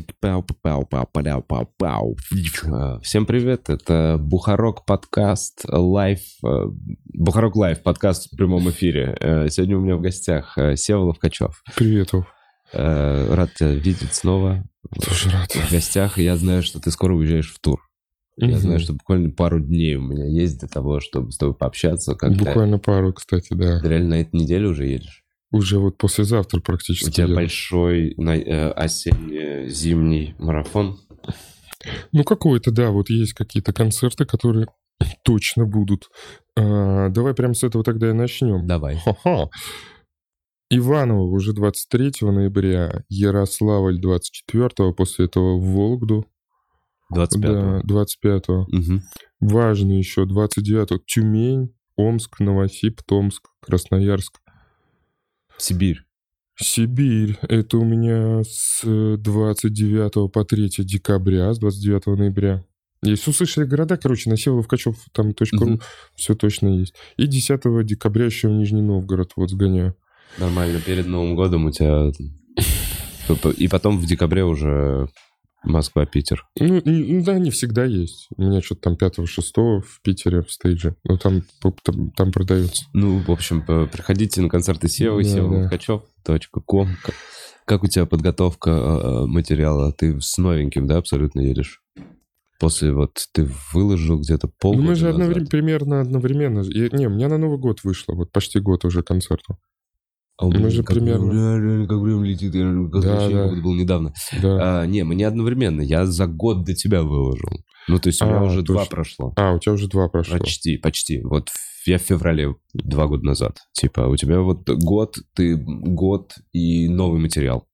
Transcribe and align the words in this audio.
Пау-пау-пау-пау-пау. 0.00 2.16
Всем 3.02 3.24
привет, 3.26 3.68
это 3.70 4.18
Бухарог 4.20 4.84
подкаст 4.84 5.62
live, 5.68 6.20
э, 6.44 6.64
Бухарог 7.14 7.56
live 7.56 7.82
подкаст 7.82 8.30
в 8.32 8.36
прямом 8.36 8.68
эфире. 8.70 9.16
Э, 9.20 9.48
Сегодня 9.48 9.78
у 9.78 9.80
меня 9.80 9.96
в 9.96 10.00
гостях 10.02 10.58
э, 10.58 10.76
Сева 10.76 11.02
Ловкачев. 11.04 11.62
Привет, 11.76 12.12
Вов. 12.12 12.26
Рад 12.72 13.54
тебя 13.54 13.72
видеть 13.74 14.12
снова 14.12 14.64
Тоже 15.04 15.30
рад. 15.30 15.52
в 15.52 15.70
гостях. 15.72 16.18
Я 16.18 16.36
знаю, 16.36 16.62
что 16.62 16.80
ты 16.80 16.90
скоро 16.90 17.14
уезжаешь 17.14 17.50
в 17.52 17.58
тур. 17.60 17.80
Я 18.36 18.48
Мгм. 18.48 18.58
знаю, 18.58 18.80
что 18.80 18.92
буквально 18.92 19.30
пару 19.30 19.60
дней 19.60 19.94
у 19.96 20.02
меня 20.02 20.26
есть 20.26 20.58
для 20.58 20.68
того, 20.68 21.00
чтобы 21.00 21.30
с 21.32 21.38
тобой 21.38 21.54
пообщаться. 21.54 22.14
Когда 22.16 22.44
Буквально 22.44 22.78
пару, 22.78 23.14
кстати, 23.14 23.54
да. 23.54 23.80
Ты 23.80 23.88
реально 23.88 24.08
на 24.10 24.20
этой 24.20 24.36
неделе 24.40 24.66
уже 24.66 24.84
едешь? 24.86 25.22
Уже 25.56 25.78
вот 25.78 25.96
послезавтра 25.96 26.58
У 26.58 26.62
практически. 26.62 27.10
тебя 27.10 27.24
еду. 27.24 27.34
большой 27.34 28.10
э, 28.18 28.70
осенне-зимний 28.70 30.34
марафон. 30.38 30.98
Ну, 32.12 32.24
какой-то, 32.24 32.70
да, 32.70 32.90
вот 32.90 33.10
есть 33.10 33.32
какие-то 33.32 33.72
концерты, 33.72 34.24
которые 34.24 34.66
точно 35.24 35.66
будут. 35.66 36.08
А, 36.56 37.08
давай 37.10 37.34
прямо 37.34 37.54
с 37.54 37.62
этого 37.62 37.84
тогда 37.84 38.10
и 38.10 38.12
начнем. 38.12 38.66
Давай. 38.66 38.96
Ха-ха. 38.96 39.48
Иваново 40.68 41.22
уже 41.22 41.52
23 41.52 42.12
ноября, 42.22 43.04
Ярославль 43.08 44.00
24 44.00 44.92
после 44.94 45.26
этого 45.26 45.58
в 45.58 45.64
Вологду. 45.64 46.26
25 47.14 47.52
Да, 47.52 47.80
25 47.84 48.48
Мгм. 48.68 49.02
Важно 49.40 49.92
еще 49.92 50.24
29 50.24 51.04
Тюмень, 51.06 51.72
Омск, 51.96 52.40
Новосиб, 52.40 53.00
Томск, 53.06 53.48
Красноярск. 53.60 54.40
Сибирь. 55.58 56.02
Сибирь. 56.58 57.36
Это 57.42 57.76
у 57.78 57.84
меня 57.84 58.42
с 58.44 58.82
э, 58.84 59.16
29 59.18 60.32
по 60.32 60.44
3 60.44 60.70
декабря, 60.78 61.52
с 61.52 61.58
29 61.58 62.06
ноября. 62.18 62.64
Если 63.02 63.30
услышали 63.30 63.64
города, 63.66 63.96
короче, 63.96 64.30
на 64.30 64.36
Севоловкачев 64.36 64.96
там 65.12 65.34
точка 65.34 65.58
.ру, 65.58 65.66
Мгм. 65.72 65.80
все 66.14 66.34
точно 66.34 66.68
есть. 66.68 66.94
И 67.18 67.26
10 67.26 67.84
декабря 67.84 68.24
еще 68.24 68.48
в 68.48 68.52
Нижний 68.52 68.80
Новгород 68.82 69.32
вот 69.36 69.50
сгоняю. 69.50 69.94
Нормально, 70.38 70.80
перед 70.80 71.06
Новым 71.06 71.34
годом 71.34 71.66
у 71.66 71.70
тебя... 71.70 72.10
И 73.58 73.68
потом 73.68 73.98
в 73.98 74.06
декабре 74.06 74.44
уже 74.44 75.08
Москва-Питер. 75.66 76.46
Ну, 76.58 76.80
да, 77.22 77.38
не 77.38 77.50
всегда 77.50 77.84
есть. 77.84 78.28
У 78.36 78.42
меня 78.42 78.60
что-то 78.62 78.82
там 78.82 78.94
5-6 78.94 79.80
в 79.82 80.00
Питере 80.02 80.42
в 80.42 80.50
стейдже. 80.50 80.96
Ну, 81.04 81.18
там, 81.18 81.42
там, 81.82 82.10
там 82.12 82.32
продается. 82.32 82.86
Ну, 82.92 83.18
в 83.18 83.30
общем, 83.30 83.62
приходите 83.62 84.40
на 84.40 84.48
концерты 84.48 84.88
Севы, 84.88 85.22
Да, 85.22 85.28
Сева 85.28 85.62
да. 85.62 85.68
Как, 87.64 87.82
у 87.82 87.88
тебя 87.88 88.06
подготовка 88.06 88.70
э, 88.70 89.26
материала? 89.26 89.92
Ты 89.92 90.20
с 90.20 90.38
новеньким, 90.38 90.86
да, 90.86 90.98
абсолютно 90.98 91.40
едешь? 91.40 91.82
После 92.58 92.92
вот 92.92 93.26
ты 93.32 93.48
выложил 93.72 94.18
где-то 94.20 94.46
Ну, 94.46 94.52
полгода 94.58 94.86
мы 94.86 94.94
же 94.94 95.10
одновременно, 95.10 95.46
примерно 95.46 96.00
одновременно. 96.00 96.60
И- 96.60 96.96
не, 96.96 97.06
у 97.06 97.10
меня 97.10 97.28
на 97.28 97.38
Новый 97.38 97.58
год 97.58 97.84
вышло. 97.84 98.14
Вот 98.14 98.32
почти 98.32 98.60
год 98.60 98.84
уже 98.84 99.02
концерту. 99.02 99.58
А 100.38 100.46
мы 100.46 100.68
же 100.70 100.82
как 100.82 100.96
примерно- 100.96 101.26
время- 101.30 101.56
реально 101.64 101.86
как 101.88 101.98
время 101.98 102.24
летит, 102.24 102.54
я 102.54 102.62
как 102.92 103.02
Да, 103.02 103.14
вообще 103.14 103.34
да. 103.34 103.42
как 103.44 103.52
это 103.52 103.62
было 103.62 103.74
недавно. 103.74 104.12
Да. 104.42 104.80
А, 104.82 104.86
не, 104.86 105.02
мы 105.04 105.14
не 105.14 105.24
одновременно, 105.24 105.80
я 105.80 106.04
за 106.06 106.26
год 106.26 106.64
до 106.64 106.74
тебя 106.74 107.02
выложил. 107.02 107.48
Ну, 107.88 107.98
то 107.98 108.08
есть 108.08 108.20
у 108.20 108.26
меня 108.26 108.40
А, 108.40 108.44
уже 108.44 108.62
два 108.62 108.80
точно. 108.82 108.94
прошло. 108.96 109.32
А, 109.36 109.52
у 109.54 109.58
тебя 109.58 109.72
уже 109.72 109.88
два 109.88 110.08
прошло. 110.08 110.38
Почти, 110.38 110.76
почти. 110.76 111.22
Вот 111.22 111.48
я 111.86 111.98
в 111.98 112.02
феврале 112.02 112.54
два 112.74 113.06
года 113.06 113.24
назад. 113.24 113.58
Типа, 113.72 114.00
у 114.08 114.16
тебя 114.16 114.40
вот 114.40 114.68
год, 114.68 115.16
ты 115.34 115.56
год 115.56 116.34
и 116.52 116.88
новый 116.88 117.20
материал. 117.20 117.66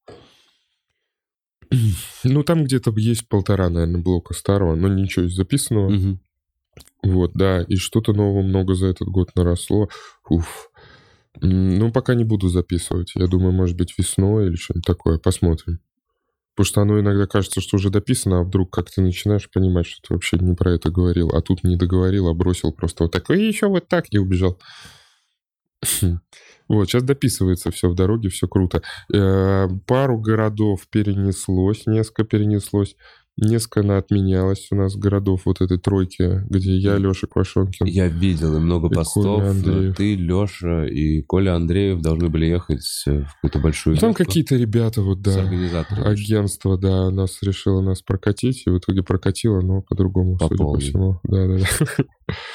Ну, 2.25 2.43
там 2.45 2.65
где-то 2.65 2.93
есть 2.97 3.29
полтора, 3.29 3.69
наверное, 3.71 4.03
блока 4.03 4.35
старого, 4.35 4.75
но 4.77 4.89
ничего 4.89 5.25
из 5.25 5.35
записанного. 5.35 5.89
Мгм. 5.91 6.21
Вот, 7.03 7.33
да, 7.35 7.63
и 7.63 7.77
что-то 7.77 8.13
нового 8.13 8.43
много 8.43 8.75
за 8.75 8.87
этот 8.87 9.09
год 9.09 9.31
наросло. 9.35 9.89
Уф. 10.28 10.69
Ну, 11.41 11.91
пока 11.93 12.15
не 12.15 12.25
буду 12.25 12.48
записывать. 12.48 13.12
Я 13.15 13.26
думаю, 13.26 13.53
может 13.53 13.76
быть, 13.76 13.94
весной 13.98 14.48
или 14.48 14.56
что-нибудь 14.56 14.87
такое. 14.87 15.19
Посмотрим. 15.19 15.81
Потому 16.54 16.66
что 16.66 16.81
оно 16.82 17.00
иногда 17.00 17.26
кажется, 17.26 17.62
что 17.62 17.76
уже 17.76 17.88
дописано, 17.88 18.41
а 18.41 18.43
вдруг 18.43 18.70
как 18.70 18.91
ты 18.91 19.00
начинаешь 19.00 19.50
понимать, 19.50 19.87
что 19.87 20.03
ты 20.06 20.15
вообще 20.15 20.37
не 20.38 20.54
про 20.54 20.72
это 20.72 20.91
говорил, 20.91 21.31
а 21.31 21.41
тут 21.41 21.65
не 21.65 21.76
договорил, 21.76 22.28
а 22.28 22.34
бросил 22.34 22.72
просто 22.72 23.04
вот 23.04 23.12
так, 23.12 23.31
и 23.31 23.47
еще 23.47 23.69
вот 23.69 23.88
так, 23.88 24.04
и 24.10 24.19
убежал. 24.19 24.59
Вот, 26.69 26.88
сейчас 26.88 27.03
дописывается 27.03 27.71
все 27.71 27.88
в 27.91 27.94
дороге, 27.94 28.31
все 28.31 28.48
круто. 28.48 28.82
Э, 29.12 29.69
Пару 29.87 30.19
городов 30.19 30.87
перенеслось, 30.88 31.87
несколько 31.87 32.25
перенеслось, 32.25 32.97
несколько 33.42 33.82
на 33.82 33.98
отменялось 33.98 34.69
у 34.70 34.76
нас 34.76 34.97
городов 34.97 35.42
вот 35.44 35.60
этой 35.60 35.78
тройки, 35.78 36.42
где 36.48 36.76
я, 36.76 36.97
Леша 36.97 37.26
Квашонкин. 37.26 37.86
Я 37.86 38.08
видел 38.08 38.56
и 38.56 38.60
много 38.60 38.88
И 38.88 38.94
постов. 38.94 39.41
Коля 39.41 39.50
Андреев. 39.50 39.97
Ты, 39.97 40.14
Леша 40.14 40.86
и 40.86 41.22
Коля 41.22 41.54
Андреев 41.56 42.00
должны 42.00 42.28
были 42.28 42.47
ехать 42.47 42.82
в 43.06 43.34
какую-то 43.34 43.58
большую... 43.58 43.94
Ну, 43.97 44.00
Там 44.00 44.14
какие-то 44.14 44.56
ребята, 44.56 45.03
вот, 45.03 45.20
да, 45.20 45.42
организаторами. 45.42 46.06
агентство, 46.06 46.78
да, 46.78 47.10
нас 47.10 47.42
решило 47.42 47.80
нас 47.80 48.03
прокатить, 48.03 48.62
и 48.66 48.70
в 48.70 48.78
итоге 48.78 49.03
прокатило, 49.03 49.60
но 49.60 49.82
по-другому, 49.82 50.36
По 50.38 50.48
судя 50.48 50.64
по 50.64 50.78
всему. 50.78 51.20
Да, 51.24 51.47
да, 51.47 51.59
да. 51.59 52.04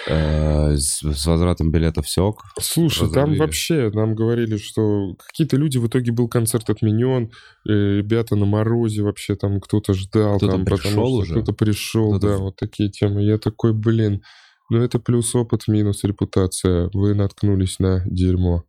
Э, 0.08 0.76
С 0.76 1.00
с 1.02 1.26
возвратом 1.26 1.72
билетов 1.72 2.06
все 2.06 2.24
ок. 2.24 2.44
Слушай, 2.60 3.10
там 3.10 3.24
Разрулили. 3.24 3.40
вообще 3.40 3.92
нам 3.94 4.16
говорили, 4.16 4.58
что 4.58 5.16
какие-то 5.28 5.58
люди, 5.58 5.78
в 5.78 5.88
итоге 5.88 6.12
был 6.12 6.28
концерт 6.28 6.70
отменен, 6.70 7.32
э, 7.68 7.72
ребята 7.98 8.36
на 8.36 8.46
морозе 8.46 9.02
вообще, 9.04 9.36
там 9.36 9.60
кто-то 9.62 9.94
ждал, 9.94 10.38
Кто-то 10.38 10.54
там, 10.54 10.66
пришел 10.66 11.14
уже? 11.16 11.34
кто-то 11.36 11.54
пришел, 11.54 12.10
Кто-то 12.18 12.28
да, 12.28 12.38
вот 12.44 12.56
такие 12.56 12.90
темы. 12.90 13.24
Я 13.24 13.38
такой, 13.38 13.74
блин, 13.74 14.22
ну 14.70 14.82
это 14.82 15.00
плюс 15.00 15.34
опыт, 15.36 15.68
минус 15.68 16.04
репутация. 16.04 16.90
Вы 16.94 17.14
наткнулись 17.16 17.80
на 17.80 18.04
дерьмо. 18.06 18.64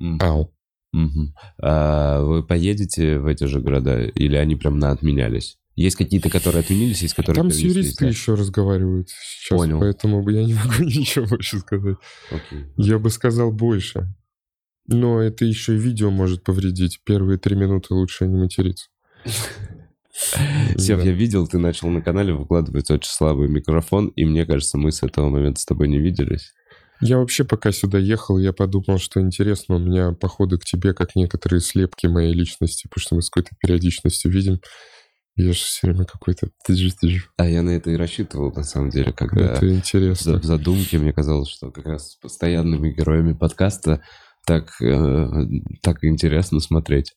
М. 0.00 0.18
Ау. 0.20 0.50
Мгм. 0.92 1.34
А 1.60 2.20
Вы 2.22 2.44
поедете 2.46 3.18
в 3.18 3.26
эти 3.26 3.44
же 3.44 3.60
города 3.60 4.00
или 4.04 4.36
они 4.36 4.54
прям 4.54 4.78
на 4.78 4.90
отменялись? 4.90 5.56
Есть 5.76 5.96
какие-то, 5.96 6.30
которые 6.30 6.60
отменились, 6.60 7.02
есть 7.02 7.14
которые 7.14 7.42
Там 7.42 7.50
с 7.50 7.58
юристы 7.58 8.04
да? 8.04 8.08
еще 8.10 8.34
разговаривают 8.34 9.08
сейчас, 9.10 9.58
Понял. 9.58 9.80
поэтому 9.80 10.28
я 10.30 10.44
не 10.44 10.54
могу 10.64 10.84
ничего 10.84 11.26
больше 11.26 11.58
сказать. 11.58 11.96
Окей. 12.30 12.66
Я 12.76 12.98
бы 12.98 13.10
сказал 13.10 13.50
больше. 13.50 14.14
Но 14.86 15.20
это 15.20 15.44
еще 15.44 15.74
и 15.74 15.78
видео 15.78 16.10
может 16.10 16.44
повредить. 16.44 17.00
Первые 17.04 17.38
три 17.38 17.56
минуты 17.56 17.94
лучше 17.94 18.26
не 18.26 18.36
материться. 18.36 18.86
Сев, 20.76 20.98
Да. 21.00 21.04
я 21.06 21.12
видел, 21.12 21.46
ты 21.48 21.58
начал 21.58 21.88
на 21.88 22.00
канале 22.00 22.32
выкладывать 22.32 22.90
очень 22.90 23.10
слабый 23.10 23.48
микрофон, 23.48 24.08
и 24.08 24.24
мне 24.24 24.46
кажется, 24.46 24.78
мы 24.78 24.92
с 24.92 25.02
этого 25.02 25.28
момента 25.28 25.60
с 25.60 25.64
тобой 25.64 25.88
не 25.88 25.98
виделись. 25.98 26.52
Я 27.00 27.18
вообще 27.18 27.42
пока 27.42 27.72
сюда 27.72 27.98
ехал, 27.98 28.38
я 28.38 28.52
подумал, 28.52 28.98
что 28.98 29.20
интересно, 29.20 29.74
у 29.76 29.78
меня 29.80 30.12
походы 30.12 30.58
к 30.58 30.64
тебе, 30.64 30.94
как 30.94 31.16
некоторые 31.16 31.60
слепки 31.60 32.06
моей 32.06 32.32
личности, 32.32 32.86
потому 32.88 33.02
что 33.02 33.14
мы 33.16 33.22
с 33.22 33.30
какой-то 33.30 33.56
периодичностью 33.58 34.30
видим. 34.30 34.60
Я 35.36 35.46
же 35.52 35.58
все 35.58 35.88
время 35.88 36.04
какой-то... 36.04 36.48
А 37.36 37.48
я 37.48 37.62
на 37.62 37.70
это 37.70 37.90
и 37.90 37.96
рассчитывал, 37.96 38.52
на 38.52 38.62
самом 38.62 38.90
деле, 38.90 39.12
когда 39.12 39.54
Это 39.54 39.68
интересно. 39.68 40.38
в 40.38 40.44
задумке 40.44 40.98
мне 40.98 41.12
казалось, 41.12 41.48
что 41.48 41.70
как 41.72 41.86
раз 41.86 42.12
с 42.12 42.16
постоянными 42.16 42.90
героями 42.92 43.32
подкаста 43.32 44.00
так, 44.46 44.80
э, 44.80 45.26
так 45.82 46.04
интересно 46.04 46.60
смотреть. 46.60 47.14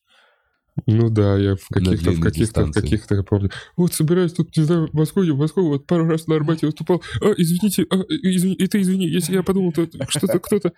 Ну 0.86 1.10
да, 1.10 1.38
я 1.38 1.56
в 1.56 1.68
каких-то, 1.70 2.12
в 2.12 2.20
каких-то, 2.22 2.66
в 2.66 2.72
каких-то, 2.72 3.16
я 3.16 3.24
помню. 3.24 3.50
Вот 3.76 3.94
собираюсь 3.94 4.34
тут, 4.34 4.56
не 4.56 4.64
знаю, 4.64 4.88
в 4.88 4.94
Москву, 4.94 5.24
не 5.24 5.32
в 5.32 5.38
Москву, 5.38 5.68
вот 5.68 5.86
пару 5.88 6.06
раз 6.08 6.28
на 6.28 6.36
Арбате 6.36 6.68
выступал. 6.68 7.02
А, 7.22 7.32
извините, 7.38 7.86
а, 7.90 7.98
извини, 8.10 8.56
это 8.60 8.80
извини, 8.82 9.08
если 9.08 9.34
я 9.34 9.44
подумал, 9.44 9.72
то 9.74 9.88
что-то 10.10 10.40
кто-то... 10.40 10.72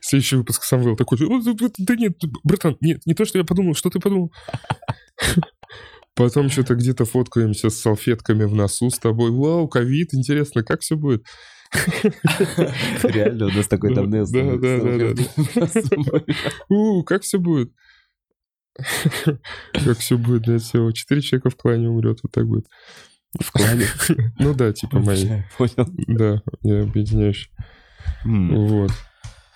Следующий 0.00 0.36
выпуск 0.36 0.62
сам 0.62 0.82
был 0.82 0.94
такой 0.96 1.18
же. 1.18 1.26
«О, 1.26 1.40
да- 1.42 1.52
да- 1.54 1.68
Да 1.78 1.96
нет, 1.96 2.16
братан, 2.44 2.76
нет, 2.80 3.00
не 3.06 3.14
то, 3.14 3.24
что 3.24 3.38
я 3.38 3.44
подумал, 3.44 3.74
что 3.74 3.90
ты 3.90 3.98
подумал. 3.98 4.30
Потом 6.14 6.50
что-то 6.50 6.74
где-то 6.74 7.04
фоткаемся 7.04 7.70
с 7.70 7.80
салфетками 7.80 8.44
в 8.44 8.54
носу 8.54 8.90
с 8.90 8.98
тобой. 8.98 9.30
Вау, 9.30 9.66
ковид, 9.68 10.12
интересно, 10.12 10.62
как 10.62 10.82
все 10.82 10.96
будет? 10.96 11.24
Реально, 13.02 13.46
у 13.46 13.50
нас 13.50 13.66
такой 13.66 13.94
давно 13.94 14.26
да, 14.26 14.56
да, 14.56 15.14
да, 15.14 16.24
У, 16.68 17.02
как 17.02 17.22
все 17.22 17.38
будет? 17.38 17.72
Как 19.72 19.98
все 19.98 20.16
будет, 20.16 20.44
да, 20.44 20.56
всего 20.56 20.90
четыре 20.92 21.20
человека 21.20 21.50
в 21.50 21.56
клане 21.56 21.90
умрет, 21.90 22.20
вот 22.22 22.32
так 22.32 22.46
будет. 22.46 22.66
В 23.38 23.50
клане. 23.50 23.84
Ну 24.38 24.54
да, 24.54 24.72
типа 24.72 24.98
мои. 24.98 25.42
Понял. 25.58 25.88
Да, 26.06 26.42
я 26.62 26.82
объединяющий. 26.82 27.50
М. 28.24 28.66
Вот. 28.66 28.90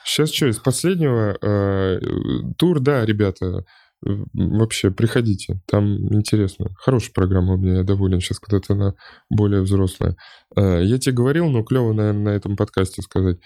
Сейчас 0.04 0.30
что, 0.32 0.48
из 0.48 0.58
последнего? 0.58 1.36
э, 1.40 2.00
тур, 2.58 2.80
да, 2.80 3.04
ребята, 3.04 3.64
вообще 4.34 4.90
приходите, 4.90 5.60
там 5.66 5.96
интересно. 6.14 6.66
Хорошая 6.78 7.12
программа 7.12 7.54
у 7.54 7.56
меня, 7.56 7.78
я 7.78 7.82
доволен. 7.82 8.20
Сейчас 8.20 8.38
когда-то 8.38 8.74
она 8.74 8.94
более 9.30 9.62
взрослая. 9.62 10.16
Э, 10.56 10.80
Я 10.82 10.98
тебе 10.98 11.14
говорил, 11.14 11.48
но 11.48 11.62
клево, 11.62 11.92
наверное, 11.92 12.22
на 12.32 12.36
этом 12.36 12.56
подкасте 12.56 13.02
сказать. 13.02 13.38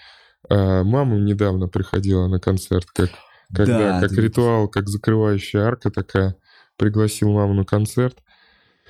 Э, 0.49 0.83
Мама 0.83 1.17
недавно 1.17 1.67
приходила 1.67 2.27
на 2.27 2.39
концерт, 2.39 2.85
как, 2.93 3.09
когда, 3.53 3.77
Да, 3.77 4.01
как 4.01 4.09
ты- 4.11 4.21
ритуал, 4.21 4.67
как 4.67 4.87
закрывающая 4.89 5.61
арка 5.61 5.89
такая. 5.91 6.35
пригласил 6.77 7.31
маму 7.31 7.53
на 7.53 7.63
концерт. 7.65 8.17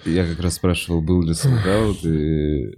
Я 0.05 0.25
как 0.25 0.39
раз 0.39 0.55
спрашивал, 0.55 1.01
был 1.01 1.21
ли 1.23 1.33
солдаут, 1.33 2.03
и... 2.05 2.71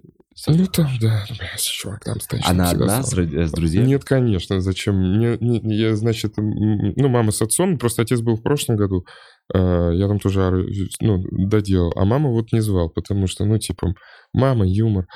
Ну 0.47 0.65
там, 0.67 0.87
да, 0.99 1.25
блядь, 1.29 1.61
чувак, 1.61 2.03
там 2.03 2.19
стоит. 2.19 2.43
Она 2.45 2.71
одна 2.71 3.03
с, 3.03 3.11
с 3.11 3.51
друзьями? 3.51 3.87
Нет, 3.87 4.03
конечно, 4.03 4.61
зачем? 4.61 4.95
Мне, 4.95 5.37
не, 5.39 5.59
я, 5.75 5.95
значит, 5.95 6.33
ну, 6.37 7.07
мама 7.07 7.31
с 7.31 7.41
отцом, 7.41 7.77
просто 7.77 8.01
отец 8.01 8.21
был 8.21 8.35
в 8.35 8.41
прошлом 8.41 8.75
году, 8.75 9.05
э, 9.53 9.91
я 9.93 10.07
там 10.07 10.19
тоже, 10.19 10.65
ну, 11.01 11.23
доделал, 11.31 11.93
а 11.95 12.05
мама 12.05 12.29
вот 12.29 12.51
не 12.51 12.61
звал, 12.61 12.89
потому 12.89 13.27
что, 13.27 13.45
ну, 13.45 13.57
типа, 13.57 13.93
мама, 14.33 14.65
юмор. 14.65 15.07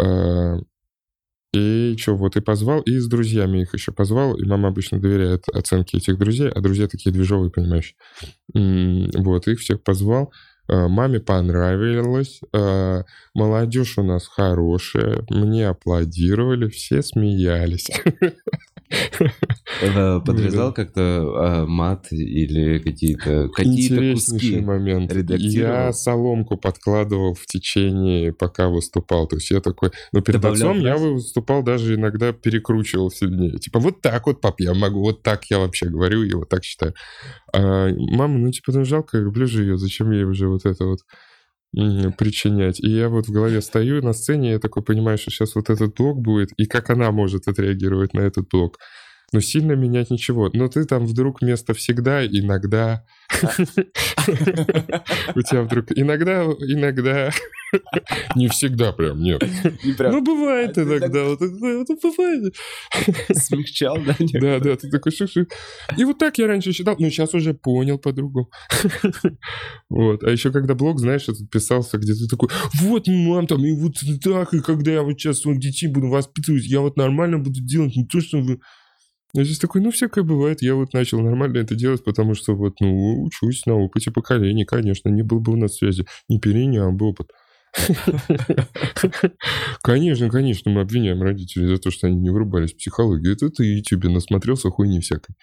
Э, 0.00 0.58
и 1.52 1.96
что, 1.98 2.14
вот 2.14 2.36
и 2.36 2.40
позвал, 2.40 2.80
и 2.82 2.98
с 2.98 3.08
друзьями 3.08 3.62
их 3.62 3.74
еще 3.74 3.90
позвал, 3.90 4.36
и 4.36 4.46
мама 4.46 4.68
обычно 4.68 5.00
доверяет 5.00 5.48
оценке 5.48 5.96
этих 5.96 6.16
друзей, 6.16 6.48
а 6.48 6.60
друзья 6.60 6.86
такие 6.86 7.12
движовые, 7.12 7.50
понимаешь. 7.50 7.96
Вот, 8.54 9.48
их 9.48 9.58
всех 9.58 9.82
позвал, 9.82 10.30
Э, 10.30 10.49
маме 10.70 11.20
понравилось, 11.20 12.40
э, 12.52 13.02
молодежь 13.34 13.98
у 13.98 14.02
нас 14.02 14.26
хорошая, 14.26 15.24
мне 15.28 15.68
аплодировали, 15.68 16.68
все 16.68 17.02
смеялись. 17.02 17.90
Подрезал 20.24 20.72
как-то 20.72 21.00
а, 21.36 21.66
мат 21.66 22.08
или 22.10 22.78
какие-то 22.78 23.48
какие 23.48 24.14
куски 24.14 24.60
момент. 24.60 25.14
Я 25.38 25.92
соломку 25.92 26.56
подкладывал 26.56 27.34
в 27.34 27.46
течение, 27.46 28.32
пока 28.32 28.68
выступал. 28.68 29.28
То 29.28 29.36
есть 29.36 29.50
я 29.50 29.60
такой... 29.60 29.90
Но 30.12 30.22
перед 30.22 30.44
отцом 30.44 30.80
я 30.80 30.96
выступал 30.96 31.62
даже 31.62 31.94
иногда 31.94 32.32
перекручивал 32.32 33.10
сильнее. 33.10 33.58
Типа 33.58 33.78
вот 33.78 34.00
так 34.00 34.26
вот, 34.26 34.40
пап, 34.40 34.58
я 34.58 34.74
могу, 34.74 35.00
вот 35.00 35.22
так 35.22 35.44
я 35.50 35.60
вообще 35.60 35.86
говорю 35.86 36.24
и 36.24 36.32
вот 36.32 36.48
так 36.48 36.64
считаю. 36.64 36.94
А 37.52 37.88
мама, 37.96 38.38
ну 38.38 38.50
типа, 38.50 38.72
ну 38.72 38.84
жалко, 38.84 39.18
я 39.18 39.22
люблю 39.22 39.46
же 39.46 39.62
ее, 39.62 39.78
зачем 39.78 40.10
ей 40.10 40.24
уже 40.24 40.48
вот 40.48 40.59
это 40.66 40.84
вот 40.84 41.00
причинять. 42.18 42.80
И 42.80 42.90
я 42.90 43.08
вот 43.08 43.28
в 43.28 43.32
голове 43.32 43.60
стою 43.60 44.02
на 44.02 44.12
сцене, 44.12 44.52
я 44.52 44.58
такой 44.58 44.82
понимаю, 44.82 45.18
что 45.18 45.30
сейчас 45.30 45.54
вот 45.54 45.70
этот 45.70 45.94
блок 45.94 46.20
будет, 46.20 46.50
и 46.56 46.66
как 46.66 46.90
она 46.90 47.10
может 47.12 47.46
отреагировать 47.46 48.12
на 48.12 48.20
этот 48.20 48.48
блок. 48.48 48.78
Но 49.32 49.40
сильно 49.40 49.72
менять 49.72 50.10
ничего. 50.10 50.50
Но 50.52 50.68
ты 50.68 50.84
там 50.84 51.06
вдруг 51.06 51.40
место 51.40 51.72
всегда, 51.74 52.26
иногда... 52.26 53.04
У 55.34 55.42
тебя 55.42 55.62
вдруг... 55.62 55.86
Иногда, 55.94 56.42
иногда... 56.44 57.30
Не 58.34 58.48
всегда 58.48 58.92
прям, 58.92 59.20
нет. 59.20 59.42
Ну, 59.84 60.22
бывает 60.22 60.76
а 60.76 60.82
иногда. 60.82 61.24
Вот 61.24 61.40
это 61.40 61.96
бывает. 62.02 62.54
Смягчал, 63.32 63.98
да? 64.04 64.16
Да, 64.40 64.58
да, 64.58 64.76
ты 64.76 64.90
такой 64.90 65.12
шух 65.12 65.30
И 65.96 66.04
вот 66.04 66.18
так 66.18 66.38
я 66.38 66.48
раньше 66.48 66.72
считал, 66.72 66.96
но 66.98 67.08
сейчас 67.10 67.32
уже 67.34 67.54
понял 67.54 67.98
по-другому. 67.98 68.50
Вот. 69.88 70.24
А 70.24 70.30
еще 70.30 70.50
когда 70.50 70.74
блог, 70.74 70.98
знаешь, 70.98 71.28
этот 71.28 71.48
писался, 71.50 71.98
где 71.98 72.14
ты 72.14 72.26
такой, 72.28 72.48
вот, 72.80 73.06
мам, 73.06 73.46
там, 73.46 73.64
и 73.64 73.72
вот 73.72 73.94
так, 74.22 74.54
и 74.54 74.60
когда 74.60 74.90
я 74.90 75.02
вот 75.02 75.20
сейчас 75.20 75.40
своих 75.40 75.60
детей 75.60 75.86
буду 75.86 76.08
воспитывать, 76.08 76.64
я 76.66 76.80
вот 76.80 76.96
нормально 76.96 77.38
буду 77.38 77.60
делать, 77.60 77.94
не 77.94 78.06
то, 78.06 78.20
что 78.20 78.38
вы 78.38 78.60
я 79.32 79.44
здесь 79.44 79.58
такой, 79.58 79.80
ну, 79.80 79.90
всякое 79.90 80.24
бывает. 80.24 80.62
Я 80.62 80.74
вот 80.74 80.92
начал 80.92 81.20
нормально 81.20 81.58
это 81.58 81.74
делать, 81.74 82.02
потому 82.04 82.34
что 82.34 82.54
вот, 82.54 82.74
ну, 82.80 83.22
учусь 83.22 83.66
на 83.66 83.76
опыте 83.76 84.10
поколений, 84.10 84.64
конечно. 84.64 85.08
Не 85.08 85.22
был 85.22 85.40
бы 85.40 85.56
на 85.56 85.68
связи. 85.68 86.06
Не 86.28 86.40
перенял 86.40 86.92
бы 86.92 87.06
опыт. 87.06 87.30
Конечно, 89.82 90.28
конечно, 90.28 90.72
мы 90.72 90.80
обвиняем 90.80 91.22
родителей 91.22 91.68
за 91.68 91.78
то, 91.78 91.92
что 91.92 92.08
они 92.08 92.16
не 92.16 92.30
врубались 92.30 92.72
в 92.72 92.78
психологию. 92.78 93.32
Это 93.32 93.48
ты 93.48 93.64
YouTube 93.64 94.04
насмотрелся 94.04 94.70
хуйни 94.70 94.98
всякой. 94.98 95.36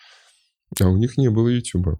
А 0.81 0.89
у 0.89 0.97
них 0.97 1.17
не 1.17 1.29
было 1.29 1.47
Ютуба. 1.47 1.97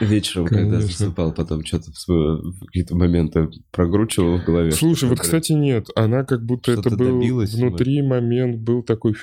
Вечером, 0.00 0.46
Конечно. 0.46 0.70
когда 0.70 0.80
засыпал, 0.80 1.32
потом 1.32 1.64
что-то 1.64 1.90
в 2.06 2.66
какие-то 2.66 2.96
моменты 2.96 3.50
прогручивал 3.70 4.38
в 4.38 4.44
голове. 4.44 4.72
Слушай, 4.72 5.08
вот, 5.08 5.20
кстати, 5.20 5.52
нет. 5.52 5.88
Она 5.94 6.24
как 6.24 6.44
будто 6.44 6.72
это 6.72 6.90
был 6.90 7.20
внутри 7.20 8.02
момент, 8.02 8.60
был 8.60 8.82
такой 8.82 9.14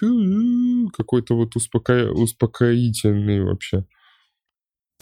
какой-то 0.96 1.36
вот 1.36 1.56
успока... 1.56 2.12
успокоительный 2.12 3.44
вообще. 3.44 3.86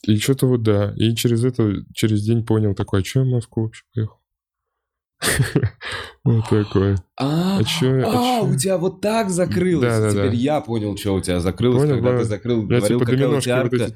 И 0.04 0.18
что-то 0.18 0.48
вот 0.48 0.64
да. 0.64 0.94
И 0.96 1.16
через 1.16 1.44
это, 1.44 1.84
через 1.94 2.24
день 2.24 2.46
понял 2.46 2.76
такой, 2.76 3.02
а 3.02 3.06
что 3.06 3.20
я 3.20 3.26
в 3.26 3.30
Москву 3.30 3.64
вообще 3.64 3.84
поехал? 3.94 4.20
Вот 6.26 6.50
такой. 6.50 6.96
А, 7.18 7.60
а, 7.60 7.62
а, 7.62 8.40
а 8.40 8.42
у 8.42 8.56
тебя 8.56 8.80
вот 8.80 9.00
так 9.00 9.30
закрылось. 9.30 10.12
Теперь 10.12 10.34
я 10.34 10.60
понял, 10.60 10.98
что 10.98 11.14
у 11.14 11.22
тебя 11.22 11.40
закрылось, 11.40 11.88
когда 11.88 12.14
да. 12.14 12.18
ты 12.18 12.24
закрыл, 12.24 12.64
говорил, 12.64 12.88
типа 12.88 13.06
какая 13.06 13.28
у 13.30 13.40
тебя 13.40 13.58
арка. 13.60 13.92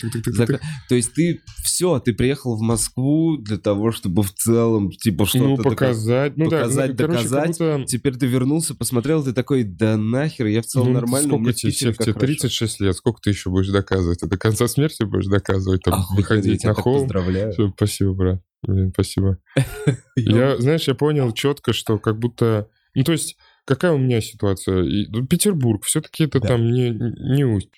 То 0.87 0.95
есть 0.95 1.13
ты 1.15 1.41
все, 1.63 1.99
ты 1.99 2.13
приехал 2.13 2.55
в 2.55 2.61
Москву 2.61 3.37
для 3.37 3.57
того, 3.57 3.91
чтобы 3.91 4.21
в 4.21 4.31
целом 4.31 4.91
типа 4.91 5.25
что-то 5.25 5.43
ну, 5.43 5.57
показать, 5.57 6.35
такое, 6.35 6.45
ну, 6.45 6.51
показать, 6.51 6.89
ну, 6.91 6.95
доказать. 6.95 7.85
Теперь 7.87 8.15
ты 8.15 8.27
вернулся, 8.27 8.75
посмотрел, 8.75 9.23
ты 9.23 9.33
такой, 9.33 9.63
да 9.63 9.97
нахер, 9.97 10.45
я 10.45 10.61
в 10.61 10.67
целом 10.67 10.89
ну, 10.89 10.93
нормально. 10.93 11.29
Сколько 11.29 11.53
тебе, 11.53 11.71
тебе 11.71 12.13
36 12.13 12.59
хорошо. 12.59 12.85
лет, 12.85 12.95
сколько 12.95 13.21
ты 13.21 13.31
еще 13.31 13.49
будешь 13.49 13.69
доказывать? 13.69 14.19
Ты 14.19 14.27
до 14.27 14.37
конца 14.37 14.67
смерти 14.67 15.01
будешь 15.01 15.25
доказывать, 15.25 15.81
там, 15.81 16.05
выходить 16.11 16.63
на 16.63 16.75
холм. 16.75 17.01
Поздравляю. 17.01 17.53
Спасибо, 17.75 18.13
брат. 18.13 18.41
Блин, 18.63 18.91
спасибо. 18.93 19.37
Я, 20.15 20.57
знаешь, 20.57 20.87
я 20.87 20.95
понял 20.95 21.31
четко, 21.31 21.73
что 21.73 21.97
как 21.97 22.19
будто... 22.19 22.69
Ну, 22.93 23.03
то 23.03 23.11
есть, 23.13 23.37
какая 23.65 23.91
у 23.91 23.97
меня 23.97 24.19
ситуация? 24.19 24.83
Ну, 25.09 25.25
Петербург, 25.27 25.85
все-таки 25.85 26.23
это 26.23 26.39
да. 26.39 26.49
там 26.49 26.71
не, 26.71 26.89
не 26.89 27.45
усть, 27.45 27.69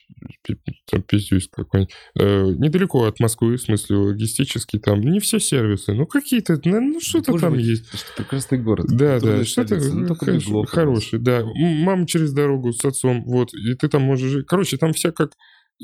пиздюсь 1.08 1.50
какой-нибудь. 1.52 1.94
Э, 2.18 2.46
недалеко 2.46 3.04
от 3.04 3.20
Москвы, 3.20 3.58
в 3.58 3.62
смысле, 3.62 3.98
логистически 3.98 4.80
там. 4.80 5.02
Не 5.02 5.20
все 5.20 5.40
сервисы, 5.40 5.94
ну, 5.94 6.08
какие-то, 6.08 6.60
ну, 6.64 6.80
ну 6.80 7.00
что-то 7.02 7.38
там 7.38 7.58
есть. 7.58 7.88
Что 7.88 8.14
прекрасный 8.16 8.60
город. 8.60 8.88
Да, 8.90 9.20
да, 9.20 9.44
что-то 9.44 9.76
ну, 9.76 10.16
хороший, 10.16 10.66
хороший, 10.68 11.20
да. 11.20 11.44
Мама 11.56 12.08
через 12.08 12.32
дорогу 12.32 12.72
с 12.72 12.84
отцом, 12.86 13.26
вот, 13.26 13.54
и 13.54 13.76
ты 13.76 13.90
там 13.90 14.02
можешь 14.04 14.32
жить. 14.32 14.48
Короче, 14.48 14.78
там 14.78 14.94
вся 14.94 15.12
как 15.12 15.34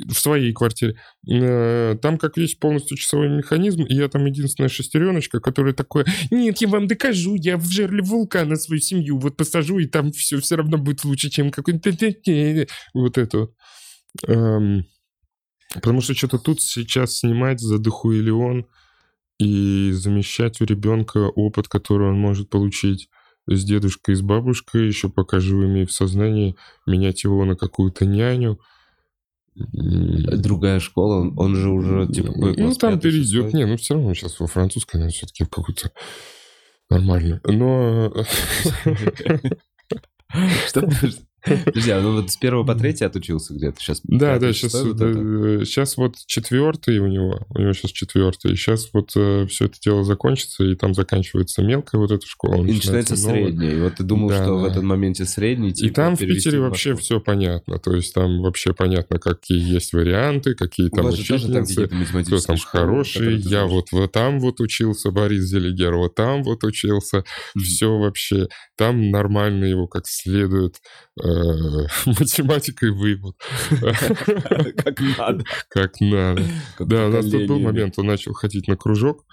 в 0.05 0.13
своей 0.13 0.53
квартире. 0.53 0.97
Э, 1.29 1.97
там 2.01 2.17
как 2.17 2.38
весь 2.38 2.55
полностью 2.55 2.97
часовой 2.97 3.29
механизм, 3.29 3.83
и 3.83 3.95
я 3.95 4.07
там 4.07 4.25
единственная 4.25 4.69
шестереночка, 4.69 5.39
которая 5.39 5.73
такое, 5.73 6.05
нет, 6.29 6.59
я 6.61 6.67
вам 6.67 6.88
докажу, 6.88 7.35
я 7.35 7.57
в 7.57 7.65
жерле 7.65 8.03
вулкана 8.03 8.55
свою 8.55 8.79
семью 8.79 9.17
вот 9.17 9.38
посажу, 9.38 9.79
и 9.79 9.88
там 9.88 10.11
все 10.11 10.39
все 10.39 10.55
равно 10.55 10.77
будет 10.77 11.03
лучше, 11.03 11.29
чем 11.29 11.49
какой-то... 11.49 11.91
Вот 12.94 13.17
это 13.17 13.38
вот. 13.38 13.53
Эм, 14.27 14.85
потому 15.73 16.01
что 16.01 16.13
что-то 16.13 16.38
тут 16.38 16.61
сейчас 16.61 17.19
снимать 17.19 17.59
за 17.59 17.79
дохуэлион 17.79 18.67
и 19.39 19.91
замещать 19.94 20.61
у 20.61 20.65
ребенка 20.65 21.17
опыт, 21.27 21.68
который 21.68 22.09
он 22.09 22.19
может 22.19 22.49
получить 22.49 23.09
с 23.47 23.63
дедушкой 23.63 24.13
и 24.13 24.18
с 24.18 24.21
бабушкой, 24.21 24.87
еще 24.87 25.09
пока 25.09 25.39
живыми 25.39 25.85
в 25.85 25.92
сознании, 25.92 26.56
менять 26.85 27.23
его 27.23 27.45
на 27.45 27.56
какую-то 27.56 28.06
няню— 28.06 28.59
другая 29.57 30.80
школа, 30.80 31.31
он 31.35 31.56
же 31.56 31.69
уже 31.69 32.07
типа 32.07 32.31
Ну, 32.35 32.73
там 32.73 32.99
перейдет. 32.99 33.54
Не, 33.54 33.66
ну 33.66 33.78
все 33.78 33.95
равно 33.95 34.14
сейчас 34.14 34.40
во 34.40 34.47
французской, 34.47 34.97
наверное, 34.97 35.14
все-таки 35.14 35.45
какой-то 35.45 35.92
нормально. 36.90 37.42
Но... 37.45 38.14
Что? 40.68 40.90
Подожди, 41.65 41.91
а 41.91 42.01
ну 42.01 42.13
вот 42.13 42.31
с 42.31 42.37
первого 42.37 42.65
по 42.65 42.75
третий 42.75 43.06
отучился 43.06 43.53
где-то 43.53 43.79
сейчас? 43.79 44.01
Да, 44.03 44.39
да, 44.39 44.51
сейчас, 44.53 44.73
вот 44.73 44.97
да, 44.97 45.13
сейчас 45.65 45.95
вот 45.97 46.15
четвертый 46.25 46.97
у 46.99 47.07
него, 47.07 47.45
у 47.49 47.59
него 47.59 47.73
сейчас 47.73 47.91
четвертый. 47.91 48.56
Сейчас 48.56 48.89
вот 48.94 49.11
э, 49.15 49.45
все 49.47 49.65
это 49.65 49.75
дело 49.79 50.03
закончится, 50.03 50.63
и 50.63 50.75
там 50.75 50.94
заканчивается 50.94 51.61
мелкая 51.61 52.01
вот 52.01 52.11
эта 52.11 52.25
школа. 52.25 52.65
И 52.65 52.73
начинается 52.73 53.15
средняя. 53.15 53.71
И 53.71 53.79
вот 53.79 53.95
ты 53.95 54.03
думал, 54.03 54.29
да, 54.29 54.44
что 54.44 54.45
да. 54.45 54.53
в 54.56 54.65
этом 54.65 54.87
моменте 54.87 55.25
средний, 55.25 55.73
типа, 55.73 55.87
И 55.87 55.94
там 55.94 56.15
в 56.15 56.19
Питере 56.19 56.59
вообще 56.59 56.95
все 56.95 57.19
понятно. 57.19 57.77
То 57.77 57.94
есть 57.94 58.13
там 58.13 58.41
вообще 58.41 58.73
понятно, 58.73 59.19
какие 59.19 59.73
есть 59.73 59.94
варианты, 59.94 60.56
какие 60.56 60.89
там 60.89 61.06
учительницы, 61.06 61.87
кто 62.23 62.39
там 62.39 62.57
хороший. 62.57 63.37
Я 63.37 63.65
вот, 63.65 63.91
вот 63.91 64.11
там 64.11 64.39
вот 64.39 64.59
учился, 64.59 65.11
Борис 65.11 65.44
Зелегер, 65.44 65.95
вот 65.95 66.15
там 66.15 66.44
вот 66.44 66.63
учился. 66.63 67.17
Mm-hmm. 67.17 67.61
Все 67.61 67.97
вообще. 67.97 68.47
Там 68.75 69.11
нормально 69.11 69.65
его 69.65 69.87
как 69.87 70.07
следует 70.07 70.75
э, 71.21 71.27
математикой 72.06 72.92
выебут. 72.92 73.36
Как 74.78 75.00
надо. 75.18 75.44
Как 75.69 76.00
надо. 76.00 76.44
Да, 76.80 77.07
у 77.07 77.10
нас 77.10 77.30
тут 77.30 77.48
был 77.48 77.60
момент, 77.60 77.98
он 77.98 78.07
начал 78.07 78.34
ходить 78.34 78.68
на 78.68 78.76
кружок, 78.78 79.26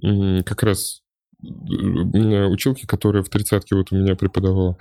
как 0.00 0.62
раз 0.62 1.02
училки, 1.42 2.86
которая 2.86 3.22
в 3.22 3.28
тридцатке 3.28 3.76
вот 3.76 3.92
у 3.92 3.96
меня 3.96 4.16
преподавала. 4.16 4.76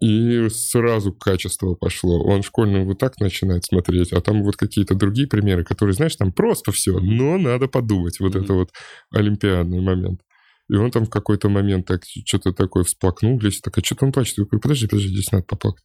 И 0.00 0.48
сразу 0.48 1.12
качество 1.12 1.74
пошло. 1.76 2.24
Он 2.24 2.42
школьный 2.42 2.84
вот 2.84 2.98
так 2.98 3.20
начинает 3.20 3.64
смотреть, 3.64 4.12
а 4.12 4.20
там 4.20 4.42
вот 4.42 4.56
какие-то 4.56 4.96
другие 4.96 5.28
примеры, 5.28 5.62
которые, 5.62 5.94
знаешь, 5.94 6.16
там 6.16 6.32
просто 6.32 6.72
все, 6.72 6.98
но 6.98 7.38
надо 7.38 7.68
подумать. 7.68 8.18
Вот 8.18 8.34
это 8.34 8.52
вот 8.52 8.70
олимпиадный 9.12 9.80
момент. 9.80 10.20
И 10.72 10.74
он 10.74 10.90
там 10.90 11.04
в 11.04 11.10
какой-то 11.10 11.50
момент 11.50 11.86
так 11.86 12.02
что-то 12.26 12.54
такое 12.54 12.82
всплакнул, 12.84 13.38
Леся 13.38 13.60
такая, 13.62 13.84
что-то 13.84 14.06
он 14.06 14.12
плачет. 14.12 14.38
Я 14.38 14.44
говорю, 14.44 14.60
подожди, 14.60 14.86
подожди, 14.86 15.08
здесь 15.08 15.30
надо 15.30 15.44
поплакать. 15.44 15.84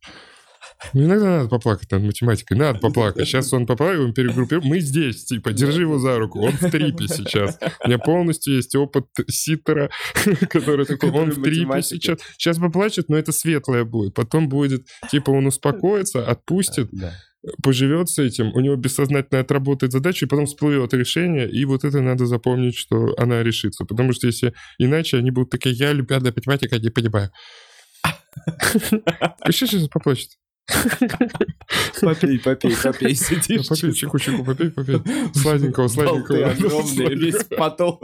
Ну, 0.93 1.03
иногда 1.03 1.25
надо 1.25 1.49
поплакать 1.49 1.91
над 1.91 2.03
математикой. 2.03 2.55
Надо 2.55 2.79
поплакать. 2.79 3.27
Сейчас 3.27 3.51
он 3.51 3.65
поплакал, 3.65 4.05
он 4.05 4.13
перегруппировал. 4.13 4.65
Мы 4.65 4.79
здесь, 4.79 5.25
типа, 5.25 5.51
держи 5.51 5.81
его 5.81 5.99
за 5.99 6.17
руку. 6.17 6.39
Он 6.39 6.53
в 6.53 6.71
трипе 6.71 7.09
сейчас. 7.09 7.59
У 7.83 7.87
меня 7.89 7.97
полностью 7.97 8.55
есть 8.55 8.75
опыт 8.75 9.07
ситера, 9.27 9.89
который 10.49 10.85
такой, 10.85 11.11
он 11.11 11.31
в 11.31 11.41
трипе 11.41 11.81
сейчас. 11.81 12.19
Сейчас 12.37 12.57
поплачет, 12.57 13.09
но 13.09 13.17
это 13.17 13.33
светлое 13.33 13.83
будет. 13.83 14.13
Потом 14.13 14.47
будет, 14.47 14.87
типа, 15.11 15.31
он 15.31 15.47
успокоится, 15.47 16.25
отпустит 16.25 16.89
поживет 17.63 18.09
с 18.09 18.19
этим, 18.19 18.53
у 18.53 18.59
него 18.59 18.75
бессознательно 18.75 19.41
отработает 19.41 19.91
задачу, 19.91 20.25
и 20.25 20.29
потом 20.29 20.45
всплывет 20.45 20.93
решение, 20.93 21.49
и 21.49 21.65
вот 21.65 21.83
это 21.83 22.01
надо 22.01 22.25
запомнить, 22.25 22.75
что 22.75 23.13
она 23.17 23.43
решится. 23.43 23.85
Потому 23.85 24.13
что 24.13 24.27
если 24.27 24.53
иначе 24.77 25.17
они 25.17 25.31
будут 25.31 25.49
такие, 25.49 25.75
я 25.75 25.89
олимпиадная 25.89 26.33
математика, 26.35 26.79
не 26.79 26.89
понимаю. 26.89 27.31
Еще 29.47 29.67
сейчас 29.67 29.87
поплачет. 29.87 30.29
Попей, 32.01 32.39
попей, 32.39 32.75
попей, 32.83 33.15
сидишь. 33.15 33.67
Попей, 33.67 33.93
чеку-чеку, 33.93 34.43
попей, 34.43 34.69
попей. 34.69 35.01
Сладенького, 35.33 35.87
сладенького. 35.87 36.51
огромные, 36.51 37.15
весь 37.15 37.43
потом. 37.57 37.99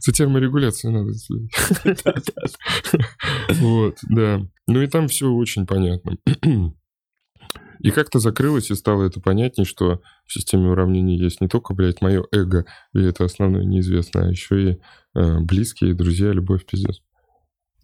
За 0.00 0.12
терморегуляцию 0.12 0.92
надо 0.92 1.14
следить. 1.14 1.52
Вот, 3.60 3.98
да. 4.10 4.46
Ну 4.66 4.82
и 4.82 4.86
там 4.86 5.08
все 5.08 5.30
очень 5.30 5.66
понятно. 5.66 6.16
И 7.80 7.90
как-то 7.90 8.18
закрылось, 8.18 8.70
и 8.70 8.74
стало 8.74 9.04
это 9.04 9.20
понятнее, 9.20 9.66
что 9.66 10.00
в 10.26 10.32
системе 10.32 10.70
уравнений 10.70 11.18
есть 11.18 11.42
не 11.42 11.48
только, 11.48 11.74
блядь, 11.74 12.00
мое 12.00 12.24
эго, 12.32 12.64
и 12.94 13.02
это 13.02 13.24
основное 13.24 13.64
неизвестное, 13.64 14.28
а 14.28 14.30
еще 14.30 14.70
и 14.70 14.78
э, 15.14 15.40
близкие, 15.40 15.92
друзья, 15.92 16.32
любовь, 16.32 16.64
пиздец. 16.64 17.02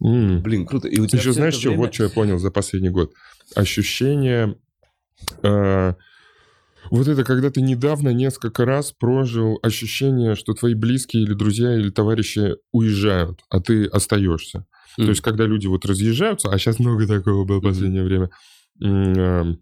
М. 0.03 0.41
Блин, 0.41 0.65
круто. 0.65 0.87
И 0.87 0.99
у 0.99 1.05
тебя 1.05 1.19
Еще 1.19 1.33
знаешь, 1.33 1.53
что? 1.53 1.69
Время... 1.69 1.83
Вот 1.83 1.93
что 1.93 2.05
я 2.05 2.09
понял 2.09 2.39
за 2.39 2.49
последний 2.49 2.89
год. 2.89 3.13
Ощущение... 3.55 4.57
Э, 5.43 5.93
вот 6.89 7.07
это, 7.07 7.23
когда 7.23 7.51
ты 7.51 7.61
недавно 7.61 8.09
несколько 8.09 8.65
раз 8.65 8.91
прожил 8.91 9.59
ощущение, 9.61 10.35
что 10.35 10.53
твои 10.53 10.73
близкие 10.73 11.23
или 11.23 11.33
друзья 11.33 11.75
или 11.75 11.89
товарищи 11.89 12.55
уезжают, 12.71 13.41
а 13.49 13.59
ты 13.59 13.85
остаешься. 13.85 14.65
Mm. 14.99 15.03
То 15.03 15.09
есть, 15.09 15.21
когда 15.21 15.45
люди 15.45 15.67
вот 15.67 15.85
разъезжаются, 15.85 16.49
а 16.49 16.57
сейчас 16.57 16.79
много 16.79 17.07
такого 17.07 17.45
было 17.45 17.59
в 17.59 17.63
последнее 17.63 18.03
время, 18.03 18.29
э, 18.83 19.55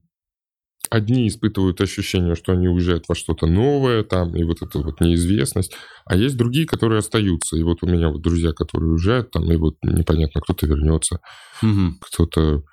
одни 0.90 1.28
испытывают 1.28 1.82
ощущение, 1.82 2.36
что 2.36 2.54
они 2.54 2.68
уезжают 2.68 3.06
во 3.08 3.16
что-то 3.16 3.48
новое, 3.48 4.04
там, 4.04 4.36
и 4.36 4.44
вот 4.44 4.62
эта 4.62 4.80
вот 4.80 5.02
неизвестность, 5.02 5.76
а 6.06 6.16
есть 6.16 6.38
другие, 6.38 6.66
которые 6.66 7.00
остаются. 7.00 7.58
И 7.58 7.64
вот 7.64 7.84
у 7.84 7.88
меня 7.88 8.10
вот 8.10 8.22
друзья, 8.22 8.54
которые 8.54 8.92
уезжают, 8.92 9.32
там, 9.32 9.52
и 9.52 9.56
вот 9.56 9.76
непонятно, 9.84 10.42
кто-то 10.42 10.66
вернется, 10.66 11.20
угу. 11.62 11.96
кто-то 12.02 12.64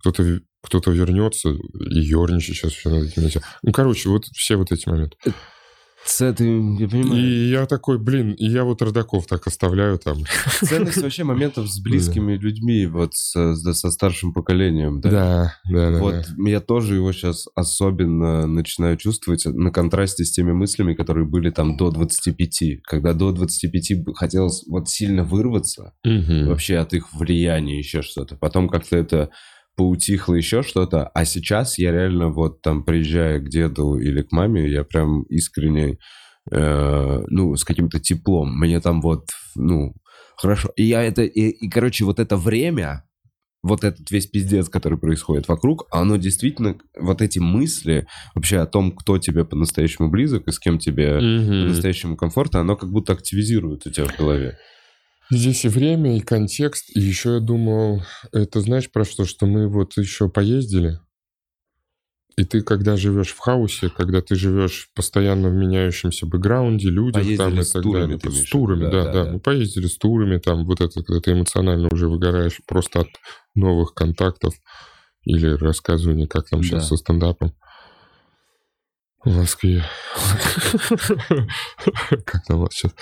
кто-то 0.00 0.40
кто-то 0.62 0.90
вернется 0.90 1.50
и 1.50 2.00
ерничать 2.00 2.56
сейчас 2.56 2.72
все 2.72 2.90
над 2.90 3.16
этим. 3.16 3.40
Ну, 3.62 3.72
короче, 3.72 4.08
вот 4.08 4.24
все 4.34 4.56
вот 4.56 4.72
эти 4.72 4.88
моменты. 4.88 5.16
Э, 5.24 5.30
с 6.06 6.20
этим, 6.20 6.76
я 6.76 6.88
понимаю. 6.88 7.20
И 7.20 7.50
я 7.50 7.66
такой, 7.66 7.98
блин, 7.98 8.32
и 8.32 8.46
я 8.46 8.62
вот 8.62 8.80
родаков 8.80 9.26
так 9.26 9.46
оставляю 9.46 9.98
там. 9.98 10.18
Ценность 10.62 11.02
вообще 11.02 11.24
моментов 11.24 11.68
с 11.68 11.80
близкими 11.80 12.36
людьми, 12.36 12.86
вот 12.86 13.14
со, 13.14 13.54
со 13.56 13.90
старшим 13.90 14.32
поколением, 14.32 15.00
да? 15.00 15.10
Да, 15.10 15.54
да, 15.68 15.90
да. 15.90 15.98
Вот 15.98 16.14
да. 16.14 16.50
я 16.50 16.60
тоже 16.60 16.94
его 16.94 17.12
сейчас 17.12 17.46
особенно 17.56 18.46
начинаю 18.46 18.96
чувствовать 18.96 19.44
на 19.46 19.70
контрасте 19.72 20.24
с 20.24 20.30
теми 20.30 20.52
мыслями, 20.52 20.94
которые 20.94 21.26
были 21.26 21.50
там 21.50 21.76
до 21.76 21.90
25. 21.90 22.82
Когда 22.84 23.12
до 23.12 23.32
25 23.32 24.14
хотелось 24.14 24.64
вот 24.68 24.88
сильно 24.88 25.24
вырваться 25.24 25.94
угу. 26.04 26.48
вообще 26.48 26.76
от 26.76 26.94
их 26.94 27.12
влияния, 27.12 27.78
еще 27.78 28.02
что-то. 28.02 28.36
Потом 28.36 28.68
как-то 28.68 28.96
это 28.96 29.30
поутихло 29.76 30.34
еще 30.34 30.62
что-то, 30.62 31.06
а 31.08 31.24
сейчас 31.24 31.78
я 31.78 31.92
реально 31.92 32.28
вот 32.28 32.62
там 32.62 32.82
приезжая 32.82 33.38
к 33.40 33.48
деду 33.48 33.98
или 33.98 34.22
к 34.22 34.32
маме, 34.32 34.68
я 34.68 34.84
прям 34.84 35.22
искренне, 35.24 35.98
э, 36.50 37.22
ну, 37.28 37.56
с 37.56 37.64
каким-то 37.64 38.00
теплом. 38.00 38.58
Мне 38.58 38.80
там 38.80 39.00
вот, 39.02 39.26
ну, 39.54 39.94
хорошо. 40.36 40.70
И 40.76 40.84
я 40.84 41.02
это, 41.02 41.22
и, 41.22 41.48
и, 41.48 41.68
короче, 41.68 42.04
вот 42.04 42.18
это 42.18 42.36
время, 42.36 43.04
вот 43.62 43.84
этот 43.84 44.10
весь 44.10 44.26
пиздец, 44.26 44.68
который 44.68 44.98
происходит 44.98 45.48
вокруг, 45.48 45.86
оно 45.90 46.16
действительно, 46.16 46.78
вот 46.98 47.20
эти 47.20 47.38
мысли 47.38 48.06
вообще 48.34 48.58
о 48.58 48.66
том, 48.66 48.92
кто 48.92 49.18
тебе 49.18 49.44
по-настоящему 49.44 50.08
близок 50.08 50.48
и 50.48 50.52
с 50.52 50.58
кем 50.58 50.78
тебе 50.78 51.18
mm-hmm. 51.18 51.62
по-настоящему 51.64 52.16
комфортно, 52.16 52.60
оно 52.60 52.76
как 52.76 52.90
будто 52.90 53.12
активизирует 53.12 53.86
у 53.86 53.90
тебя 53.90 54.06
в 54.06 54.16
голове. 54.16 54.56
Здесь 55.30 55.64
и 55.64 55.68
время, 55.68 56.16
и 56.16 56.20
контекст. 56.20 56.94
И 56.94 57.00
еще 57.00 57.34
я 57.34 57.40
думал, 57.40 58.02
это 58.32 58.60
знаешь 58.60 58.90
про 58.90 59.04
что? 59.04 59.24
Что 59.24 59.46
мы 59.46 59.68
вот 59.68 59.96
еще 59.96 60.28
поездили. 60.28 61.00
И 62.36 62.44
ты, 62.44 62.60
когда 62.60 62.96
живешь 62.96 63.30
в 63.30 63.38
хаосе, 63.38 63.88
когда 63.88 64.20
ты 64.20 64.34
живешь 64.34 64.90
постоянно 64.94 65.48
в 65.48 65.54
меняющемся 65.54 66.26
бэкграунде, 66.26 66.90
людях 66.90 67.22
поездили 67.22 67.36
там 67.36 67.60
и 67.60 67.64
так 67.64 67.82
турами, 67.82 68.16
далее. 68.16 68.42
С 68.42 68.50
турами, 68.50 68.84
да, 68.84 68.90
да, 68.90 69.04
да, 69.04 69.24
да. 69.24 69.32
Мы 69.32 69.40
поездили 69.40 69.86
с 69.86 69.96
турами, 69.96 70.38
там 70.38 70.66
вот 70.66 70.82
это, 70.82 71.02
когда 71.02 71.20
ты 71.20 71.32
эмоционально 71.32 71.88
уже 71.90 72.08
выгораешь 72.08 72.60
просто 72.66 73.00
от 73.00 73.08
новых 73.54 73.94
контактов 73.94 74.54
или 75.24 75.48
рассказывания, 75.48 76.26
как 76.26 76.50
там 76.50 76.62
сейчас 76.62 76.82
да. 76.82 76.88
со 76.88 76.96
стендапом 76.96 77.54
в 79.26 79.36
Москве. 79.36 79.84
Как 82.24 82.42
у 82.48 82.56
вас 82.56 82.72
сейчас? 82.72 82.94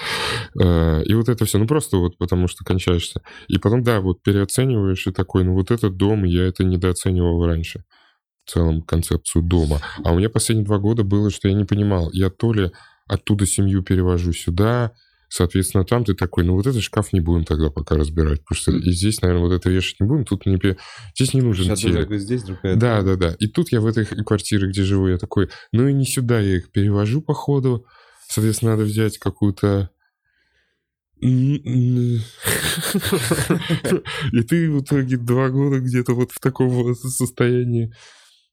И 1.06 1.14
вот 1.14 1.28
это 1.28 1.44
все, 1.44 1.58
ну 1.58 1.66
просто 1.66 1.98
вот 1.98 2.18
потому 2.18 2.48
что 2.48 2.64
кончаешься. 2.64 3.20
И 3.46 3.58
потом, 3.58 3.84
да, 3.84 4.00
вот 4.00 4.22
переоцениваешь 4.22 5.06
и 5.06 5.12
такой, 5.12 5.44
ну 5.44 5.52
вот 5.52 5.70
этот 5.70 5.96
дом, 5.96 6.24
я 6.24 6.44
это 6.46 6.64
недооценивал 6.64 7.46
раньше. 7.46 7.84
В 8.46 8.50
целом 8.50 8.82
концепцию 8.82 9.42
дома. 9.42 9.80
А 10.04 10.12
у 10.12 10.18
меня 10.18 10.28
последние 10.28 10.66
два 10.66 10.78
года 10.78 11.02
было, 11.02 11.30
что 11.30 11.48
я 11.48 11.54
не 11.54 11.64
понимал. 11.64 12.10
Я 12.12 12.28
то 12.28 12.52
ли 12.52 12.72
оттуда 13.06 13.46
семью 13.46 13.82
перевожу 13.82 14.32
сюда, 14.32 14.92
Соответственно, 15.36 15.84
там 15.84 16.04
ты 16.04 16.14
такой, 16.14 16.44
ну 16.44 16.54
вот 16.54 16.64
этот 16.68 16.80
шкаф 16.80 17.12
не 17.12 17.18
будем 17.20 17.44
тогда 17.44 17.68
пока 17.68 17.96
разбирать, 17.96 18.44
потому 18.44 18.56
что 18.56 18.70
и 18.70 18.92
здесь, 18.92 19.20
наверное, 19.20 19.48
вот 19.48 19.52
это 19.52 19.68
вешать 19.68 19.98
не 19.98 20.06
будем, 20.06 20.24
тут 20.24 20.46
не... 20.46 20.56
Здесь 21.16 21.34
не 21.34 21.40
нужен 21.40 21.64
Сейчас 21.64 21.80
телек. 21.80 22.08
здесь, 22.20 22.44
другая. 22.44 22.76
Да, 22.76 23.02
да, 23.02 23.16
да. 23.16 23.34
И 23.40 23.48
тут 23.48 23.72
я 23.72 23.80
в 23.80 23.86
этой 23.86 24.04
квартире, 24.04 24.68
где 24.68 24.84
живу, 24.84 25.08
я 25.08 25.18
такой, 25.18 25.50
ну 25.72 25.88
и 25.88 25.92
не 25.92 26.04
сюда 26.04 26.38
я 26.38 26.58
их 26.58 26.70
перевожу 26.70 27.20
по 27.20 27.34
ходу. 27.34 27.84
Соответственно, 28.28 28.76
надо 28.76 28.84
взять 28.84 29.18
какую-то 29.18 29.90
и 31.20 32.20
ты 34.48 34.70
в 34.70 34.82
итоге 34.82 35.16
два 35.16 35.48
года 35.48 35.80
где-то 35.80 36.14
вот 36.14 36.30
в 36.30 36.38
таком 36.38 36.94
состоянии. 36.94 37.92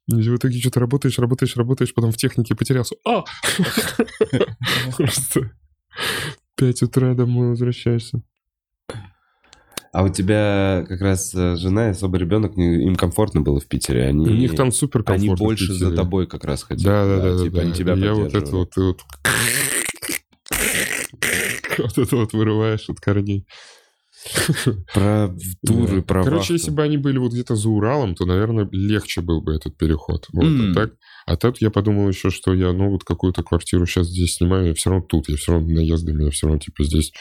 И 0.07 0.13
в 0.15 0.35
итоге 0.35 0.59
что-то 0.59 0.79
работаешь, 0.79 1.19
работаешь, 1.19 1.55
работаешь, 1.57 1.93
потом 1.93 2.11
в 2.11 2.17
технике 2.17 2.55
потерялся. 2.55 2.95
А! 3.05 3.23
Просто 6.62 6.62
5 6.62 6.84
утра 6.84 7.13
домой 7.13 7.50
возвращаешься. 7.50 8.22
А 9.94 10.03
у 10.03 10.10
тебя 10.10 10.86
как 10.88 11.01
раз 11.01 11.36
э, 11.36 11.58
жена 11.58 11.88
и 11.88 11.91
особо 11.91 12.18
ребенок, 12.18 12.56
им 12.56 12.96
комфортно 12.96 13.41
было 13.41 13.60
в 13.60 13.68
Питере. 13.68 14.06
Они, 14.06 14.25
у 14.25 14.34
них 14.34 14.56
там 14.56 14.72
супер 14.72 15.03
комфортно. 15.03 15.34
Они 15.34 15.36
больше 15.36 15.74
за 15.74 15.94
тобой 15.94 16.27
как 16.27 16.46
раз 16.46 16.63
хотели. 16.63 16.86
Да, 16.86 17.06
да, 17.06 17.18
да. 17.18 17.36
да, 17.36 17.44
типа 17.44 17.58
да, 17.58 17.62
они 17.63 17.74
тебя 17.74 17.96
Я 17.96 18.13
вот 18.13 18.34
это 18.34 18.51
вот, 18.51 18.74
вот... 18.77 19.01
вот 21.77 21.98
это 21.98 22.15
вот 22.15 22.32
вырываешь 22.32 22.89
от 22.89 23.01
корней. 23.01 23.46
Про 24.93 25.35
туры, 25.65 26.01
про 26.01 26.23
Короче, 26.23 26.53
если 26.53 26.71
бы 26.71 26.83
они 26.83 26.97
были 26.97 27.17
вот 27.17 27.31
где-то 27.31 27.55
за 27.55 27.69
Уралом, 27.69 28.15
то, 28.15 28.25
наверное, 28.25 28.67
легче 28.71 29.21
был 29.21 29.41
бы 29.41 29.55
этот 29.55 29.77
переход. 29.77 30.27
Вот, 30.31 30.45
а, 30.45 30.73
так, 30.73 30.93
а 31.25 31.37
тут 31.37 31.61
я 31.61 31.71
подумал 31.71 32.07
еще, 32.07 32.29
что 32.29 32.53
я, 32.53 32.71
ну, 32.71 32.91
вот 32.91 33.03
какую-то 33.03 33.43
квартиру 33.43 33.85
сейчас 33.85 34.07
здесь 34.07 34.35
снимаю, 34.35 34.67
я 34.67 34.73
все 34.73 34.91
равно 34.91 35.05
тут, 35.05 35.29
я 35.29 35.37
все 35.37 35.53
равно 35.53 35.69
наездами, 35.69 36.25
я 36.25 36.31
все 36.31 36.47
равно, 36.47 36.59
типа, 36.59 36.83
здесь 36.83 37.13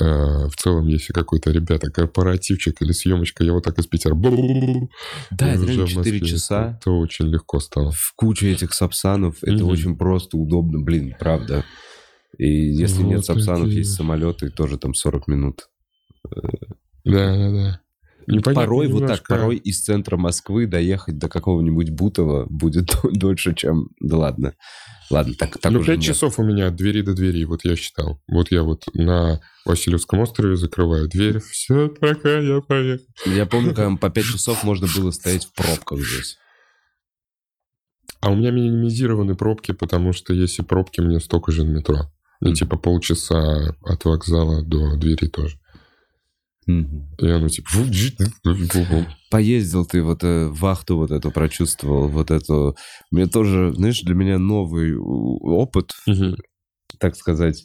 э, 0.00 0.04
в 0.04 0.52
целом, 0.56 0.88
если 0.88 1.12
какой-то, 1.12 1.52
ребята, 1.52 1.90
корпоративчик 1.90 2.82
или 2.82 2.92
съемочка, 2.92 3.44
я 3.44 3.52
вот 3.52 3.64
так 3.64 3.78
из 3.78 3.86
Питера... 3.86 4.14
Да, 5.30 5.52
это 5.52 5.64
реально 5.64 5.86
4 5.86 6.20
часа. 6.20 6.78
Это 6.80 6.90
очень 6.90 7.26
легко 7.26 7.60
стало. 7.60 7.92
В 7.92 8.12
куче 8.16 8.50
этих 8.50 8.74
сапсанов, 8.74 9.36
это 9.42 9.64
очень 9.64 9.96
просто, 9.96 10.36
удобно, 10.36 10.80
блин, 10.80 11.14
правда. 11.18 11.64
И 12.38 12.48
если 12.48 13.02
нет 13.02 13.24
сапсанов, 13.24 13.68
есть 13.68 13.94
самолеты, 13.94 14.50
тоже 14.50 14.78
там 14.78 14.94
40 14.94 15.28
минут. 15.28 15.69
Да, 16.24 17.36
да, 17.36 17.50
да. 17.50 17.80
Непонятно 18.26 18.62
порой 18.62 18.86
немножко. 18.86 19.06
вот 19.06 19.18
так, 19.18 19.28
порой 19.28 19.56
из 19.56 19.82
центра 19.82 20.16
Москвы 20.16 20.66
доехать 20.66 21.18
до 21.18 21.28
какого-нибудь 21.28 21.90
Бутова 21.90 22.46
будет 22.48 22.96
дольше, 23.12 23.54
чем... 23.54 23.88
Да 24.00 24.18
ладно. 24.18 24.54
Ладно, 25.10 25.34
так, 25.36 25.58
так 25.58 25.72
Ну, 25.72 25.82
пять 25.82 26.02
часов 26.02 26.38
у 26.38 26.44
меня 26.44 26.68
от 26.68 26.76
двери 26.76 27.02
до 27.02 27.14
двери, 27.14 27.44
вот 27.44 27.64
я 27.64 27.74
считал. 27.74 28.22
Вот 28.28 28.52
я 28.52 28.62
вот 28.62 28.84
на 28.94 29.40
Васильевском 29.64 30.20
острове 30.20 30.56
закрываю 30.56 31.08
дверь. 31.08 31.40
Все, 31.50 31.88
пока, 31.88 32.38
я 32.38 32.60
поехал. 32.60 33.04
Я 33.26 33.46
помню, 33.46 33.74
когда 33.74 33.96
по 33.96 34.10
пять 34.10 34.26
часов 34.26 34.62
можно 34.62 34.86
было 34.94 35.10
стоять 35.10 35.46
в 35.46 35.52
пробках 35.52 35.98
здесь. 35.98 36.36
А 38.20 38.30
у 38.30 38.36
меня 38.36 38.50
минимизированы 38.50 39.34
пробки, 39.34 39.72
потому 39.72 40.12
что 40.12 40.34
если 40.34 40.62
пробки, 40.62 41.00
мне 41.00 41.20
столько 41.20 41.52
же 41.52 41.64
на 41.64 41.70
метро. 41.70 42.12
И 42.42 42.52
типа 42.52 42.76
полчаса 42.76 43.74
от 43.82 44.04
вокзала 44.04 44.62
до 44.62 44.96
двери 44.96 45.26
тоже. 45.26 45.58
И 47.18 47.26
оно 47.26 47.48
типа... 47.48 47.70
Поездил 49.30 49.86
ты 49.86 50.02
вот 50.02 50.24
э, 50.24 50.48
вахту 50.48 50.96
вот 50.96 51.10
эту 51.10 51.30
прочувствовал, 51.30 52.08
вот 52.08 52.30
эту... 52.30 52.76
Мне 53.10 53.26
тоже, 53.26 53.72
знаешь, 53.74 54.00
для 54.02 54.14
меня 54.14 54.38
новый 54.38 54.96
опыт, 54.96 55.92
так 56.98 57.16
сказать, 57.16 57.64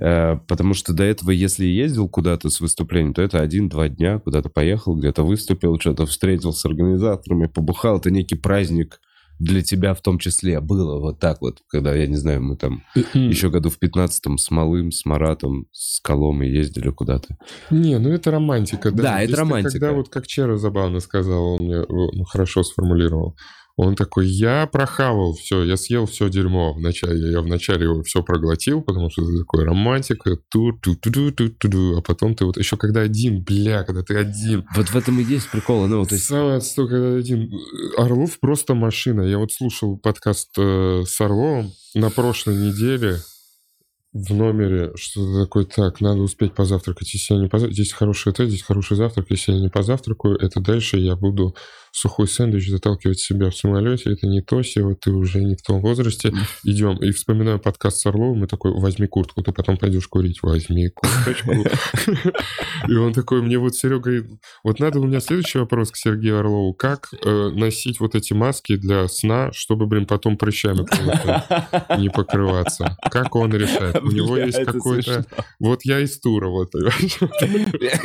э, 0.00 0.36
Потому 0.48 0.74
что 0.74 0.92
до 0.92 1.04
этого, 1.04 1.30
если 1.30 1.66
ездил 1.66 2.08
куда-то 2.08 2.48
с 2.48 2.60
выступлением, 2.60 3.14
то 3.14 3.22
это 3.22 3.40
один-два 3.40 3.88
дня, 3.88 4.18
куда-то 4.18 4.48
поехал, 4.48 4.96
где-то 4.96 5.24
выступил, 5.24 5.78
что-то 5.78 6.06
встретил 6.06 6.52
с 6.52 6.64
организаторами, 6.64 7.46
побухал. 7.46 7.98
Это 7.98 8.10
некий 8.10 8.36
праздник 8.36 9.00
для 9.38 9.62
тебя 9.62 9.94
в 9.94 10.00
том 10.00 10.18
числе 10.18 10.60
было 10.60 10.98
вот 10.98 11.18
так 11.18 11.40
вот, 11.40 11.60
когда, 11.68 11.94
я 11.94 12.06
не 12.06 12.16
знаю, 12.16 12.42
мы 12.42 12.56
там 12.56 12.82
еще 13.14 13.50
году 13.50 13.70
в 13.70 13.78
15-м 13.80 14.38
с 14.38 14.50
Малым, 14.50 14.90
с 14.90 15.04
Маратом, 15.04 15.66
с 15.72 16.00
Коломой 16.00 16.48
ездили 16.48 16.90
куда-то. 16.90 17.36
Не, 17.70 17.98
ну 17.98 18.10
это 18.10 18.30
романтика. 18.30 18.90
Да, 18.90 19.02
да 19.02 19.22
это 19.22 19.36
романтика. 19.36 19.72
Когда 19.72 19.92
вот, 19.92 20.08
как 20.08 20.26
Чера 20.26 20.56
забавно 20.56 21.00
сказал, 21.00 21.54
он 21.54 21.62
мне 21.62 21.84
ну, 21.88 22.24
хорошо 22.24 22.62
сформулировал, 22.62 23.36
он 23.76 23.96
такой, 23.96 24.28
я 24.28 24.68
прохавал 24.68 25.34
все, 25.34 25.64
я 25.64 25.76
съел 25.76 26.06
все 26.06 26.28
дерьмо 26.28 26.72
вначале. 26.74 27.32
Я 27.32 27.40
вначале 27.40 27.84
его 27.84 28.04
все 28.04 28.22
проглотил, 28.22 28.82
потому 28.82 29.10
что 29.10 29.26
ты 29.26 29.36
такой 29.36 29.64
романтика, 29.64 30.36
ту 30.48 30.72
ту 30.72 30.94
ту 30.94 31.10
ту 31.10 31.32
ту 31.32 31.48
ту 31.48 31.68
ту 31.68 31.98
а 31.98 32.00
потом 32.00 32.36
ты 32.36 32.44
вот 32.44 32.56
еще 32.56 32.76
когда 32.76 33.00
один, 33.00 33.42
бля, 33.42 33.82
когда 33.82 34.02
ты 34.02 34.16
один. 34.16 34.64
Вот 34.76 34.88
в 34.90 34.96
этом 34.96 35.18
и 35.18 35.24
есть 35.24 35.50
прикол. 35.50 35.88
Ну, 35.88 36.04
то 36.04 36.14
есть... 36.14 36.26
Самое 36.26 36.58
отстой, 36.58 36.88
когда 36.88 37.16
один. 37.16 37.50
Орлов 37.96 38.38
просто 38.38 38.74
машина. 38.74 39.22
Я 39.22 39.38
вот 39.38 39.52
слушал 39.52 39.98
подкаст 39.98 40.50
э, 40.56 41.02
с 41.04 41.20
Орловым 41.20 41.72
на 41.96 42.10
прошлой 42.10 42.54
неделе 42.56 43.18
в 44.12 44.32
номере, 44.32 44.92
что 44.94 45.42
такое, 45.42 45.64
так, 45.64 46.00
надо 46.00 46.20
успеть 46.20 46.54
позавтракать, 46.54 47.12
если 47.12 47.34
я 47.34 47.40
не 47.40 47.48
позавтракаю, 47.48 47.74
здесь 47.74 47.92
хороший 47.92 48.30
это, 48.30 48.46
здесь 48.46 48.62
хороший 48.62 48.96
завтрак, 48.96 49.26
если 49.30 49.52
я 49.52 49.58
не 49.58 49.68
позавтракаю, 49.68 50.36
это 50.36 50.60
дальше 50.60 50.98
я 50.98 51.16
буду 51.16 51.56
сухой 51.94 52.26
сэндвич 52.26 52.70
заталкивать 52.70 53.20
себя 53.20 53.50
в 53.50 53.56
самолете, 53.56 54.12
это 54.12 54.26
не 54.26 54.42
то, 54.42 54.62
Сева, 54.62 54.96
ты 54.96 55.12
уже 55.12 55.40
не 55.44 55.54
в 55.54 55.62
том 55.62 55.80
возрасте, 55.80 56.32
идем. 56.64 56.96
И 56.96 57.12
вспоминаю 57.12 57.60
подкаст 57.60 57.98
с 57.98 58.06
Орловым, 58.06 58.44
и 58.44 58.48
такой, 58.48 58.72
возьми 58.72 59.06
куртку, 59.06 59.42
ты 59.42 59.52
потом 59.52 59.76
пойдешь 59.76 60.08
курить, 60.08 60.42
возьми 60.42 60.88
курточку. 60.88 61.52
И 62.88 62.94
он 62.94 63.12
такой, 63.12 63.42
мне 63.42 63.58
вот 63.58 63.76
Серега, 63.76 64.26
вот 64.64 64.80
надо 64.80 64.98
у 64.98 65.04
меня 65.04 65.20
следующий 65.20 65.58
вопрос 65.58 65.92
к 65.92 65.96
Сергею 65.96 66.40
Орлову, 66.40 66.74
как 66.74 67.10
э, 67.24 67.50
носить 67.54 68.00
вот 68.00 68.16
эти 68.16 68.32
маски 68.32 68.76
для 68.76 69.06
сна, 69.06 69.52
чтобы, 69.52 69.86
блин, 69.86 70.06
потом 70.06 70.36
прыщами 70.36 70.84
не 72.00 72.10
покрываться? 72.10 72.98
Как 73.10 73.36
он 73.36 73.54
решает? 73.54 74.02
У 74.02 74.10
него 74.10 74.36
есть 74.36 74.64
какой-то... 74.64 75.24
Вот 75.60 75.84
я 75.84 76.00
из 76.00 76.18
тура, 76.18 76.48
вот. 76.48 76.72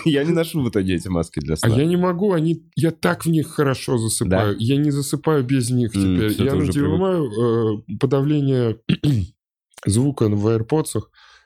Я 0.06 0.24
не 0.24 0.32
ношу 0.32 0.62
вот 0.62 0.76
эти 0.76 1.08
маски 1.08 1.40
для 1.40 1.56
сна. 1.56 1.74
А 1.74 1.78
я 1.78 1.86
не 1.86 1.98
могу, 1.98 2.34
они... 2.34 2.64
Я 2.76 2.92
так 2.92 3.26
в 3.26 3.30
них 3.30 3.48
хорошо 3.48 3.79
хорошо 3.80 3.98
засыпаю. 3.98 4.54
Да? 4.54 4.58
Я 4.60 4.78
не 4.78 4.92
засыпаю 4.92 5.44
без 5.44 5.70
них 5.70 5.92
теперь. 5.92 6.32
Mm, 6.32 6.44
я 6.44 6.56
надеваю 6.56 7.80
э, 7.80 7.96
подавление 8.00 8.80
звука 9.86 10.28
в 10.28 10.48
AirPods, 10.48 11.02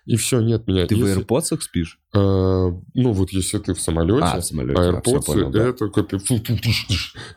и 0.05 0.17
все, 0.17 0.41
нет 0.41 0.67
меня. 0.67 0.85
Ты 0.85 0.95
если, 0.95 1.13
в 1.13 1.17
AirPods 1.19 1.61
спишь? 1.61 1.99
Э, 2.13 2.71
ну, 2.93 3.11
вот 3.13 3.31
если 3.31 3.59
ты 3.59 3.73
в 3.73 3.79
самолете, 3.79 4.25
а, 4.25 4.41
в 4.41 4.45
самолете 4.45 4.81
а 4.81 4.91
AirPods 4.91 5.25
понял, 5.25 5.51
да. 5.51 5.67
это 5.69 5.89
как... 5.89 6.13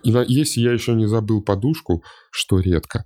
И 0.02 0.12
на, 0.12 0.24
если 0.26 0.60
я 0.60 0.72
еще 0.72 0.94
не 0.94 1.06
забыл 1.06 1.42
подушку, 1.42 2.02
что 2.30 2.58
редко, 2.58 3.04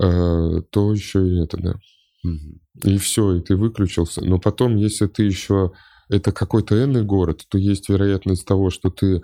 э, 0.00 0.62
то 0.70 0.92
еще 0.92 1.26
и 1.26 1.42
это, 1.42 1.56
да. 1.56 1.74
Угу. 2.22 2.90
И 2.92 2.98
все, 2.98 3.36
и 3.36 3.40
ты 3.40 3.56
выключился. 3.56 4.22
Но 4.24 4.38
потом, 4.38 4.76
если 4.76 5.06
ты 5.06 5.24
еще... 5.24 5.72
Это 6.08 6.32
какой-то 6.32 6.74
энный 6.74 7.04
город, 7.04 7.44
то 7.48 7.56
есть 7.56 7.88
вероятность 7.88 8.44
того, 8.44 8.70
что 8.70 8.90
ты 8.90 9.22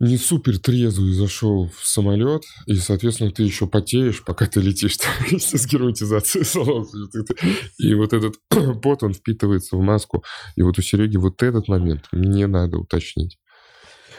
не 0.00 0.16
супер 0.16 0.58
трезвый 0.58 1.12
зашел 1.12 1.68
в 1.68 1.86
самолет, 1.86 2.42
и, 2.66 2.74
соответственно, 2.76 3.30
ты 3.30 3.42
еще 3.42 3.66
потеешь, 3.66 4.24
пока 4.24 4.46
ты 4.46 4.60
летишь 4.60 4.96
с 5.30 5.66
герметизацией 5.66 6.44
салона. 6.46 6.86
И 7.78 7.94
вот 7.94 8.14
этот 8.14 8.36
пот, 8.82 9.02
он 9.02 9.12
впитывается 9.12 9.76
в 9.76 9.80
маску. 9.80 10.24
И 10.56 10.62
вот 10.62 10.78
у 10.78 10.82
Сереги 10.82 11.18
вот 11.18 11.42
этот 11.42 11.68
момент 11.68 12.06
мне 12.12 12.46
надо 12.46 12.78
уточнить. 12.78 13.38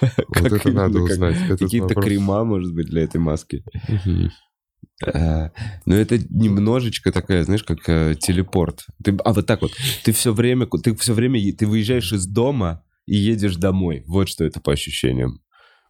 Вот 0.29 0.51
это 0.51 0.71
надо 0.71 0.99
узнать. 0.99 1.37
Какие-то 1.47 1.93
крема, 1.93 2.43
может 2.43 2.73
быть, 2.73 2.87
для 2.87 3.03
этой 3.03 3.19
маски. 3.19 3.63
А, 5.05 5.51
но 5.85 5.95
это 5.95 6.17
немножечко 6.17 7.11
такая, 7.11 7.43
знаешь, 7.43 7.63
как 7.63 7.87
э, 7.87 8.15
телепорт. 8.19 8.85
Ты, 9.03 9.15
а 9.23 9.33
вот 9.33 9.45
так 9.45 9.61
вот, 9.61 9.71
ты 10.03 10.11
все 10.11 10.33
время, 10.33 10.67
ты 10.67 10.95
все 10.95 11.13
время, 11.13 11.39
ты 11.53 11.67
выезжаешь 11.67 12.13
из 12.13 12.25
дома 12.25 12.83
и 13.05 13.15
едешь 13.15 13.57
домой. 13.57 14.03
Вот 14.07 14.27
что 14.27 14.43
это 14.43 14.59
по 14.59 14.71
ощущениям. 14.71 15.39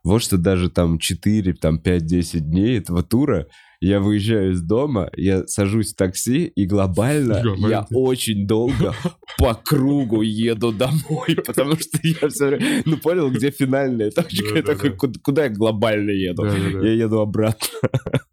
Вот 0.03 0.23
что 0.23 0.37
даже 0.37 0.69
там 0.69 0.97
4, 0.99 1.53
там 1.53 1.79
5-10 1.83 2.39
дней 2.39 2.79
этого 2.79 3.03
тура 3.03 3.47
я 3.81 3.99
выезжаю 3.99 4.51
из 4.51 4.61
дома, 4.61 5.09
я 5.17 5.45
сажусь 5.47 5.93
в 5.93 5.95
такси, 5.95 6.45
и 6.45 6.65
глобально, 6.65 7.41
глобально. 7.43 7.67
я 7.67 7.87
очень 7.91 8.45
долго 8.45 8.93
по 9.39 9.55
кругу 9.55 10.21
еду 10.21 10.71
домой, 10.71 11.35
потому 11.45 11.73
что 11.73 11.97
я 12.03 12.29
все 12.29 12.47
время... 12.47 12.83
Ну, 12.85 12.97
понял, 12.97 13.31
где 13.31 13.49
финальная 13.49 14.11
точка? 14.11 14.55
Я 14.55 14.61
такой, 14.61 14.95
куда 14.95 15.45
я 15.45 15.49
глобально 15.49 16.11
еду? 16.11 16.45
Я 16.45 16.93
еду 16.93 17.19
обратно. 17.19 17.67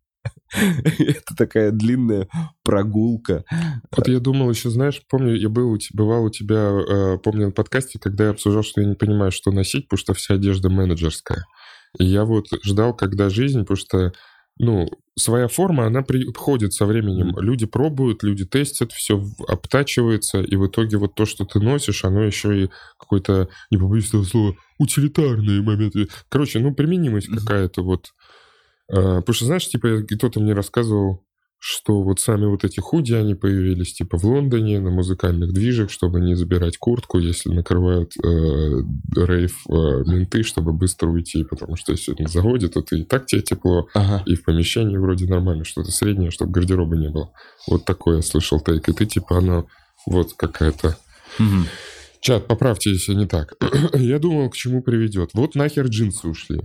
Это 0.99 1.35
такая 1.37 1.71
длинная 1.71 2.29
прогулка. 2.65 3.45
Вот 3.97 4.09
я 4.09 4.21
думал 4.21 4.51
еще, 4.51 4.71
знаешь, 4.71 5.03
помню, 5.09 5.35
я 5.35 5.49
был, 5.49 5.77
бывал 5.93 6.25
у 6.25 6.31
тебя, 6.31 6.71
э, 6.71 7.19
помню 7.19 7.47
на 7.47 7.53
подкасте, 7.53 7.99
когда 7.99 8.25
я 8.25 8.31
обсуждал, 8.31 8.63
что 8.63 8.81
я 8.81 8.87
не 8.87 8.95
понимаю, 8.95 9.31
что 9.31 9.51
носить, 9.51 9.89
потому 9.89 9.99
что 9.99 10.15
вся 10.15 10.35
одежда 10.35 10.71
менеджерская. 10.71 11.45
И 11.99 12.05
я 12.05 12.25
вот 12.25 12.47
ждал, 12.65 12.95
когда 12.95 13.29
жизнь, 13.31 13.61
потому 13.61 13.77
что, 13.77 14.13
ну, 14.59 14.89
своя 15.17 15.49
форма, 15.49 15.87
она 15.87 16.03
приходит 16.03 16.73
со 16.73 16.87
временем. 16.87 17.39
Люди 17.39 17.67
пробуют, 17.67 18.23
люди 18.23 18.45
тестят, 18.45 18.93
все 18.93 19.23
обтачивается, 19.47 20.41
и 20.41 20.57
в 20.57 20.67
итоге 20.67 20.97
вот 20.97 21.15
то, 21.15 21.27
что 21.27 21.45
ты 21.45 21.61
носишь, 21.61 22.05
оно 22.05 22.23
еще 22.23 22.65
и 22.65 22.71
какой-то, 22.99 23.49
не 23.71 23.79
побоюсь 23.79 24.09
этого 24.09 24.25
слова, 24.25 24.57
утилитарные 24.79 25.63
моменты. 25.63 26.09
Короче, 26.29 26.61
ну, 26.61 26.75
применимость 26.75 27.29
какая-то 27.29 27.83
вот. 27.83 28.13
А, 28.91 29.21
потому 29.21 29.35
что, 29.35 29.45
знаешь, 29.47 29.69
типа, 29.69 30.03
кто-то 30.09 30.41
мне 30.41 30.53
рассказывал, 30.53 31.25
что 31.61 32.03
вот 32.03 32.21
сами 32.21 32.47
вот 32.47 32.65
эти 32.65 32.79
худи, 32.79 33.13
они 33.15 33.35
появились 33.35 33.93
типа 33.93 34.17
в 34.17 34.25
Лондоне 34.25 34.79
на 34.79 34.91
музыкальных 34.91 35.53
движах, 35.53 35.91
чтобы 35.91 36.21
не 36.21 36.35
забирать 36.35 36.79
куртку, 36.79 37.19
если 37.19 37.51
накрывают 37.51 38.13
э, 38.17 38.29
рейв 39.17 39.65
э, 39.69 39.73
менты, 40.07 40.45
чтобы 40.45 40.73
быстро 40.73 41.09
уйти, 41.09 41.43
потому 41.43 41.75
что 41.75 41.93
если 41.93 42.15
на 42.17 42.29
заводе, 42.29 42.69
то 42.69 42.81
ты 42.81 43.01
и 43.01 43.05
так 43.05 43.27
тебе 43.27 43.43
тепло, 43.43 43.89
ага. 43.93 44.23
и 44.25 44.37
в 44.37 44.45
помещении 44.45 44.97
вроде 44.97 45.27
нормально, 45.27 45.65
что-то 45.65 45.91
среднее, 45.91 46.31
чтобы 46.31 46.53
гардероба 46.53 46.97
не 46.97 47.11
было. 47.11 47.33
Вот 47.67 47.85
такое 47.85 48.17
я 48.17 48.23
слышал 48.23 48.61
тейк, 48.61 48.89
и 48.89 48.93
ты 48.93 49.07
типа 49.07 49.39
она 49.39 49.65
вот 50.07 50.35
какая-то... 50.35 50.97
Угу. 51.41 51.67
Чат, 52.21 52.47
поправьте, 52.47 52.91
если 52.91 53.15
не 53.15 53.27
так. 53.27 53.55
я 53.95 54.19
думал, 54.21 54.49
к 54.51 54.57
чему 54.57 54.81
приведет. 54.83 55.31
Вот 55.35 55.57
нахер 55.57 55.87
джинсы 55.87 56.29
ушли. 56.29 56.61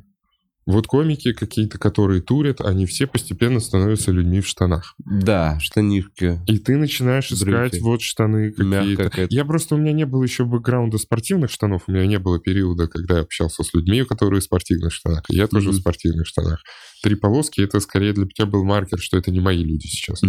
Вот 0.66 0.88
комики 0.88 1.34
какие-то, 1.34 1.78
которые 1.78 2.22
турят, 2.22 2.62
они 2.62 2.86
все 2.86 3.08
постепенно 3.08 3.60
становятся 3.60 4.12
людьми 4.12 4.42
в 4.42 4.48
штанах. 4.48 4.96
Да, 5.06 5.60
штанишки. 5.60 6.40
И 6.48 6.58
ты 6.60 6.78
начинаешь 6.78 7.32
искать 7.32 7.80
вот 7.82 8.02
штаны 8.02 8.52
какие-то. 8.52 9.28
Я 9.30 9.46
просто, 9.46 9.76
у 9.76 9.78
меня 9.78 9.94
не 9.94 10.06
было 10.06 10.24
еще 10.24 10.46
бэкграунда 10.46 10.98
спортивных 10.98 11.52
штанов, 11.52 11.84
у 11.88 11.92
меня 11.92 12.08
не 12.08 12.20
было 12.20 12.40
периода, 12.40 12.88
когда 12.88 13.16
я 13.16 13.22
общался 13.22 13.64
с 13.64 13.74
людьми, 13.74 14.04
которые 14.04 14.42
в 14.42 14.44
спортивных 14.44 14.94
штанах. 14.94 15.24
я 15.30 15.48
тоже 15.48 15.70
mm-hmm. 15.70 15.74
в 15.74 15.76
спортивных 15.76 16.28
штанах 16.28 16.64
три 17.04 17.16
полоски, 17.16 17.62
это 17.62 17.80
скорее 17.82 18.14
для 18.14 18.26
тебя 18.26 18.48
был 18.48 18.64
маркер, 18.64 18.98
что 18.98 19.18
это 19.18 19.30
не 19.30 19.42
мои 19.42 19.62
люди 19.62 19.88
сейчас. 19.88 20.22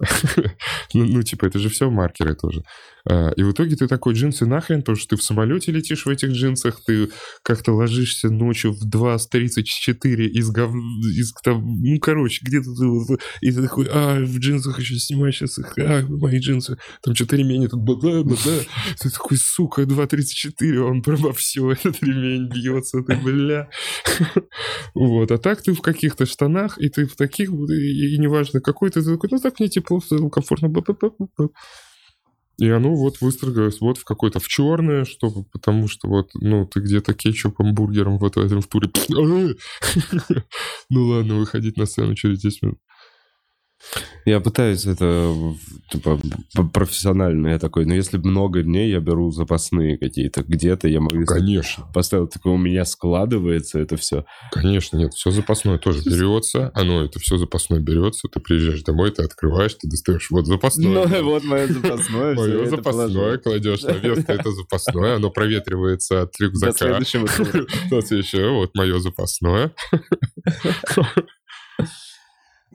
ну, 0.94 1.04
ну, 1.04 1.22
типа, 1.22 1.46
это 1.46 1.58
же 1.58 1.68
все 1.68 1.90
маркеры 1.90 2.34
тоже. 2.34 2.62
А, 3.08 3.30
и 3.30 3.42
в 3.42 3.52
итоге 3.52 3.76
ты 3.76 3.88
такой 3.88 4.14
джинсы 4.14 4.46
нахрен, 4.46 4.80
потому 4.80 4.96
что 4.96 5.10
ты 5.10 5.16
в 5.16 5.22
самолете 5.22 5.72
летишь 5.72 6.06
в 6.06 6.08
этих 6.08 6.30
джинсах, 6.30 6.82
ты 6.84 7.10
как-то 7.42 7.72
ложишься 7.72 8.30
ночью 8.30 8.72
в 8.72 8.86
2.34 8.86 10.26
из 10.26 10.50
гов... 10.50 10.74
из 11.16 11.32
там, 11.42 11.80
ну, 11.80 11.98
короче, 12.00 12.44
где-то 12.44 12.74
ты... 12.74 13.18
И 13.40 13.52
ты 13.52 13.62
такой, 13.62 13.88
а, 13.90 14.20
в 14.20 14.38
джинсах 14.38 14.78
еще 14.78 14.96
снимаешь 14.96 15.36
сейчас 15.36 15.58
их, 15.58 15.72
а, 15.78 16.02
мои 16.08 16.38
джинсы, 16.38 16.78
там 17.02 17.14
что-то 17.14 17.36
ремень, 17.36 17.68
тут 17.68 17.80
бада, 17.80 18.22
бада. 18.22 18.64
Ты 19.00 19.10
такой, 19.10 19.36
сука, 19.36 19.82
2.34, 19.82 20.78
он 20.78 21.02
прямо 21.02 21.32
все, 21.32 21.72
этот 21.72 22.02
ремень 22.02 22.48
бьется, 22.48 23.02
ты, 23.02 23.16
бля. 23.16 23.68
вот, 24.94 25.30
а 25.30 25.38
так 25.38 25.62
ты 25.62 25.72
в 25.72 25.80
каких-то 25.80 26.19
каких-то 26.20 26.26
штанах, 26.26 26.78
и 26.78 26.88
ты 26.88 27.06
в 27.06 27.16
таких, 27.16 27.50
и, 27.50 28.18
неважно 28.18 28.60
какой 28.60 28.90
ты, 28.90 29.02
ты 29.02 29.12
такой, 29.12 29.28
ну 29.32 29.38
так 29.38 29.58
мне 29.60 29.68
тепло, 29.68 30.00
комфортно. 30.30 30.72
И 32.58 32.68
оно 32.68 32.94
вот 32.94 33.22
выстроилось 33.22 33.80
вот 33.80 33.96
в 33.96 34.04
какой-то 34.04 34.38
в 34.38 34.46
черное, 34.46 35.06
чтобы, 35.06 35.44
потому 35.44 35.88
что 35.88 36.08
вот, 36.08 36.30
ну, 36.34 36.66
ты 36.66 36.80
где-то 36.80 37.14
кетчупом, 37.14 37.74
бургером 37.74 38.18
вот 38.18 38.36
в 38.36 38.38
этом 38.38 38.60
в 38.60 38.66
туре. 38.66 38.90
ну 40.90 41.06
ладно, 41.06 41.36
выходить 41.36 41.78
на 41.78 41.86
сцену 41.86 42.14
через 42.14 42.42
10 42.42 42.62
минут. 42.62 42.78
Я 44.24 44.40
пытаюсь 44.40 44.86
это 44.86 45.34
типа, 45.90 46.20
профессионально, 46.72 47.48
я 47.48 47.58
такой, 47.58 47.86
но 47.86 47.94
если 47.94 48.18
много 48.18 48.62
дней, 48.62 48.90
я 48.90 49.00
беру 49.00 49.30
запасные 49.30 49.98
какие-то. 49.98 50.42
Где-то 50.42 50.88
я 50.88 51.00
могу... 51.00 51.24
Конечно. 51.24 51.86
Поставил, 51.92 52.28
такое 52.28 52.52
у 52.54 52.58
меня 52.58 52.84
складывается 52.84 53.78
это 53.78 53.96
все. 53.96 54.24
Конечно, 54.52 54.96
нет, 54.96 55.14
все 55.14 55.30
запасное 55.30 55.78
тоже 55.78 56.02
берется. 56.04 56.70
Оно, 56.74 57.04
это 57.04 57.18
все 57.18 57.38
запасное 57.38 57.80
берется. 57.80 58.28
Ты 58.28 58.40
приезжаешь 58.40 58.82
домой, 58.82 59.10
ты 59.10 59.22
открываешь, 59.22 59.74
ты 59.74 59.88
достаешь, 59.88 60.30
вот 60.30 60.46
запасное. 60.46 61.06
Ну, 61.06 61.22
вот 61.24 61.44
мое 61.44 61.66
запасное. 61.66 62.34
Мое 62.34 62.66
запасное, 62.66 63.38
кладешь 63.38 63.82
на 63.82 63.92
место, 63.92 64.32
это 64.32 64.50
запасное. 64.52 65.16
Оно 65.16 65.30
проветривается 65.30 66.22
от 66.22 66.38
рюкзака. 66.38 66.72
До 66.72 66.78
следующего 66.78 67.26
еще, 68.20 68.50
вот 68.50 68.74
мое 68.74 68.98
запасное. 69.00 69.72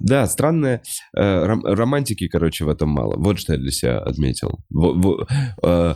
Да, 0.06 0.28
странная 0.28 0.84
э, 1.18 1.46
ром, 1.46 1.66
романтики, 1.66 2.28
короче, 2.28 2.64
в 2.64 2.70
этом 2.70 2.90
мало. 2.90 3.16
Вот 3.18 3.40
что 3.40 3.54
я 3.54 3.60
для 3.60 3.72
себя 3.72 3.98
отметил. 3.98 4.60
Во, 4.70 4.94
во, 4.94 5.28
э, 5.64 5.96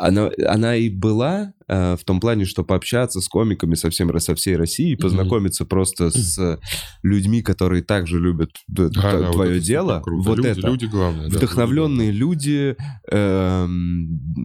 она, 0.00 0.30
она 0.48 0.74
и 0.74 0.90
была 0.90 1.52
э, 1.68 1.96
в 1.96 2.04
том 2.04 2.18
плане, 2.18 2.44
что 2.44 2.64
пообщаться 2.64 3.20
с 3.20 3.28
комиками 3.28 3.76
со, 3.76 3.88
всем, 3.88 4.18
со 4.18 4.34
всей 4.34 4.56
России, 4.56 4.96
познакомиться 4.96 5.62
mm-hmm. 5.62 5.68
просто 5.68 6.10
с 6.10 6.58
людьми, 7.04 7.40
которые 7.40 7.84
также 7.84 8.18
любят 8.18 8.50
да, 8.66 8.88
да, 8.88 9.30
твое 9.30 9.54
вот 9.54 9.62
дело. 9.62 10.02
Вот 10.04 10.38
люди, 10.38 10.48
это. 10.48 10.66
Люди 10.66 10.86
главное. 10.86 11.28
Вдохновленные 11.28 12.10
да, 12.10 12.18
люди 12.18 12.76
э, 13.12 13.68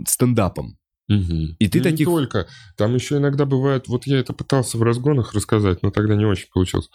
стендапом. 0.07 0.77
Угу. 1.09 1.55
И 1.57 1.67
ты 1.67 1.79
и 1.79 1.81
таких... 1.81 2.07
Не 2.07 2.13
только. 2.13 2.47
Там 2.77 2.93
еще 2.93 3.17
иногда 3.17 3.45
бывает... 3.45 3.87
Вот 3.87 4.05
я 4.05 4.19
это 4.19 4.33
пытался 4.33 4.77
в 4.77 4.83
разгонах 4.83 5.33
рассказать, 5.33 5.81
но 5.81 5.89
тогда 5.89 6.15
не 6.15 6.25
очень 6.25 6.47
получилось. 6.53 6.89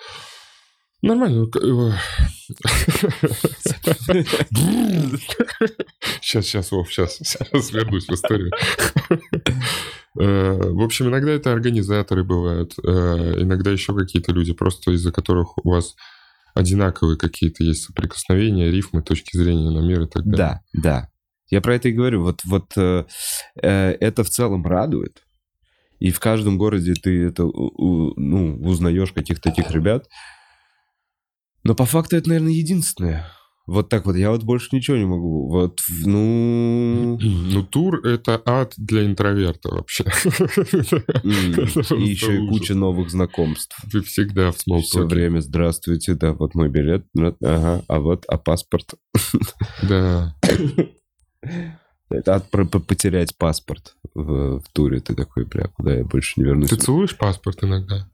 Нормально. 1.03 1.47
Сейчас, 6.21 6.47
сейчас, 6.47 6.73
Вов, 6.73 6.91
сейчас, 6.91 7.19
сейчас 7.19 7.73
вернусь 7.73 8.07
в 8.07 8.13
историю. 8.13 8.51
Э, 10.19 10.71
в 10.73 10.83
общем, 10.83 11.09
иногда 11.09 11.31
это 11.33 11.53
организаторы 11.53 12.25
бывают, 12.25 12.73
э, 12.83 12.89
иногда 13.43 13.71
еще 13.71 13.95
какие-то 13.95 14.33
люди, 14.33 14.55
просто 14.55 14.93
из-за 14.93 15.13
которых 15.13 15.59
у 15.63 15.71
вас 15.71 15.95
одинаковые 16.55 17.19
какие-то 17.19 17.63
есть 17.63 17.83
соприкосновения, 17.83 18.71
рифмы, 18.71 19.03
точки 19.03 19.37
зрения 19.37 19.69
на 19.69 19.87
мир 19.87 20.05
и 20.05 20.07
так 20.07 20.25
далее. 20.25 20.63
Да, 20.73 20.81
да. 20.83 21.09
Я 21.51 21.61
про 21.61 21.75
это 21.75 21.91
и 21.91 21.93
говорю. 21.93 22.23
Вот, 22.23 22.41
вот 22.45 22.73
э, 22.79 23.05
это 23.55 24.25
в 24.25 24.31
целом 24.31 24.65
радует. 24.65 25.23
И 25.99 26.11
в 26.11 26.19
каждом 26.19 26.57
городе 26.59 26.95
ты 26.95 27.27
это 27.27 27.43
ну, 27.45 28.59
узнаешь 28.63 29.13
каких-то 29.13 29.51
таких 29.51 29.71
ребят. 29.71 30.07
Но 31.67 31.75
по 31.75 31.85
факту 31.85 32.17
это, 32.17 32.29
наверное, 32.29 32.53
единственное. 32.53 33.27
Вот 33.67 33.89
так 33.89 34.07
вот, 34.07 34.15
я 34.15 34.31
вот 34.31 34.45
больше 34.45 34.69
ничего 34.71 34.97
не 34.97 35.05
могу. 35.05 35.49
Вот, 35.49 35.81
ну... 36.05 37.19
Ну, 37.57 37.65
тур— 37.65 37.97
это 38.07 38.41
ад 38.45 38.75
для 38.77 39.05
интроверта 39.05 39.71
вообще. 39.71 40.05
И 41.25 42.09
еще 42.09 42.37
и 42.37 42.49
куча 42.49 42.75
новых 42.75 43.11
знакомств. 43.11 43.77
Ты 43.91 44.03
всегда 44.03 44.53
в 44.53 44.59
смолтоке. 44.61 44.89
Все 44.89 45.05
время 45.07 45.41
«Здравствуйте, 45.41 46.15
да, 46.15 46.33
вот 46.33 46.55
мой 46.55 46.69
билет, 46.69 47.07
ага, 47.43 47.83
а 47.89 48.01
вот, 48.01 48.25
а 48.29 48.39
паспорт?» 48.39 48.95
Да. 49.83 50.37
Это 52.09 52.37
от 52.37 52.51
потерять 52.51 53.37
паспорт 53.37 53.97
в, 54.15 54.61
в 54.61 54.65
туре. 54.73 55.01
Ты 55.01 55.17
такой, 55.17 55.45
бля, 55.45 55.69
куда 55.69 55.95
я 55.95 56.05
больше 56.05 56.35
не 56.37 56.45
вернусь. 56.45 56.71
Ты 56.71 56.77
целуешь 56.77 57.17
паспорт 57.17 57.65
иногда? 57.65 58.09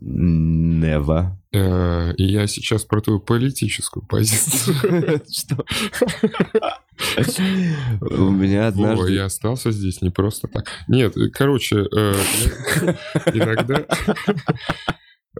Нева. 0.00 1.39
Э, 1.52 2.12
и 2.16 2.24
я 2.24 2.46
сейчас 2.46 2.84
про 2.84 3.00
твою 3.00 3.18
политическую 3.18 4.04
позицию. 4.06 4.76
Что? 5.30 5.64
У 8.00 8.30
меня 8.30 8.68
однажды... 8.68 9.12
я 9.14 9.24
остался 9.24 9.72
здесь 9.72 10.00
не 10.02 10.10
просто 10.10 10.48
так. 10.48 10.66
Нет, 10.86 11.14
короче, 11.32 11.86
э, 11.90 12.14
иногда... 13.34 13.84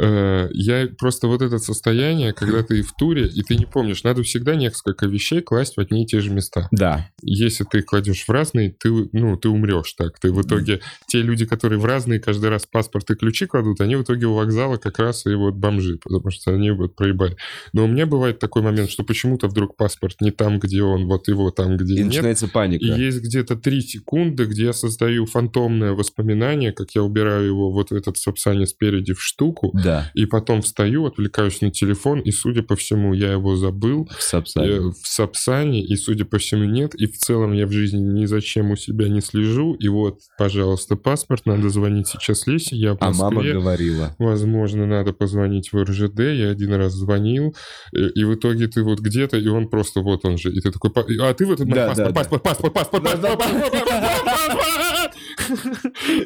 Э, 0.01 0.49
я 0.53 0.89
просто 0.99 1.27
вот 1.27 1.43
это 1.43 1.59
состояние, 1.59 2.33
когда 2.33 2.63
ты 2.63 2.83
в 2.83 2.93
туре, 2.93 3.27
и 3.27 3.43
ты 3.43 3.57
не 3.57 3.67
помнишь, 3.67 4.03
надо 4.03 4.23
всегда 4.23 4.55
несколько 4.55 5.07
вещей 5.07 5.43
класть 5.43 5.77
в 5.77 5.81
одни 5.81 6.05
и 6.05 6.07
те 6.07 6.21
же 6.21 6.31
места. 6.31 6.69
Да. 6.71 7.11
Если 7.23 7.65
ты 7.65 7.83
кладешь 7.83 8.25
в 8.25 8.31
разные, 8.31 8.75
ты, 8.79 8.91
ну, 9.13 9.37
ты 9.37 9.49
умрешь 9.49 9.93
так. 9.93 10.19
Ты 10.19 10.33
в 10.33 10.41
итоге, 10.41 10.81
те 11.07 11.21
люди, 11.21 11.45
которые 11.45 11.79
в 11.79 11.85
разные 11.85 12.19
каждый 12.19 12.49
раз 12.49 12.67
паспорт 12.67 13.11
и 13.11 13.15
ключи 13.15 13.47
кладут, 13.47 13.81
они 13.81 13.97
в 13.97 14.03
итоге 14.03 14.27
у 14.27 14.35
вокзала 14.35 14.77
как 14.77 14.99
раз 14.99 15.27
и 15.27 15.35
вот 15.35 15.55
бомжи, 15.55 15.99
потому 16.03 16.31
что 16.31 16.53
они 16.53 16.71
вот 16.71 16.97
проебали. 16.97 17.37
Но 17.73 17.85
у 17.85 17.87
меня 17.87 18.07
бывает 18.07 18.39
такой 18.39 18.63
момент, 18.63 18.91
что 18.91 19.05
почему-то 19.05 19.49
вдруг 19.49 19.77
паспорт 19.77 20.21
не 20.21 20.31
там, 20.31 20.59
где 20.59 20.83
он, 20.83 21.07
вот 21.07 21.29
его 21.29 21.51
там, 21.51 21.77
где 21.77 21.95
и 21.95 21.99
нет. 21.99 22.07
начинается 22.07 22.49
паника. 22.49 22.85
И 22.85 22.89
есть 22.89 23.21
где-то 23.21 23.57
три 23.57 23.83
секунды, 23.83 24.47
где 24.47 24.65
я 24.67 24.73
создаю 24.73 25.27
фантомное 25.27 25.93
воспоминание, 25.93 26.73
как 26.73 26.91
я 26.95 27.03
убираю 27.03 27.45
его 27.45 27.71
вот 27.71 27.91
в 27.91 27.95
этот 27.95 28.17
сапсане 28.17 28.67
спереди 28.67 29.13
в 29.13 29.21
штуку, 29.21 29.71
да. 29.75 29.90
И 30.15 30.27
потом 30.27 30.63
встаю, 30.63 31.07
отвлекаюсь 31.07 31.61
на 31.61 31.71
телефон, 31.71 32.21
и, 32.21 32.31
судя 32.31 32.63
по 32.63 32.77
всему, 32.77 33.15
я 33.15 33.33
его 33.33 33.57
забыл. 33.57 34.09
В 34.17 34.23
Сапсане. 34.23 34.69
Э, 34.69 34.81
в 34.81 35.07
Сапсане, 35.07 35.83
и, 35.83 35.97
судя 35.97 36.25
по 36.25 36.39
всему, 36.39 36.65
нет. 36.65 36.95
И 36.95 37.07
в 37.07 37.17
целом 37.19 37.53
я 37.53 37.67
в 37.67 37.73
жизни 37.73 37.99
ни 37.99 38.27
зачем 38.27 38.71
у 38.71 38.77
себя 38.77 39.09
не 39.09 39.21
слежу. 39.21 39.75
И 39.75 39.89
вот, 39.89 40.21
пожалуйста, 40.39 40.97
паспорт, 40.97 41.47
надо 41.47 41.69
звонить 41.71 42.09
сейчас 42.09 42.47
Лесе, 42.47 42.77
я 42.77 42.95
в 42.95 43.01
Москве. 43.01 43.27
А 43.27 43.31
мама 43.31 43.43
говорила. 43.43 44.17
Возможно, 44.19 44.87
надо 44.87 45.13
позвонить 45.13 45.73
в 45.73 45.83
РЖД. 45.83 46.21
Я 46.21 46.51
один 46.51 46.75
раз 46.75 46.93
звонил, 46.93 47.55
э, 47.95 48.09
и 48.15 48.25
в 48.25 48.35
итоге 48.35 48.69
ты 48.69 48.83
вот 48.83 49.01
где-то, 49.01 49.37
и 49.37 49.49
он 49.49 49.69
просто 49.69 50.01
вот 50.01 50.25
он 50.25 50.39
же. 50.39 50.53
И 50.53 50.61
ты 50.61 50.71
такой, 50.71 50.91
а 51.21 51.35
ты 51.35 51.47
в 51.47 51.53
этот 51.53 51.69
паспорт, 51.69 52.15
паспорт, 52.15 52.43
паспорт, 52.43 52.75
паспорт, 52.75 53.05
паспорт, 53.05 53.39
паспорт, 53.39 54.70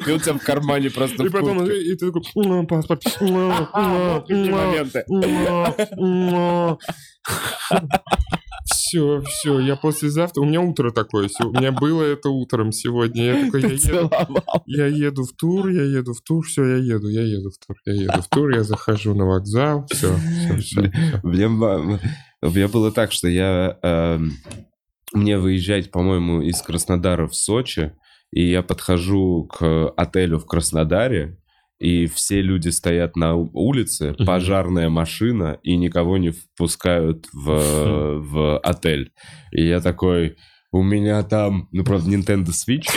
И 0.07 0.11
у 0.11 0.19
тебя 0.19 0.33
в 0.33 0.43
кармане 0.43 0.89
просто 0.89 1.25
И 1.25 1.29
потом, 1.29 1.65
и 1.65 1.95
ты 1.95 2.11
такой, 2.11 2.67
паспорт, 2.67 3.03
моменты. 3.21 5.03
Все, 8.65 9.21
все, 9.21 9.59
я 9.59 9.75
послезавтра... 9.75 10.41
У 10.41 10.45
меня 10.45 10.61
утро 10.61 10.89
такое. 10.91 11.29
У 11.39 11.51
меня 11.51 11.71
было 11.71 12.01
это 12.01 12.29
утром 12.29 12.71
сегодня. 12.71 13.23
Я 13.25 13.45
такой, 13.45 13.61
я 13.61 13.67
еду, 13.69 14.09
я 14.65 14.87
еду 14.87 15.23
в 15.23 15.33
тур, 15.33 15.69
я 15.69 15.83
еду 15.83 16.13
в 16.13 16.21
тур, 16.21 16.45
все, 16.45 16.65
я 16.65 16.77
еду, 16.77 17.07
я 17.07 17.21
еду 17.21 17.51
в 17.51 17.65
тур, 17.65 17.75
я 17.85 17.93
еду 17.93 18.21
в 18.21 18.27
тур, 18.27 18.49
я 18.49 18.63
захожу 18.63 19.13
на 19.13 19.25
вокзал, 19.25 19.85
все, 19.91 20.15
все, 20.15 20.57
все. 20.57 20.91
Мне, 21.23 21.47
мне 22.41 22.67
было 22.67 22.91
так, 22.91 23.11
что 23.11 23.27
я... 23.27 23.77
Э, 23.83 24.19
мне 25.13 25.37
выезжать, 25.37 25.91
по-моему, 25.91 26.41
из 26.41 26.61
Краснодара 26.61 27.27
в 27.27 27.35
Сочи, 27.35 27.93
и 28.35 28.43
я 28.43 28.61
подхожу 28.61 29.45
к 29.45 29.87
отелю 29.95 30.39
в 30.39 30.45
Краснодаре, 30.45 31.37
и 31.79 32.05
все 32.05 32.41
люди 32.41 32.67
стоят 32.67 33.15
на 33.15 33.35
улице, 33.35 34.13
пожарная 34.25 34.89
машина, 34.89 35.57
и 35.63 35.77
никого 35.77 36.17
не 36.17 36.31
впускают 36.31 37.27
в, 37.31 38.19
в 38.19 38.59
отель. 38.59 39.13
И 39.53 39.65
я 39.65 39.79
такой, 39.79 40.35
у 40.75 40.83
меня 40.83 41.23
там, 41.23 41.69
ну, 41.71 41.85
правда, 41.85 42.11
Nintendo 42.11 42.47
Switch. 42.47 42.89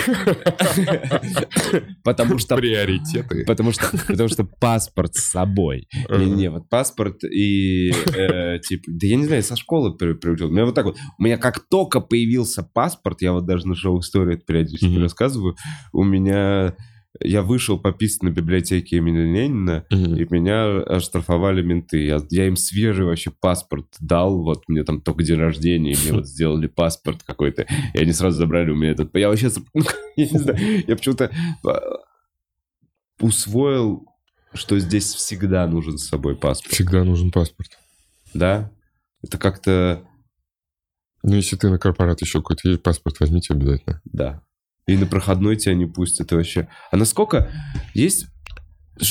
Потому 2.02 2.38
что... 2.38 2.56
Приоритеты. 2.56 3.44
Потому 3.44 3.70
что, 3.70 3.96
потому 4.08 4.28
что 4.28 4.42
паспорт 4.42 5.14
с 5.14 5.30
собой. 5.30 5.86
Не-не, 6.10 6.50
вот 6.50 6.68
паспорт 6.68 7.22
и, 7.22 7.92
типа, 8.66 8.84
да 8.88 9.06
я 9.06 9.14
не 9.14 9.26
знаю, 9.26 9.44
со 9.44 9.54
школы 9.54 9.96
приучил. 9.96 10.48
У 10.48 10.50
меня 10.50 10.64
вот 10.64 10.74
так 10.74 10.86
вот, 10.86 10.96
у 11.18 11.22
меня 11.22 11.38
как 11.38 11.60
только 11.68 12.00
появился 12.00 12.64
паспорт, 12.64 13.22
я 13.22 13.32
вот 13.32 13.46
даже 13.46 13.68
на 13.68 13.76
шоу-истории 13.76 14.34
это 14.34 14.44
периодически 14.44 14.98
рассказываю, 14.98 15.54
у 15.92 16.02
меня 16.02 16.74
я 17.20 17.42
вышел 17.42 17.78
пописать 17.78 18.22
на 18.22 18.30
библиотеке 18.30 18.96
имени 18.96 19.18
Ленина, 19.18 19.84
mm-hmm. 19.90 20.18
и 20.18 20.32
меня 20.32 20.82
оштрафовали 20.82 21.62
менты. 21.62 22.04
Я, 22.04 22.20
я 22.30 22.46
им 22.46 22.56
свежий 22.56 23.04
вообще 23.04 23.30
паспорт 23.30 23.86
дал, 24.00 24.42
вот 24.42 24.64
мне 24.68 24.84
там 24.84 25.00
только 25.00 25.24
день 25.24 25.38
рождения, 25.38 25.96
мне 26.00 26.12
вот 26.18 26.26
сделали 26.26 26.66
паспорт 26.66 27.22
какой-то, 27.24 27.66
и 27.94 27.98
они 27.98 28.12
сразу 28.12 28.38
забрали 28.38 28.70
у 28.70 28.76
меня 28.76 28.92
этот... 28.92 29.14
Я 29.14 29.28
вообще, 29.28 29.50
я 30.16 30.26
не 30.26 30.38
знаю, 30.38 30.84
я 30.86 30.96
почему-то 30.96 31.30
а, 31.66 31.80
усвоил, 33.20 34.06
что 34.54 34.78
здесь 34.78 35.12
всегда 35.14 35.66
нужен 35.66 35.98
с 35.98 36.08
собой 36.08 36.36
паспорт. 36.36 36.72
Всегда 36.72 37.04
нужен 37.04 37.30
паспорт. 37.30 37.78
Да? 38.34 38.70
Это 39.22 39.38
как-то... 39.38 40.04
Ну, 41.24 41.34
если 41.34 41.56
ты 41.56 41.68
на 41.68 41.78
корпорат 41.78 42.20
еще 42.20 42.38
какой-то 42.38 42.68
есть, 42.68 42.82
паспорт 42.82 43.18
возьмите 43.18 43.52
обязательно. 43.52 44.00
Да 44.04 44.42
и 44.88 44.96
на 44.96 45.06
проходной 45.06 45.56
тебя 45.56 45.74
не 45.74 45.86
пустят 45.86 46.26
это 46.26 46.36
вообще. 46.36 46.68
А 46.90 46.96
насколько 46.96 47.50
есть... 47.94 48.26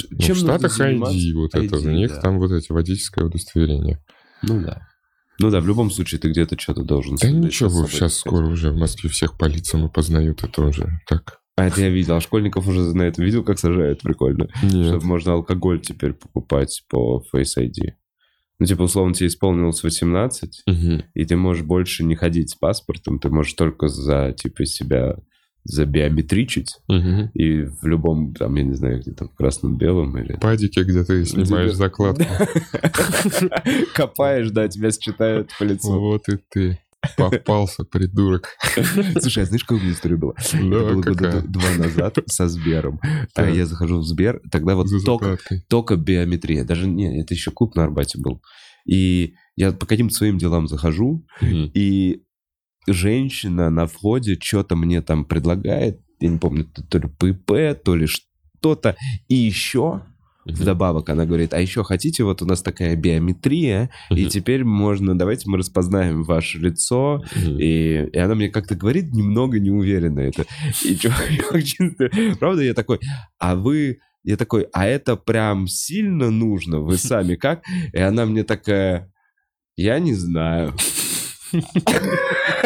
Ну, 0.09 0.17
чем 0.19 0.35
в 0.35 0.39
Штатах 0.39 0.77
ID, 0.81 1.33
вот 1.33 1.55
ID, 1.55 1.67
это, 1.67 1.77
у 1.77 1.91
них 1.91 2.09
да. 2.09 2.19
там 2.19 2.39
вот 2.39 2.51
эти 2.51 2.71
водительское 2.71 3.23
удостоверение. 3.23 4.03
Ну 4.41 4.59
да. 4.61 4.85
Ну 5.39 5.51
да, 5.51 5.61
в 5.61 5.67
любом 5.67 5.91
случае 5.91 6.19
ты 6.19 6.29
где-то 6.29 6.59
что-то 6.59 6.81
должен... 6.81 7.15
Да 7.15 7.29
ничего, 7.29 7.87
сейчас 7.87 8.15
скоро 8.15 8.47
уже 8.47 8.71
в 8.71 8.75
Москве 8.75 9.09
всех 9.09 9.37
по 9.37 9.45
лицам 9.45 9.85
опознают, 9.85 10.43
это 10.43 10.63
уже 10.63 10.99
так. 11.07 11.39
А 11.55 11.65
это 11.65 11.81
я 11.81 11.89
видел, 11.89 12.15
а 12.15 12.21
школьников 12.21 12.67
уже 12.67 12.81
на 12.95 13.03
этом 13.03 13.23
видел, 13.23 13.43
как 13.43 13.59
сажают, 13.59 14.01
прикольно. 14.01 14.49
Нет. 14.63 14.87
Чтобы 14.87 15.05
можно 15.05 15.33
алкоголь 15.33 15.79
теперь 15.79 16.13
покупать 16.13 16.83
по 16.89 17.23
Face 17.33 17.57
ID. 17.57 17.93
Ну, 18.59 18.65
типа, 18.65 18.81
условно, 18.81 19.13
тебе 19.13 19.27
исполнилось 19.27 19.83
18, 19.83 20.63
угу. 20.65 21.03
и 21.13 21.25
ты 21.25 21.35
можешь 21.35 21.63
больше 21.63 22.03
не 22.03 22.15
ходить 22.15 22.49
с 22.49 22.55
паспортом, 22.55 23.19
ты 23.19 23.29
можешь 23.29 23.53
только 23.53 23.87
за, 23.87 24.33
типа, 24.33 24.65
себя 24.65 25.17
забиометричить, 25.67 26.77
угу. 26.87 27.29
и 27.33 27.63
в 27.63 27.85
любом, 27.85 28.33
там, 28.33 28.55
я 28.55 28.63
не 28.63 28.73
знаю, 28.73 29.01
где 29.01 29.11
там, 29.11 29.29
в 29.29 29.35
красном-белом 29.35 30.17
или... 30.17 30.37
Падике, 30.37 30.83
где 30.83 31.03
ты 31.03 31.25
снимаешь 31.25 31.73
закладку. 31.73 32.23
Копаешь, 33.93 34.49
да, 34.51 34.67
тебя 34.67 34.91
считают 34.91 35.51
по 35.59 35.63
лицу. 35.63 35.99
Вот 35.99 36.29
и 36.29 36.37
ты. 36.49 36.79
Попался, 37.15 37.83
придурок. 37.83 38.49
Слушай, 39.19 39.43
а 39.43 39.45
знаешь, 39.45 39.63
какая 39.63 39.79
у 39.79 39.81
меня 39.81 39.93
история 39.93 40.15
была? 40.15 40.33
Да, 40.53 40.59
было 40.59 41.01
года 41.01 41.41
два 41.47 41.69
назад 41.77 42.17
со 42.25 42.47
Сбером. 42.47 42.99
А 43.35 43.49
я 43.49 43.65
захожу 43.65 43.99
в 43.99 44.05
Сбер, 44.05 44.41
тогда 44.51 44.75
вот 44.75 44.87
только, 45.05 45.37
только 45.69 45.95
биометрия. 45.95 46.63
Даже, 46.63 46.87
не, 46.87 47.21
это 47.21 47.33
еще 47.33 47.51
клуб 47.51 47.75
на 47.75 47.83
Арбате 47.83 48.19
был. 48.19 48.41
И 48.85 49.35
я 49.55 49.71
по 49.73 49.85
каким-то 49.85 50.13
своим 50.15 50.37
делам 50.37 50.67
захожу, 50.67 51.25
и 51.41 52.23
женщина 52.87 53.69
на 53.69 53.85
входе 53.87 54.37
что-то 54.41 54.75
мне 54.75 55.01
там 55.01 55.25
предлагает, 55.25 55.99
я 56.19 56.29
не 56.29 56.37
помню, 56.37 56.65
то 56.65 56.97
ли 56.97 57.07
ПП, 57.07 57.81
то 57.83 57.95
ли 57.95 58.07
что-то, 58.07 58.95
и 59.27 59.35
еще 59.35 60.01
Вдобавок 60.47 61.09
она 61.09 61.25
говорит, 61.25 61.53
а 61.53 61.59
еще 61.59 61.83
хотите, 61.83 62.23
вот 62.23 62.41
у 62.41 62.45
нас 62.45 62.61
такая 62.61 62.95
биометрия, 62.95 63.89
и 64.09 64.25
теперь 64.27 64.63
можно, 64.63 65.17
давайте 65.17 65.49
мы 65.49 65.57
распознаем 65.57 66.23
ваше 66.23 66.57
лицо, 66.57 67.21
и, 67.35 68.07
и 68.11 68.17
она 68.17 68.35
мне 68.35 68.49
как-то 68.49 68.75
говорит 68.75 69.13
немного 69.13 69.59
неуверенно 69.59 70.21
это. 70.21 70.45
И 70.85 70.95
что, 70.95 71.11
правда, 72.39 72.63
я 72.63 72.73
такой, 72.73 72.99
а 73.39 73.55
вы, 73.55 73.99
я 74.23 74.37
такой, 74.37 74.67
а 74.71 74.85
это 74.85 75.17
прям 75.17 75.67
сильно 75.67 76.29
нужно, 76.29 76.79
вы 76.79 76.97
сами 76.97 77.35
как? 77.35 77.63
И 77.91 77.99
она 77.99 78.25
мне 78.25 78.43
такая, 78.43 79.11
я 79.75 79.99
не 79.99 80.13
знаю. 80.13 80.73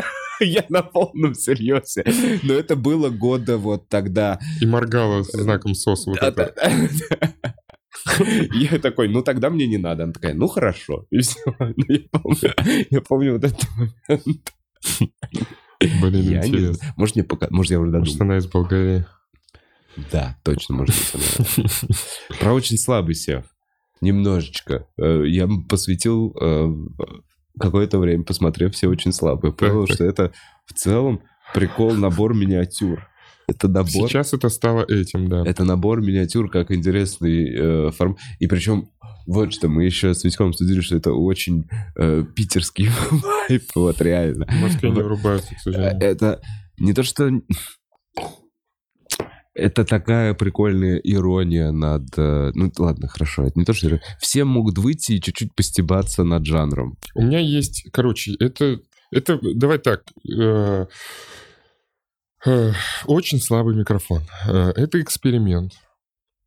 Я 0.46 0.66
на 0.70 0.82
полном 0.82 1.36
серьезе. 1.36 2.04
Но 2.44 2.54
это 2.54 2.76
было 2.76 3.10
года 3.10 3.58
вот 3.58 3.88
тогда. 3.90 4.40
И 4.60 4.66
моргала 4.66 5.24
знаком 5.24 5.76
СОС 5.76 6.08
вот 6.08 6.18
это. 6.22 6.54
Я 8.54 8.80
такой, 8.80 9.08
ну 9.08 9.22
тогда 9.22 9.50
мне 9.50 9.68
не 9.68 9.78
надо. 9.78 10.04
Она 10.04 10.14
такая, 10.14 10.34
ну 10.34 10.48
хорошо. 10.48 11.06
И 11.12 11.20
все. 11.20 11.40
Ну, 11.60 11.74
я, 11.88 12.02
помню, 12.12 12.54
я 12.90 13.02
помню 13.02 13.34
вот 13.34 13.44
этот 13.44 13.68
момент. 14.08 14.54
Блин, 15.80 16.30
я 16.30 16.46
интересно. 16.46 16.86
Не, 16.86 16.94
может, 16.96 17.16
мне 17.16 17.24
пока, 17.24 17.48
может, 17.50 17.72
я 17.72 17.80
уже 17.80 17.92
додумал. 17.92 18.06
Может, 18.06 18.22
она 18.22 18.38
из 18.38 18.48
Болгарии. 18.48 19.06
Да, 20.12 20.38
точно, 20.44 20.76
может 20.76 20.96
быть, 20.96 21.14
она. 21.14 22.38
Про 22.40 22.54
очень 22.54 22.78
слабый 22.78 23.14
сев. 23.14 23.46
Немножечко. 24.00 24.88
Э, 24.98 25.24
я 25.28 25.48
посвятил 25.70 26.36
э, 26.40 26.68
какое-то 27.60 28.00
время, 28.00 28.24
посмотрев 28.24 28.74
все 28.74 28.88
очень 28.88 29.12
слабые. 29.12 29.54
Понял, 29.54 29.88
что 29.88 30.04
это 30.04 30.32
в 30.66 30.74
целом 30.74 31.22
прикол, 31.54 31.94
набор 31.94 32.34
миниатюр. 32.34 33.08
Это 33.48 33.68
набор... 33.68 34.10
Сейчас 34.10 34.34
это 34.34 34.50
стало 34.50 34.86
этим, 34.88 35.28
да. 35.28 35.44
Это 35.46 35.64
набор 35.64 36.02
миниатюр 36.02 36.50
как 36.50 36.72
интересный 36.72 37.88
э, 37.88 37.92
форм... 37.92 38.18
И 38.40 38.48
причем 38.48 38.90
вот 39.28 39.54
что, 39.54 39.68
мы 39.68 39.84
еще 39.84 40.14
с 40.14 40.24
Витьком 40.24 40.50
обсудили, 40.50 40.82
что 40.82 40.96
это 40.96 41.14
очень 41.14 41.68
э, 41.98 42.24
питерский 42.36 42.90
вайп, 43.12 43.64
вот 43.76 44.02
реально. 44.02 44.46
В 44.48 44.62
Москве 44.62 44.90
не 44.92 45.02
врубаются, 45.02 45.54
к 45.56 45.60
сожалению. 45.60 46.02
Э, 46.02 46.06
это 46.06 46.42
не 46.78 46.94
то, 46.94 47.04
что... 47.04 47.30
Это 49.54 49.84
такая 49.84 50.34
прикольная 50.34 50.98
ирония 50.98 51.72
над... 51.72 52.04
Э, 52.18 52.52
ну, 52.54 52.72
ладно, 52.78 53.08
хорошо, 53.08 53.44
это 53.44 53.60
не 53.60 53.66
то, 53.66 53.74
что... 53.74 54.00
Все 54.20 54.46
могут 54.46 54.78
выйти 54.78 55.14
и 55.14 55.22
чуть-чуть 55.22 55.54
постебаться 55.54 56.24
над 56.24 56.46
жанром. 56.46 56.98
У 57.16 57.24
меня 57.24 57.40
есть... 57.40 57.86
Короче, 57.92 58.36
это... 58.40 58.80
Это... 59.12 59.40
Давай 59.42 59.78
так... 59.80 60.04
Э 60.40 60.86
очень 63.06 63.40
слабый 63.40 63.76
микрофон. 63.76 64.24
Э, 64.48 64.72
это 64.76 65.00
эксперимент 65.02 65.74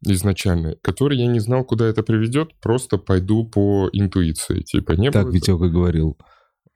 изначально, 0.06 0.76
который 0.82 1.18
я 1.18 1.26
не 1.26 1.40
знал, 1.40 1.64
куда 1.64 1.86
это 1.86 2.02
приведет, 2.02 2.54
просто 2.60 2.98
пойду 2.98 3.44
по 3.44 3.88
интуиции. 3.92 4.60
Типа, 4.60 4.92
не 4.92 5.10
так 5.10 5.28
Витек 5.32 5.60
и 5.60 5.68
говорил. 5.68 6.18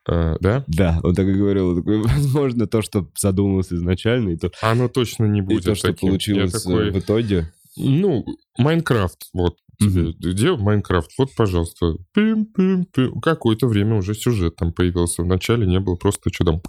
А, 0.08 0.36
да? 0.40 0.64
Да, 0.66 1.00
он 1.02 1.14
так 1.14 1.26
и 1.26 1.32
говорил. 1.32 1.76
такой, 1.76 2.02
возможно, 2.02 2.66
то, 2.66 2.82
что 2.82 3.08
задумалось 3.16 3.72
изначально, 3.72 4.30
и 4.30 4.36
то... 4.36 4.50
Оно 4.62 4.88
точно 4.88 5.26
не 5.26 5.42
будет 5.42 5.62
И 5.62 5.66
то, 5.66 5.74
что 5.74 5.88
таким. 5.88 6.08
получилось 6.08 6.54
э, 6.54 6.58
такой... 6.58 6.90
в 6.90 6.98
итоге. 6.98 7.52
Ну, 7.76 8.24
Майнкрафт, 8.58 9.28
вот. 9.32 9.56
Тебе 9.80 10.10
mm-hmm. 10.10 10.32
делал 10.32 10.58
Майнкрафт, 10.58 11.10
вот, 11.18 11.30
пожалуйста. 11.36 11.94
Пим-пим-пим. 12.12 13.20
Какое-то 13.20 13.68
время 13.68 13.96
уже 13.96 14.14
сюжет 14.14 14.56
там 14.56 14.72
появился. 14.72 15.22
Вначале 15.22 15.66
не 15.68 15.78
было 15.78 15.94
просто 15.94 16.30
что 16.32 16.44
там 16.44 16.62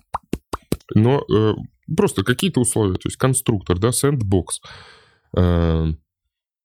но 0.96 1.24
э, 1.32 1.54
просто 1.96 2.24
какие-то 2.24 2.62
условия, 2.62 2.96
то 2.96 3.08
есть 3.08 3.18
конструктор, 3.18 3.78
да, 3.78 3.92
сэндбокс. 3.92 4.62
Э, 5.36 5.88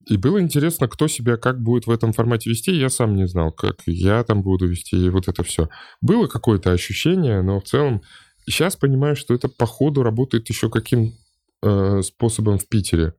и 0.07 0.17
было 0.17 0.41
интересно, 0.41 0.89
кто 0.89 1.09
себя 1.09 1.37
как 1.37 1.61
будет 1.61 1.87
в 1.87 1.91
этом 1.91 2.13
формате 2.13 2.51
вести. 2.51 2.73
Я 2.73 2.91
сам 2.91 3.15
не 3.15 3.27
знал, 3.27 3.53
как 3.53 3.83
я 3.87 4.23
там 4.25 4.43
буду 4.43 4.67
вести, 4.67 4.97
и 4.97 5.09
вот 5.09 5.29
это 5.29 5.43
все. 5.43 5.69
Было 6.01 6.27
какое-то 6.27 6.73
ощущение, 6.73 7.43
но 7.43 7.61
в 7.61 7.65
целом 7.65 8.03
сейчас 8.47 8.77
понимаю, 8.77 9.17
что 9.17 9.35
это 9.35 9.49
по 9.49 9.67
ходу 9.67 10.03
работает 10.03 10.49
еще 10.49 10.71
каким 10.71 11.15
э, 11.63 12.03
способом 12.03 12.59
в 12.59 12.69
Питере. 12.69 13.15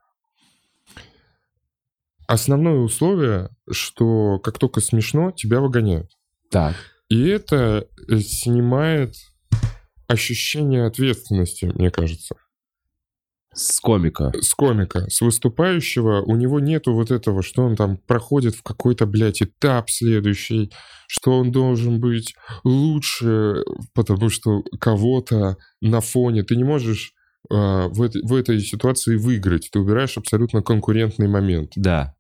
Основное 2.28 2.78
условие, 2.78 3.50
что 3.70 4.40
как 4.40 4.58
только 4.58 4.82
смешно, 4.82 5.32
тебя 5.32 5.60
выгоняют. 5.60 6.12
Так. 6.50 6.76
И 7.10 7.28
это 7.28 7.88
э, 8.08 8.20
снимает 8.20 9.16
ощущение 10.08 10.86
ответственности, 10.86 11.66
мне 11.66 11.92
кажется. 11.92 12.36
С 13.56 13.80
комика. 13.80 14.34
С 14.42 14.54
комика. 14.54 15.10
С 15.10 15.22
выступающего 15.22 16.22
у 16.22 16.36
него 16.36 16.60
нету 16.60 16.94
вот 16.94 17.10
этого, 17.10 17.42
что 17.42 17.64
он 17.64 17.78
там 17.78 17.98
проходит 17.98 18.54
в 18.54 18.64
какой-то, 18.64 19.06
блядь, 19.06 19.42
этап 19.42 19.90
следующий, 19.90 20.74
что 21.08 21.32
он 21.40 21.54
должен 21.54 22.02
быть 22.02 22.36
лучше, 22.66 23.64
потому 23.94 24.30
что 24.30 24.62
кого-то 24.80 25.56
на 25.82 26.02
фоне... 26.02 26.44
Ты 26.44 26.58
не 26.58 26.66
можешь 26.66 27.14
э, 27.50 27.56
в, 27.56 28.02
этой, 28.02 28.22
в 28.24 28.34
этой 28.34 28.60
ситуации 28.60 29.16
выиграть. 29.16 29.70
Ты 29.72 29.80
убираешь 29.80 30.18
абсолютно 30.18 30.62
конкурентный 30.62 31.30
момент. 31.30 31.72
Да 31.78 32.14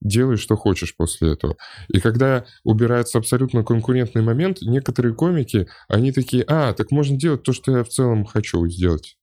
делай, 0.00 0.36
что 0.36 0.56
хочешь 0.56 0.94
после 0.96 1.32
этого. 1.32 1.56
И 1.88 1.98
когда 1.98 2.44
убирается 2.62 3.18
абсолютно 3.18 3.64
конкурентный 3.64 4.22
момент, 4.22 4.58
некоторые 4.62 5.12
комики, 5.12 5.68
они 5.88 6.12
такие, 6.12 6.44
а, 6.46 6.72
так 6.72 6.92
можно 6.92 7.16
делать 7.16 7.42
то, 7.42 7.52
что 7.52 7.76
я 7.76 7.82
в 7.82 7.88
целом 7.88 8.24
хочу 8.24 8.64
сделать. 8.68 9.16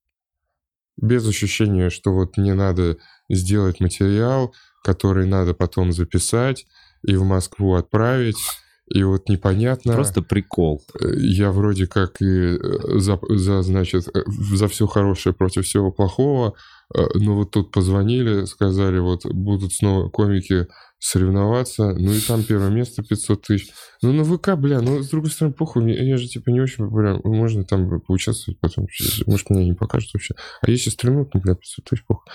Без 0.97 1.27
ощущения, 1.27 1.89
что 1.89 2.13
вот 2.13 2.37
мне 2.37 2.53
надо 2.53 2.97
сделать 3.29 3.79
материал, 3.79 4.53
который 4.83 5.25
надо 5.25 5.53
потом 5.53 5.91
записать 5.91 6.65
и 7.03 7.15
в 7.15 7.23
Москву 7.23 7.75
отправить, 7.75 8.37
и 8.87 9.03
вот 9.03 9.29
непонятно... 9.29 9.93
Просто 9.93 10.21
прикол. 10.21 10.83
Э, 10.99 11.07
я 11.15 11.51
вроде 11.51 11.87
как 11.87 12.21
и 12.21 12.25
э, 12.25 12.99
за, 12.99 13.19
за 13.29 13.63
значит, 13.63 14.07
э, 14.15 14.21
за 14.27 14.67
все 14.67 14.85
хорошее 14.85 15.33
против 15.33 15.65
всего 15.65 15.91
плохого, 15.91 16.53
но 16.93 17.35
вот 17.35 17.51
тут 17.51 17.71
позвонили, 17.71 18.45
сказали, 18.45 18.99
вот 18.99 19.25
будут 19.25 19.73
снова 19.73 20.09
комики 20.09 20.67
соревноваться, 21.05 21.93
ну 21.93 22.11
и 22.11 22.19
там 22.19 22.43
первое 22.43 22.69
место 22.69 23.03
500 23.03 23.41
тысяч. 23.41 23.69
Ну 24.01 24.11
на 24.11 24.23
ВК, 24.23 24.55
бля, 24.55 24.81
ну 24.81 25.03
с 25.03 25.09
другой 25.09 25.29
стороны, 25.29 25.53
похуй, 25.53 25.91
я 25.93 26.17
же 26.17 26.27
типа 26.27 26.49
не 26.49 26.61
очень 26.61 26.85
популярен, 26.85 27.21
можно 27.23 27.63
там 27.63 28.01
поучаствовать 28.01 28.59
потом, 28.59 28.87
может 29.27 29.49
меня 29.49 29.65
не 29.65 29.73
покажут 29.73 30.09
вообще. 30.13 30.33
А 30.61 30.69
если 30.69 30.89
стрельнут, 30.89 31.33
ну, 31.33 31.41
бля, 31.41 31.55
500 31.55 31.85
тысяч, 31.85 32.03
похуй. 32.07 32.25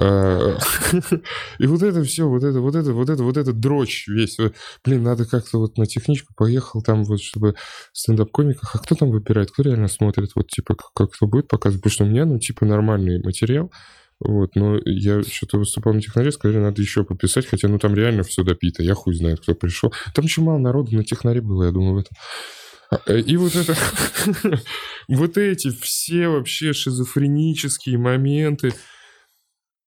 А, 0.00 0.58
и 1.60 1.66
вот 1.66 1.82
это 1.82 2.02
все, 2.02 2.28
вот 2.28 2.42
это, 2.42 2.60
вот 2.60 2.74
это, 2.74 2.92
вот 2.92 3.10
это, 3.10 3.22
вот 3.22 3.36
это 3.36 3.52
дрочь 3.52 4.08
весь. 4.08 4.38
Блин, 4.84 5.04
надо 5.04 5.24
как-то 5.24 5.58
вот 5.58 5.78
на 5.78 5.86
техничку 5.86 6.34
поехал 6.34 6.82
там 6.82 7.04
вот, 7.04 7.20
чтобы 7.20 7.54
стендап-комиках, 7.92 8.74
а 8.74 8.78
кто 8.78 8.94
там 8.96 9.10
выбирает, 9.10 9.52
кто 9.52 9.62
реально 9.62 9.88
смотрит, 9.88 10.30
вот 10.34 10.48
типа, 10.48 10.74
как 10.94 11.12
кто 11.12 11.26
будет 11.26 11.46
показывать, 11.46 11.82
потому 11.82 11.92
что 11.92 12.04
у 12.04 12.08
меня, 12.08 12.24
ну, 12.24 12.38
типа, 12.40 12.64
нормальный 12.64 13.22
материал, 13.22 13.70
вот, 14.20 14.56
но 14.56 14.78
я 14.84 15.22
что-то 15.22 15.58
выступал 15.58 15.92
на 15.92 16.00
технаре, 16.00 16.32
сказали, 16.32 16.58
надо 16.58 16.80
еще 16.80 17.04
пописать, 17.04 17.46
хотя, 17.46 17.68
ну, 17.68 17.78
там 17.78 17.94
реально 17.94 18.22
все 18.22 18.42
допито, 18.42 18.82
я 18.82 18.94
хуй 18.94 19.14
знает, 19.14 19.40
кто 19.40 19.54
пришел. 19.54 19.92
Там 20.14 20.24
еще 20.24 20.40
мало 20.40 20.58
народу 20.58 20.96
на 20.96 21.04
технаре 21.04 21.42
было, 21.42 21.64
я 21.64 21.70
думаю, 21.70 21.94
в 21.94 21.98
этом. 21.98 22.16
А, 22.90 23.00
э, 23.06 23.20
и 23.20 23.36
вот 23.36 23.54
это, 23.56 23.76
вот 25.08 25.36
эти 25.36 25.70
все 25.70 26.28
вообще 26.28 26.72
шизофренические 26.72 27.98
моменты, 27.98 28.72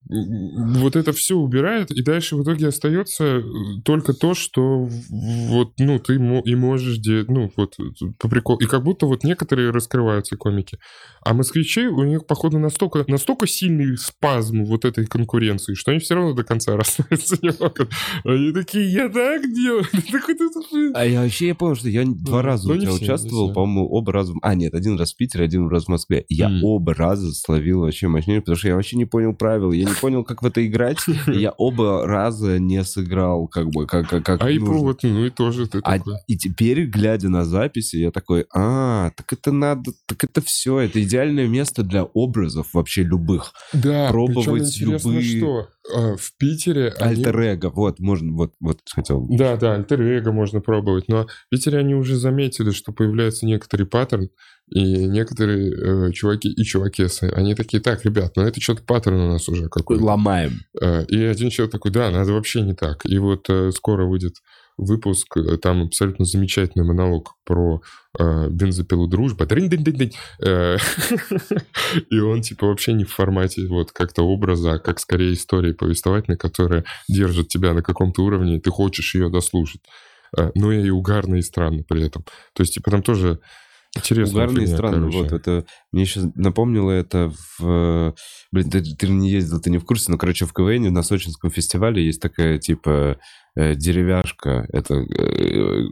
вот 0.08 0.96
это 0.96 1.14
все 1.14 1.36
убирает, 1.36 1.92
и 1.92 2.02
дальше 2.02 2.36
в 2.36 2.44
итоге 2.44 2.70
остается 2.70 3.24
э, 3.24 3.44
только 3.84 4.14
то, 4.14 4.34
что 4.34 4.88
вот, 5.10 5.74
ну, 5.78 6.00
ты 6.00 6.16
и 6.16 6.56
можешь 6.56 6.98
делать, 6.98 7.30
ну, 7.30 7.52
вот, 7.56 7.78
по 8.18 8.28
приколу. 8.28 8.60
И 8.60 8.66
как 8.66 8.84
будто 8.84 9.06
вот 9.06 9.24
некоторые 9.24 9.70
раскрываются 9.72 10.36
комики. 10.36 10.80
А 11.22 11.34
москвичи, 11.34 11.88
у 11.88 12.04
них, 12.04 12.26
походу, 12.26 12.58
настолько, 12.60 13.04
настолько 13.08 13.46
сильный 13.46 13.98
спазм 13.98 14.64
вот 14.64 14.86
этой 14.86 15.06
конкуренции, 15.06 15.76
что 15.76 15.92
они 15.92 16.00
все 16.00 16.16
равно 16.16 16.34
до 16.34 16.44
конца 16.44 16.76
расстаются 16.78 17.38
не 17.42 17.52
могут. 17.60 17.92
Они 18.24 18.52
такие, 18.52 18.92
я 18.92 19.10
так 19.10 19.42
делаю. 19.54 19.86
А 20.94 21.06
я 21.06 21.22
вообще, 21.22 21.48
я 21.48 21.56
понял, 21.56 21.76
что 21.76 21.90
я 21.90 22.04
два 22.06 22.42
раза 22.42 22.72
у 22.72 22.78
тебя 22.78 22.94
участвовал, 22.94 23.54
по-моему, 23.54 23.88
оба 23.90 24.12
раза... 24.12 24.34
А, 24.42 24.56
нет, 24.56 24.74
один 24.74 24.98
раз 24.98 25.14
в 25.14 25.18
Питере, 25.18 25.46
один 25.46 25.68
раз 25.68 25.86
в 25.86 25.90
Москве. 25.90 26.26
Я 26.30 26.50
оба 26.64 26.94
раза 26.94 27.32
словил 27.34 27.82
вообще 27.82 28.08
мощнее, 28.08 28.40
потому 28.40 28.56
что 28.56 28.70
я 28.70 28.76
вообще 28.76 28.98
не 28.98 29.06
понял 29.06 29.34
правил, 29.34 29.72
я 29.72 29.89
не 29.90 29.96
понял, 29.96 30.24
как 30.24 30.42
в 30.42 30.46
это 30.46 30.66
играть, 30.66 31.00
я 31.28 31.52
оба 31.52 32.06
раза 32.06 32.60
не 32.60 32.84
сыграл, 32.84 33.48
как 33.48 33.70
бы, 33.70 33.86
как, 33.86 34.10
как, 34.10 34.24
как 34.24 34.42
А 34.42 34.50
и 34.50 34.60
вот, 34.60 35.04
ну 35.04 35.26
и 35.26 35.30
тоже 35.30 35.68
ты 35.68 35.80
а, 35.80 35.98
такой. 35.98 36.16
И 36.28 36.38
теперь, 36.38 36.86
глядя 36.86 37.30
на 37.30 37.46
записи, 37.46 37.98
я 37.98 38.12
такой, 38.12 38.46
а, 38.54 39.12
так 39.16 39.34
это 39.34 39.52
надо, 39.52 39.92
так 40.06 40.24
это 40.24 40.42
все, 40.42 40.80
это 40.80 41.02
идеальное 41.02 41.48
место 41.48 41.84
для 41.84 42.04
образов 42.04 42.74
вообще 42.74 43.04
любых. 43.04 43.54
Да, 43.74 44.10
пробовать 44.10 44.80
любые... 44.80 45.22
что 45.22 45.68
а, 45.94 46.16
в 46.16 46.34
Питере... 46.38 46.90
Альтер-эго, 46.90 47.68
они... 47.68 47.76
вот, 47.76 48.00
можно, 48.00 48.32
вот, 48.34 48.54
вот 48.60 48.80
хотел... 48.90 49.26
Да, 49.30 49.58
да, 49.58 49.74
альтер-эго 49.76 50.32
можно 50.32 50.62
пробовать, 50.62 51.06
но 51.08 51.26
в 51.26 51.50
Питере 51.50 51.80
они 51.80 51.96
уже 51.96 52.16
заметили, 52.16 52.72
что 52.72 52.92
появляется 52.92 53.46
некоторый 53.46 53.86
паттерн, 53.86 54.30
и 54.70 55.08
некоторые 55.08 55.72
э, 55.72 56.12
чуваки 56.12 56.50
и 56.52 56.64
чувакесы, 56.64 57.32
они 57.36 57.56
такие, 57.56 57.82
так, 57.82 58.06
ребят, 58.06 58.34
ну 58.36 58.44
это 58.44 58.62
что-то 58.62 58.84
паттерн 58.84 59.20
у 59.20 59.30
нас 59.30 59.50
уже 59.50 59.68
какой-то. 59.70 60.04
Ломаем. 60.04 60.62
Э, 60.80 61.06
и 61.06 61.24
один 61.24 61.50
человек 61.50 61.72
такой, 61.72 61.92
да, 61.92 62.12
надо 62.12 62.34
вообще 62.34 62.62
не 62.62 62.74
так. 62.74 63.06
И 63.06 63.18
вот 63.18 63.50
э, 63.50 63.72
скоро 63.72 64.06
выйдет 64.06 64.36
выпуск, 64.78 65.38
э, 65.38 65.58
там 65.58 65.84
абсолютно 65.84 66.26
замечательный 66.26 66.86
монолог 66.86 67.36
про 67.46 67.82
э, 68.18 68.50
бензопилу 68.50 69.08
дружба. 69.08 69.46
Э, 70.46 70.78
и 72.10 72.20
он 72.20 72.42
типа 72.42 72.68
вообще 72.68 72.94
не 72.94 73.06
в 73.06 73.12
формате 73.12 73.68
вот 73.68 73.92
как-то 73.92 74.24
образа, 74.24 74.74
а 74.74 74.80
как 74.80 75.00
скорее 75.00 75.34
истории 75.34 75.74
повествовательной, 75.74 76.38
которая 76.38 76.86
держит 77.08 77.50
тебя 77.50 77.74
на 77.74 77.82
каком-то 77.82 78.24
уровне, 78.24 78.58
и 78.58 78.62
ты 78.62 78.70
хочешь 78.70 79.16
ее 79.16 79.30
дослушать. 79.30 79.82
Э, 80.38 80.52
но 80.56 80.72
и 80.72 80.90
угарно, 80.90 81.36
и 81.36 81.42
странно 81.42 81.84
при 81.88 82.06
этом. 82.06 82.24
То 82.54 82.62
есть, 82.62 82.76
типа, 82.76 82.92
там 82.92 83.02
тоже 83.02 83.40
Интересно. 83.98 84.44
Угарные 84.44 84.68
страны. 84.68 85.10
Вот 85.10 85.32
это 85.32 85.66
мне 85.92 86.06
сейчас 86.06 86.26
напомнило 86.36 86.92
это 86.92 87.34
в... 87.58 88.14
Блин, 88.52 88.70
ты, 88.70 88.82
ты 88.82 89.08
не 89.08 89.30
ездил, 89.30 89.60
ты 89.60 89.72
не 89.72 89.80
в 89.80 89.86
курсе, 89.86 90.12
но, 90.12 90.18
короче, 90.18 90.46
в 90.46 90.54
КВН 90.54 90.94
на 90.94 91.02
Сочинском 91.02 91.50
фестивале 91.50 92.06
есть 92.06 92.22
такая, 92.22 92.60
типа, 92.60 93.18
э, 93.56 93.74
деревяшка. 93.74 94.68
Это, 94.72 94.94
э, 94.94 95.88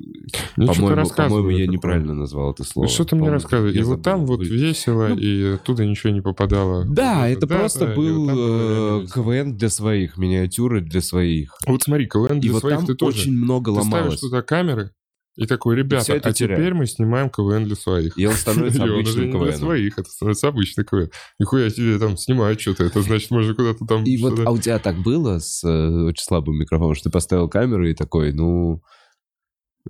ну, 0.57 0.67
по-моему, 0.67 1.09
по-моему, 1.09 1.49
я 1.49 1.65
неправильно 1.65 2.13
назвал 2.13 2.51
это 2.51 2.63
слово. 2.63 2.85
Ну, 2.85 2.91
что 2.91 3.03
ты 3.03 3.15
мне 3.15 3.31
рассказываешь? 3.31 3.75
И 3.75 3.81
вот 3.81 4.03
там 4.03 4.27
вот 4.27 4.41
весело, 4.41 5.07
ну, 5.07 5.17
и 5.17 5.55
оттуда 5.55 5.83
ничего 5.83 6.13
не 6.13 6.21
попадало. 6.21 6.85
Да, 6.87 7.27
это 7.27 7.47
да, 7.47 7.57
просто 7.57 7.87
да, 7.87 7.95
был 7.95 9.03
э, 9.03 9.07
КВН 9.07 9.57
для 9.57 9.69
своих, 9.69 10.17
миниатюры 10.17 10.81
для 10.81 11.01
своих. 11.01 11.57
Вот 11.65 11.81
смотри, 11.81 12.05
КВН 12.07 12.39
для 12.39 12.51
и 12.51 12.59
своих 12.59 12.77
вот 12.81 12.87
ты 12.87 12.93
тоже. 12.93 13.21
очень 13.21 13.33
много 13.33 13.69
ломалось. 13.69 13.89
Ты 13.89 14.17
ставишь 14.17 14.19
туда 14.19 14.41
камеры, 14.43 14.91
и 15.37 15.45
такой, 15.45 15.75
ребята, 15.75 16.15
и 16.15 16.17
а 16.17 16.33
теряет. 16.33 16.59
теперь 16.59 16.73
мы 16.73 16.87
снимаем 16.87 17.29
КВН 17.29 17.65
для 17.65 17.75
своих. 17.75 18.17
И 18.17 18.25
он 18.25 18.33
становится 18.33 18.83
обычным 18.83 19.31
КВН. 19.31 19.43
для 19.43 19.53
своих, 19.53 19.99
это 19.99 20.09
становится 20.09 20.47
обычный 20.47 20.83
КВН. 20.83 21.11
Нихуя 21.37 21.69
тебе 21.69 21.99
там 21.99 22.17
снимают 22.17 22.59
что-то, 22.59 22.85
это 22.85 23.03
значит, 23.03 23.29
можно 23.29 23.53
куда-то 23.53 23.85
там... 23.85 24.03
И 24.03 24.17
вот, 24.17 24.39
а 24.39 24.49
у 24.49 24.57
тебя 24.57 24.79
так 24.79 24.97
было 24.97 25.37
с 25.37 25.63
э, 25.63 26.05
очень 26.05 26.23
слабым 26.23 26.57
микрофоном, 26.57 26.95
что 26.95 27.09
ты 27.09 27.13
поставил 27.13 27.47
камеру 27.49 27.87
и 27.87 27.93
такой, 27.93 28.33
ну... 28.33 28.81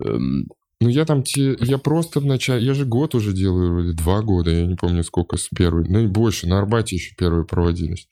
Эм... 0.03 0.47
Ну, 0.79 0.89
я 0.89 1.05
там, 1.05 1.23
те, 1.23 1.55
я 1.59 1.79
просто 1.79 2.19
вначале, 2.19 2.63
я 2.63 2.75
же 2.75 2.85
год 2.85 3.15
уже 3.15 3.33
делаю, 3.33 3.71
вроде 3.71 3.93
два 3.93 4.21
года, 4.21 4.51
я 4.51 4.67
не 4.67 4.75
помню, 4.75 5.03
сколько 5.03 5.37
с 5.37 5.47
первой, 5.47 5.87
ну 5.89 6.01
и 6.01 6.07
больше, 6.07 6.45
на 6.45 6.59
Арбате 6.59 6.97
еще 6.97 7.15
первые 7.15 7.45
проводились. 7.45 8.09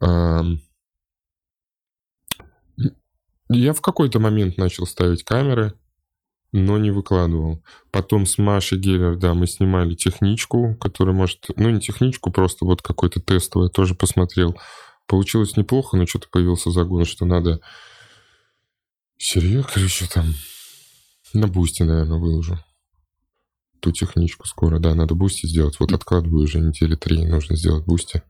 Эм... 0.00 0.62
Я 3.48 3.74
в 3.74 3.80
какой-то 3.82 4.18
момент 4.18 4.56
начал 4.56 4.86
ставить 4.86 5.22
камеры, 5.22 5.74
но 6.56 6.78
не 6.78 6.90
выкладывал. 6.90 7.62
Потом 7.90 8.26
с 8.26 8.38
Машей 8.38 8.78
Геллер, 8.78 9.16
да, 9.16 9.34
мы 9.34 9.46
снимали 9.46 9.94
техничку, 9.94 10.74
которая 10.80 11.14
может... 11.14 11.46
Ну, 11.56 11.70
не 11.70 11.80
техничку, 11.80 12.32
просто 12.32 12.64
вот 12.64 12.82
какой-то 12.82 13.20
тестовый, 13.20 13.68
тоже 13.68 13.94
посмотрел. 13.94 14.58
Получилось 15.06 15.56
неплохо, 15.56 15.96
но 15.96 16.06
что-то 16.06 16.28
появился 16.30 16.70
загон, 16.70 17.04
что 17.04 17.26
надо... 17.26 17.60
Серьезно, 19.18 19.70
короче, 19.72 20.06
там... 20.06 20.26
На 21.34 21.46
Boosty, 21.46 21.84
наверное, 21.84 22.18
выложу. 22.18 22.58
Ту 23.80 23.92
техничку 23.92 24.46
скоро, 24.46 24.78
да, 24.78 24.94
надо 24.94 25.14
Boosty 25.14 25.46
сделать. 25.46 25.78
Вот 25.78 25.92
откладываю 25.92 26.44
уже 26.44 26.60
недели 26.60 26.94
три, 26.94 27.26
нужно 27.26 27.56
сделать 27.56 27.84
Boosty. 27.84 28.22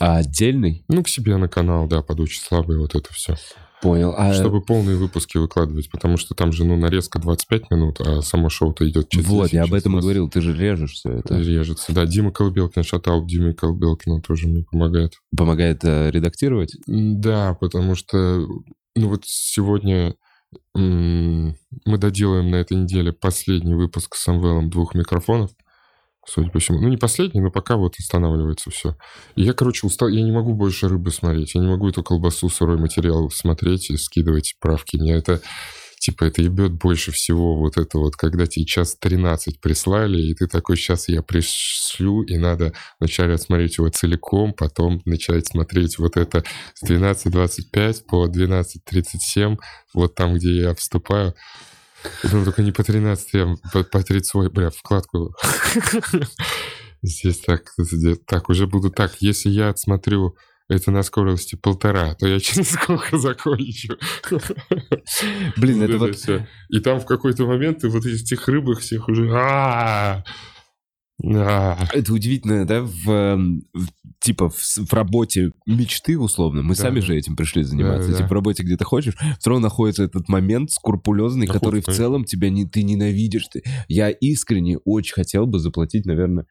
А 0.00 0.16
отдельный? 0.16 0.84
Ну, 0.88 1.04
к 1.04 1.08
себе 1.08 1.36
на 1.36 1.48
канал, 1.48 1.86
да, 1.86 2.02
под 2.02 2.20
очень 2.20 2.42
слабый, 2.42 2.78
вот 2.78 2.96
это 2.96 3.12
все. 3.12 3.36
Понял. 3.82 4.14
А... 4.16 4.32
Чтобы 4.32 4.62
полные 4.62 4.96
выпуски 4.96 5.36
выкладывать, 5.36 5.90
потому 5.90 6.16
что 6.16 6.34
там 6.34 6.52
же, 6.52 6.64
ну, 6.64 6.76
нарезка 6.76 7.18
25 7.18 7.70
минут, 7.70 8.00
а 8.00 8.22
само 8.22 8.48
шоу-то 8.48 8.88
идет 8.88 9.08
через 9.10 9.26
Вот, 9.26 9.52
я 9.52 9.64
об 9.64 9.74
этом 9.74 9.98
и 9.98 10.00
говорил, 10.00 10.30
ты 10.30 10.40
же 10.40 10.56
режешь 10.56 10.92
все 10.92 11.10
это. 11.10 11.38
Режется, 11.38 11.92
да. 11.92 12.06
Дима 12.06 12.30
Колбелкин, 12.30 12.82
шатал 12.82 13.24
Дима 13.26 13.52
Колбелкина 13.52 14.20
тоже 14.22 14.48
мне 14.48 14.64
помогает. 14.70 15.14
Помогает 15.36 15.84
э, 15.84 16.10
редактировать? 16.10 16.74
Да, 16.86 17.54
потому 17.54 17.94
что, 17.94 18.46
ну, 18.96 19.08
вот 19.08 19.24
сегодня 19.24 20.16
мы 20.74 21.98
доделаем 21.98 22.50
на 22.50 22.56
этой 22.56 22.76
неделе 22.76 23.12
последний 23.12 23.74
выпуск 23.74 24.14
с 24.14 24.22
Самвелом 24.22 24.70
двух 24.70 24.94
микрофонов 24.94 25.50
судя 26.26 26.50
по 26.50 26.58
всему. 26.58 26.80
Ну, 26.80 26.88
не 26.88 26.96
последний, 26.96 27.40
но 27.40 27.50
пока 27.50 27.76
вот 27.76 27.94
останавливается 27.98 28.70
все. 28.70 28.96
И 29.36 29.42
я, 29.42 29.52
короче, 29.52 29.86
устал. 29.86 30.08
Я 30.08 30.22
не 30.22 30.32
могу 30.32 30.54
больше 30.54 30.88
рыбы 30.88 31.10
смотреть. 31.10 31.54
Я 31.54 31.60
не 31.60 31.68
могу 31.68 31.88
эту 31.88 32.02
колбасу, 32.02 32.48
сырой 32.48 32.78
материал 32.78 33.30
смотреть 33.30 33.90
и 33.90 33.96
скидывать 33.96 34.56
правки. 34.60 34.96
Мне 34.96 35.14
это, 35.14 35.40
типа, 35.98 36.24
это 36.24 36.42
ебет 36.42 36.72
больше 36.72 37.12
всего 37.12 37.56
вот 37.56 37.76
это 37.76 37.98
вот, 37.98 38.16
когда 38.16 38.46
тебе 38.46 38.66
час 38.66 38.96
13 38.98 39.60
прислали, 39.60 40.20
и 40.20 40.34
ты 40.34 40.46
такой, 40.46 40.76
сейчас 40.76 41.08
я 41.08 41.22
пришлю, 41.22 42.22
и 42.22 42.36
надо 42.36 42.72
вначале 43.00 43.38
смотреть 43.38 43.78
его 43.78 43.88
целиком, 43.88 44.52
потом 44.52 45.00
начать 45.04 45.46
смотреть 45.46 45.98
вот 45.98 46.16
это 46.16 46.44
с 46.74 46.88
12.25 46.88 48.04
по 48.06 48.26
12.37, 48.26 49.56
вот 49.94 50.14
там, 50.14 50.34
где 50.34 50.56
я 50.60 50.74
вступаю. 50.74 51.34
Ну, 52.22 52.44
только 52.44 52.62
не 52.62 52.72
по 52.72 52.84
13, 52.84 53.34
а 53.34 53.54
по, 53.72 53.84
по 53.84 54.02
30, 54.02 54.52
бля, 54.52 54.70
вкладку. 54.70 55.34
Здесь 57.02 57.40
так, 57.40 57.72
так, 58.26 58.48
уже 58.48 58.66
буду 58.66 58.90
так. 58.90 59.16
Если 59.20 59.50
я 59.50 59.68
отсмотрю 59.68 60.36
это 60.68 60.90
на 60.90 61.02
скорости 61.02 61.56
полтора, 61.56 62.14
то 62.14 62.26
я 62.26 62.40
через 62.40 62.70
сколько 62.72 63.18
закончу. 63.18 63.98
Блин, 65.56 65.82
это 65.82 65.98
вот... 65.98 66.16
И 66.70 66.80
там 66.80 67.00
в 67.00 67.06
какой-то 67.06 67.46
момент 67.46 67.80
ты 67.80 67.88
вот 67.88 68.06
этих 68.06 68.48
рыбах 68.48 68.80
всех 68.80 69.08
уже... 69.08 69.28
Это 71.22 72.12
удивительно, 72.12 72.66
да, 72.66 72.82
в, 72.82 73.36
в 73.72 73.88
типа 74.20 74.48
в, 74.48 74.56
в 74.56 74.92
работе 74.92 75.52
мечты 75.66 76.18
условно. 76.18 76.62
Мы 76.62 76.74
да, 76.74 76.82
сами 76.82 77.00
же 77.00 77.16
этим 77.16 77.36
пришли 77.36 77.62
заниматься. 77.62 78.08
Да, 78.08 78.14
типа 78.14 78.28
да. 78.28 78.28
в 78.28 78.32
работе, 78.32 78.62
где 78.62 78.76
ты 78.76 78.84
хочешь, 78.84 79.14
все 79.14 79.50
равно 79.50 79.68
находится 79.68 80.02
этот 80.02 80.28
момент 80.28 80.72
скрупулезный, 80.72 81.46
Находит, 81.46 81.62
который 81.62 81.80
в 81.82 81.86
целом 81.86 82.24
тебя 82.24 82.50
не 82.50 82.66
ты 82.66 82.82
ненавидишь. 82.82 83.46
Ты. 83.48 83.62
Я 83.86 84.10
искренне 84.10 84.78
очень 84.78 85.14
хотел 85.14 85.46
бы 85.46 85.58
заплатить, 85.58 86.04
наверное, 86.04 86.46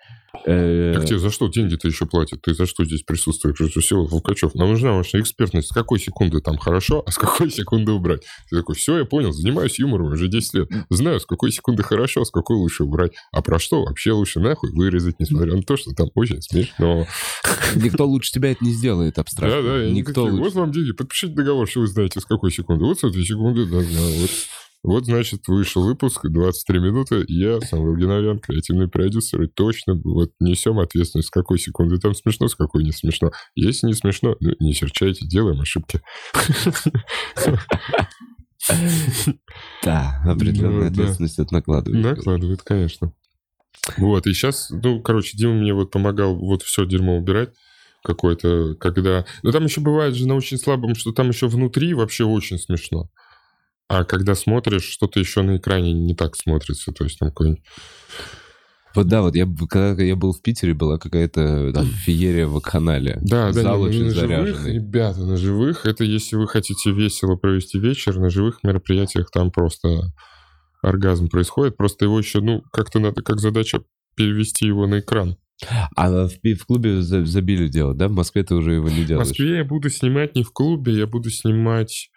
Э, 0.45 0.93
так 0.95 1.05
тебе 1.05 1.19
за 1.19 1.29
что 1.29 1.47
деньги-то 1.47 1.87
еще 1.87 2.07
платят? 2.07 2.41
Ты 2.41 2.55
за 2.55 2.65
что 2.65 2.83
здесь 2.83 3.03
присутствуешь? 3.03 3.57
Все, 3.77 3.97
Лукачев, 3.97 4.55
нам 4.55 4.69
нужна 4.69 4.93
ваша 4.93 5.19
экспертность. 5.19 5.67
С 5.67 5.71
какой 5.71 5.99
секунды 5.99 6.41
там 6.41 6.57
хорошо, 6.57 7.03
а 7.05 7.11
с 7.11 7.17
какой 7.17 7.51
секунды 7.51 7.91
убрать? 7.91 8.23
Ты 8.49 8.57
такой, 8.57 8.75
все, 8.75 8.97
я 8.97 9.05
понял, 9.05 9.31
занимаюсь 9.31 9.77
юмором 9.77 10.11
уже 10.11 10.27
10 10.27 10.53
лет. 10.55 10.69
Знаю, 10.89 11.19
с 11.19 11.25
какой 11.25 11.51
секунды 11.51 11.83
хорошо, 11.83 12.21
а 12.21 12.25
с 12.25 12.31
какой 12.31 12.57
лучше 12.57 12.83
убрать. 12.83 13.11
А 13.31 13.41
про 13.43 13.59
что 13.59 13.83
вообще 13.83 14.11
лучше 14.11 14.39
нахуй 14.53 14.71
вырезать, 14.71 15.19
несмотря 15.19 15.55
на 15.55 15.63
то, 15.63 15.75
что 15.77 15.91
там 15.91 16.09
очень 16.15 16.41
смешно. 16.41 17.05
Никто 17.75 18.05
лучше 18.05 18.31
тебя 18.31 18.51
это 18.51 18.63
не 18.63 18.71
сделает 18.71 19.19
абстрактно. 19.19 19.61
Да, 19.61 19.79
да. 19.79 19.89
Никто 19.89 20.23
лучше. 20.25 20.37
Вот 20.37 20.53
вам 20.53 20.71
деньги, 20.71 20.91
подпишите 20.91 21.33
договор, 21.33 21.67
что 21.67 21.81
вы 21.81 21.87
знаете, 21.87 22.19
с 22.19 22.25
какой 22.25 22.51
секунды. 22.51 22.85
Вот 22.85 22.99
с 22.99 23.03
этой 23.03 23.23
секунды, 23.23 23.65
да, 23.65 23.77
вот. 23.77 24.29
Вот, 24.85 25.05
значит, 25.05 25.47
вышел 25.47 25.85
выпуск, 25.85 26.27
23 26.29 26.79
минуты, 26.79 27.23
я, 27.29 27.61
Самвел 27.61 27.95
Геннадьян, 27.95 28.39
креативный 28.39 28.89
продюсер, 28.89 29.41
и 29.43 29.47
точно 29.47 29.95
вот 30.03 30.31
несем 30.41 30.77
ответственность, 30.77 31.29
с 31.29 31.31
какой 31.31 31.57
секунды 31.57 31.99
там 31.99 32.13
смешно, 32.13 32.49
с 32.49 32.55
какой 32.55 32.83
не 32.83 32.91
смешно. 32.91 33.31
Если 33.55 33.87
не 33.87 33.93
смешно, 33.93 34.35
ну, 34.41 34.51
не 34.59 34.73
серчайте, 34.73 35.25
делаем 35.25 35.61
ошибки. 35.61 36.01
Да, 39.83 40.21
определенная 40.25 40.89
ответственность 40.89 41.39
это 41.39 41.53
накладывает. 41.53 42.03
Накладывает, 42.03 42.61
конечно. 42.63 43.13
Вот, 43.97 44.27
и 44.27 44.33
сейчас, 44.33 44.69
ну, 44.69 45.01
короче, 45.01 45.37
Дима 45.37 45.53
мне 45.53 45.73
вот 45.73 45.91
помогал 45.91 46.35
вот 46.35 46.63
все 46.63 46.85
дерьмо 46.85 47.17
убирать. 47.17 47.49
какой-то, 48.03 48.75
когда... 48.75 49.25
Но 49.41 49.51
там 49.51 49.63
еще 49.63 49.81
бывает 49.81 50.15
же 50.15 50.27
на 50.27 50.35
очень 50.35 50.57
слабом, 50.57 50.95
что 50.95 51.11
там 51.11 51.29
еще 51.29 51.47
внутри 51.47 51.93
вообще 51.93 52.25
очень 52.25 52.59
смешно. 52.59 53.09
А 53.87 54.03
когда 54.03 54.35
смотришь, 54.35 54.83
что-то 54.83 55.19
еще 55.19 55.41
на 55.41 55.57
экране 55.57 55.93
не 55.93 56.13
так 56.13 56.35
смотрится. 56.35 56.91
То 56.91 57.05
есть 57.05 57.19
там 57.19 57.29
какой-нибудь... 57.29 57.63
Вот 58.95 59.07
да, 59.07 59.21
вот 59.23 59.35
я, 59.35 59.47
когда 59.69 60.03
я 60.03 60.15
был 60.15 60.33
в 60.33 60.41
Питере, 60.43 60.75
была 60.75 60.99
какая-то 60.99 61.71
там 61.73 61.87
феерия 61.87 62.45
в 62.45 62.59
канале. 62.59 63.17
Да, 63.21 63.51
да, 63.51 63.63
Зал 63.63 63.81
очень 63.81 64.05
на 64.05 64.11
заряженный. 64.11 64.53
живых, 64.53 64.67
ребята, 64.67 65.19
на 65.21 65.35
живых, 65.35 65.85
это 65.87 66.03
если 66.03 66.35
вы 66.35 66.47
хотите 66.47 66.91
весело 66.91 67.35
провести 67.35 67.79
вечер, 67.79 68.19
на 68.19 68.29
живых 68.29 68.59
мероприятиях 68.61 69.31
там 69.31 69.49
просто 69.49 70.13
оргазм 70.83 71.29
происходит, 71.29 71.77
просто 71.77 72.05
его 72.05 72.19
еще, 72.19 72.41
ну, 72.41 72.61
как-то 72.71 72.99
надо, 72.99 73.21
как 73.21 73.39
задача 73.39 73.83
перевести 74.15 74.67
его 74.67 74.85
на 74.85 74.99
экран. 74.99 75.37
А 75.95 76.27
в, 76.27 76.31
в 76.43 76.65
клубе 76.65 77.01
забили 77.01 77.67
делать, 77.67 77.97
да? 77.97 78.07
В 78.07 78.11
Москве 78.11 78.43
ты 78.43 78.55
уже 78.55 78.73
его 78.73 78.89
не 78.89 79.05
делаешь? 79.05 79.27
В 79.27 79.29
Москве 79.29 79.57
я 79.57 79.63
буду 79.63 79.89
снимать 79.89 80.35
не 80.35 80.43
в 80.43 80.51
клубе, 80.51 80.93
я 80.93 81.07
буду 81.07 81.29
снимать 81.29 82.09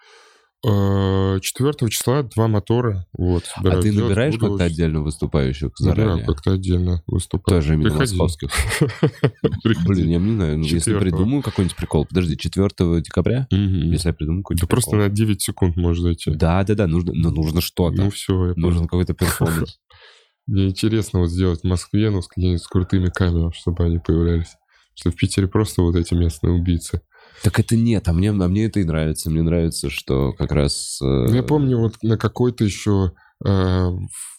4 0.66 1.38
э, 1.38 1.88
числа 1.90 2.24
два 2.24 2.48
мотора. 2.48 3.06
Вот, 3.16 3.44
а 3.56 3.80
ты 3.80 3.92
набираешь 3.92 4.36
как-то 4.36 4.64
отдельно 4.64 5.00
выступающих 5.00 5.70
заранее? 5.78 6.26
Да, 6.26 6.32
как-то 6.32 6.52
отдельно 6.52 7.04
выступаю. 7.06 7.60
Тоже 7.60 7.74
именно 7.74 7.90
Приходи. 7.90 8.16
московских. 8.16 8.50
Блин, 9.86 10.08
я 10.08 10.18
не 10.18 10.32
знаю, 10.34 10.58
ну, 10.58 10.64
если 10.64 10.98
придумаю 10.98 11.42
какой-нибудь 11.42 11.76
прикол. 11.76 12.06
Подожди, 12.06 12.36
4 12.36 13.00
декабря? 13.00 13.46
Если 13.50 14.08
я 14.08 14.14
придумаю 14.14 14.42
какой-нибудь 14.42 14.68
просто 14.68 14.96
на 14.96 15.08
9 15.08 15.40
секунд 15.40 15.76
может 15.76 16.02
зайти. 16.02 16.32
Да, 16.32 16.64
да, 16.64 16.74
да, 16.74 16.86
нужно, 16.88 17.12
но 17.14 17.30
нужно 17.30 17.60
что-то. 17.60 17.96
Ну 17.96 18.10
все, 18.10 18.54
Нужен 18.56 18.84
какой-то 18.84 19.14
перформанс. 19.14 19.78
Мне 20.46 20.68
интересно 20.68 21.20
вот 21.20 21.30
сделать 21.30 21.60
в 21.60 21.64
Москве, 21.64 22.10
ну, 22.10 22.22
с 22.22 22.28
какими-нибудь 22.28 22.66
крутыми 22.66 23.08
камерами, 23.08 23.52
чтобы 23.52 23.84
они 23.84 23.98
появлялись. 23.98 24.54
Что 24.94 25.10
в 25.10 25.16
Питере 25.16 25.48
просто 25.48 25.82
вот 25.82 25.96
эти 25.96 26.14
местные 26.14 26.52
убийцы. 26.52 27.02
Так 27.42 27.58
это 27.60 27.76
нет, 27.76 28.08
а 28.08 28.12
мне, 28.12 28.30
а 28.30 28.48
мне 28.48 28.66
это 28.66 28.80
и 28.80 28.84
нравится. 28.84 29.30
Мне 29.30 29.42
нравится, 29.42 29.90
что 29.90 30.32
как 30.32 30.52
раз... 30.52 30.98
Э... 31.02 31.26
Я 31.30 31.42
помню 31.42 31.78
вот 31.78 32.02
на 32.02 32.16
какой-то 32.16 32.64
еще... 32.64 33.12
Э, 33.44 33.90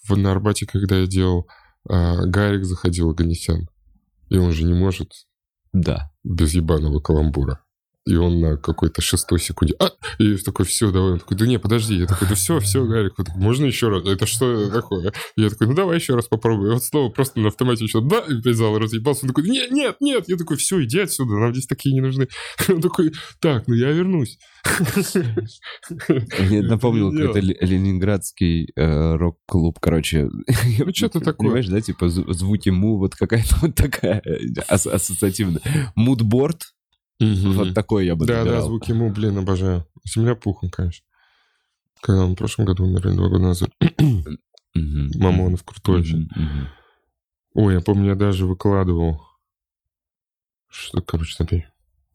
в, 0.04 0.16
на 0.16 0.32
Арбате, 0.32 0.66
когда 0.66 0.98
я 0.98 1.08
делал, 1.08 1.48
э, 1.90 2.26
Гарик 2.26 2.66
заходил, 2.66 3.12
Аганесян. 3.12 3.70
И 4.30 4.38
он 4.38 4.52
же 4.52 4.64
не 4.64 4.74
может... 4.74 5.12
Да. 5.74 6.12
Без 6.24 6.54
ебаного 6.54 7.00
каламбура 7.00 7.62
и 8.08 8.16
он 8.16 8.40
на 8.40 8.58
какой-то 8.58 9.02
шестой 9.02 9.40
секунде, 9.40 9.76
а, 9.80 9.92
и 10.20 10.36
такой, 10.38 10.66
все, 10.66 10.92
давай, 10.92 11.14
он 11.14 11.20
такой, 11.20 11.38
да 11.38 11.46
не, 11.46 11.60
подожди, 11.60 11.96
я 11.96 12.08
такой, 12.08 12.28
да 12.28 12.36
все, 12.36 12.60
все, 12.60 12.86
Гарик, 12.86 13.14
вот, 13.18 13.28
можно 13.36 13.66
еще 13.66 13.90
раз, 13.90 14.08
это 14.08 14.26
что 14.26 14.70
такое? 14.70 15.14
Я 15.36 15.50
такой, 15.50 15.68
ну 15.68 15.74
давай 15.74 15.98
еще 15.98 16.16
раз 16.16 16.28
попробуй, 16.28 16.70
и 16.70 16.74
вот 16.74 16.84
снова 16.84 17.10
просто 17.10 17.40
на 17.40 17.50
автомате 17.50 17.84
еще, 17.84 18.02
да, 18.02 18.20
и 18.20 18.40
опять 18.40 18.56
зал 18.56 18.78
разъебался, 18.78 19.26
он 19.26 19.30
такой, 19.30 19.50
нет, 19.50 19.72
нет, 19.72 19.98
нет, 20.00 20.26
я 20.28 20.38
такой, 20.38 20.58
все, 20.58 20.84
иди 20.84 21.00
отсюда, 21.00 21.34
нам 21.34 21.54
здесь 21.54 21.68
такие 21.68 21.94
не 21.94 22.02
нужны. 22.02 22.28
Он 22.70 22.82
такой, 22.82 23.12
так, 23.40 23.68
ну 23.68 23.76
я 23.76 23.92
вернусь. 23.92 24.38
Я 26.50 26.62
напомнил 26.64 27.12
какой-то 27.12 27.40
ленинградский 27.40 28.72
э, 28.76 29.16
рок-клуб, 29.16 29.80
короче. 29.80 30.30
Ну, 30.30 30.94
что-то 30.94 31.20
такое. 31.20 31.50
Понимаешь, 31.50 31.68
да, 31.68 31.82
типа 31.82 32.10
звуки 32.10 32.70
му, 32.70 32.98
вот 32.98 33.16
какая-то 33.16 33.56
вот 33.62 33.76
такая 33.76 34.22
ассоциативная. 34.68 35.62
Мудборд, 35.96 36.64
Угу. 37.20 37.52
Вот 37.54 37.74
такой 37.74 38.06
я 38.06 38.16
бы 38.16 38.26
Да, 38.26 38.40
набирал. 38.40 38.62
да, 38.62 38.66
звуки 38.66 38.92
ему, 38.92 39.10
блин, 39.12 39.38
обожаю. 39.38 39.88
Земля 40.06 40.36
пухом, 40.36 40.70
конечно. 40.70 41.06
Когда 42.02 42.26
он 42.26 42.34
в 42.34 42.36
прошлом 42.38 42.66
году 42.66 42.86
умер, 42.86 43.14
два 43.16 43.28
года 43.28 43.44
назад. 43.44 43.70
Мамонов 44.76 45.64
крутой 45.64 46.02
очень. 46.02 46.30
Ой, 47.54 47.74
я 47.74 47.82
помню, 47.82 48.10
я 48.10 48.16
даже 48.16 48.46
выкладывал. 48.46 49.22
Что, 50.70 51.02
короче, 51.02 51.34
смотри. 51.36 51.66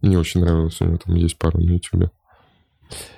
Мне 0.01 0.19
очень 0.19 0.41
нравилось. 0.41 0.81
У 0.81 0.85
него 0.85 0.99
там 0.99 1.15
есть 1.17 1.37
пару 1.39 1.59
на 1.59 1.73
ютубе 1.73 2.11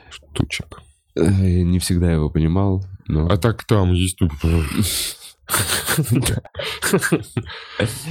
штучек. 0.08 0.80
Я 1.16 1.62
не 1.64 1.78
всегда 1.78 2.10
его 2.12 2.30
понимал, 2.30 2.84
но... 3.06 3.28
А 3.28 3.36
так 3.36 3.64
там 3.64 3.92
есть... 3.92 4.18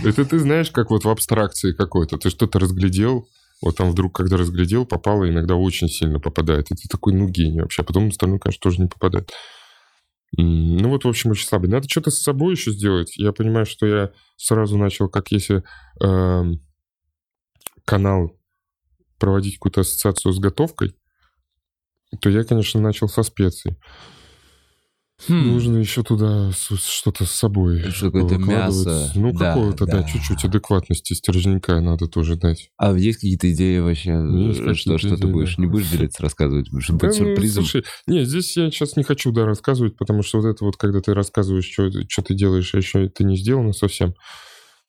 Это 0.03 0.25
ты 0.25 0.39
знаешь, 0.39 0.71
как 0.71 0.89
вот 0.91 1.03
в 1.05 1.09
абстракции 1.09 1.73
какой-то. 1.73 2.17
Ты 2.17 2.29
что-то 2.29 2.59
разглядел, 2.59 3.27
вот 3.63 3.77
там 3.77 3.91
вдруг, 3.91 4.13
когда 4.13 4.35
разглядел, 4.35 4.85
попало, 4.85 5.29
иногда 5.29 5.55
очень 5.55 5.87
сильно 5.87 6.19
попадает. 6.19 6.69
Это 6.69 6.87
такой, 6.89 7.13
ну, 7.13 7.29
гений 7.29 7.61
вообще. 7.61 7.81
А 7.81 7.85
потом 7.85 8.09
остальное, 8.09 8.39
конечно, 8.39 8.61
тоже 8.61 8.81
не 8.81 8.87
попадает. 8.87 9.31
Ну 10.35 10.89
вот, 10.89 11.05
в 11.05 11.07
общем, 11.07 11.31
очень 11.31 11.47
слабый. 11.47 11.69
Надо 11.69 11.87
что-то 11.87 12.11
с 12.11 12.21
собой 12.21 12.53
еще 12.53 12.71
сделать. 12.71 13.15
Я 13.17 13.31
понимаю, 13.31 13.65
что 13.65 13.85
я 13.85 14.11
сразу 14.35 14.77
начал, 14.77 15.07
как 15.07 15.31
если 15.31 15.63
э, 16.03 16.43
канал 17.85 18.37
проводить 19.17 19.55
какую-то 19.55 19.81
ассоциацию 19.81 20.33
с 20.33 20.39
готовкой, 20.39 20.95
то 22.19 22.29
я, 22.29 22.43
конечно, 22.43 22.81
начал 22.81 23.07
со 23.07 23.23
специй. 23.23 23.77
Хм. 25.27 25.53
Нужно 25.53 25.77
еще 25.77 26.03
туда 26.03 26.51
что-то 26.51 27.25
с 27.25 27.31
собой. 27.31 27.81
Какое-то 27.81 28.37
мясо. 28.37 29.11
Ну, 29.15 29.31
да, 29.31 29.53
какого-то, 29.53 29.85
да. 29.85 29.99
да, 29.99 30.03
чуть-чуть 30.03 30.43
адекватности 30.43 31.13
стерженька 31.13 31.79
надо 31.79 32.07
тоже 32.07 32.35
дать. 32.35 32.71
А 32.77 32.93
есть 32.93 33.19
какие-то 33.19 33.51
идеи 33.53 33.79
вообще? 33.79 34.11
Есть 34.11 34.59
что, 34.79 34.97
что 34.97 35.09
идеи, 35.09 35.15
ты 35.15 35.27
будешь? 35.27 35.55
Да. 35.55 35.63
Не 35.63 35.69
будешь 35.69 35.89
делиться, 35.89 36.23
рассказывать? 36.23 36.69
Будешь 36.71 36.87
да, 36.87 36.93
быть 36.95 37.03
ну, 37.03 37.13
сюрпризом? 37.13 37.63
Слушай, 37.63 37.85
не, 38.05 38.25
здесь 38.25 38.57
я 38.57 38.69
сейчас 38.69 38.97
не 38.97 39.03
хочу, 39.03 39.31
да, 39.31 39.45
рассказывать, 39.45 39.95
потому 39.97 40.23
что 40.23 40.41
вот 40.41 40.47
это 40.47 40.65
вот, 40.65 40.75
когда 40.75 40.99
ты 40.99 41.13
рассказываешь, 41.13 41.69
что, 41.71 41.89
что 42.09 42.21
ты 42.21 42.33
делаешь, 42.33 42.73
а 42.73 42.77
еще 42.77 43.05
это 43.05 43.23
не 43.23 43.37
сделано 43.37 43.71
совсем. 43.71 44.15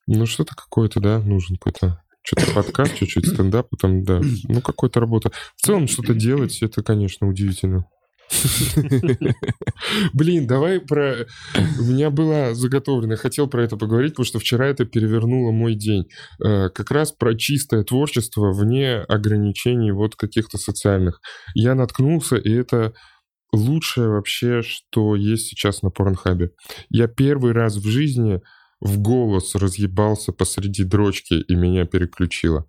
Ну, 0.07 0.27
что-то 0.27 0.57
какое-то, 0.57 1.01
да, 1.01 1.21
нужен 1.21 1.57
какой-то 1.57 2.03
что-то 2.23 2.51
подкаст, 2.53 2.97
чуть-чуть 2.97 3.27
стендап, 3.27 3.69
потом, 3.71 4.03
да, 4.03 4.21
ну, 4.49 4.61
какая-то 4.63 4.99
работа. 4.99 5.31
В 5.57 5.65
целом, 5.65 5.87
что-то 5.87 6.15
делать, 6.15 6.61
это, 6.63 6.83
конечно, 6.83 7.29
удивительно. 7.29 7.85
Блин, 10.13 10.47
давай 10.47 10.81
про... 10.81 11.27
У 11.79 11.85
меня 11.85 12.11
была 12.11 12.55
заготовлена, 12.55 13.17
хотел 13.17 13.49
про 13.49 13.65
это 13.65 13.77
поговорить, 13.77 14.13
потому 14.13 14.27
что 14.27 14.39
вчера 14.39 14.67
это 14.67 14.85
перевернуло 14.85 15.51
мой 15.51 15.75
день. 15.75 16.09
Э, 16.45 16.69
как 16.69 16.91
раз 16.91 17.13
про 17.13 17.35
чистое 17.35 17.85
творчество 17.85 18.53
вне 18.53 18.97
ограничений 18.97 19.93
вот 19.93 20.17
каких-то 20.17 20.59
социальных. 20.59 21.21
Я 21.55 21.75
наткнулся, 21.75 22.37
и 22.37 22.53
это 22.53 22.95
лучшее 23.53 24.09
вообще, 24.09 24.63
что 24.63 25.15
есть 25.15 25.49
сейчас 25.49 25.83
на 25.83 25.91
Порнхабе. 25.91 26.51
Я 26.91 27.07
первый 27.07 27.53
раз 27.53 27.77
в 27.77 27.87
жизни 27.87 28.41
в 28.81 28.99
голос 28.99 29.55
разъебался 29.55 30.33
посреди 30.33 30.85
дрочки, 30.85 31.35
и 31.35 31.55
меня 31.55 31.87
переключило. 31.87 32.67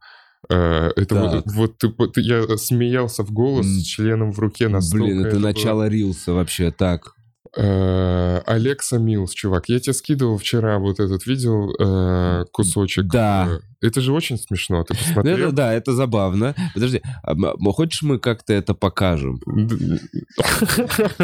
Э, 0.50 0.92
это 0.96 1.44
вот, 1.46 1.84
вот, 1.84 2.14
ты, 2.14 2.22
я 2.22 2.58
смеялся 2.58 3.24
в 3.24 3.32
голос 3.32 3.66
с 3.66 3.84
членом 3.84 4.32
в 4.32 4.40
руке 4.40 4.68
настолько. 4.68 5.06
Блин, 5.06 5.20
это, 5.22 5.30
это 5.30 5.40
начало 5.40 5.84
было... 5.84 5.90
рилса 5.90 6.34
вообще 6.34 6.72
так. 6.72 7.16
Э, 7.58 8.42
Алекса 8.46 8.98
Милс, 8.98 9.34
чувак, 9.34 9.70
я 9.70 9.80
тебе 9.80 9.94
скидывал 9.94 10.38
вчера 10.38 10.78
вот 10.78 11.00
этот, 11.00 11.26
видел 11.26 11.74
э, 11.80 12.46
кусочек? 12.52 13.06
Да. 13.06 13.60
Это 13.82 14.02
же 14.02 14.12
очень 14.12 14.38
смешно, 14.38 14.84
ты 14.84 14.94
посмотрел? 14.96 15.38
Это, 15.38 15.52
да, 15.52 15.74
это 15.74 15.94
забавно. 15.94 16.54
Подожди, 16.74 17.02
а, 17.24 17.36
хочешь 17.72 18.02
мы 18.02 18.20
как-то 18.20 18.52
это 18.54 18.74
покажем? 18.74 19.40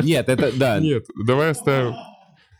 Нет, 0.02 0.30
это, 0.30 0.52
да. 0.56 0.80
Нет, 0.80 1.06
давай 1.22 1.52
оставим, 1.52 1.96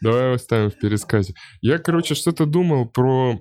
давай 0.02 0.36
оставим 0.36 0.70
в 0.70 0.78
пересказе. 0.78 1.34
Я, 1.62 1.78
короче, 1.78 2.14
что-то 2.14 2.46
думал 2.46 2.88
про 2.88 3.40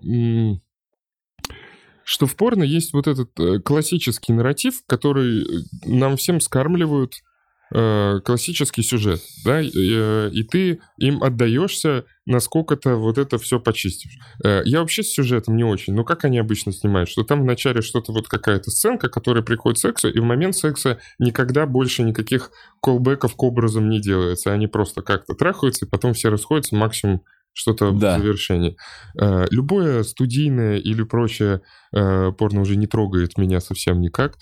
что 2.05 2.27
в 2.27 2.37
порно 2.37 2.63
есть 2.63 2.93
вот 2.93 3.07
этот 3.07 3.39
э, 3.39 3.61
классический 3.61 4.33
нарратив, 4.33 4.83
который 4.87 5.43
э, 5.43 5.47
нам 5.85 6.17
всем 6.17 6.41
скармливают 6.41 7.15
э, 7.73 8.21
классический 8.25 8.83
сюжет, 8.83 9.21
да, 9.45 9.61
и, 9.61 10.43
ты 10.45 10.81
им 10.99 11.23
отдаешься, 11.23 12.05
насколько-то 12.27 12.97
вот 12.97 13.19
это 13.19 13.39
все 13.39 13.61
почистишь. 13.61 14.19
Я 14.43 14.81
вообще 14.81 15.03
с 15.03 15.13
сюжетом 15.13 15.57
не 15.57 15.65
очень, 15.65 15.95
но 15.95 16.05
как 16.05 16.25
они 16.25 16.39
обычно 16.39 16.73
снимают, 16.73 17.09
что 17.09 17.23
там 17.23 17.43
вначале 17.43 17.83
что-то 17.83 18.13
вот 18.13 18.29
какая-то 18.29 18.71
сценка, 18.71 19.09
которая 19.09 19.43
приходит 19.43 19.79
к 19.79 19.81
сексу, 19.81 20.09
и 20.09 20.19
в 20.19 20.25
момент 20.25 20.57
секса 20.57 20.99
никогда 21.19 21.67
больше 21.67 22.03
никаких 22.03 22.51
колбеков 22.81 23.37
к 23.37 23.43
образам 23.43 23.89
не 23.89 24.01
делается, 24.01 24.53
они 24.53 24.67
просто 24.67 25.03
как-то 25.03 25.35
трахаются, 25.35 25.87
и 25.87 25.89
потом 25.89 26.15
все 26.15 26.31
расходятся 26.31 26.75
максимум 26.75 27.23
что-то 27.61 27.93
да. 27.93 28.17
в 28.17 28.23
завершении. 28.23 28.77
Э, 29.21 29.47
любое 29.51 30.03
студийное 30.03 30.79
или 30.79 31.03
прочее 31.03 31.61
э, 31.95 32.33
порно 32.33 32.63
уже 32.63 32.77
не 32.77 32.87
трогает 32.87 33.37
меня 33.37 33.61
совсем 33.61 34.01
никак. 34.01 34.37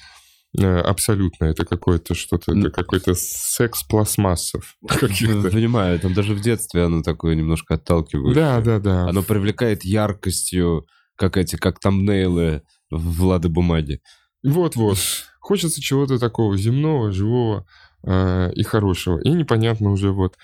Э, 0.57 0.79
абсолютно. 0.81 1.47
Это 1.47 1.65
какое-то 1.65 2.15
что-то, 2.15 2.57
это 2.57 2.71
какой-то 2.71 3.15
секс 3.15 3.83
пластмассов. 3.83 4.77
Понимаю, 4.89 5.99
там 6.01 6.15
даже 6.15 6.35
в 6.35 6.41
детстве 6.41 6.85
оно 6.85 7.03
такое 7.03 7.35
немножко 7.35 7.75
отталкивает. 7.75 8.35
Да, 8.35 8.61
да, 8.61 8.79
да. 8.79 9.09
Оно 9.09 9.23
привлекает 9.23 9.85
яркостью, 9.85 10.87
как 11.17 11.37
эти, 11.37 11.57
как 11.57 11.81
тамнейлы 11.81 12.63
Влады 12.91 13.49
Бумаги. 13.49 14.01
Вот-вот. 14.45 14.99
Хочется 15.41 15.81
чего-то 15.81 16.19
такого 16.19 16.57
земного, 16.57 17.11
живого 17.11 17.67
э, 18.05 18.53
и 18.55 18.63
хорошего. 18.63 19.19
И 19.21 19.31
непонятно 19.31 19.91
уже 19.91 20.13
вот 20.13 20.37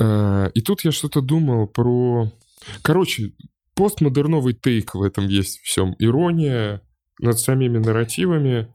и 0.00 0.60
тут 0.60 0.84
я 0.84 0.92
что-то 0.92 1.20
думал 1.20 1.66
про... 1.66 2.30
Короче, 2.82 3.32
постмодерновый 3.74 4.54
тейк 4.54 4.94
в 4.94 5.02
этом 5.02 5.26
есть 5.28 5.60
всем. 5.62 5.94
Ирония, 5.98 6.82
над 7.20 7.38
самими 7.38 7.78
нарративами 7.78 8.72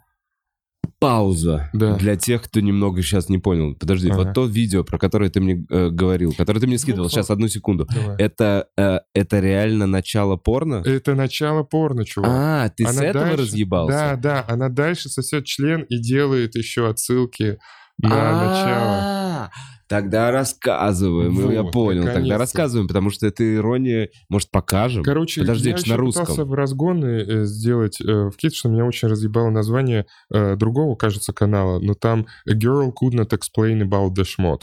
пауза 0.99 1.69
да. 1.73 1.95
для 1.95 2.15
тех, 2.15 2.43
кто 2.43 2.61
немного 2.61 3.01
сейчас 3.01 3.27
не 3.27 3.37
понял. 3.37 3.75
Подожди, 3.75 4.09
ага. 4.09 4.23
вот 4.23 4.33
то 4.33 4.45
видео, 4.45 4.85
про 4.85 4.97
которое 4.97 5.29
ты 5.29 5.41
мне 5.41 5.65
э, 5.69 5.89
говорил, 5.89 6.33
которое 6.33 6.61
ты 6.61 6.67
мне 6.67 6.77
скидывал, 6.77 7.03
ну, 7.05 7.09
сейчас 7.09 7.29
одну 7.29 7.49
секунду. 7.49 7.87
Давай. 7.93 8.15
Это 8.17 8.67
э, 8.77 8.99
это 9.13 9.39
реально 9.39 9.85
начало 9.85 10.37
порно? 10.37 10.81
Это 10.85 11.13
начало 11.15 11.63
порно, 11.63 12.05
чувак. 12.05 12.31
А, 12.31 12.69
ты 12.69 12.85
она 12.85 12.93
с 12.93 13.01
этого 13.01 13.25
дальше, 13.25 13.41
разъебался? 13.41 13.97
Да, 13.97 14.15
да, 14.15 14.45
она 14.47 14.69
дальше 14.69 15.09
сосет 15.09 15.45
член 15.45 15.81
и 15.83 15.97
делает 15.97 16.55
еще 16.55 16.89
отсылки 16.89 17.57
на 17.97 18.09
начало. 18.09 19.51
Тогда 19.93 20.31
рассказываем. 20.31 21.35
Вот, 21.35 21.51
я 21.53 21.63
понял. 21.63 22.05
Тогда 22.05 22.39
рассказываем, 22.39 22.87
потому 22.87 23.11
что 23.11 23.27
это 23.27 23.43
ирония. 23.55 24.09
Может, 24.27 24.49
покажем? 24.49 25.03
Короче, 25.03 25.41
Подожди, 25.41 25.69
я 25.69 25.75
на 25.85 25.97
русском. 25.97 26.25
пытался 26.25 26.45
в 26.45 26.53
разгоны 26.55 27.05
э, 27.05 27.45
сделать 27.45 28.01
э, 28.01 28.05
в 28.05 28.35
Кит, 28.35 28.55
что 28.55 28.69
меня 28.69 28.85
очень 28.85 29.07
разъебало 29.07 29.51
название 29.51 30.07
э, 30.33 30.55
другого, 30.55 30.95
кажется, 30.95 31.31
канала, 31.31 31.77
но 31.77 31.93
там 31.93 32.25
«A 32.49 32.55
girl 32.55 32.91
could 32.91 33.13
not 33.13 33.37
explain 33.37 33.87
about 33.87 34.15
the 34.15 34.23
schmot». 34.23 34.61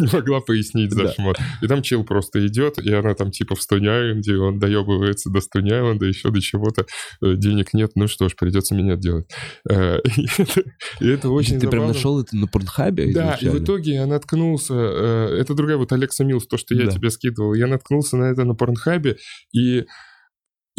Не 0.00 0.08
могла 0.12 0.40
пояснить 0.40 0.92
за 0.92 1.12
шмот. 1.12 1.38
И 1.62 1.66
там 1.66 1.82
чел 1.82 2.04
просто 2.04 2.46
идет, 2.46 2.78
и 2.78 2.92
она 2.92 3.14
там 3.14 3.30
типа 3.30 3.54
в 3.54 3.62
Стони-Айленде, 3.62 4.36
он 4.36 4.58
доебывается 4.58 5.30
до 5.30 5.40
Стони-Айленда, 5.40 6.06
еще 6.06 6.30
до 6.30 6.40
чего-то, 6.40 6.86
э, 7.22 7.34
денег 7.36 7.74
нет, 7.74 7.92
ну 7.94 8.08
что 8.08 8.28
ж, 8.28 8.36
придется 8.36 8.74
меня 8.74 8.96
делать. 8.96 9.26
Э, 9.68 9.98
и 11.00 11.08
это 11.08 11.30
очень 11.30 11.60
Ты 11.60 11.68
прям 11.68 11.86
нашел 11.86 12.20
это 12.20 12.36
на 12.36 12.46
Порнхабе 12.46 13.12
Да, 13.12 13.38
и 13.40 13.48
в 13.48 13.62
итоге 13.62 13.94
я 13.94 14.06
наткнулся, 14.06 14.74
э, 14.74 15.38
это 15.40 15.54
другая 15.54 15.76
вот 15.76 15.92
Алекса 15.92 16.24
Милс, 16.24 16.46
то, 16.46 16.56
что 16.56 16.74
я 16.74 16.86
тебе 16.88 17.10
скидывал, 17.10 17.54
я 17.54 17.66
наткнулся 17.66 18.16
на 18.16 18.24
это 18.24 18.44
на 18.44 18.54
Порнхабе, 18.54 19.16
и 19.52 19.84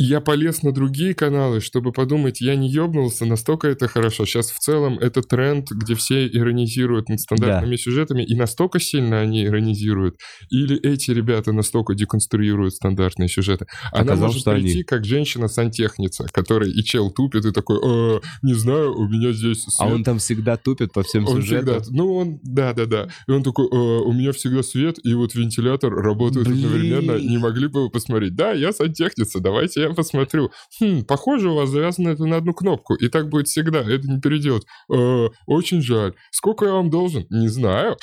я 0.01 0.21
полез 0.21 0.63
на 0.63 0.71
другие 0.71 1.13
каналы, 1.13 1.59
чтобы 1.59 1.91
подумать, 1.91 2.39
я 2.39 2.55
не 2.55 2.69
ёбнулся, 2.69 3.25
настолько 3.25 3.67
это 3.67 3.89
хорошо. 3.89 4.25
Сейчас 4.25 4.49
в 4.49 4.57
целом 4.57 4.97
это 4.97 5.21
тренд, 5.21 5.69
где 5.71 5.93
все 5.93 6.25
иронизируют 6.25 7.09
над 7.09 7.19
стандартными 7.19 7.75
да. 7.75 7.81
сюжетами, 7.81 8.23
и 8.23 8.33
настолько 8.33 8.79
сильно 8.79 9.19
они 9.19 9.43
иронизируют, 9.43 10.15
или 10.49 10.79
эти 10.79 11.11
ребята 11.11 11.51
настолько 11.51 11.95
деконструируют 11.95 12.75
стандартные 12.75 13.27
сюжеты. 13.27 13.65
Она 13.91 14.13
Оказалось, 14.13 14.35
может 14.35 14.45
прийти 14.45 14.73
они... 14.75 14.83
как 14.83 15.03
женщина-сантехница, 15.03 16.27
которая 16.31 16.69
и 16.69 16.81
чел 16.81 17.11
тупит, 17.11 17.45
и 17.45 17.51
такой, 17.51 17.79
э, 17.83 18.19
не 18.41 18.53
знаю, 18.53 18.97
у 18.97 19.05
меня 19.05 19.33
здесь 19.33 19.63
свет. 19.63 19.75
А 19.79 19.87
он 19.87 20.05
там 20.05 20.19
всегда 20.19 20.55
тупит 20.55 20.93
по 20.93 21.03
всем 21.03 21.27
он 21.27 21.41
сюжетам? 21.41 21.81
Всегда, 21.81 21.97
ну, 21.97 22.13
он, 22.15 22.39
да-да-да. 22.41 23.09
И 23.27 23.31
он 23.31 23.43
такой, 23.43 23.65
э, 23.65 23.75
у 23.75 24.13
меня 24.13 24.31
всегда 24.31 24.63
свет, 24.63 24.97
и 25.03 25.13
вот 25.13 25.35
вентилятор 25.35 25.93
работает 25.93 26.47
Блин. 26.47 26.65
одновременно, 26.65 27.19
не 27.19 27.37
могли 27.37 27.67
бы 27.67 27.83
вы 27.83 27.89
посмотреть? 27.89 28.35
Да, 28.35 28.53
я 28.53 28.71
сантехница, 28.71 29.41
давайте 29.41 29.88
посмотрю, 29.93 30.51
хм, 30.79 31.03
похоже, 31.03 31.49
у 31.49 31.55
вас 31.55 31.69
завязано 31.69 32.09
это 32.09 32.25
на 32.25 32.37
одну 32.37 32.53
кнопку, 32.53 32.95
и 32.95 33.07
так 33.07 33.29
будет 33.29 33.47
всегда, 33.47 33.79
это 33.79 34.07
не 34.07 34.19
переделать. 34.19 34.65
Э, 34.93 35.27
очень 35.45 35.81
жаль. 35.81 36.13
Сколько 36.31 36.65
я 36.65 36.73
вам 36.73 36.89
должен? 36.89 37.25
Не 37.29 37.47
знаю. 37.47 37.97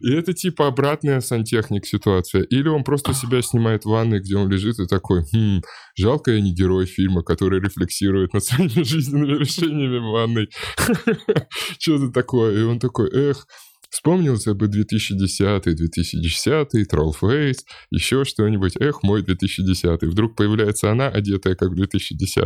И 0.00 0.12
это 0.12 0.32
типа 0.32 0.66
обратная 0.66 1.20
сантехник 1.20 1.86
ситуация. 1.86 2.42
Или 2.42 2.68
он 2.68 2.84
просто 2.84 3.14
себя 3.14 3.42
снимает 3.42 3.84
в 3.84 3.88
ванной, 3.88 4.20
где 4.20 4.36
он 4.36 4.48
лежит 4.48 4.78
и 4.78 4.86
такой, 4.86 5.24
хм, 5.32 5.62
жалко 5.96 6.32
я 6.32 6.40
не 6.40 6.54
герой 6.54 6.86
фильма, 6.86 7.22
который 7.22 7.60
рефлексирует 7.60 8.32
над 8.32 8.44
своими 8.44 8.82
жизненными 8.82 9.38
решениями 9.38 9.98
в 9.98 10.10
ванной. 10.12 10.48
Что-то 11.78 12.10
такое. 12.10 12.60
И 12.60 12.62
он 12.62 12.78
такой, 12.78 13.10
эх, 13.10 13.46
Вспомнился 13.92 14.54
бы 14.54 14.68
2010, 14.68 15.64
2010, 15.64 16.90
Trollface, 16.90 17.58
еще 17.90 18.24
что-нибудь. 18.24 18.74
Эх, 18.80 19.02
мой 19.02 19.22
2010. 19.22 20.02
Вдруг 20.04 20.34
появляется 20.34 20.90
она, 20.90 21.08
одетая 21.08 21.54
как 21.56 21.72
в 21.72 21.74
2010. 21.74 22.42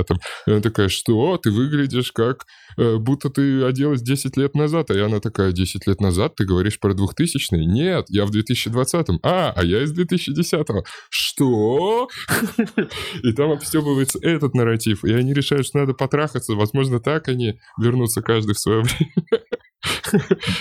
И 0.49 0.51
она 0.51 0.61
такая, 0.61 0.89
что? 0.89 1.39
Ты 1.39 1.53
выглядишь 1.53 2.11
как 2.11 2.47
э, 2.77 2.97
будто 2.97 3.31
ты 3.31 3.63
оделась 3.63 4.03
10 4.03 4.37
лет 4.37 4.57
назад. 4.57 4.91
И 4.91 4.99
она 4.99 5.21
такая, 5.21 5.53
10 5.53 5.87
лет 5.87 6.01
назад 6.01 6.35
ты 6.35 6.45
говоришь 6.45 6.81
про 6.81 6.95
2000 6.95 7.55
-й? 7.55 7.59
Нет, 7.59 8.07
я 8.09 8.27
в 8.27 8.33
2020. 8.33 9.09
-м. 9.09 9.19
А, 9.23 9.53
а 9.55 9.65
я 9.65 9.85
из 9.85 9.93
2010. 9.93 10.69
-го. 10.69 10.85
Что? 11.11 12.09
И 13.23 13.33
там 13.33 13.53
обстебывается 13.53 14.19
этот 14.21 14.55
нарратив. 14.55 15.05
И 15.05 15.13
они 15.13 15.33
решают, 15.33 15.67
что 15.67 15.79
надо 15.79 15.95
потрахаться. 15.95 16.55
Возможно, 16.55 16.99
так 16.99 17.29
они 17.29 17.61
вернутся 17.81 18.21
каждый 18.21 18.55
в 18.55 18.59
свое 18.59 18.83
время. 18.83 19.13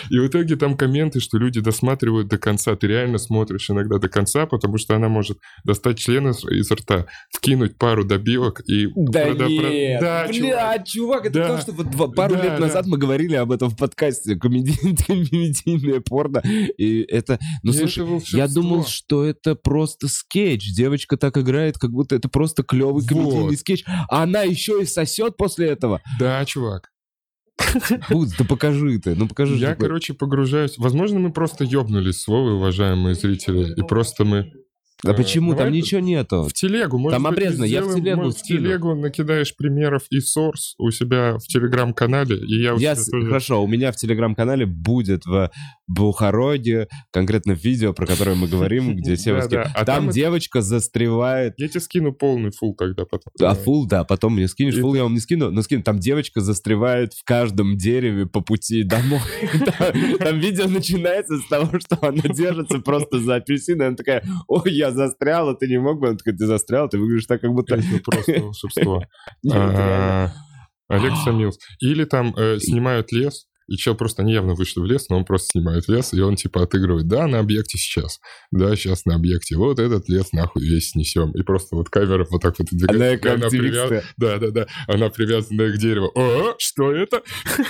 И 0.10 0.20
в 0.20 0.28
итоге 0.28 0.56
там 0.56 0.78
комменты, 0.78 1.20
что 1.20 1.38
люди 1.38 1.62
досматривают 1.62 2.28
до 2.28 2.38
конца. 2.38 2.76
Ты 2.76 2.88
реально 2.88 3.18
смотришь 3.18 3.70
иногда 3.70 3.98
до 3.98 4.10
конца, 4.10 4.46
потому 4.46 4.78
что 4.78 4.96
она 4.96 5.10
может 5.10 5.40
достать 5.64 5.98
член 5.98 6.30
из 6.30 6.72
рта, 6.72 7.06
вкинуть 7.30 7.78
пару 7.78 8.04
добивок 8.04 8.62
и... 8.68 8.88
Да 8.96 9.26
прода... 9.26 9.48
нет! 9.48 10.02
Да, 10.02 10.26
Бля, 10.28 10.34
чувак, 10.34 10.88
чувак 10.88 11.26
это 11.26 11.40
да. 11.40 11.48
то, 11.56 11.62
что 11.62 11.72
вот 11.72 12.16
пару 12.16 12.36
да, 12.36 12.44
лет 12.44 12.60
назад 12.60 12.86
да. 12.86 12.92
мы 12.92 12.98
говорили 12.98 13.36
об 13.36 13.52
этом 13.52 13.70
в 13.70 13.78
подкасте. 13.78 14.36
Комедийное 14.36 16.00
порно. 16.02 16.42
И 16.78 17.02
это... 17.02 17.40
Ну, 17.64 17.72
и 17.72 17.76
слушай, 17.76 18.04
это 18.06 18.38
я 18.38 18.48
думал, 18.48 18.86
что 18.86 19.24
это 19.24 19.56
просто 19.56 20.08
скетч. 20.08 20.74
Девочка 20.76 21.18
так 21.18 21.38
играет, 21.38 21.78
как 21.78 21.92
будто 21.92 22.16
это 22.16 22.30
просто 22.30 22.64
клевый 22.64 23.06
комедийный 23.06 23.50
вот. 23.50 23.60
скетч. 23.60 23.84
А 24.10 24.24
она 24.24 24.42
еще 24.44 24.82
и 24.82 24.86
сосет 24.86 25.38
после 25.38 25.68
этого. 25.68 26.02
Да, 26.20 26.44
чувак. 26.46 26.92
Будь, 28.10 28.36
да 28.38 28.46
покажи 28.46 29.00
ты, 29.00 29.16
ну 29.16 29.28
покажи. 29.28 29.56
Я, 29.56 29.76
короче, 29.76 30.14
погружаюсь. 30.14 30.78
Возможно, 30.78 31.20
мы 31.20 31.32
просто 31.32 31.64
ёбнулись 31.64 32.22
с 32.22 32.28
Вовой, 32.28 32.56
уважаемые 32.56 33.16
зрители, 33.16 33.74
и 33.74 33.82
просто 33.82 34.26
мы 34.26 34.52
а 35.12 35.14
почему? 35.14 35.52
Давай 35.52 35.66
там 35.66 35.74
ничего 35.74 36.02
нету. 36.02 36.44
В 36.44 36.54
телегу. 36.54 36.98
Может 36.98 37.18
там 37.18 37.28
обрезано, 37.28 37.66
я 37.66 37.84
в 37.84 37.94
телегу 37.96 38.24
может, 38.24 38.40
в 38.40 38.44
телегу 38.44 38.96
накидаешь 38.96 39.56
примеров 39.56 40.04
и 40.10 40.18
source 40.20 40.76
у 40.78 40.92
себя 40.92 41.38
в 41.38 41.48
телеграм-канале, 41.48 42.38
и 42.38 42.62
я... 42.62 42.74
я 42.78 42.96
с... 42.96 43.10
тоже... 43.10 43.28
Хорошо, 43.28 43.64
у 43.64 43.68
меня 43.68 43.92
в 43.92 43.96
телеграм-канале 43.96 44.66
будет 44.66 45.26
в 45.26 45.52
Бухароде 45.88 46.88
конкретно 47.12 47.52
видео, 47.52 47.94
про 47.94 48.06
которое 48.06 48.36
мы 48.36 48.48
говорим, 48.48 48.96
где 48.96 49.16
девочки... 49.26 49.56
А 49.56 49.86
там 49.86 50.10
девочка 50.10 50.62
застревает... 50.62 51.54
Я 51.58 51.68
тебе 51.68 51.80
скину 51.80 52.14
полный 52.14 52.52
фул 52.52 52.76
тогда 52.76 53.06
потом. 53.06 53.34
А 53.42 53.54
фул, 53.54 53.88
да, 53.88 54.04
потом 54.04 54.36
мне 54.36 54.48
скинешь. 54.48 54.76
Фул 54.80 54.96
я 54.96 55.04
вам 55.04 55.14
не 55.14 55.20
скину, 55.20 55.52
но 55.52 55.62
скину. 55.62 55.84
Там 55.84 56.00
девочка 56.00 56.42
застревает 56.42 57.14
в 57.14 57.24
каждом 57.24 57.78
дереве 57.78 58.26
по 58.26 58.42
пути 58.42 58.84
домой. 58.84 59.22
Там 60.20 60.40
видео 60.40 60.68
начинается 60.68 61.38
с 61.38 61.48
того, 61.48 61.80
что 61.80 61.98
она 62.02 62.24
держится 62.24 62.80
просто 62.80 63.20
за 63.20 63.36
апельсин, 63.36 63.82
она 63.82 63.96
такая, 63.96 64.24
ой, 64.48 64.72
я 64.74 64.92
застряла, 64.96 65.56
ты 65.56 65.68
не 65.68 65.80
мог 65.80 66.00
бы? 66.00 66.08
Она 66.08 66.18
такая, 66.18 66.36
ты 66.36 66.46
застрял, 66.46 66.90
ты 66.90 66.98
выглядишь 66.98 67.28
так, 67.28 67.42
как 67.42 67.52
будто... 67.52 67.76
Это 67.76 68.02
просто 68.04 68.42
волшебство. 68.42 69.04
А, 69.54 70.32
Олег 70.88 71.14
Самилс. 71.24 71.58
Или 71.80 72.06
там 72.06 72.34
э, 72.36 72.60
снимают 72.60 73.12
лес, 73.12 73.48
и 73.68 73.76
чел 73.78 73.96
просто, 73.96 74.22
они 74.22 74.34
явно 74.34 74.54
вышли 74.54 74.80
в 74.80 74.86
лес, 74.86 75.08
но 75.10 75.18
он 75.18 75.26
просто 75.26 75.50
снимает 75.52 75.88
лес, 75.88 76.14
и 76.14 76.22
он 76.22 76.36
типа 76.36 76.64
отыгрывает, 76.64 77.08
да, 77.08 77.28
на 77.28 77.40
объекте 77.40 77.78
сейчас, 77.78 78.20
да, 78.52 78.76
сейчас 78.76 79.06
на 79.06 79.16
объекте, 79.16 79.58
вот 79.58 79.80
этот 79.80 80.08
лес 80.10 80.32
нахуй 80.32 80.64
весь 80.64 80.92
снесем. 80.92 81.32
И 81.32 81.44
просто 81.44 81.76
вот 81.76 81.90
камера 81.90 82.26
вот 82.30 82.42
так 82.42 82.56
вот 82.60 82.68
двигается. 82.70 83.30
Она, 83.30 83.36
она 83.36 83.50
привяз... 83.50 84.04
Да, 84.18 84.38
да, 84.38 84.52
да, 84.52 84.68
она 84.88 85.10
привязана 85.10 85.70
к 85.72 85.78
дереву. 85.78 86.12
О, 86.16 86.56
что 86.58 86.92
это? 86.92 87.24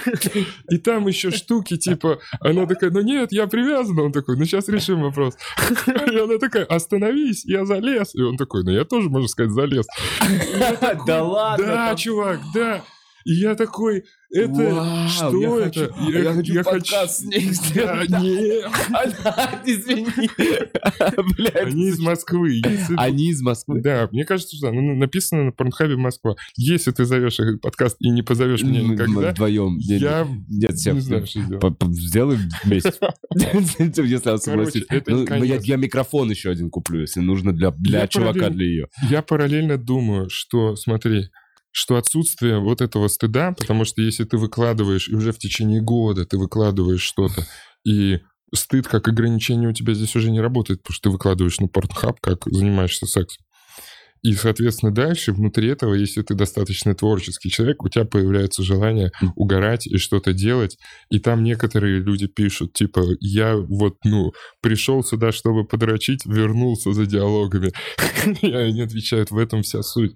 И 0.69 0.77
там 0.77 1.07
еще 1.07 1.31
штуки, 1.31 1.77
типа, 1.77 2.19
она 2.39 2.65
такая, 2.65 2.91
ну 2.91 3.01
нет, 3.01 3.31
я 3.31 3.47
привязана. 3.47 4.03
Он 4.03 4.11
такой, 4.11 4.37
ну 4.37 4.45
сейчас 4.45 4.67
решим 4.67 5.01
вопрос. 5.01 5.35
И 5.87 6.17
она 6.17 6.37
такая, 6.37 6.65
остановись, 6.65 7.45
я 7.45 7.65
залез. 7.65 8.15
И 8.15 8.21
он 8.21 8.37
такой, 8.37 8.63
ну 8.63 8.71
я 8.71 8.85
тоже, 8.85 9.09
можно 9.09 9.27
сказать, 9.27 9.51
залез. 9.51 9.85
Да 11.05 11.23
ладно? 11.23 11.65
Да, 11.65 11.95
чувак, 11.95 12.39
да. 12.53 12.83
И 13.25 13.33
я 13.33 13.55
такой, 13.55 14.05
это 14.31 14.51
Вау, 14.51 15.09
что 15.09 15.41
я 15.41 15.65
это? 15.65 15.91
Хочу, 15.91 16.11
я, 16.11 16.19
я 16.19 16.33
хочу 16.33 16.53
я 16.53 16.63
подкаст 16.63 16.93
хочу... 16.93 17.09
с 17.09 17.23
ней 17.23 17.49
сделать. 17.53 18.09
Да, 18.09 18.19
нет. 18.19 18.65
Извини. 19.65 20.29
Они 21.59 21.87
из 21.87 21.99
Москвы. 21.99 22.61
Они 22.97 23.29
из 23.31 23.41
Москвы. 23.41 23.81
Да, 23.81 24.07
мне 24.11 24.25
кажется, 24.25 24.55
что 24.55 24.71
написано 24.71 25.45
на 25.45 25.51
Порнхабе 25.51 25.95
Москва. 25.95 26.35
Если 26.55 26.91
ты 26.91 27.05
зовешь 27.05 27.39
их 27.39 27.61
подкаст 27.61 27.97
и 27.99 28.11
не 28.11 28.21
позовешь 28.21 28.61
меня 28.61 28.83
никогда, 28.83 29.31
вдвоем. 29.31 29.77
Я 29.79 30.27
нет, 30.47 30.71
не 30.71 30.99
знаю, 30.99 31.25
что 31.25 31.41
сделать. 31.41 31.75
Сделаем 31.89 32.41
вместе. 32.63 32.93
Если 34.05 34.29
он 34.29 34.37
согласится. 34.37 35.03
Ну, 35.07 35.43
я 35.43 35.77
микрофон 35.77 36.29
еще 36.29 36.51
один 36.51 36.69
куплю, 36.69 37.01
если 37.01 37.21
нужно 37.21 37.53
для 37.53 38.07
чувака, 38.07 38.49
для 38.49 38.65
ее. 38.65 38.87
Я 39.09 39.23
параллельно 39.23 39.77
думаю, 39.77 40.29
что, 40.29 40.75
смотри, 40.75 41.29
что 41.75 41.97
отсутствие 41.97 42.59
вот 42.59 42.79
этого 42.79 43.09
стыда, 43.09 43.51
потому 43.51 43.83
что 43.83 44.01
если 44.01 44.23
ты 44.23 44.37
выкладываешь, 44.37 45.09
и 45.09 45.13
уже 45.13 45.33
в 45.33 45.39
течение 45.39 45.81
года 45.81 46.25
ты 46.25 46.37
выкладываешь 46.37 47.01
что-то, 47.01 47.45
и 47.85 48.21
стыд 48.53 48.87
как 48.87 49.09
ограничение 49.09 49.67
у 49.67 49.73
тебя 49.73 49.93
здесь 49.93 50.15
уже 50.15 50.31
не 50.31 50.39
работает, 50.39 50.81
потому 50.81 50.95
что 50.95 51.09
ты 51.09 51.09
выкладываешь 51.09 51.59
на 51.59 51.65
Pornhub, 51.65 52.15
как 52.21 52.45
занимаешься 52.45 53.05
сексом. 53.05 53.43
И, 54.23 54.31
соответственно, 54.35 54.93
дальше, 54.93 55.33
внутри 55.33 55.67
этого, 55.67 55.93
если 55.95 56.21
ты 56.21 56.33
достаточно 56.33 56.95
творческий 56.95 57.49
человек, 57.49 57.83
у 57.83 57.89
тебя 57.89 58.05
появляется 58.05 58.63
желание 58.63 59.11
угорать 59.35 59.85
и 59.85 59.97
что-то 59.97 60.31
делать. 60.31 60.77
И 61.09 61.19
там 61.19 61.43
некоторые 61.43 61.99
люди 61.99 62.27
пишут, 62.27 62.71
типа, 62.71 63.03
я 63.19 63.57
вот, 63.57 63.97
ну, 64.05 64.31
пришел 64.61 65.03
сюда, 65.03 65.33
чтобы 65.33 65.67
подрочить, 65.67 66.25
вернулся 66.25 66.93
за 66.93 67.05
диалогами. 67.05 67.73
И 68.41 68.51
они 68.51 68.81
отвечают, 68.81 69.29
в 69.29 69.37
этом 69.37 69.61
вся 69.61 69.83
суть. 69.83 70.15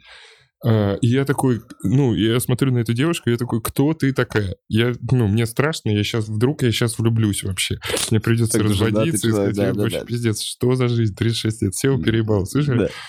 А, 0.65 0.95
и 0.95 1.07
я 1.07 1.25
такой, 1.25 1.61
ну, 1.83 2.13
я 2.13 2.39
смотрю 2.39 2.71
на 2.73 2.79
эту 2.79 2.93
девушку, 2.93 3.29
я 3.29 3.37
такой, 3.37 3.61
кто 3.61 3.93
ты 3.93 4.13
такая? 4.13 4.55
Я, 4.67 4.93
ну, 5.11 5.27
мне 5.27 5.45
страшно, 5.45 5.89
я 5.89 6.03
сейчас, 6.03 6.27
вдруг 6.27 6.63
я 6.63 6.71
сейчас 6.71 6.99
влюблюсь 6.99 7.43
вообще. 7.43 7.79
Мне 8.11 8.19
придется 8.19 8.57
так 8.57 8.67
разводиться 8.67 9.27
и 9.27 9.31
сказать, 9.31 9.55
да, 9.55 9.73
да, 9.73 9.87
да. 9.89 10.05
пиздец, 10.05 10.41
что 10.41 10.75
за 10.75 10.89
жизнь, 10.89 11.15
36 11.15 11.61
лет, 11.61 11.75
сел, 11.75 12.01
переебал, 12.01 12.45
слышали? 12.45 12.89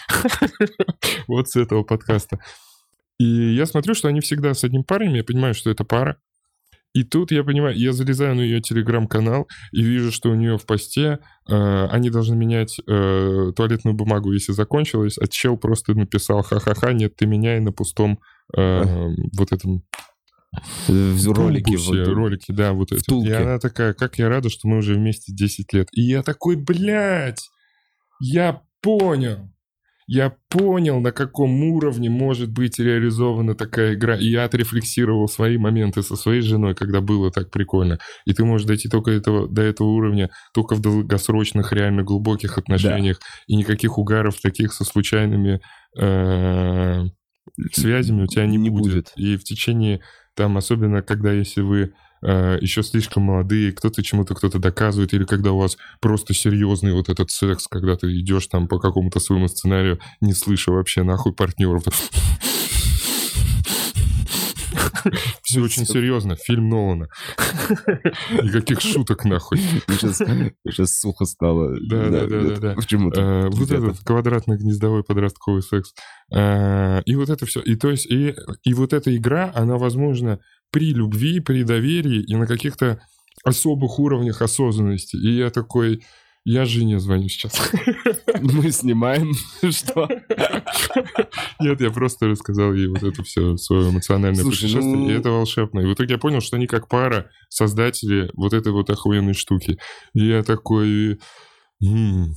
Вот 1.26 1.48
с 1.48 1.56
этого 1.56 1.82
подкаста. 1.82 2.38
И 3.18 3.54
я 3.54 3.66
смотрю, 3.66 3.94
что 3.94 4.08
они 4.08 4.20
всегда 4.20 4.54
с 4.54 4.64
одним 4.64 4.84
парнем, 4.84 5.14
я 5.14 5.24
понимаю, 5.24 5.54
что 5.54 5.70
это 5.70 5.84
пара, 5.84 6.18
и 6.92 7.04
тут 7.04 7.30
я 7.30 7.44
понимаю, 7.44 7.76
я 7.76 7.92
залезаю 7.92 8.34
на 8.34 8.40
ее 8.40 8.60
телеграм-канал 8.60 9.48
и 9.72 9.82
вижу, 9.82 10.10
что 10.10 10.30
у 10.30 10.34
нее 10.34 10.58
в 10.58 10.66
посте 10.66 11.20
э, 11.48 11.86
они 11.86 12.10
должны 12.10 12.34
менять 12.34 12.80
э, 12.80 13.52
туалетную 13.54 13.94
бумагу, 13.94 14.32
если 14.32 14.52
закончилось, 14.52 15.16
а 15.18 15.28
чел 15.28 15.56
просто 15.56 15.94
написал 15.94 16.42
ха-ха-ха, 16.42 16.92
нет, 16.92 17.14
ты 17.16 17.26
меняй 17.26 17.60
на 17.60 17.72
пустом 17.72 18.18
э, 18.56 19.08
вот 19.36 19.52
этом 19.52 19.84
в 20.88 21.32
ролике. 21.32 21.76
Вот, 21.76 22.08
ролики, 22.08 22.50
да, 22.50 22.72
вот 22.72 22.90
это. 22.90 23.14
И 23.14 23.30
она 23.30 23.60
такая, 23.60 23.94
как 23.94 24.18
я 24.18 24.28
рада, 24.28 24.50
что 24.50 24.66
мы 24.66 24.78
уже 24.78 24.94
вместе 24.94 25.32
10 25.32 25.72
лет. 25.72 25.88
И 25.92 26.02
я 26.02 26.24
такой, 26.24 26.56
блядь, 26.56 27.48
я 28.20 28.62
понял 28.82 29.48
я 30.12 30.34
понял, 30.48 30.98
на 30.98 31.12
каком 31.12 31.62
уровне 31.62 32.10
может 32.10 32.50
быть 32.50 32.80
реализована 32.80 33.54
такая 33.54 33.94
игра. 33.94 34.16
И 34.16 34.24
я 34.24 34.42
отрефлексировал 34.42 35.28
свои 35.28 35.56
моменты 35.56 36.02
со 36.02 36.16
своей 36.16 36.40
женой, 36.40 36.74
когда 36.74 37.00
было 37.00 37.30
так 37.30 37.52
прикольно. 37.52 38.00
И 38.24 38.32
ты 38.32 38.44
можешь 38.44 38.66
дойти 38.66 38.88
только 38.88 39.12
этого, 39.12 39.46
до 39.48 39.62
этого 39.62 39.86
уровня 39.86 40.30
только 40.52 40.74
в 40.74 40.80
долгосрочных, 40.80 41.72
реально 41.72 42.02
глубоких 42.02 42.58
отношениях. 42.58 43.20
Да. 43.20 43.26
И 43.46 43.54
никаких 43.54 43.98
угаров 43.98 44.40
таких 44.40 44.72
со 44.72 44.82
случайными 44.82 45.60
э, 45.96 47.04
связями 47.70 48.24
у 48.24 48.26
тебя 48.26 48.46
не, 48.46 48.56
не 48.56 48.68
будет. 48.68 48.92
будет. 48.92 49.12
И 49.14 49.36
в 49.36 49.44
течение, 49.44 50.00
там, 50.34 50.56
особенно 50.56 51.02
когда 51.02 51.30
если 51.30 51.60
вы 51.60 51.92
э, 52.22 52.58
еще 52.60 52.82
слишком 52.82 53.24
молодые, 53.24 53.72
кто-то 53.72 54.02
чему-то 54.02 54.34
кто-то 54.34 54.58
доказывает, 54.58 55.14
или 55.14 55.24
когда 55.24 55.52
у 55.52 55.58
вас 55.58 55.76
просто 56.00 56.34
серьезный 56.34 56.92
вот 56.92 57.08
этот 57.08 57.30
секс, 57.30 57.66
когда 57.66 57.96
ты 57.96 58.18
идешь 58.20 58.46
там 58.46 58.68
по 58.68 58.78
какому-то 58.78 59.20
своему 59.20 59.48
сценарию, 59.48 59.98
не 60.20 60.32
слыша 60.32 60.72
вообще 60.72 61.02
нахуй 61.02 61.32
партнеров. 61.32 61.84
Все 65.42 65.60
очень 65.60 65.86
серьезно. 65.86 66.36
Фильм 66.36 66.68
Нолана. 66.68 67.08
Никаких 68.30 68.80
шуток 68.80 69.24
нахуй. 69.24 69.58
Сейчас, 69.58 70.98
сухо 71.00 71.24
стало. 71.24 71.76
Да, 71.88 72.08
да, 72.08 72.26
да, 72.26 72.56
да. 72.56 72.74
Почему-то. 72.74 73.20
Э, 73.20 73.48
вот 73.50 73.70
этот 73.70 73.98
квадратно-гнездовой 74.04 75.04
подростковый 75.04 75.62
секс. 75.62 75.92
Э, 76.34 77.02
и 77.04 77.16
вот 77.16 77.30
это 77.30 77.46
все. 77.46 77.60
И 77.60 77.76
то 77.76 77.90
есть, 77.90 78.06
и 78.10 78.34
вот 78.74 78.92
эта 78.92 79.14
игра, 79.16 79.50
она, 79.54 79.76
возможно, 79.76 80.38
при 80.70 80.92
любви, 80.92 81.40
при 81.40 81.62
доверии 81.62 82.22
и 82.22 82.36
на 82.36 82.46
каких-то 82.46 83.00
особых 83.44 83.98
уровнях 83.98 84.42
осознанности. 84.42 85.16
И 85.16 85.36
я 85.36 85.50
такой, 85.50 86.02
я 86.44 86.64
жене 86.64 86.98
звоню 86.98 87.28
сейчас. 87.28 87.70
Мы 88.40 88.70
снимаем, 88.70 89.32
что? 89.70 90.08
Нет, 91.60 91.80
я 91.80 91.90
просто 91.90 92.28
рассказал 92.28 92.72
ей 92.72 92.88
вот 92.88 93.02
это 93.02 93.22
все, 93.22 93.56
свое 93.56 93.90
эмоциональное 93.90 94.42
Слушай, 94.42 94.62
путешествие, 94.62 94.96
ну... 94.96 95.10
и 95.10 95.12
это 95.12 95.30
волшебно. 95.30 95.80
И 95.80 95.86
в 95.86 95.94
итоге 95.94 96.14
я 96.14 96.18
понял, 96.18 96.40
что 96.40 96.56
они 96.56 96.66
как 96.66 96.88
пара 96.88 97.30
создатели 97.48 98.30
вот 98.34 98.52
этой 98.52 98.72
вот 98.72 98.90
охуенной 98.90 99.34
штуки. 99.34 99.78
И 100.14 100.26
я 100.26 100.42
такой... 100.42 101.20
М-м". 101.82 102.34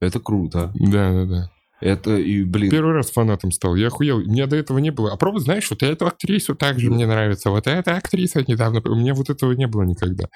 Это 0.00 0.20
круто. 0.20 0.72
Да, 0.74 1.12
да, 1.12 1.24
да. 1.26 1.50
Это 1.80 2.16
и, 2.16 2.42
блин... 2.42 2.70
Первый 2.70 2.94
раз 2.94 3.10
фанатом 3.10 3.52
стал. 3.52 3.74
Я 3.74 3.88
охуел. 3.88 4.18
У 4.18 4.22
меня 4.22 4.46
до 4.46 4.56
этого 4.56 4.78
не 4.78 4.90
было. 4.90 5.12
А 5.12 5.16
пробуй, 5.16 5.40
знаешь, 5.40 5.68
вот 5.70 5.82
эту 5.82 6.06
актрису 6.06 6.54
также 6.54 6.90
мне 6.90 7.06
нравится. 7.06 7.50
Вот 7.50 7.66
эта 7.66 7.96
актриса 7.96 8.42
недавно... 8.46 8.80
У 8.84 8.94
меня 8.94 9.14
вот 9.14 9.28
этого 9.28 9.52
не 9.52 9.66
было 9.66 9.82
никогда. 9.82 10.26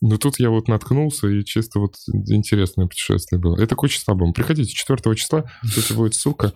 Но 0.00 0.16
тут 0.16 0.40
я 0.40 0.50
вот 0.50 0.66
наткнулся, 0.66 1.28
и 1.28 1.44
чисто 1.44 1.78
вот 1.78 1.94
интересное 2.28 2.86
путешествие 2.86 3.40
было. 3.40 3.60
Это 3.60 3.76
к 3.76 3.88
числа 3.88 4.16
Приходите 4.34 4.72
4 4.72 5.14
числа, 5.14 5.44
кстати, 5.62 5.92
будет 5.92 6.14
ссылка. 6.14 6.52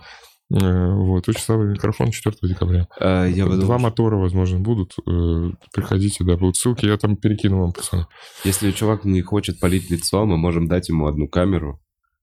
Э, 0.52 0.92
вот, 0.92 1.28
учасовой 1.28 1.66
микрофон 1.72 2.10
4 2.10 2.36
декабря. 2.42 2.86
А, 3.00 3.24
я 3.26 3.46
Два 3.46 3.56
думал, 3.56 3.78
мотора, 3.78 4.16
возможно, 4.16 4.58
будут. 4.58 4.94
Э, 5.08 5.50
приходите, 5.72 6.24
да, 6.24 6.36
будут 6.36 6.56
ссылки, 6.56 6.86
я 6.86 6.96
там 6.96 7.16
перекину 7.16 7.60
вам 7.60 7.72
пацаны. 7.72 8.06
Если 8.44 8.70
чувак 8.70 9.04
не 9.04 9.22
хочет 9.22 9.60
полить 9.60 9.90
лицо, 9.90 10.24
мы 10.24 10.36
можем 10.36 10.68
дать 10.68 10.88
ему 10.88 11.06
одну 11.06 11.28
камеру, 11.28 11.80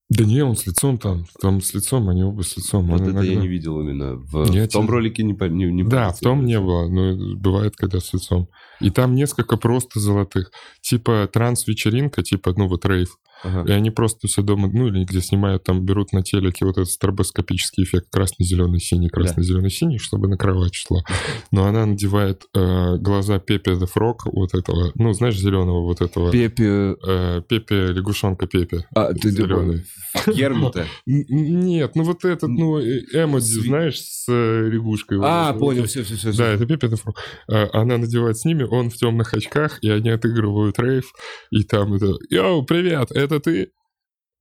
да 0.10 0.26
не, 0.26 0.43
он 0.43 0.56
с 0.56 0.68
лицом 0.68 0.97
там. 0.97 1.26
Там 1.41 1.62
с 1.62 1.74
лицом, 1.74 2.10
они 2.10 2.24
оба 2.24 2.43
с 2.43 2.58
лицом. 2.58 2.88
Вот 2.88 3.01
он 3.01 3.08
это 3.08 3.12
иногда... 3.12 3.32
я 3.32 3.36
не 3.39 3.47
видел 3.47 3.80
именно. 3.80 4.16
В, 4.16 4.45
в 4.45 4.68
том 4.68 4.89
ролике 4.89 5.24
не, 5.24 5.34
не, 5.49 5.72
не 5.72 5.84
Да, 5.84 6.12
в 6.12 6.20
том 6.20 6.45
не 6.45 6.60
было, 6.60 6.88
но 6.88 7.36
бывает, 7.36 7.76
когда 7.76 7.99
с 7.99 8.14
лицом. 8.14 8.47
И 8.80 8.89
там 8.89 9.16
несколько 9.16 9.58
просто 9.58 9.99
золотых. 9.99 10.51
Типа 10.82 11.28
транс-вечеринка, 11.32 12.22
типа, 12.22 12.54
ну 12.56 12.68
вот 12.68 12.86
рейв. 12.86 13.18
Ага. 13.44 13.70
И 13.70 13.72
они 13.72 13.91
просто 13.91 14.28
все 14.28 14.41
дома, 14.41 14.70
ну 14.72 14.88
или 14.88 15.04
где 15.04 15.22
снимают, 15.22 15.64
там 15.64 15.86
берут 15.86 16.14
на 16.14 16.24
телеке 16.24 16.66
вот 16.66 16.78
этот 16.78 16.89
стробоскопический 16.89 17.84
эффект 17.84 18.08
красно-зеленый-синий, 18.12 19.10
красно-зеленый-синий, 19.10 20.00
чтобы 20.00 20.28
на 20.28 20.38
кровать 20.38 20.74
шло. 20.74 21.04
Но 21.52 21.66
она 21.66 21.86
надевает 21.86 22.44
э, 22.54 22.98
глаза 22.98 23.39
Пепе 23.39 23.72
the 23.72 23.88
Frog, 23.94 24.20
вот 24.26 24.54
этого, 24.54 24.91
ну 24.96 25.14
знаешь, 25.14 25.38
зеленого 25.38 25.82
вот 25.82 26.02
этого. 26.02 26.32
Пепе... 26.32 26.96
Э, 27.06 27.41
Пепе, 27.48 27.88
лягушонка 27.88 28.48
Пепе. 28.48 28.86
А, 28.96 29.14
ты 29.14 29.30
зеленый. 29.30 29.84
Гермута? 30.28 30.86
Нет, 31.06 31.96
ну 31.96 32.04
вот 32.04 32.24
этот, 32.26 32.50
ну, 32.50 32.80
э, 32.80 33.02
эмодзи, 33.14 33.62
знаешь, 33.62 34.00
с 34.00 34.26
э, 34.30 34.70
лягушкой. 34.70 35.20
А, 35.22 35.54
понял, 35.54 35.86
все, 35.86 36.04
все, 36.04 36.16
все. 36.16 36.34
Да, 36.34 36.48
это 36.50 36.66
Пепе 36.66 36.88
the 36.88 37.00
Frog. 37.04 37.16
Э, 37.50 37.68
она 37.74 37.98
надевает 37.98 38.38
с 38.38 38.46
ними, 38.46 38.64
он 38.64 38.89
в 38.89 38.96
темных 38.96 39.34
очках, 39.34 39.80
и 39.82 39.89
они 39.89 40.10
отыгрывают 40.10 40.80
рейв, 40.80 41.12
и 41.52 41.64
там 41.64 41.94
это, 41.94 42.14
йоу, 42.30 42.64
привет, 42.64 43.12
это 43.12 43.33
это 43.34 43.40
ты? 43.40 43.72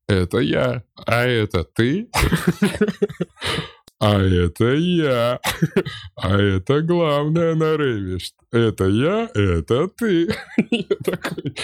Это 0.09 0.39
я. 0.39 0.85
А 1.07 1.25
это 1.25 1.65
ты? 1.65 2.09
А 4.05 4.21
это 4.21 4.75
я. 4.75 5.39
А 6.17 6.37
это 6.37 6.81
главное 6.81 7.55
на 7.55 7.77
рейве. 7.77 8.19
Это 8.51 8.89
я, 8.89 9.31
это 9.33 9.87
ты. 9.97 10.29
Я 10.73 10.97
такой... 11.05 11.55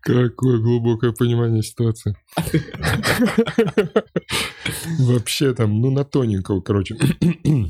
Какое 0.00 0.58
глубокое 0.60 1.10
понимание 1.10 1.64
ситуации. 1.64 2.16
Вообще 5.00 5.52
там, 5.54 5.80
ну, 5.80 5.90
на 5.90 6.04
тоненького, 6.04 6.60
короче. 6.60 6.96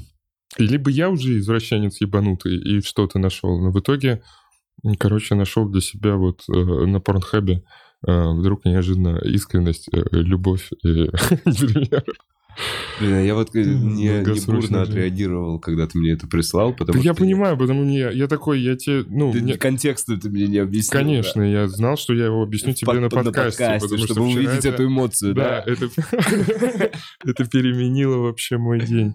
Либо 0.59 0.91
я 0.91 1.09
уже 1.09 1.39
извращенец 1.39 2.03
ебанутый 2.03 2.59
и 2.59 2.83
что-то 2.83 3.19
нашел, 3.19 3.59
но 3.59 3.71
в 3.71 3.81
итоге, 3.81 4.23
короче, 4.99 5.37
нашел 5.37 5.67
для 5.67 5.81
себя 5.81 6.17
вот 6.17 6.43
э, 6.51 6.53
на 6.53 7.01
порнхабе 7.01 7.65
вдруг 8.03 8.65
неожиданно 8.65 9.19
искренность, 9.19 9.89
э, 9.93 10.03
любовь 10.13 10.71
и 10.83 11.07
пример. 11.45 12.05
Блин, 13.01 13.15
а 13.15 13.21
я 13.23 13.35
вот 13.35 13.55
э, 13.55 13.65
не, 13.65 14.09
не 14.09 14.47
бурно 14.47 14.83
отреагировал, 14.83 15.59
когда 15.59 15.87
ты 15.87 15.99
мне 15.99 16.13
это 16.13 16.27
прислал, 16.27 16.73
потому 16.73 16.99
да 16.99 17.01
что... 17.01 17.09
Я 17.09 17.15
понимаю, 17.15 17.57
потому 17.57 17.85
мне 17.85 18.11
я 18.13 18.29
такой, 18.29 18.61
я 18.61 18.77
тебе... 18.77 19.05
Ну, 19.09 19.33
ты, 19.33 19.41
мне... 19.41 19.57
Контекста 19.57 20.17
ты 20.19 20.29
мне 20.29 20.47
не 20.47 20.59
объяснил. 20.59 21.01
Конечно, 21.01 21.43
да? 21.43 21.49
я 21.49 21.69
знал, 21.69 21.97
что 21.97 22.13
я 22.13 22.27
его 22.27 22.43
объясню 22.43 22.75
тебе 22.75 22.93
на 22.93 23.09
подкасте. 23.09 23.67
На 23.67 23.79
подкасте 23.79 23.99
чтобы 23.99 24.23
увидеть 24.27 24.65
это... 24.65 24.69
эту 24.69 24.87
эмоцию, 24.87 25.35
да? 25.35 25.65
Да, 25.65 25.73
это, 25.73 25.89
это 27.25 27.45
переменило 27.47 28.19
вообще 28.19 28.59
мой 28.59 28.81
день. 28.81 29.15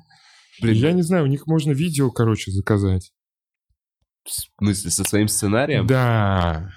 Блин, 0.61 0.75
я 0.75 0.91
не 0.91 1.03
знаю, 1.03 1.25
у 1.25 1.27
них 1.27 1.45
можно 1.45 1.71
видео, 1.71 2.09
короче, 2.09 2.51
заказать. 2.51 3.11
В 4.23 4.31
смысле, 4.59 4.91
со 4.91 5.03
своим 5.03 5.27
сценарием? 5.27 5.85
Да. 5.85 6.71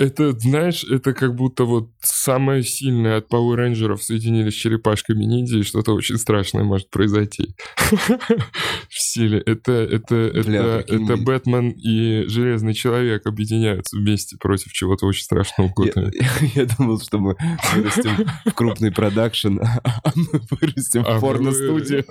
Это, 0.00 0.32
знаешь, 0.32 0.82
это 0.84 1.12
как 1.12 1.34
будто 1.34 1.64
вот 1.64 1.90
самое 2.00 2.62
сильное 2.62 3.18
от 3.18 3.30
Power 3.30 3.56
Rangers 3.56 3.98
соединили 3.98 4.48
с 4.48 4.54
черепашками 4.54 5.24
ниндзя, 5.24 5.58
и 5.58 5.62
что-то 5.62 5.92
очень 5.92 6.16
страшное 6.16 6.64
может 6.64 6.88
произойти. 6.88 7.54
В 8.88 8.98
силе. 8.98 9.42
Это, 9.44 9.72
это, 9.72 10.16
это, 10.16 10.84
это 10.88 11.16
Бэтмен 11.18 11.72
и 11.72 12.24
Железный 12.28 12.72
Человек 12.72 13.26
объединяются 13.26 13.94
вместе 13.94 14.38
против 14.38 14.72
чего-то 14.72 15.04
очень 15.04 15.24
страшного 15.24 15.68
в 15.68 15.74
Я 16.54 16.64
думал, 16.64 16.98
что 16.98 17.18
мы 17.18 17.36
вырастем 17.74 18.26
в 18.46 18.54
крупный 18.54 18.90
продакшн, 18.90 19.58
а 19.84 20.12
мы 20.14 20.40
вырастем 20.50 21.04
в 21.04 21.08
а 21.08 21.20
порно-студию. 21.20 22.06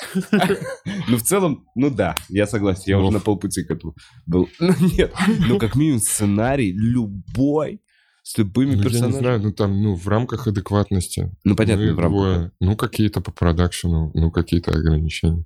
Ну, 1.08 1.16
в 1.16 1.22
целом, 1.22 1.66
ну 1.74 1.90
да, 1.90 2.16
я 2.28 2.46
согласен, 2.46 2.84
я 2.86 2.98
уже 2.98 3.12
на 3.12 3.20
полпути 3.20 3.64
к 3.64 3.70
этому 3.70 3.94
был. 4.26 4.48
Ну, 4.60 4.74
нет, 4.96 5.14
ну, 5.48 5.58
как 5.58 5.74
минимум, 5.76 6.00
сценарий 6.00 6.72
любой, 6.72 7.80
с 8.22 8.36
любыми 8.38 8.74
ну, 8.74 8.82
персонажами. 8.82 9.12
Я 9.12 9.18
не 9.18 9.22
знаю, 9.22 9.42
ну 9.42 9.52
там, 9.52 9.82
ну, 9.82 9.94
в 9.94 10.08
рамках 10.08 10.46
адекватности. 10.48 11.32
Ну, 11.44 11.54
понятно, 11.54 11.86
ну, 11.86 11.94
в 11.94 11.98
рамках. 11.98 12.52
Ну, 12.60 12.76
какие-то 12.76 13.20
по 13.20 13.30
продакшену, 13.30 14.10
ну, 14.14 14.30
какие-то 14.30 14.72
ограничения. 14.72 15.44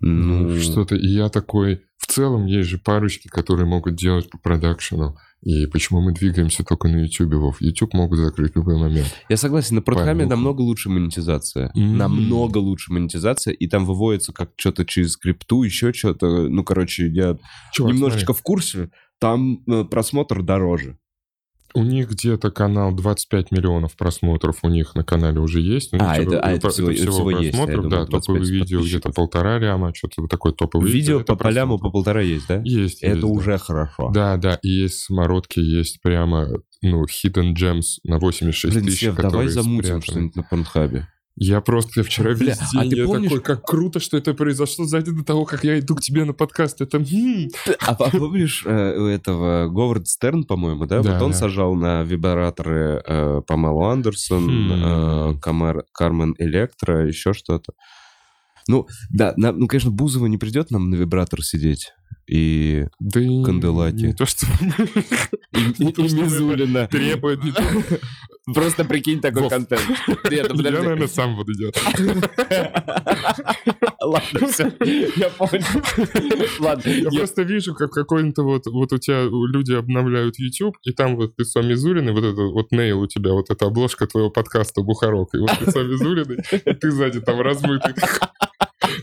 Ну, 0.00 0.58
что-то, 0.58 0.96
и 0.96 1.06
я 1.06 1.28
такой... 1.28 1.82
В 1.98 2.06
целом 2.06 2.46
есть 2.46 2.68
же 2.68 2.78
парочки, 2.78 3.28
которые 3.28 3.66
могут 3.66 3.94
делать 3.94 4.28
по 4.28 4.38
продакшену. 4.38 5.16
И 5.44 5.66
почему 5.66 6.00
мы 6.00 6.12
двигаемся 6.12 6.64
только 6.64 6.88
на 6.88 6.96
YouTube, 6.96 7.34
Вов? 7.34 7.60
YouTube 7.60 7.92
могут 7.92 8.18
закрыть 8.18 8.52
в 8.52 8.56
любой 8.56 8.78
момент. 8.78 9.14
Я 9.28 9.36
согласен, 9.36 9.76
на 9.76 9.82
Продхаме 9.82 10.24
намного 10.24 10.62
лучше 10.62 10.88
монетизация. 10.88 11.70
Mm-hmm. 11.76 11.96
Намного 11.96 12.58
лучше 12.58 12.92
монетизация, 12.92 13.52
и 13.52 13.66
там 13.66 13.84
выводится 13.84 14.32
как 14.32 14.52
что-то 14.56 14.86
через 14.86 15.12
скрипту, 15.12 15.62
еще 15.62 15.92
что-то. 15.92 16.48
Ну, 16.48 16.64
короче, 16.64 17.08
я 17.08 17.36
Чувак, 17.72 17.92
немножечко 17.92 18.32
смотри. 18.32 18.40
в 18.40 18.42
курсе. 18.42 18.90
Там 19.20 19.62
э, 19.66 19.84
просмотр 19.84 20.42
дороже. 20.42 20.98
У 21.74 21.82
них 21.82 22.10
где-то 22.10 22.50
канал 22.50 22.94
25 22.94 23.50
миллионов 23.50 23.96
просмотров 23.96 24.58
у 24.62 24.68
них 24.68 24.94
на 24.94 25.02
канале 25.04 25.40
уже 25.40 25.60
есть. 25.60 25.92
Ну, 25.92 25.98
а, 26.00 26.16
это, 26.16 26.40
а, 26.40 26.52
это, 26.52 26.70
всего, 26.70 26.90
это 26.90 27.00
всего, 27.00 27.30
просмотров, 27.30 27.42
есть, 27.42 27.58
думаю, 27.58 27.90
да, 27.90 28.06
топовые 28.06 28.44
видео 28.44 28.80
где-то 28.80 29.10
полтора 29.10 29.58
ляма, 29.58 29.92
что-то 29.94 30.26
такое 30.28 30.52
топовое 30.52 30.88
видео. 30.88 31.18
Видео 31.18 31.34
по, 31.34 31.36
по 31.36 31.48
ляму, 31.48 31.78
по 31.78 31.90
полтора 31.90 32.22
есть, 32.22 32.46
да? 32.46 32.60
Есть. 32.64 33.02
Это 33.02 33.16
есть, 33.16 33.24
уже 33.24 33.52
да. 33.52 33.58
хорошо. 33.58 34.10
Да, 34.10 34.36
да, 34.36 34.58
и 34.62 34.68
есть 34.68 34.98
самородки, 35.00 35.58
есть 35.58 36.00
прямо, 36.00 36.48
ну, 36.80 37.04
hidden 37.04 37.54
gems 37.54 37.98
на 38.04 38.18
86 38.18 38.72
Блин, 38.74 38.86
тысяч, 38.86 39.00
Сев, 39.00 39.16
давай 39.16 39.48
замутим 39.48 40.00
что-нибудь 40.00 40.36
на 40.36 40.42
Порнхабе. 40.44 41.08
Я 41.36 41.60
просто 41.60 42.04
вчера 42.04 42.30
весь 42.30 42.38
Бля, 42.38 42.54
день, 42.54 42.80
а 42.80 42.90
ты 42.90 42.96
я 42.96 43.06
помнишь... 43.06 43.30
такой, 43.30 43.42
как 43.42 43.66
круто, 43.66 43.98
что 43.98 44.16
это 44.16 44.34
произошло 44.34 44.84
сзади 44.84 45.10
до 45.10 45.24
того, 45.24 45.44
как 45.44 45.64
я 45.64 45.80
иду 45.80 45.96
к 45.96 46.00
тебе 46.00 46.24
на 46.24 46.32
подкаст. 46.32 46.80
Это... 46.80 46.98
Хм. 46.98 47.48
А 47.80 47.94
помнишь 47.94 48.62
э, 48.64 48.96
у 48.96 49.06
этого 49.06 49.68
Говард 49.68 50.06
Стерн, 50.06 50.44
по-моему, 50.44 50.86
да? 50.86 51.02
да 51.02 51.14
вот 51.14 51.22
он 51.22 51.32
да. 51.32 51.36
сажал 51.36 51.74
на 51.74 52.04
вибраторы 52.04 53.02
э, 53.04 53.42
Памелу 53.46 53.82
Андерсон, 53.82 54.48
хм. 54.48 54.72
э, 54.72 55.38
Камар, 55.40 55.84
Кармен 55.92 56.36
Электро, 56.38 57.06
еще 57.06 57.32
что-то. 57.32 57.72
Ну, 58.68 58.86
да, 59.10 59.34
на, 59.36 59.52
ну, 59.52 59.66
конечно, 59.66 59.90
Бузова 59.90 60.26
не 60.26 60.38
придет 60.38 60.70
нам 60.70 60.88
на 60.88 60.94
вибратор 60.94 61.42
сидеть 61.42 61.92
и 62.26 62.86
да 63.00 63.20
Канделаки. 63.20 64.06
Не 64.06 64.12
то, 64.14 64.24
что... 64.24 64.46
И, 65.52 65.58
Мизулина. 65.82 66.86
Требует 66.88 67.44
не 67.44 67.52
Просто 68.52 68.84
прикинь 68.84 69.20
такой 69.20 69.48
контент. 69.48 69.82
Я, 70.30 70.44
наверное, 70.48 71.08
сам 71.08 71.36
буду 71.36 71.54
делать. 71.54 71.76
Ладно, 74.02 74.46
все. 74.48 74.72
Я 75.16 75.30
понял. 75.30 75.64
Ладно. 76.60 76.90
Я 76.90 77.10
просто 77.10 77.42
вижу, 77.42 77.74
как 77.74 77.90
какой-то 77.92 78.42
вот, 78.42 78.66
вот 78.66 78.92
у 78.92 78.98
тебя 78.98 79.22
люди 79.22 79.72
обновляют 79.72 80.38
YouTube, 80.38 80.76
и 80.82 80.92
там 80.92 81.16
вот 81.16 81.32
лицо 81.38 81.62
Мизулины, 81.62 82.12
вот 82.12 82.24
это 82.24 82.42
вот 82.42 82.70
нейл 82.70 83.00
у 83.00 83.06
тебя, 83.06 83.32
вот 83.32 83.48
эта 83.48 83.66
обложка 83.66 84.06
твоего 84.06 84.30
подкаста 84.30 84.82
«Бухарок», 84.82 85.34
и 85.34 85.38
вот 85.38 85.50
лицо 85.60 85.82
Мизулины, 85.82 86.42
и 86.52 86.74
ты 86.74 86.90
сзади 86.90 87.20
там 87.20 87.40
размытый 87.40 87.94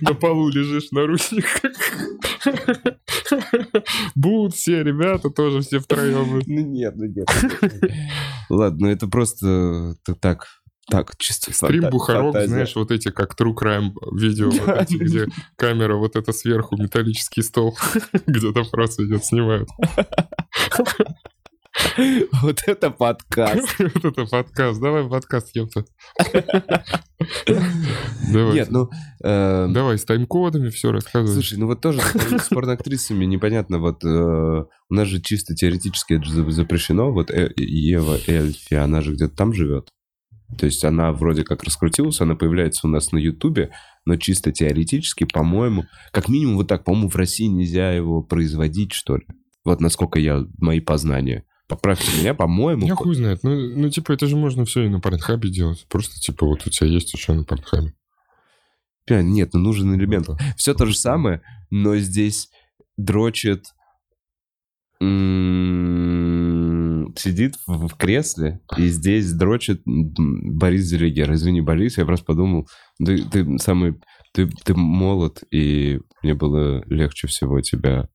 на 0.02 0.14
полу 0.14 0.50
лежишь 0.50 0.90
в 0.90 0.92
наручниках. 0.94 1.72
Будут 4.16 4.56
все 4.56 4.84
ребята 4.84 5.30
тоже 5.30 5.62
все 5.62 5.80
втроем. 5.80 6.42
Ну 6.46 6.62
нет, 6.62 6.96
ну 6.96 7.06
нет. 7.06 7.28
Ладно, 8.50 8.88
ну 8.88 8.92
это 8.92 9.08
просто 9.08 9.96
так, 10.20 10.48
так, 10.90 11.16
чисто 11.18 11.54
Стрим 11.54 11.90
Бухарок, 11.90 12.36
знаешь, 12.46 12.76
вот 12.76 12.92
эти, 12.92 13.12
как 13.12 13.40
True 13.40 13.54
Crime 13.54 13.92
видео, 14.14 14.50
вот 14.50 14.82
эти, 14.82 14.96
где 14.96 15.28
камера 15.56 15.96
вот 15.96 16.16
это 16.16 16.34
сверху, 16.34 16.76
металлический 16.78 17.42
стол, 17.42 17.78
где-то 18.28 18.64
просто 18.66 19.06
идет, 19.06 19.24
снимают. 19.24 19.70
Вот 22.42 22.62
это 22.68 22.92
подкаст. 22.92 23.76
Вот 23.80 24.06
это 24.06 24.26
подкаст. 24.26 24.82
Давай 24.82 25.08
подкаст, 25.08 25.56
ёпта. 25.56 25.86
Давай. 28.32 28.54
Нет, 28.54 28.72
ну... 28.72 28.90
Эм, 29.24 29.74
Давай, 29.74 29.98
с 29.98 30.06
тайм-кодами 30.06 30.70
все 30.70 30.92
рассказывай. 30.92 31.34
Слушай, 31.34 31.60
ну 31.60 31.68
вот 31.68 31.82
тоже 31.82 32.02
с 32.02 32.50
порноактрисами 32.50 33.26
непонятно. 33.26 33.80
Вот 33.80 34.04
э, 34.04 34.08
у 34.08 34.94
нас 34.94 35.08
же 35.08 35.22
чисто 35.22 35.56
теоретически 35.56 36.14
это 36.14 36.52
запрещено. 36.52 37.12
Вот 37.12 37.30
э, 37.32 37.52
Ева 37.58 38.18
Эльфи, 38.28 38.76
она 38.76 39.02
же 39.02 39.14
где-то 39.14 39.36
там 39.36 39.54
живет. 39.54 39.90
То 40.58 40.66
есть 40.66 40.84
она 40.84 41.14
вроде 41.14 41.44
как 41.44 41.64
раскрутилась, 41.64 42.20
она 42.20 42.36
появляется 42.36 42.88
у 42.88 42.90
нас 42.90 43.14
на 43.14 43.18
Ютубе, 43.18 43.72
но 44.06 44.18
чисто 44.18 44.52
теоретически, 44.52 45.24
по-моему, 45.24 45.86
как 46.12 46.28
минимум 46.28 46.58
вот 46.58 46.68
так, 46.68 46.84
по-моему, 46.84 47.10
в 47.10 47.16
России 47.16 47.46
нельзя 47.46 47.94
его 47.94 48.22
производить, 48.22 48.92
что 48.92 49.16
ли. 49.16 49.26
Вот 49.64 49.80
насколько 49.80 50.20
я, 50.20 50.44
мои 50.58 50.82
познания. 50.82 51.46
Поправьте 51.72 52.12
меня, 52.20 52.34
по-моему... 52.34 52.86
Я 52.86 52.96
хуй 52.96 53.16
знает. 53.16 53.44
Ну, 53.44 53.56
ну, 53.56 53.90
типа, 53.90 54.12
это 54.12 54.28
же 54.28 54.36
можно 54.36 54.66
все 54.66 54.84
и 54.84 54.90
на 54.90 55.00
Порнхабе 55.00 55.50
делать. 55.50 55.86
Просто, 55.88 56.20
типа, 56.20 56.46
вот 56.46 56.68
у 56.68 56.70
тебя 56.70 56.88
есть 56.88 57.14
еще 57.14 57.32
на 57.32 57.46
Порнхабе. 57.46 57.94
Нет, 59.08 59.54
ну 59.54 59.62
нужен 59.62 59.96
элемент. 59.96 60.28
Это... 60.28 60.38
Все 60.58 60.74
то 60.74 60.86
же 60.86 60.94
самое, 60.98 61.42
но 61.70 61.96
здесь 61.96 62.50
дрочит... 62.98 63.68
Сидит 67.16 67.56
в, 67.66 67.96
кресле, 67.96 68.60
и 68.78 68.88
здесь 68.88 69.32
дрочит 69.32 69.82
Борис 69.86 70.84
Зелегер. 70.84 71.32
Извини, 71.32 71.62
Борис, 71.62 71.98
я 71.98 72.06
просто 72.06 72.26
подумал, 72.26 72.68
ты, 72.98 73.24
ты 73.24 73.58
самый... 73.60 73.96
Ты, 74.34 74.50
ты 74.66 74.74
молод, 74.74 75.42
и 75.52 76.02
мне 76.22 76.34
было 76.34 76.84
легче 76.88 77.28
всего 77.28 77.62
тебя 77.62 78.10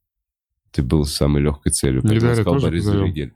ты 0.77 0.83
был 0.83 1.05
самой 1.07 1.43
легкой 1.43 1.73
целью. 1.73 2.03
Сказал 2.03 2.45
тоже 2.45 2.67
Борис 2.67 2.85
Зелегель. 2.85 3.33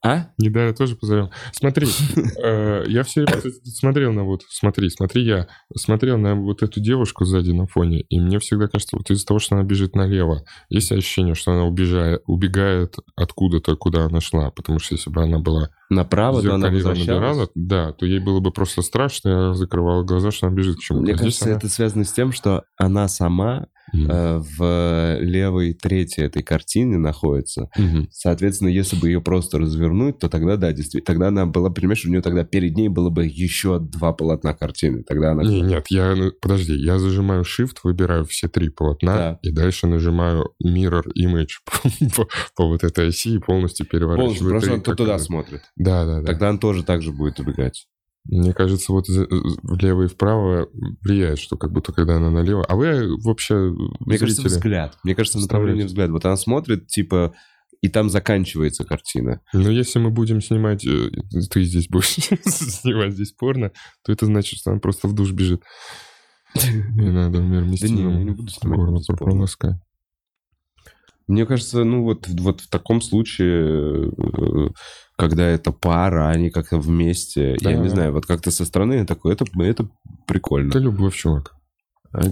А? 0.00 0.28
Недаря 0.38 0.72
тоже 0.72 0.94
позовем. 0.94 1.30
Смотри, 1.52 1.88
э, 2.42 2.84
я 2.86 3.02
все 3.02 3.26
смотрел 3.64 4.12
на 4.12 4.22
вот, 4.22 4.42
смотри, 4.48 4.88
смотри, 4.90 5.24
я 5.24 5.48
смотрел 5.76 6.18
на 6.18 6.36
вот 6.36 6.62
эту 6.62 6.80
девушку 6.80 7.24
сзади 7.24 7.50
на 7.50 7.66
фоне, 7.66 8.02
и 8.02 8.20
мне 8.20 8.38
всегда 8.38 8.68
кажется, 8.68 8.96
вот 8.96 9.10
из-за 9.10 9.26
того, 9.26 9.40
что 9.40 9.56
она 9.56 9.64
бежит 9.64 9.96
налево, 9.96 10.44
есть 10.68 10.92
ощущение, 10.92 11.34
что 11.34 11.52
она 11.52 11.64
убегает 11.64 12.94
откуда-то, 13.16 13.74
куда 13.74 14.04
она 14.04 14.20
шла, 14.20 14.52
потому 14.52 14.78
что 14.78 14.94
если 14.94 15.10
бы 15.10 15.20
она 15.20 15.40
была 15.40 15.70
направо, 15.90 16.42
то 16.42 16.54
она 16.54 16.70
набирала, 16.70 17.48
да, 17.56 17.92
то 17.92 18.06
ей 18.06 18.20
было 18.20 18.38
бы 18.38 18.52
просто 18.52 18.82
страшно, 18.82 19.28
и 19.28 19.32
она 19.32 19.54
закрывала 19.54 20.04
глаза, 20.04 20.30
что 20.30 20.46
она 20.46 20.54
бежит 20.54 20.76
к 20.76 20.80
чему-то. 20.80 21.04
Мне 21.04 21.16
кажется, 21.16 21.50
это 21.50 21.68
связано 21.68 22.04
с 22.04 22.12
тем, 22.12 22.30
что 22.32 22.64
она 22.76 23.08
сама 23.08 23.66
mm. 23.94 24.44
в 24.58 25.18
левой 25.20 25.74
трети 25.74 26.20
этой 26.20 26.42
картины 26.42 26.98
находится. 26.98 27.70
Mm-hmm. 27.78 28.08
Соответственно, 28.10 28.68
если 28.68 28.96
бы 28.96 29.08
ее 29.08 29.20
просто 29.20 29.58
развернуть, 29.58 30.18
то 30.18 30.28
тогда, 30.28 30.56
да, 30.56 30.72
действительно, 30.72 31.06
тогда 31.06 31.28
она 31.28 31.46
была, 31.46 31.70
понимаешь, 31.70 32.04
у 32.04 32.10
нее 32.10 32.22
тогда 32.22 32.44
перед 32.44 32.76
ней 32.76 32.88
было 32.88 33.10
бы 33.10 33.26
еще 33.26 33.78
два 33.78 34.12
полотна 34.12 34.54
картины. 34.54 35.02
Тогда 35.02 35.32
она... 35.32 35.42
Не, 35.42 35.60
нет, 35.60 35.86
я, 35.88 36.14
ну, 36.14 36.32
подожди, 36.40 36.74
я 36.74 36.98
зажимаю 36.98 37.42
Shift, 37.42 37.78
выбираю 37.82 38.24
все 38.24 38.48
три 38.48 38.68
полотна, 38.68 39.16
да. 39.16 39.38
и 39.42 39.50
дальше 39.50 39.86
нажимаю 39.86 40.52
Mirror 40.64 41.04
Image 41.18 42.10
по, 42.16 42.28
по 42.56 42.66
вот 42.66 42.84
этой 42.84 43.08
оси 43.08 43.36
и 43.36 43.38
полностью 43.38 43.86
переворачиваю. 43.86 44.38
Полностью, 44.38 44.48
просто 44.48 44.72
он 44.90 44.96
туда 44.96 45.18
смотрит. 45.18 45.62
Да, 45.76 46.04
да, 46.04 46.20
да. 46.20 46.26
Тогда 46.26 46.50
он 46.50 46.58
тоже 46.58 46.82
так 46.82 47.02
же 47.02 47.12
будет 47.12 47.40
убегать. 47.40 47.86
Мне 48.24 48.52
кажется, 48.52 48.92
вот 48.92 49.06
влево 49.08 50.04
и 50.04 50.06
вправо 50.06 50.68
влияет, 51.00 51.40
что 51.40 51.56
как 51.56 51.72
будто 51.72 51.92
когда 51.92 52.16
она 52.16 52.30
налево... 52.30 52.64
А 52.68 52.76
вы 52.76 53.16
вообще 53.22 53.54
Мне 53.54 54.16
зрители... 54.16 54.18
кажется, 54.18 54.48
взгляд. 54.48 54.98
Мне 55.02 55.14
кажется, 55.14 55.40
направление 55.40 55.86
взгляда. 55.86 56.12
Вот 56.12 56.24
она 56.24 56.36
смотрит, 56.36 56.86
типа, 56.86 57.34
и 57.80 57.88
там 57.88 58.10
заканчивается 58.10 58.84
картина. 58.84 59.40
Но 59.52 59.68
если 59.70 59.98
мы 59.98 60.10
будем 60.10 60.40
снимать... 60.40 60.86
Э, 60.86 61.10
ты 61.50 61.64
здесь 61.64 61.88
будешь 61.88 62.10
снимать 62.44 63.12
здесь 63.12 63.32
порно, 63.32 63.72
то 64.04 64.12
это 64.12 64.26
значит, 64.26 64.60
что 64.60 64.70
она 64.70 64.78
просто 64.78 65.08
в 65.08 65.14
душ 65.14 65.32
бежит. 65.32 65.62
Не 66.54 67.10
надо 67.10 67.40
в 67.40 67.44
мир 67.44 67.64
Да 67.64 67.88
не, 67.88 68.02
я 68.02 68.22
не 68.22 68.30
буду 68.30 68.50
снимать 68.50 69.06
прополоскать. 69.06 69.76
Мне 71.26 71.46
кажется, 71.46 71.82
ну 71.82 72.02
вот, 72.02 72.28
вот 72.28 72.60
в 72.60 72.68
таком 72.68 73.00
случае, 73.00 74.10
э, 74.10 74.68
когда 75.16 75.46
это 75.46 75.72
пара, 75.72 76.28
они 76.30 76.50
как-то 76.50 76.78
вместе, 76.78 77.56
да. 77.60 77.70
я 77.70 77.76
не 77.76 77.88
знаю, 77.88 78.12
вот 78.12 78.26
как-то 78.26 78.50
со 78.50 78.64
стороны 78.64 79.04
такое, 79.06 79.34
это, 79.34 79.44
это 79.60 79.88
прикольно. 80.26 80.70
Это 80.70 80.78
любовь, 80.78 81.14
чувак. 81.16 81.54
А 82.12 82.22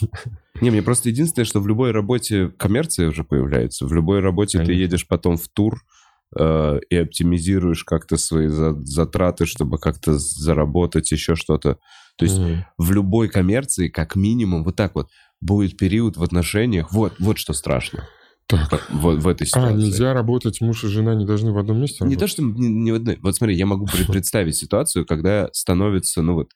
не, 0.60 0.70
мне 0.70 0.82
просто 0.82 1.08
единственное, 1.10 1.44
что 1.44 1.60
в 1.60 1.68
любой 1.68 1.90
работе 1.90 2.48
коммерция 2.56 3.08
уже 3.08 3.24
появляется. 3.24 3.86
В 3.86 3.92
любой 3.92 4.20
работе 4.20 4.64
ты 4.64 4.72
едешь 4.72 5.06
потом 5.06 5.36
в 5.36 5.48
тур 5.48 5.82
э, 6.38 6.80
и 6.88 6.96
оптимизируешь 6.96 7.84
как-то 7.84 8.16
свои 8.16 8.48
затраты, 8.48 9.44
чтобы 9.44 9.78
как-то 9.78 10.18
заработать 10.18 11.12
еще 11.12 11.34
что-то. 11.34 11.78
То 12.16 12.24
есть 12.24 12.40
в 12.78 12.90
любой 12.92 13.28
коммерции, 13.28 13.88
как 13.88 14.16
минимум, 14.16 14.64
вот 14.64 14.76
так 14.76 14.94
вот, 14.94 15.08
будет 15.40 15.76
период 15.76 16.16
в 16.16 16.22
отношениях. 16.22 16.90
Вот, 16.90 17.14
вот 17.18 17.38
что 17.38 17.52
страшно. 17.52 18.08
Так. 18.48 18.90
В, 18.90 19.16
в 19.20 19.28
этой 19.28 19.44
а, 19.44 19.46
ситуации. 19.46 19.74
А, 19.74 19.76
нельзя 19.76 20.14
работать, 20.14 20.60
муж 20.62 20.82
и 20.84 20.88
жена 20.88 21.14
не 21.14 21.26
должны 21.26 21.52
в 21.52 21.58
одном 21.58 21.80
месте 21.80 21.98
работать? 22.00 22.16
Не 22.16 22.20
то, 22.20 22.26
что 22.26 22.42
не, 22.42 22.68
не 22.68 22.92
в 22.92 22.94
одной. 22.94 23.18
Вот 23.20 23.36
смотри, 23.36 23.54
я 23.54 23.66
могу 23.66 23.86
представить 24.08 24.56
ситуацию, 24.56 25.04
когда 25.04 25.50
становится, 25.52 26.22
ну 26.22 26.34
вот, 26.34 26.52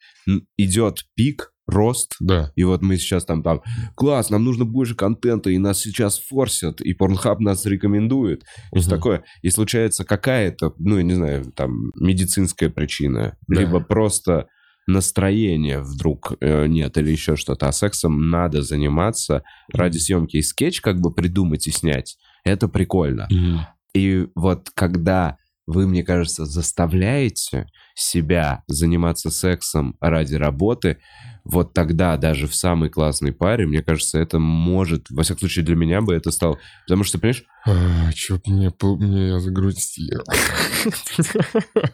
идет 0.57 1.05
пик, 1.14 1.53
рост, 1.66 2.16
да. 2.20 2.53
и 2.57 2.64
вот 2.64 2.82
мы 2.82 2.97
сейчас 2.97 3.24
там, 3.24 3.43
там, 3.43 3.62
класс, 3.95 4.30
нам 4.30 4.45
нужно 4.45 4.64
больше 4.64 4.95
контента, 4.95 5.51
и 5.51 5.59
нас 5.59 5.80
сейчас 5.80 6.18
форсят, 6.18 6.80
и 6.80 6.95
Pornhub 6.95 7.36
нас 7.38 7.64
рекомендует, 7.66 8.45
и 8.72 8.78
угу. 8.78 8.88
такое. 8.88 9.24
И 9.43 9.51
случается 9.51 10.05
какая-то, 10.05 10.74
ну, 10.78 10.97
я 10.97 11.03
не 11.03 11.14
знаю, 11.14 11.45
там, 11.55 11.93
медицинская 11.97 12.68
причина, 12.68 13.36
да. 13.47 13.61
либо 13.61 13.80
просто 13.80 14.49
настроения 14.86 15.80
вдруг 15.80 16.34
э, 16.40 16.66
нет 16.66 16.96
или 16.98 17.10
еще 17.10 17.36
что-то, 17.36 17.68
а 17.68 17.72
сексом 17.72 18.30
надо 18.30 18.62
заниматься 18.62 19.42
ради 19.72 19.98
съемки 19.98 20.36
и 20.36 20.42
скетч 20.42 20.80
как 20.80 21.00
бы 21.00 21.12
придумать 21.12 21.66
и 21.66 21.70
снять, 21.70 22.16
это 22.44 22.68
прикольно. 22.68 23.28
Mm-hmm. 23.32 23.58
И 23.94 24.26
вот 24.34 24.70
когда 24.74 25.36
вы, 25.66 25.86
мне 25.86 26.02
кажется, 26.02 26.44
заставляете 26.44 27.66
себя 27.95 28.62
заниматься 28.66 29.30
сексом 29.30 29.97
ради 30.01 30.34
работы, 30.34 30.99
вот 31.45 31.74
тогда 31.74 32.16
даже 32.16 32.47
в 32.47 32.55
самой 32.55 32.88
классной 32.88 33.32
паре, 33.32 33.66
мне 33.66 33.82
кажется, 33.82 34.18
это 34.18 34.38
может, 34.38 35.11
во 35.11 35.22
всяком 35.24 35.40
случае 35.40 35.64
для 35.64 35.74
меня 35.74 36.01
бы 36.01 36.14
это 36.14 36.30
стало, 36.30 36.59
потому 36.86 37.05
что, 37.05 37.18
понимаешь... 37.18 37.45
А, 37.64 38.12
чё 38.12 38.40
мне, 38.45 38.72
мне 38.82 39.28
я 39.28 39.38
загрустил. 39.38 40.24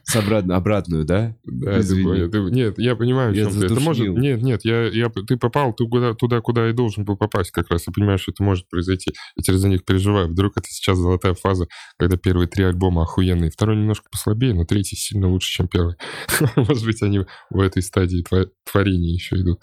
С 0.03 0.17
обратно, 0.17 0.57
обратную, 0.57 1.05
да? 1.05 1.35
Да, 1.45 1.81
Извини. 1.81 2.31
ты, 2.31 2.39
нет, 2.41 2.79
я 2.79 2.97
понимаю, 2.97 3.35
я 3.35 3.45
чем 3.45 3.61
ты. 3.61 3.67
Это 3.67 3.81
может, 3.81 4.09
нет, 4.09 4.43
нет, 4.43 4.65
я, 4.65 4.87
я, 4.87 5.11
ты 5.11 5.37
попал 5.37 5.75
туда, 5.75 6.15
туда, 6.15 6.41
куда 6.41 6.71
и 6.71 6.73
должен 6.73 7.05
был 7.05 7.19
попасть 7.19 7.51
как 7.51 7.71
раз. 7.71 7.87
Я 7.87 7.93
понимаю, 7.93 8.17
что 8.19 8.33
это 8.33 8.43
может 8.43 8.67
произойти. 8.71 9.13
Я 9.37 9.43
теперь 9.43 9.59
за 9.59 9.69
них 9.69 9.85
переживаю. 9.85 10.29
Вдруг 10.29 10.57
это 10.57 10.69
сейчас 10.71 10.97
золотая 10.97 11.35
фаза, 11.35 11.67
когда 11.99 12.17
первые 12.17 12.49
три 12.49 12.65
альбома 12.65 13.03
охуенные. 13.03 13.51
Второй 13.51 13.77
немножко 13.77 14.09
послабее, 14.11 14.55
но 14.55 14.65
третий 14.65 14.97
сильно 14.97 15.29
лучше, 15.29 15.51
чем 15.53 15.69
первый. 15.69 15.97
Может 16.57 16.85
быть, 16.85 17.03
они 17.03 17.25
в 17.51 17.61
этой 17.61 17.83
стадии 17.83 18.25
творения 18.65 19.13
еще 19.13 19.37
идут. 19.37 19.61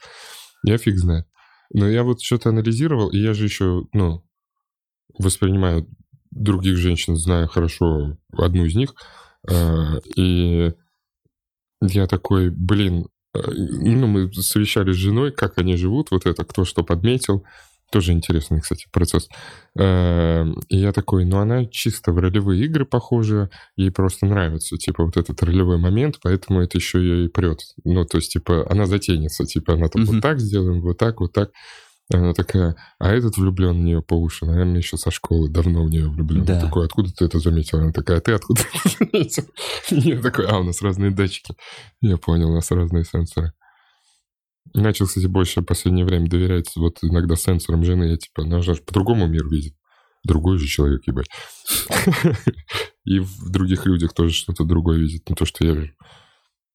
Я 0.64 0.78
фиг 0.78 0.98
знает. 0.98 1.28
Но 1.74 1.88
я 1.88 2.04
вот 2.04 2.22
что-то 2.22 2.50
анализировал, 2.50 3.10
и 3.10 3.18
я 3.18 3.34
же 3.34 3.46
еще, 3.46 3.86
ну, 3.94 4.24
воспринимаю 5.18 5.88
других 6.32 6.78
женщин, 6.78 7.16
знаю 7.16 7.48
хорошо 7.48 8.18
одну 8.34 8.66
из 8.66 8.76
них, 8.76 8.94
э, 9.50 10.00
и 10.16 10.74
я 11.82 12.08
такой, 12.08 12.50
блин, 12.50 13.08
э, 13.34 13.40
ну, 13.52 14.08
мы 14.08 14.34
совещались 14.34 14.96
с 14.96 15.00
женой, 15.00 15.32
как 15.32 15.58
они 15.58 15.76
живут, 15.78 16.12
вот 16.12 16.26
это, 16.26 16.44
кто 16.44 16.66
что 16.66 16.84
подметил, 16.84 17.46
тоже 17.92 18.12
интересный, 18.12 18.62
кстати, 18.62 18.88
процесс. 18.92 19.30
Эм, 19.78 20.60
и 20.70 20.78
я 20.78 20.92
такой, 20.92 21.26
ну 21.26 21.38
она 21.38 21.66
чисто 21.66 22.12
в 22.12 22.18
ролевые 22.18 22.66
игры 22.66 22.86
похожа, 22.86 23.50
ей 23.76 23.92
просто 23.92 24.26
нравится, 24.26 24.78
типа, 24.78 25.06
вот 25.06 25.18
этот 25.18 25.42
ролевой 25.44 25.78
момент, 25.78 26.20
поэтому 26.22 26.62
это 26.62 26.78
еще 26.78 27.00
ее 27.00 27.26
и 27.26 27.30
прет. 27.30 27.60
Ну, 27.84 28.06
то 28.06 28.18
есть, 28.18 28.34
типа, 28.34 28.66
она 28.70 28.86
затенится, 28.86 29.46
типа, 29.46 29.74
она 29.74 29.88
там 29.88 30.06
вот 30.06 30.22
так 30.22 30.40
сделаем, 30.40 30.82
вот 30.82 30.98
так, 30.98 31.20
вот 31.20 31.34
так. 31.34 31.52
Она 32.14 32.34
такая, 32.34 32.76
а 33.00 33.12
этот 33.12 33.38
влюблен 33.38 33.80
в 33.80 33.84
нее 33.84 34.02
по 34.04 34.14
уши, 34.14 34.46
наверное, 34.46 34.78
еще 34.78 34.96
со 34.96 35.10
школы 35.10 35.50
давно 35.50 35.84
в 35.84 35.90
нее 35.90 36.08
влюблен. 36.08 36.46
Да. 36.46 36.62
такой, 36.62 36.86
откуда 36.86 37.12
ты 37.12 37.26
это 37.26 37.40
заметил? 37.40 37.80
Она 37.80 37.92
такая, 37.92 38.20
а 38.20 38.22
ты 38.22 38.34
откуда 38.34 38.62
это 38.62 38.98
заметил? 39.00 39.46
Я 39.90 40.22
такой, 40.22 40.46
а, 40.46 40.60
у 40.60 40.64
нас 40.64 40.84
разные 40.84 41.10
датчики. 41.10 41.56
Я 42.02 42.18
понял, 42.18 42.52
у 42.52 42.54
нас 42.54 42.70
разные 42.70 43.06
сенсоры. 43.06 43.54
Начал, 44.74 45.06
кстати, 45.06 45.28
больше 45.28 45.62
в 45.62 45.66
последнее 45.66 46.06
время 46.06 46.30
доверять 46.30 46.76
вот 46.76 46.98
иногда 47.02 47.36
сенсорам 47.36 47.84
жены. 47.84 48.06
Я 48.06 48.18
типа, 48.18 48.44
она 48.44 48.62
же 48.62 48.76
по-другому 48.76 49.28
мир 49.28 49.48
видит. 49.48 49.76
Другой 50.24 50.58
же 50.58 50.68
человек, 50.68 51.06
ебать. 51.08 51.28
И 53.06 53.20
в 53.20 53.50
других 53.52 53.86
людях 53.86 54.14
тоже 54.14 54.34
что-то 54.34 54.64
другое 54.64 54.98
видит, 54.98 55.30
не 55.30 55.36
то, 55.36 55.46
что 55.46 55.64
я 55.66 55.74
вижу. 55.74 55.94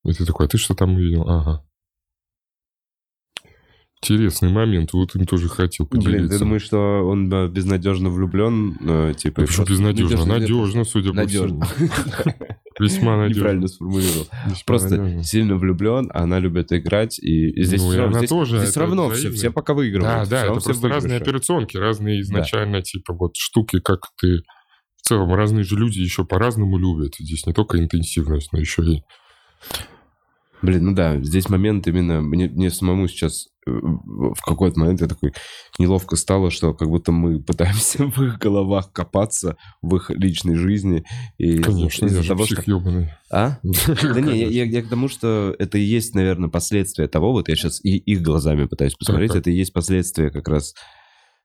И 0.05 0.12
ты 0.12 0.24
такой, 0.24 0.47
а 0.47 0.49
ты 0.49 0.57
что 0.57 0.74
там 0.74 0.95
увидел? 0.95 1.28
Ага. 1.28 1.64
Интересный 4.03 4.48
момент, 4.48 4.94
вот 4.94 5.14
он 5.14 5.26
тоже 5.26 5.51
хотел 5.51 5.86
поделиться. 5.86 6.18
Блин, 6.18 6.28
ты 6.30 6.38
думаешь, 6.38 6.62
что 6.62 7.07
он 7.07 7.28
безнадежно 7.53 8.09
влюблен? 8.09 8.78
Э, 8.80 9.12
типа, 9.14 9.42
да 9.42 9.46
почему 9.46 9.66
безнадежно? 9.66 10.24
Надежно, 10.24 10.84
судя 10.84 11.12
по 11.12 11.26
всему. 11.26 11.62
Весьма 12.80 13.18
надежно. 13.18 13.40
Неправильно 13.40 13.68
сформулировал. 13.68 14.26
Просто 14.64 15.22
сильно 15.22 15.57
влюблен, 15.57 16.11
а 16.14 16.22
она 16.22 16.38
любит 16.38 16.72
играть, 16.72 17.18
и 17.18 17.62
здесь 17.62 17.82
ну, 17.82 17.90
все, 17.90 18.05
она 18.07 18.18
здесь, 18.20 18.30
тоже, 18.30 18.59
здесь 18.59 18.76
равно 18.78 19.11
все, 19.11 19.30
все 19.30 19.51
пока 19.51 19.74
выигрывают. 19.74 20.30
Да, 20.30 20.44
да, 20.44 20.53
это 20.53 20.61
просто 20.61 20.88
разные 20.88 21.18
операционки, 21.18 21.76
разные 21.76 22.22
изначально, 22.22 22.80
типа, 22.80 23.12
вот 23.12 23.32
штуки, 23.36 23.80
как 23.80 24.01
ты... 24.18 24.40
В 24.96 25.03
целом, 25.03 25.34
разные 25.34 25.64
же 25.64 25.76
люди 25.76 25.98
еще 25.98 26.24
по-разному 26.24 26.78
любят. 26.78 27.16
Здесь 27.18 27.46
не 27.46 27.53
только 27.53 27.78
интенсивность, 27.78 28.53
но 28.53 28.61
еще 28.61 28.82
и 28.82 29.03
Блин, 30.62 30.86
ну 30.86 30.94
да, 30.94 31.18
здесь 31.22 31.48
момент 31.48 31.86
именно, 31.86 32.20
мне, 32.20 32.48
мне 32.48 32.70
самому 32.70 33.09
сейчас 33.09 33.48
в 33.67 34.41
какой-то 34.43 34.79
момент 34.81 35.01
я 35.01 35.07
такой 35.07 35.33
неловко 35.79 36.17
стало, 36.17 36.51
что 36.51 36.73
как 36.73 36.89
будто 36.89 37.13
мы 37.13 37.41
пытаемся 37.43 38.07
в 38.07 38.23
их 38.23 38.39
головах 38.39 38.93
копаться, 38.93 39.57
в 39.83 39.97
их 39.97 40.11
личной 40.11 40.57
жизни. 40.57 41.05
И 41.39 41.59
Конечно, 41.59 42.07
из-за 42.07 42.27
того, 42.27 42.47
что... 42.47 42.63
А? 43.31 43.59
Да 43.63 44.21
не, 44.21 44.39
я 44.39 44.83
к 44.83 44.89
тому, 44.89 45.09
что 45.09 45.55
это 45.59 45.79
и 45.79 45.83
есть, 45.83 46.15
наверное, 46.15 46.49
последствия 46.49 47.09
того, 47.09 47.33
вот 47.33 47.49
я 47.49 47.57
сейчас 47.57 47.85
и 47.85 47.97
их 47.97 48.23
глазами 48.23 48.67
пытаюсь 48.67 48.95
посмотреть, 48.95 49.35
это 49.35 49.51
и 49.51 49.55
есть 49.55 49.73
последствия 49.73 50.31
как 50.31 50.49
раз 50.49 50.75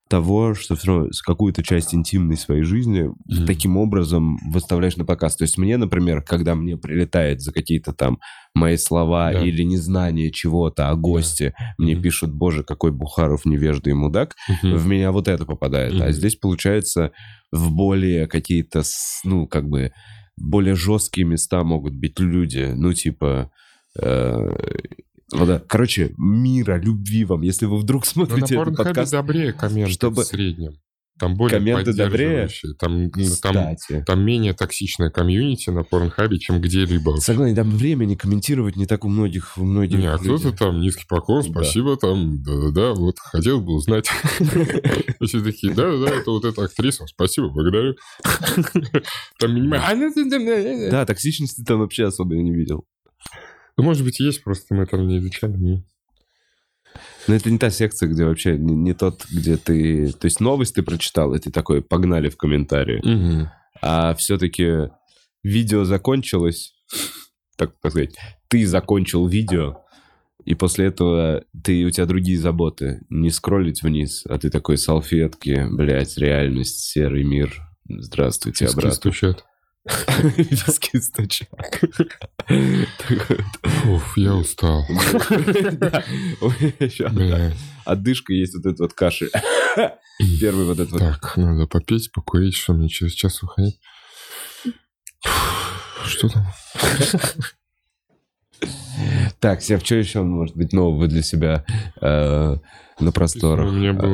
того, 0.08 0.54
что 0.54 0.76
все 0.76 0.88
равно 0.88 1.10
какую-то 1.26 1.64
часть 1.64 1.96
интимной 1.96 2.38
своей 2.38 2.62
жизни 2.62 3.10
mm-hmm. 3.10 3.46
таким 3.46 3.78
образом 3.78 4.38
выставляешь 4.52 4.98
на 4.98 5.06
показ. 5.06 5.36
То 5.36 5.44
есть 5.44 5.58
мне, 5.58 5.78
например, 5.78 6.22
когда 6.22 6.54
мне 6.54 6.78
прилетает 6.78 7.42
за 7.42 7.52
какие-то 7.52 7.92
там 7.92 8.20
мои 8.54 8.78
слова 8.78 9.32
да. 9.32 9.44
или 9.44 9.64
незнание 9.64 10.32
чего-то 10.32 10.90
о 10.90 10.96
госте, 10.96 11.56
да. 11.58 11.74
мне 11.80 11.94
mm-hmm. 11.94 12.02
пишут, 12.02 12.34
боже, 12.34 12.64
какой 12.64 12.92
Бухаров 12.92 13.46
невежда 13.46 13.90
и 13.90 13.94
мудак, 13.94 14.36
mm-hmm. 14.50 14.76
в 14.76 14.86
меня 14.86 15.12
вот 15.12 15.28
это 15.28 15.46
попадает. 15.46 15.94
Mm-hmm. 15.94 16.04
А 16.04 16.12
здесь, 16.12 16.36
получается, 16.36 17.12
в 17.52 17.72
более 17.72 18.28
какие-то, 18.28 18.84
ну, 19.24 19.48
как 19.48 19.68
бы, 19.68 19.92
более 20.38 20.76
жесткие 20.76 21.26
места 21.26 21.64
могут 21.64 21.96
быть 21.96 22.20
люди, 22.20 22.74
ну, 22.76 22.94
типа... 22.94 23.50
Э, 24.00 24.50
вот, 25.36 25.48
да. 25.48 25.62
Короче, 25.68 26.14
мира, 26.18 26.80
любви 26.80 27.26
вам, 27.26 27.42
если 27.42 27.66
вы 27.66 27.78
вдруг 27.78 28.06
смотрите 28.06 28.56
этот 28.56 28.76
подкаст. 28.76 29.12
добрее 29.12 29.54
комменты 29.54 29.94
чтобы... 29.94 30.24
в 30.24 30.26
среднем. 30.26 30.76
Там 31.18 31.36
более 31.36 31.60
Комменты 31.60 31.94
добрее. 31.94 32.50
Там, 32.78 33.10
там, 33.42 33.76
там 34.06 34.26
менее 34.26 34.54
токсичная 34.54 35.10
комьюнити 35.10 35.70
на 35.70 35.84
порнхабе, 35.84 36.40
чем 36.40 36.60
где-либо. 36.60 37.16
Согласен, 37.18 37.56
там 37.56 37.70
времени 37.70 38.16
комментировать 38.16 38.76
не 38.76 38.86
так 38.86 39.06
у 39.06 39.08
многих. 39.08 39.58
У 39.58 39.64
многих 39.64 39.98
не, 39.98 40.08
а 40.08 40.18
кто-то 40.18 40.52
там 40.52 40.82
низкий 40.82 41.06
поклон, 41.08 41.44
спасибо, 41.44 41.92
да. 41.92 42.08
там, 42.08 42.44
да-да-да, 42.44 42.94
вот 42.94 43.18
хотел 43.20 43.62
бы 43.62 43.76
узнать. 43.76 44.08
Все 45.22 45.42
такие, 45.42 45.74
да-да-да, 45.74 46.12
это 46.12 46.32
вот 46.32 46.44
эта 46.44 46.66
актриса, 46.66 47.06
спасибо, 47.08 47.50
благодарю. 47.50 47.96
Там 49.40 49.56
минимально... 49.56 49.86
Да, 50.92 51.06
токсичности 51.06 51.64
там 51.64 51.80
вообще 51.80 52.06
особо 52.06 52.36
не 52.36 52.54
видел. 52.54 52.86
Ну, 53.78 53.84
может 53.84 54.04
быть, 54.04 54.20
есть, 54.20 54.44
просто 54.44 54.74
мы 54.74 54.86
там 54.86 55.08
не 55.08 55.18
изучали. 55.18 55.84
Но 57.28 57.36
это 57.36 57.52
не 57.52 57.58
та 57.58 57.70
секция, 57.70 58.08
где 58.08 58.26
вообще 58.26 58.58
не, 58.58 58.74
не 58.74 58.94
тот, 58.94 59.26
где 59.30 59.58
ты... 59.58 60.12
То 60.14 60.26
есть 60.26 60.40
новость 60.40 60.76
ты 60.76 60.84
прочитал, 60.84 61.34
и 61.34 61.40
ты 61.40 61.52
такой, 61.52 61.82
погнали 61.82 62.30
в 62.30 62.38
комментарии. 62.38 63.00
Угу. 63.00 63.50
А 63.82 64.16
все-таки 64.16 64.90
видео 65.44 65.84
закончилось, 65.84 66.74
так 67.58 67.76
сказать, 67.78 68.16
ты 68.48 68.66
закончил 68.66 69.28
видео, 69.28 69.82
и 70.46 70.54
после 70.54 70.86
этого 70.86 71.44
ты, 71.64 71.84
у 71.86 71.90
тебя 71.90 72.06
другие 72.06 72.38
заботы. 72.38 73.02
Не 73.10 73.32
скроллить 73.32 73.82
вниз, 73.82 74.24
а 74.30 74.38
ты 74.38 74.50
такой 74.50 74.78
салфетки, 74.78 75.68
блядь, 75.72 76.18
реальность, 76.18 76.80
серый 76.80 77.24
мир. 77.24 77.62
Здравствуйте, 77.90 78.68
обратно. 78.68 78.92
стучат. 78.92 79.46
Виски 80.38 80.98
стучат. 80.98 81.50
Уф, 83.86 84.18
я 84.18 84.34
устал. 84.36 84.86
Отдышка 87.86 88.34
есть 88.34 88.56
вот 88.56 88.66
этот 88.66 88.80
вот 88.80 88.94
кашель. 88.94 89.30
Первый 90.40 90.66
вот 90.66 90.80
этот 90.80 90.92
вот. 90.92 91.00
Так, 91.00 91.38
надо 91.38 91.68
попеть, 91.68 92.12
покурить, 92.12 92.56
что 92.56 92.74
мне 92.74 92.90
через 92.90 93.14
час 93.14 93.44
уходить. 93.44 93.80
Что 96.06 96.30
там? 96.30 96.48
Так, 99.40 99.62
Сев, 99.62 99.86
что 99.86 99.96
еще 99.96 100.22
может 100.24 100.56
быть 100.56 100.74
нового 100.74 101.08
для 101.08 101.22
себя 101.22 101.66
э, 102.02 102.58
на 103.00 103.12
просторах 103.12 103.70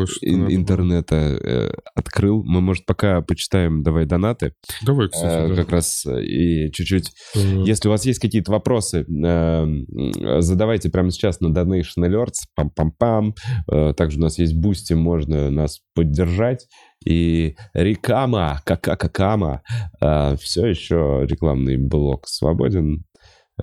что 0.07 0.25
интернета 0.25 1.15
э, 1.15 1.71
открыл? 1.95 2.43
Мы, 2.43 2.61
может, 2.61 2.85
пока 2.85 3.21
почитаем, 3.21 3.83
давай, 3.83 4.05
донаты. 4.05 4.53
Давай, 4.83 5.09
кстати, 5.09 5.45
э, 5.45 5.47
да. 5.49 5.55
Как 5.55 5.71
раз 5.71 6.05
и 6.05 6.71
чуть-чуть... 6.71 7.11
Если 7.35 7.87
у 7.87 7.91
вас 7.91 8.05
есть 8.05 8.19
какие-то 8.19 8.51
вопросы, 8.51 9.05
э, 9.05 10.41
задавайте 10.41 10.89
прямо 10.89 11.11
сейчас 11.11 11.39
на 11.39 11.47
Donation 11.47 11.99
Alerts, 11.99 12.47
пам-пам-пам. 12.57 13.33
Э, 13.71 13.93
также 13.93 14.17
у 14.17 14.21
нас 14.21 14.39
есть 14.39 14.55
Boosty, 14.55 14.93
можно 14.93 15.49
нас 15.49 15.79
поддержать. 15.93 16.67
И 17.05 17.55
Рекама, 17.73 18.61
Кака-Какама, 18.65 19.61
э, 20.01 20.35
все 20.39 20.67
еще 20.67 21.21
рекламный 21.23 21.77
блок 21.77 22.27
свободен. 22.27 23.05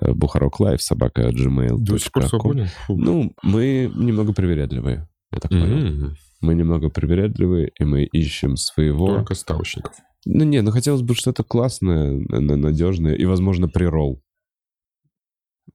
Э, 0.01 0.13
Бухарог 0.13 0.59
Live, 0.59 0.81
собака 0.81 1.29
gmail.com. 1.29 2.67
Ну, 2.89 3.33
мы 3.43 3.91
немного 3.95 4.33
привередливые, 4.33 5.07
я 5.31 5.39
так 5.39 5.51
понял. 5.51 5.87
Mm-hmm. 5.87 6.15
Мы 6.41 6.55
немного 6.55 6.89
привередливые, 6.89 7.71
и 7.79 7.83
мы 7.83 8.05
ищем 8.05 8.55
своего... 8.55 9.07
Только 9.07 9.35
ставочников. 9.35 9.93
Ну, 10.25 10.43
не, 10.43 10.61
ну 10.61 10.71
хотелось 10.71 11.01
бы 11.01 11.15
что-то 11.15 11.43
классное, 11.43 12.13
надежное 12.29 13.15
и, 13.15 13.25
возможно, 13.25 13.67
прирол. 13.67 14.21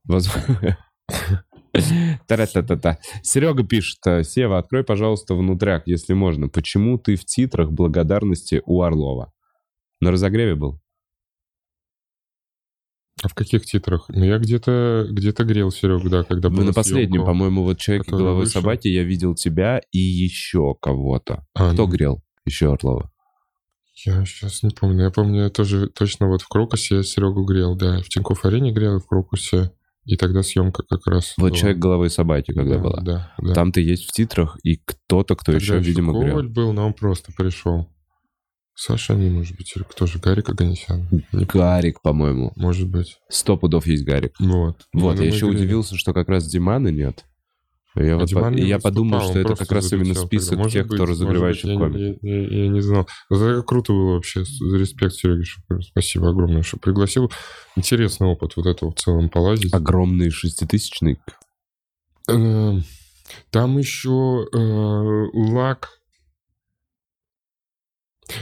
Возможно... 0.04 0.78
Та-та-та-та. 2.28 2.98
Серега 3.22 3.64
пишет, 3.64 3.98
Сева, 4.22 4.58
открой, 4.58 4.84
пожалуйста, 4.84 5.34
внутряк, 5.34 5.86
если 5.86 6.14
можно. 6.14 6.48
Почему 6.48 6.98
ты 6.98 7.16
в 7.16 7.24
титрах 7.24 7.72
благодарности 7.72 8.62
у 8.64 8.82
Орлова? 8.82 9.32
На 10.00 10.12
разогреве 10.12 10.54
был? 10.54 10.80
А 13.22 13.28
в 13.28 13.34
каких 13.34 13.64
титрах? 13.64 14.06
Ну, 14.08 14.24
я 14.24 14.38
где-то 14.38 15.06
где 15.10 15.30
грел, 15.30 15.70
Серег, 15.70 16.08
да, 16.08 16.24
когда 16.24 16.50
был. 16.50 16.58
Ну, 16.58 16.64
на 16.64 16.72
последнем, 16.72 17.24
по-моему, 17.24 17.62
вот 17.62 17.78
«Человек 17.78 18.08
головой 18.08 18.44
вышел. 18.44 18.60
собаки» 18.60 18.88
я 18.88 19.04
видел 19.04 19.34
тебя 19.34 19.80
и 19.92 19.98
еще 19.98 20.74
кого-то. 20.80 21.46
А, 21.54 21.72
Кто 21.72 21.86
ну... 21.86 21.92
грел? 21.92 22.22
Еще 22.44 22.72
Орлова. 22.72 23.10
Я 24.04 24.24
сейчас 24.24 24.62
не 24.62 24.70
помню. 24.70 25.04
Я 25.04 25.10
помню, 25.10 25.44
я 25.44 25.50
тоже 25.50 25.88
точно 25.88 26.28
вот 26.28 26.42
в 26.42 26.48
Крокусе 26.48 26.96
я 26.96 27.02
Серегу 27.02 27.44
грел, 27.44 27.76
да. 27.76 28.00
В 28.00 28.08
Тинькофф 28.08 28.44
Арене 28.44 28.72
грел, 28.72 28.98
в 28.98 29.06
Крокусе. 29.06 29.70
И 30.04 30.16
тогда 30.16 30.42
съемка 30.42 30.82
как 30.82 31.06
раз... 31.06 31.34
Вот 31.38 31.50
была. 31.50 31.58
«Человек 31.58 31.78
головой 31.78 32.10
собаки», 32.10 32.52
когда 32.52 32.76
да, 32.76 32.82
была. 32.82 33.00
Да, 33.00 33.34
да. 33.38 33.54
Там 33.54 33.72
ты 33.72 33.80
есть 33.80 34.04
в 34.04 34.12
титрах, 34.12 34.58
и 34.62 34.76
кто-то, 34.76 35.34
кто 35.34 35.52
тогда 35.52 35.64
еще, 35.64 35.78
видимо, 35.78 36.12
Коваль 36.12 36.48
грел. 36.48 36.52
был, 36.52 36.72
но 36.74 36.86
он 36.86 36.92
просто 36.92 37.32
пришел. 37.32 37.88
Саша 38.76 39.14
не 39.14 39.30
может 39.30 39.56
быть, 39.56 39.72
или 39.76 39.84
кто 39.84 40.06
же? 40.06 40.18
Гарик 40.18 40.48
Аганесян? 40.48 41.08
Не 41.32 41.44
Гарик, 41.44 42.02
по-моему. 42.02 42.52
Может 42.56 42.88
быть. 42.88 43.18
Сто 43.28 43.56
пудов 43.56 43.86
есть 43.86 44.04
Гарик. 44.04 44.32
Вот. 44.40 44.82
Вот, 44.92 45.20
я 45.20 45.26
еще 45.26 45.46
удивился, 45.46 45.96
что 45.96 46.12
как 46.12 46.28
раз 46.28 46.46
Димана 46.46 46.88
нет. 46.88 47.24
Я, 47.96 48.14
а 48.14 48.18
вот 48.18 48.30
по... 48.32 48.52
я 48.52 48.80
подумал, 48.80 49.20
что 49.20 49.38
это 49.38 49.54
как 49.54 49.70
раз 49.70 49.92
именно 49.92 50.14
список 50.14 50.56
когда. 50.56 50.68
тех, 50.68 50.88
быть, 50.88 50.96
кто 50.96 51.06
разогревающий 51.06 51.76
комик. 51.76 52.18
Я, 52.22 52.32
я, 52.32 52.64
я 52.64 52.68
не 52.68 52.80
знал. 52.80 53.06
Это 53.30 53.62
круто 53.62 53.92
было 53.92 54.14
вообще. 54.14 54.40
Респект, 54.40 55.14
Сереге. 55.14 55.44
Спасибо 55.80 56.30
огромное, 56.30 56.62
что 56.62 56.76
пригласил. 56.78 57.30
Интересный 57.76 58.26
опыт 58.26 58.56
вот 58.56 58.66
этого 58.66 58.90
в 58.90 58.96
целом 58.96 59.28
полазить. 59.28 59.72
Огромный 59.72 60.30
шеститысячный. 60.30 61.20
Эм, 62.28 62.82
там 63.50 63.78
еще 63.78 64.48
э, 64.52 64.58
лак 65.52 65.90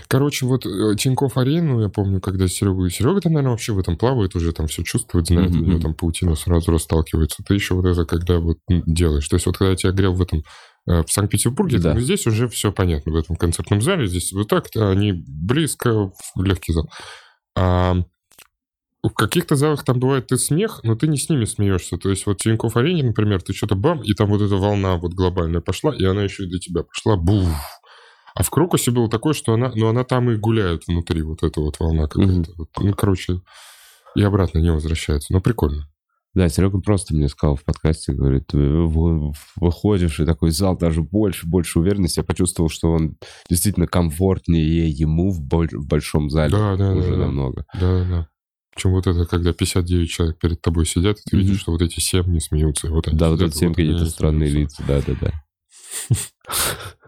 Короче, 0.09 0.47
вот 0.47 0.65
э, 0.67 0.95
Тинькофф 0.97 1.37
Арену, 1.37 1.81
я 1.81 1.89
помню, 1.89 2.21
когда 2.21 2.47
Серега... 2.49 2.89
Серега 2.89 3.21
там, 3.21 3.33
наверное, 3.33 3.53
вообще 3.53 3.73
в 3.73 3.79
этом 3.79 3.97
плавает 3.97 4.35
уже, 4.35 4.53
там 4.53 4.67
все 4.67 4.83
чувствует, 4.83 5.27
знает, 5.27 5.51
mm-hmm. 5.51 5.61
у 5.61 5.65
него 5.65 5.81
там 5.81 5.95
паутина 5.95 6.35
сразу 6.35 6.71
расталкивается. 6.71 7.43
Ты 7.47 7.55
еще 7.55 7.75
вот 7.75 7.87
это 7.87 8.05
когда 8.05 8.39
вот 8.39 8.59
делаешь. 8.69 9.29
То 9.29 9.37
есть 9.37 9.47
вот 9.47 9.57
когда 9.57 9.71
я 9.71 9.77
тебя 9.77 9.93
грел 9.93 10.15
в 10.15 10.23
этом 10.23 10.45
э, 10.87 11.03
в 11.03 11.11
Санкт-Петербурге, 11.11 11.79
да. 11.79 11.99
здесь 11.99 12.27
уже 12.27 12.49
все 12.49 12.73
понятно 12.73 13.13
в 13.13 13.17
этом 13.17 13.37
концертном 13.37 13.83
зале. 13.83 14.07
Здесь 14.07 14.33
вот 14.33 14.49
так 14.49 14.67
они 14.77 15.13
близко 15.27 16.13
в 16.37 16.43
легкий 16.43 16.73
зал. 16.73 16.89
А 17.57 17.97
в 19.03 19.11
каких-то 19.11 19.57
залах 19.57 19.85
там 19.85 19.99
бывает 19.99 20.29
ты 20.29 20.37
смех, 20.37 20.81
но 20.85 20.95
ты 20.95 21.09
не 21.09 21.19
с 21.19 21.29
ними 21.29 21.45
смеешься. 21.45 21.97
То 21.97 22.09
есть 22.09 22.25
вот 22.27 22.39
Тинькофф 22.39 22.77
Арене, 22.77 23.03
например, 23.03 23.43
ты 23.43 23.53
что-то 23.53 23.75
бам, 23.75 24.01
и 24.03 24.15
там 24.15 24.29
вот 24.31 24.41
эта 24.43 24.55
волна 24.57 24.97
вот 24.97 25.13
глобальная 25.13 25.61
пошла, 25.61 25.93
и 25.95 26.05
она 26.05 26.23
еще 26.23 26.45
и 26.45 26.49
для 26.49 26.61
тебя 26.61 26.85
пошла. 26.85 27.17
Буф 27.17 27.49
а 28.35 28.43
в 28.43 28.51
Крокусе 28.51 28.91
было 28.91 29.09
такое, 29.09 29.35
что 29.35 29.55
она, 29.55 29.73
ну, 29.75 29.89
она 29.89 30.05
там 30.05 30.31
и 30.31 30.37
гуляет 30.37 30.87
внутри, 30.87 31.23
вот 31.23 31.43
эта 31.43 31.61
вот 31.61 31.79
волна 31.79 32.07
какая-то. 32.07 32.53
Mm-hmm. 32.53 32.67
Ну, 32.81 32.95
короче, 32.95 33.41
и 34.15 34.23
обратно 34.23 34.59
не 34.59 34.73
возвращается. 34.73 35.33
Но 35.33 35.41
прикольно. 35.41 35.89
Да, 36.35 36.49
Серега 36.49 36.81
просто 36.81 37.15
мне 37.15 37.29
сказал 37.29 37.57
в 37.57 37.65
подкасте, 37.65 38.13
говорит, 38.13 38.53
выходишь, 38.55 40.19
и 40.19 40.25
такой 40.25 40.51
зал 40.51 40.79
даже 40.79 41.03
больше, 41.03 41.47
больше 41.47 41.79
уверенности. 41.79 42.21
Я 42.21 42.25
почувствовал, 42.25 42.71
что 42.71 42.91
он 42.91 43.17
действительно 43.51 43.87
комфортнее 43.87 44.89
ему 44.89 45.31
в, 45.31 45.43
большом 45.43 46.31
зале 46.31 46.53
да, 46.53 46.77
да, 46.77 46.93
уже 46.93 47.11
да, 47.11 47.17
намного. 47.17 47.67
Да, 47.79 48.05
да. 48.05 48.29
Чем 48.75 48.93
вот 48.93 49.07
это, 49.07 49.27
когда 49.27 49.53
59 49.53 50.09
человек 50.09 50.39
перед 50.39 50.63
тобой 50.63 50.87
сидят, 50.87 51.19
и 51.19 51.23
ты 51.31 51.37
mm-hmm. 51.37 51.41
видишь, 51.41 51.61
что 51.61 51.73
вот 51.73 51.83
эти 51.83 52.01
7 52.01 52.25
не 52.33 52.41
смеются. 52.41 52.89
Вот 52.89 53.07
да, 53.13 53.29
вот 53.29 53.43
эти 53.43 53.55
7 53.55 53.69
вот 53.69 53.77
какие-то 53.77 54.07
странные 54.07 54.49
лица, 54.49 54.83
да-да-да. 54.89 55.33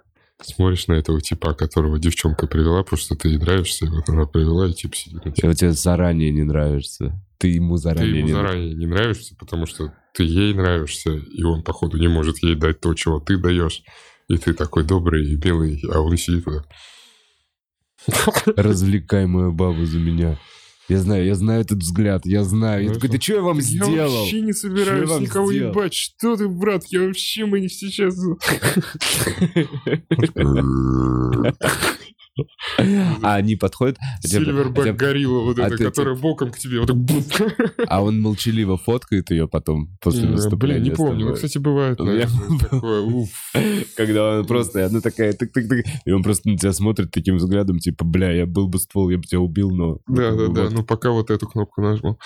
смотришь 0.47 0.86
на 0.86 0.95
этого 0.95 1.20
типа, 1.20 1.55
которого 1.55 1.99
девчонка 1.99 2.47
привела, 2.47 2.82
потому 2.82 3.01
что 3.01 3.16
ты 3.16 3.28
ей 3.28 3.38
нравишься, 3.38 3.86
и 3.86 3.88
вот 3.88 4.09
она 4.09 4.26
привела, 4.26 4.68
и 4.68 4.72
тип 4.72 4.95
сидит. 4.95 5.26
И 5.26 5.47
вот 5.47 5.57
тебе 5.57 5.72
заранее 5.72 6.30
не 6.30 6.45
нравишься. 6.45 7.20
Ты 7.38 7.49
ему 7.49 7.76
заранее 7.76 8.12
Ты 8.12 8.18
ему 8.18 8.28
не 8.28 8.32
заранее 8.32 8.74
не 8.74 8.86
нравишься, 8.86 9.36
потому 9.38 9.66
что 9.66 9.92
ты 10.14 10.22
ей 10.22 10.55
нравишься, 10.55 11.11
и 11.12 11.42
он, 11.42 11.62
походу, 11.62 11.99
не 11.99 12.09
может 12.09 12.42
ей 12.42 12.55
дать 12.55 12.80
то, 12.80 12.95
чего 12.95 13.20
ты 13.20 13.36
даешь. 13.36 13.82
И 14.28 14.38
ты 14.38 14.55
такой 14.55 14.84
добрый 14.84 15.26
и 15.26 15.36
милый, 15.36 15.82
а 15.92 16.01
он 16.01 16.16
сидит... 16.16 16.47
Развлекай 18.57 19.26
мою 19.26 19.53
бабу 19.53 19.84
за 19.86 19.99
меня. 19.99 20.38
Я 20.89 20.99
знаю, 20.99 21.24
я 21.24 21.35
знаю 21.35 21.62
этот 21.62 21.78
взгляд, 21.78 22.26
я 22.26 22.45
знаю. 22.45 22.85
Я 22.85 22.93
такой, 22.93 23.09
да 23.09 23.18
что 23.18 23.35
я 23.35 23.41
вам 23.41 23.61
сделал? 23.61 23.95
Я 23.95 24.07
вообще 24.07 24.43
не 24.43 24.53
собираюсь 24.53 25.18
никого 25.18 25.51
сделал? 25.51 25.72
ебать. 25.72 25.95
Что 25.95 26.37
ты, 26.37 26.47
брат? 26.47 26.85
Я 26.89 27.03
вообще 27.03 27.47
мы 27.47 27.61
не 27.61 27.68
сейчас... 27.68 28.14
А 33.22 33.37
они 33.37 33.57
подходят... 33.57 33.99
Сильвербэк 34.22 34.97
горилла 34.97 35.41
вот 35.41 35.59
а 35.59 35.66
эта, 35.66 35.76
которая 35.76 36.14
боком 36.14 36.51
к 36.51 36.59
тебе. 36.59 36.80
А 37.89 38.03
он 38.03 38.20
молчаливо 38.20 38.76
фоткает 38.76 39.30
ее 39.30 39.49
потом 39.49 39.97
после 40.01 40.28
выступления. 40.28 40.80
Блин, 40.80 40.93
не 40.93 40.97
помню. 40.97 41.26
Ну, 41.28 41.35
кстати, 41.35 41.59
бывает. 41.59 41.99
Когда 43.97 44.39
он 44.39 44.47
просто, 44.47 44.87
она 44.87 45.01
такая, 45.01 45.32
тык-тык-тык, 45.32 45.85
и 46.05 46.11
он 46.11 46.22
просто 46.22 46.49
на 46.49 46.59
тебя 46.59 46.72
смотрит 46.72 47.11
таким 47.11 47.37
взглядом, 47.37 47.78
типа, 47.78 48.05
бля, 48.05 48.32
я 48.32 48.47
был 48.47 48.68
бы 48.68 48.78
ствол, 48.78 49.11
я 49.11 49.18
бы 49.18 49.24
тебя 49.24 49.41
убил, 49.41 49.70
но... 49.70 49.99
Да-да-да, 50.07 50.70
ну 50.70 50.85
пока 50.85 51.11
вот 51.11 51.30
эту 51.30 51.47
кнопку 51.47 51.82
нажму. 51.82 52.18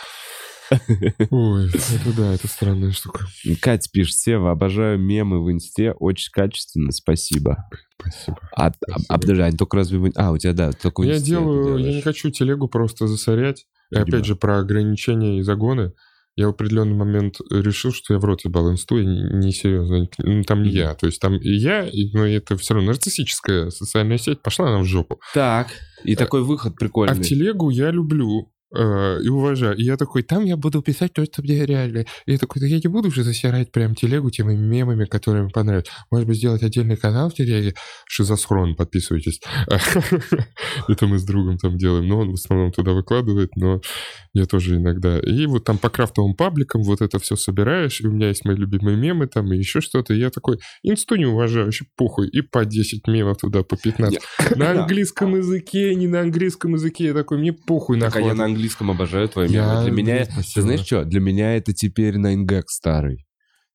Ой, 1.30 1.68
это 1.68 2.16
да, 2.16 2.34
это 2.34 2.48
странная 2.48 2.92
штука. 2.92 3.26
Катя 3.60 3.88
пишет, 3.92 4.16
Сева, 4.16 4.50
обожаю 4.50 4.98
мемы 4.98 5.42
в 5.42 5.50
инсте, 5.50 5.92
очень 5.92 6.30
качественно, 6.32 6.92
спасибо. 6.92 7.68
Спасибо. 8.00 8.38
А, 8.52 8.72
спасибо. 8.72 9.04
а, 9.08 9.18
подожди, 9.18 9.42
они 9.42 9.56
только 9.56 9.76
разве... 9.76 10.12
А, 10.14 10.30
у 10.30 10.38
тебя, 10.38 10.52
да, 10.52 10.72
только 10.72 11.02
Я 11.02 11.18
делаю, 11.18 11.78
я 11.78 11.94
не 11.94 12.02
хочу 12.02 12.30
телегу 12.30 12.68
просто 12.68 13.06
засорять. 13.06 13.66
И 13.90 13.96
опять 13.96 14.24
же, 14.24 14.36
про 14.36 14.58
ограничения 14.58 15.38
и 15.38 15.42
загоны. 15.42 15.92
Я 16.36 16.46
в 16.46 16.50
определенный 16.50 16.94
момент 16.94 17.40
решил, 17.50 17.92
что 17.92 18.14
я 18.14 18.20
в 18.20 18.24
рот 18.24 18.44
ебал 18.44 18.70
инсту, 18.70 18.98
и 18.98 19.04
несерьезно. 19.04 20.08
Ну, 20.18 20.44
там 20.44 20.62
не 20.62 20.70
я. 20.70 20.94
То 20.94 21.06
есть 21.06 21.20
там 21.20 21.36
и 21.36 21.50
я, 21.50 21.84
и, 21.84 22.12
но 22.12 22.24
это 22.24 22.56
все 22.56 22.74
равно 22.74 22.92
нарциссическая 22.92 23.70
социальная 23.70 24.18
сеть. 24.18 24.40
Пошла 24.40 24.68
она 24.68 24.78
в 24.78 24.84
жопу. 24.84 25.20
Так, 25.34 25.68
и 26.04 26.14
такой 26.14 26.44
выход 26.44 26.76
прикольный. 26.76 27.12
А 27.12 27.16
в 27.16 27.22
телегу 27.22 27.70
я 27.70 27.90
люблю 27.90 28.52
и 28.70 29.28
уважаю. 29.28 29.76
И 29.76 29.82
я 29.82 29.96
такой, 29.96 30.22
там 30.22 30.44
я 30.44 30.56
буду 30.56 30.82
писать 30.82 31.12
то, 31.12 31.24
что 31.24 31.42
мне 31.42 31.64
реально. 31.64 32.04
И 32.26 32.32
я 32.32 32.38
такой, 32.38 32.60
да 32.60 32.66
я 32.66 32.76
не 32.76 32.88
буду 32.88 33.08
уже 33.08 33.22
засирать 33.22 33.72
прям 33.72 33.94
телегу 33.94 34.30
теми 34.30 34.54
мемами, 34.54 35.06
которые 35.06 35.44
мне 35.44 35.52
понравятся. 35.52 35.92
Может 36.10 36.28
быть, 36.28 36.36
сделать 36.36 36.62
отдельный 36.62 36.96
канал 36.96 37.30
в 37.30 37.34
телеге? 37.34 37.74
Шизосхрон, 38.06 38.76
подписывайтесь. 38.76 39.40
Это 40.88 41.06
мы 41.06 41.18
с 41.18 41.24
другом 41.24 41.58
там 41.58 41.78
делаем. 41.78 42.06
Но 42.06 42.18
он 42.20 42.30
в 42.30 42.34
основном 42.34 42.72
туда 42.72 42.92
выкладывает, 42.92 43.56
но 43.56 43.80
я 44.34 44.44
тоже 44.44 44.76
иногда. 44.76 45.18
И 45.18 45.46
вот 45.46 45.64
там 45.64 45.78
по 45.78 45.88
крафтовым 45.88 46.34
пабликам 46.34 46.82
вот 46.82 47.00
это 47.00 47.18
все 47.18 47.36
собираешь, 47.36 48.00
и 48.00 48.06
у 48.06 48.12
меня 48.12 48.28
есть 48.28 48.44
мои 48.44 48.56
любимые 48.56 48.96
мемы 48.96 49.26
там, 49.26 49.52
и 49.52 49.58
еще 49.58 49.80
что-то. 49.80 50.14
И 50.14 50.18
я 50.18 50.30
такой, 50.30 50.58
инсту 50.82 51.16
не 51.16 51.26
уважаю, 51.26 51.72
похуй. 51.96 52.28
И 52.28 52.42
по 52.42 52.64
10 52.64 53.06
мемов 53.06 53.38
туда, 53.38 53.62
по 53.62 53.76
15. 53.76 54.18
На 54.56 54.70
английском 54.82 55.36
языке, 55.36 55.94
не 55.94 56.06
на 56.06 56.20
английском 56.20 56.74
языке. 56.74 57.06
Я 57.06 57.14
такой, 57.14 57.38
мне 57.38 57.52
похуй 57.52 57.96
нахуй. 57.96 58.22
Английском 58.58 58.90
обожаю 58.90 59.28
твои 59.28 59.48
мемы. 59.48 59.82
Для 59.84 59.92
меня, 59.92 60.26
ты 60.26 60.62
знаешь 60.62 60.80
что, 60.80 61.04
для 61.04 61.20
меня 61.20 61.56
это 61.56 61.72
теперь 61.72 62.16
9gag 62.16 62.64
старый. 62.66 63.24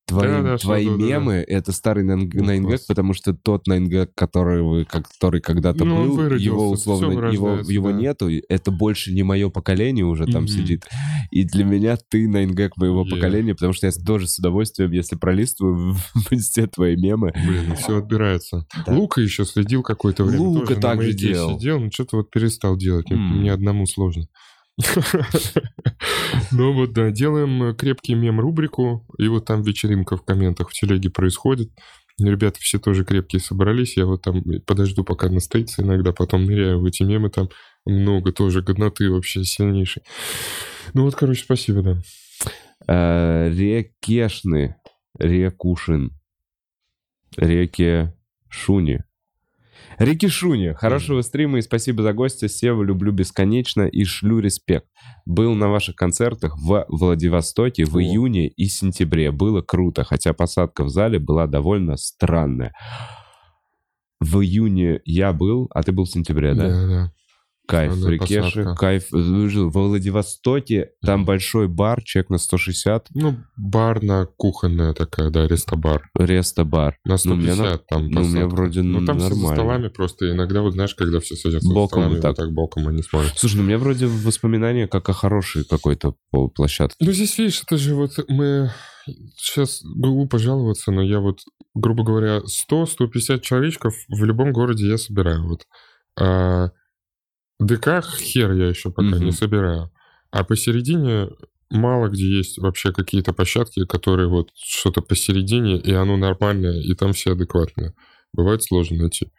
Твои, 0.05 0.27
да, 0.27 0.41
да, 0.41 0.57
твои 0.57 0.85
что, 0.85 0.97
мемы 0.97 1.33
да, 1.39 1.45
да. 1.47 1.57
это 1.59 1.71
старый 1.71 2.03
Найнгак, 2.03 2.81
потому 2.89 3.13
что 3.13 3.33
тот 3.33 3.67
Найнгак, 3.67 4.13
который, 4.15 4.83
который 4.83 5.39
когда-то 5.39 5.85
ну, 5.85 6.17
был, 6.17 6.35
его 6.35 6.71
условно 6.71 7.29
его, 7.31 7.59
его 7.65 7.91
да. 7.91 7.97
нету, 7.97 8.29
это 8.49 8.71
больше 8.71 9.13
не 9.13 9.23
мое 9.23 9.49
поколение 9.49 10.03
уже 10.03 10.25
там 10.25 10.43
mm-hmm. 10.43 10.47
сидит. 10.47 10.85
И 11.31 11.45
для 11.45 11.63
меня 11.63 11.97
ты 12.09 12.27
Найнгак 12.27 12.75
моего 12.75 13.05
yeah. 13.05 13.09
поколения, 13.11 13.53
потому 13.53 13.71
что 13.71 13.87
я 13.87 13.93
тоже 13.93 14.27
с 14.27 14.37
удовольствием, 14.39 14.91
если 14.91 15.15
пролистываю 15.15 15.93
в 15.93 16.01
инсте 16.31 16.67
твои 16.67 16.97
мемы. 16.97 17.31
Блин, 17.33 17.69
ну 17.69 17.75
все 17.75 17.99
отбирается. 17.99 18.67
Да. 18.85 18.93
Лука 18.93 19.21
еще 19.21 19.45
следил 19.45 19.83
какое-то 19.83 20.25
время. 20.25 20.43
Лука 20.43 20.75
также 20.75 21.13
делал. 21.13 21.57
сидел, 21.57 21.79
но 21.79 21.89
что-то 21.89 22.17
вот 22.17 22.29
перестал 22.29 22.75
делать. 22.75 23.09
Mm. 23.09 23.15
Мне 23.15 23.53
одному 23.53 23.85
сложно. 23.85 24.27
Ну 26.51 26.73
вот, 26.73 26.93
да, 26.93 27.11
делаем 27.11 27.75
крепкий 27.75 28.15
мем-рубрику, 28.15 29.05
и 29.17 29.27
вот 29.27 29.45
там 29.45 29.61
вечеринка 29.61 30.17
в 30.17 30.23
комментах 30.23 30.69
в 30.69 30.73
телеге 30.73 31.09
происходит. 31.09 31.71
Ребята 32.19 32.59
все 32.59 32.79
тоже 32.79 33.05
крепкие 33.05 33.39
собрались, 33.39 33.97
я 33.97 34.05
вот 34.05 34.21
там 34.21 34.43
подожду, 34.67 35.03
пока 35.03 35.29
настоится 35.29 35.81
иногда, 35.81 36.11
потом 36.11 36.45
ныряю 36.45 36.79
в 36.79 36.85
эти 36.85 37.01
мемы, 37.03 37.29
там 37.29 37.49
много 37.85 38.31
тоже 38.31 38.61
годноты 38.61 39.09
вообще 39.09 39.43
сильнейшей. 39.43 40.03
Ну 40.93 41.03
вот, 41.03 41.15
короче, 41.15 41.43
спасибо, 41.43 41.81
да. 41.81 42.01
Э, 42.87 43.49
Рекешны, 43.49 44.75
Рекушин, 45.17 46.11
Реке 47.35 48.15
Шуни. 48.49 49.03
Рики 50.03 50.27
Шуни, 50.27 50.73
хорошего 50.73 51.21
стрима 51.21 51.59
и 51.59 51.61
спасибо 51.61 52.03
за 52.03 52.11
гостя. 52.11 52.49
Сева 52.49 52.83
люблю 52.83 53.13
бесконечно 53.13 53.83
и 53.83 54.03
шлю 54.03 54.39
респект. 54.39 54.87
Был 55.25 55.55
на 55.55 55.69
ваших 55.69 55.95
концертах 55.95 56.57
в 56.57 56.85
Владивостоке 56.89 57.85
в 57.85 57.97
июне 57.99 58.49
и 58.49 58.65
сентябре. 58.65 59.31
Было 59.31 59.61
круто, 59.61 60.03
хотя 60.03 60.33
посадка 60.33 60.83
в 60.83 60.89
зале 60.89 61.19
была 61.19 61.47
довольно 61.47 61.95
странная. 61.95 62.73
В 64.19 64.41
июне 64.41 64.99
я 65.05 65.31
был, 65.31 65.69
а 65.73 65.83
ты 65.83 65.93
был 65.93 66.03
в 66.03 66.09
сентябре, 66.09 66.53
да? 66.53 66.67
Да, 66.67 66.87
да. 66.87 67.11
Кайф 67.65 67.93
в 67.93 68.09
Рикеше, 68.09 68.75
кайф. 68.75 69.07
Жил 69.11 69.69
во 69.69 69.87
Владивостоке, 69.87 70.91
там 71.01 71.23
большой 71.23 71.67
бар, 71.67 72.03
чек 72.03 72.29
на 72.29 72.37
160. 72.37 73.07
Ну, 73.13 73.37
бар 73.55 74.03
на 74.03 74.25
кухонная 74.25 74.93
такая, 74.93 75.29
да, 75.29 75.47
рестобар. 75.47 76.09
Рестобар. 76.17 76.97
На 77.05 77.17
150 77.17 77.57
ну, 77.57 77.79
там 77.87 78.07
Ну, 78.09 78.21
у 78.21 78.25
меня 78.25 78.47
вроде 78.47 78.81
Ну, 78.81 79.05
там 79.05 79.17
нормально. 79.17 79.35
все 79.35 79.47
за 79.47 79.53
столами 79.53 79.87
просто. 79.87 80.31
Иногда, 80.31 80.61
вот 80.61 80.73
знаешь, 80.73 80.93
когда 80.95 81.19
все 81.19 81.35
садятся 81.35 81.69
боком 81.69 82.03
столами, 82.03 82.19
так. 82.19 82.31
Вот 82.31 82.37
так 82.37 82.51
боком 82.51 82.87
они 82.89 83.01
смотрят. 83.01 83.33
Слушай, 83.37 83.57
ну 83.57 83.63
у 83.63 83.65
меня 83.65 83.77
вроде 83.77 84.07
воспоминания 84.07 84.87
как 84.87 85.07
о 85.07 85.13
хорошей 85.13 85.63
какой-то 85.63 86.15
площадке. 86.55 86.97
Ну, 86.99 87.11
здесь, 87.13 87.37
видишь, 87.37 87.61
это 87.63 87.77
же 87.77 87.95
вот 87.95 88.11
мы... 88.27 88.71
Сейчас 89.37 89.81
глупо 89.83 90.37
жаловаться, 90.37 90.91
но 90.91 91.01
я 91.01 91.19
вот, 91.19 91.39
грубо 91.73 92.03
говоря, 92.03 92.41
100-150 92.71 93.41
человечков 93.41 93.93
в 94.07 94.23
любом 94.23 94.53
городе 94.53 94.87
я 94.87 94.97
собираю. 94.97 95.45
Вот. 95.45 95.65
А 96.17 96.69
ДК 97.65 98.03
хер 98.03 98.53
я 98.53 98.67
еще 98.69 98.91
пока 98.91 99.09
mm-hmm. 99.09 99.23
не 99.23 99.31
собираю. 99.31 99.91
А 100.31 100.43
посередине 100.43 101.29
мало 101.73 102.07
где 102.07 102.25
есть 102.25 102.57
вообще 102.59 102.93
какие-то 102.93 103.33
площадки, 103.33 103.85
которые 103.85 104.29
вот 104.29 104.49
что-то 104.55 105.01
посередине, 105.01 105.77
и 105.77 105.91
оно 105.91 106.17
нормальное, 106.17 106.79
и 106.79 106.93
там 106.93 107.13
все 107.13 107.33
адекватные. 107.33 107.93
Бывает 108.31 108.63
сложно 108.63 108.97
найти. 108.97 109.31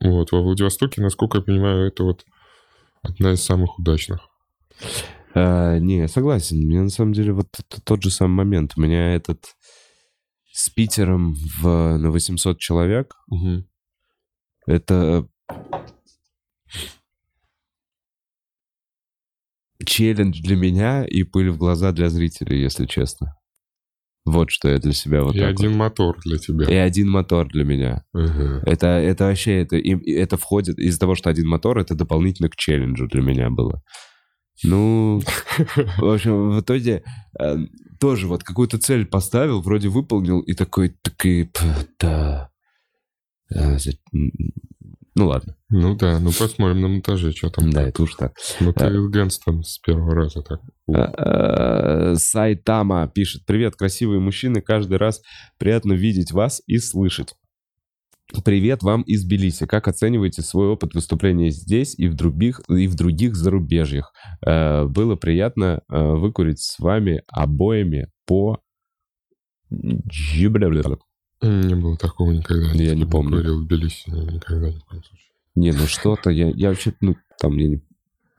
Вот, 0.00 0.32
во 0.32 0.42
Владивостоке, 0.42 1.00
насколько 1.00 1.38
я 1.38 1.44
понимаю, 1.44 1.88
это 1.88 2.04
вот 2.04 2.24
одна 3.02 3.32
из 3.32 3.42
самых 3.42 3.78
удачных. 3.78 4.20
А, 5.34 5.78
не, 5.78 5.98
я 5.98 6.08
согласен. 6.08 6.58
Мне 6.58 6.82
на 6.82 6.90
самом 6.90 7.12
деле 7.12 7.32
вот 7.32 7.48
тот 7.84 8.02
же 8.02 8.10
самый 8.10 8.34
момент. 8.34 8.72
У 8.76 8.80
меня 8.80 9.14
этот 9.14 9.56
с 10.52 10.70
Питером 10.70 11.34
в, 11.34 11.98
на 11.98 12.10
800 12.10 12.58
человек. 12.58 13.14
Угу. 13.28 13.64
Это 14.66 15.28
челлендж 19.88 20.40
для 20.40 20.56
меня 20.56 21.04
и 21.04 21.22
пыль 21.22 21.50
в 21.50 21.58
глаза 21.58 21.92
для 21.92 22.08
зрителей, 22.10 22.60
если 22.60 22.86
честно. 22.86 23.34
Вот 24.24 24.50
что 24.50 24.68
я 24.68 24.78
для 24.78 24.92
себя 24.92 25.22
вот 25.22 25.34
И 25.34 25.40
один 25.40 25.70
вот. 25.70 25.78
мотор 25.78 26.18
для 26.24 26.36
тебя. 26.36 26.66
И 26.66 26.74
один 26.74 27.08
мотор 27.08 27.48
для 27.48 27.64
меня. 27.64 28.04
Угу. 28.12 28.62
Это, 28.66 28.86
это 28.86 29.24
вообще, 29.24 29.62
это, 29.62 29.76
это 29.76 30.36
входит, 30.36 30.78
из-за 30.78 31.00
того, 31.00 31.14
что 31.14 31.30
один 31.30 31.48
мотор, 31.48 31.78
это 31.78 31.94
дополнительно 31.94 32.50
к 32.50 32.56
челленджу 32.56 33.08
для 33.08 33.22
меня 33.22 33.48
было. 33.48 33.82
Ну, 34.64 35.20
в 35.98 36.12
общем, 36.12 36.50
в 36.50 36.60
итоге 36.60 37.04
э, 37.40 37.56
тоже 38.00 38.26
вот 38.26 38.42
какую-то 38.42 38.78
цель 38.78 39.06
поставил, 39.06 39.62
вроде 39.62 39.88
выполнил, 39.88 40.40
и 40.40 40.52
такой, 40.52 40.90
такой, 41.02 41.50
да, 41.98 42.50
э, 43.54 43.78
ну 45.18 45.26
ладно. 45.26 45.56
Ну 45.68 45.96
да, 45.96 46.20
ну 46.20 46.30
посмотрим 46.30 46.80
на 46.80 46.86
монтаже, 46.86 47.32
что 47.32 47.50
там. 47.50 47.70
Да, 47.70 47.82
это 47.82 48.04
уж 48.04 48.14
так. 48.14 48.34
Ну 48.60 48.72
ты. 48.72 48.88
Гэнстон 49.08 49.64
с 49.64 49.78
первого 49.78 50.14
раза 50.14 50.42
так. 50.42 50.60
А, 50.94 52.12
а, 52.12 52.14
Сайтама 52.14 53.10
пишет. 53.12 53.42
Привет, 53.44 53.74
красивые 53.74 54.20
мужчины. 54.20 54.60
Каждый 54.60 54.96
раз 54.96 55.20
приятно 55.58 55.94
видеть 55.94 56.30
вас 56.30 56.62
и 56.68 56.78
слышать. 56.78 57.34
Привет 58.44 58.84
вам 58.84 59.02
из 59.02 59.24
Тбилиси. 59.24 59.66
Как 59.66 59.88
оцениваете 59.88 60.42
свой 60.42 60.68
опыт 60.68 60.94
выступления 60.94 61.50
здесь 61.50 61.98
и 61.98 62.06
в 62.06 62.14
других, 62.14 62.60
и 62.68 62.86
в 62.86 62.94
других 62.94 63.34
зарубежьях? 63.34 64.12
Э, 64.46 64.84
было 64.84 65.16
приятно 65.16 65.82
э, 65.88 66.00
выкурить 66.00 66.60
с 66.60 66.78
вами 66.78 67.22
обоими 67.26 68.06
по... 68.24 68.60
Не 71.40 71.74
было 71.74 71.96
такого 71.96 72.32
никогда. 72.32 72.70
Я 72.72 72.94
не 72.94 73.04
помню. 73.04 73.38
Курил 73.38 73.62
в 73.62 73.66
Тбилиси 73.66 74.10
никогда, 74.10 74.70
ни 74.70 74.78
в 74.78 74.84
коем 74.84 75.04
случае. 75.04 75.28
Не, 75.54 75.72
ну 75.72 75.86
что-то 75.86 76.30
я, 76.30 76.48
я 76.50 76.68
вообще, 76.70 76.92
ну, 77.00 77.16
там 77.40 77.56
я 77.58 77.68
не... 77.68 77.82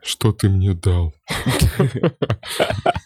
Что 0.02 0.32
ты 0.32 0.50
мне 0.50 0.74
дал? 0.74 1.14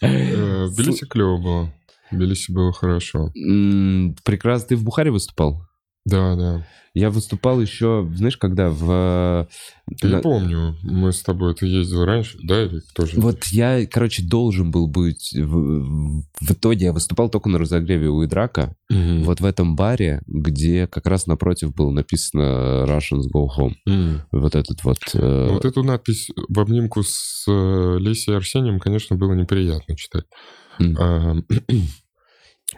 Э, 0.00 0.66
в 0.66 0.74
Тбилиси 0.74 1.06
клево 1.06 1.38
было. 1.38 1.74
В 2.10 2.16
Тбилиси 2.16 2.52
было 2.52 2.72
хорошо. 2.72 3.30
Прекрасно. 3.32 4.68
Ты 4.68 4.76
в 4.76 4.84
Бухаре 4.84 5.10
выступал? 5.10 5.66
Да, 6.04 6.36
да. 6.36 6.66
Я 6.96 7.10
выступал 7.10 7.60
еще, 7.60 8.08
знаешь, 8.14 8.36
когда 8.36 8.70
в... 8.70 9.48
Я 10.00 10.08
на... 10.08 10.20
помню, 10.20 10.76
мы 10.84 11.12
с 11.12 11.22
тобой, 11.22 11.52
ты 11.54 11.66
ездил 11.66 12.04
раньше, 12.04 12.38
да, 12.40 12.62
или 12.62 12.80
тоже? 12.94 13.20
Вот 13.20 13.46
я, 13.46 13.84
короче, 13.86 14.22
должен 14.22 14.70
был 14.70 14.86
быть... 14.86 15.34
В, 15.36 16.22
в 16.40 16.50
итоге 16.52 16.86
я 16.86 16.92
выступал 16.92 17.28
только 17.30 17.48
на 17.48 17.58
разогреве 17.58 18.08
у 18.08 18.24
Идрака, 18.24 18.76
угу. 18.88 19.24
вот 19.24 19.40
в 19.40 19.44
этом 19.44 19.74
баре, 19.74 20.22
где 20.28 20.86
как 20.86 21.06
раз 21.06 21.26
напротив 21.26 21.74
было 21.74 21.90
написано 21.90 22.84
Russians 22.86 23.24
Go 23.34 23.48
Home. 23.58 23.74
Угу. 23.86 24.40
Вот 24.40 24.54
этот 24.54 24.84
вот... 24.84 24.98
Э... 25.14 25.48
Вот 25.50 25.64
эту 25.64 25.82
надпись 25.82 26.30
в 26.48 26.60
обнимку 26.60 27.02
с 27.02 27.44
э, 27.48 27.96
Лесей 27.98 28.36
Арсением, 28.36 28.78
конечно, 28.78 29.16
было 29.16 29.32
неприятно 29.32 29.96
читать. 29.96 30.26
Mm. 30.78 31.42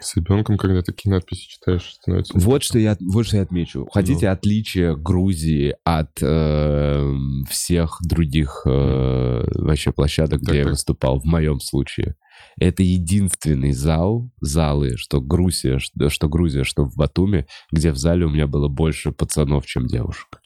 С 0.01 0.15
ребенком, 0.15 0.57
когда 0.57 0.81
такие 0.81 1.11
надписи 1.11 1.47
читаешь, 1.47 1.93
становится... 1.93 2.37
Вот 2.37 2.63
что 2.63 2.79
я, 2.79 2.97
вот 2.99 3.25
что 3.25 3.37
я 3.37 3.43
отмечу. 3.43 3.87
Хотите 3.91 4.27
ну. 4.27 4.33
отличие 4.33 4.95
Грузии 4.95 5.75
от 5.83 6.11
э, 6.21 7.13
всех 7.49 7.99
других 8.01 8.63
э, 8.65 9.43
вообще 9.55 9.91
площадок, 9.91 10.41
так, 10.41 10.49
где 10.49 10.59
так. 10.59 10.65
я 10.65 10.71
выступал, 10.71 11.19
в 11.19 11.25
моем 11.25 11.59
случае? 11.59 12.15
Это 12.59 12.83
единственный 12.83 13.71
зал, 13.71 14.31
залы, 14.41 14.97
что 14.97 15.21
Грузия, 15.21 15.79
что, 15.79 16.09
что 16.09 16.29
Грузия, 16.29 16.63
что 16.63 16.85
в 16.85 16.95
Батуме, 16.95 17.47
где 17.71 17.91
в 17.91 17.97
зале 17.97 18.25
у 18.25 18.29
меня 18.29 18.47
было 18.47 18.67
больше 18.67 19.11
пацанов, 19.11 19.65
чем 19.65 19.87
девушек. 19.87 20.41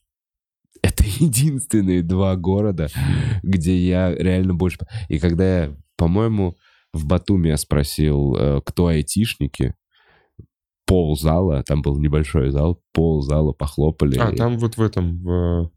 Это 0.82 1.04
единственные 1.20 2.04
два 2.04 2.36
города, 2.36 2.89
где 3.43 3.78
я 3.78 4.14
реально 4.14 4.54
больше... 4.54 4.80
И 5.10 5.20
когда 5.20 5.64
я, 5.64 5.78
по-моему, 5.95 6.56
в 6.93 7.05
Батуми 7.05 7.49
я 7.49 7.57
спросил, 7.57 8.35
э, 8.35 8.61
кто 8.65 8.87
айтишники. 8.87 9.75
Пол 10.85 11.17
зала, 11.17 11.63
там 11.63 11.81
был 11.81 11.97
небольшой 11.97 12.51
зал, 12.51 12.81
пол 12.91 13.21
зала 13.21 13.53
похлопали. 13.53 14.17
А, 14.17 14.33
там 14.33 14.57
вот 14.57 14.77
в 14.77 14.81
этом, 14.81 15.23
в... 15.23 15.71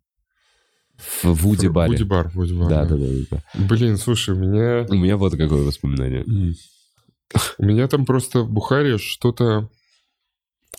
В 1.22 1.32
Вуди 1.42 1.68
баре. 1.68 1.92
Вуди 1.92 2.04
бар, 2.04 2.30
Вуди 2.34 2.54
бар. 2.54 2.68
Да, 2.68 2.84
да, 2.84 2.96
да, 2.96 3.06
да. 3.30 3.42
Блин, 3.68 3.96
слушай, 3.96 4.34
у 4.34 4.38
меня... 4.38 4.86
У 4.88 4.94
меня 4.94 5.16
вот 5.16 5.36
какое 5.36 5.62
воспоминание. 5.62 6.24
У 7.58 7.64
меня 7.64 7.88
там 7.88 8.06
просто 8.06 8.40
в 8.40 8.50
Бухаре 8.50 8.98
что-то 8.98 9.68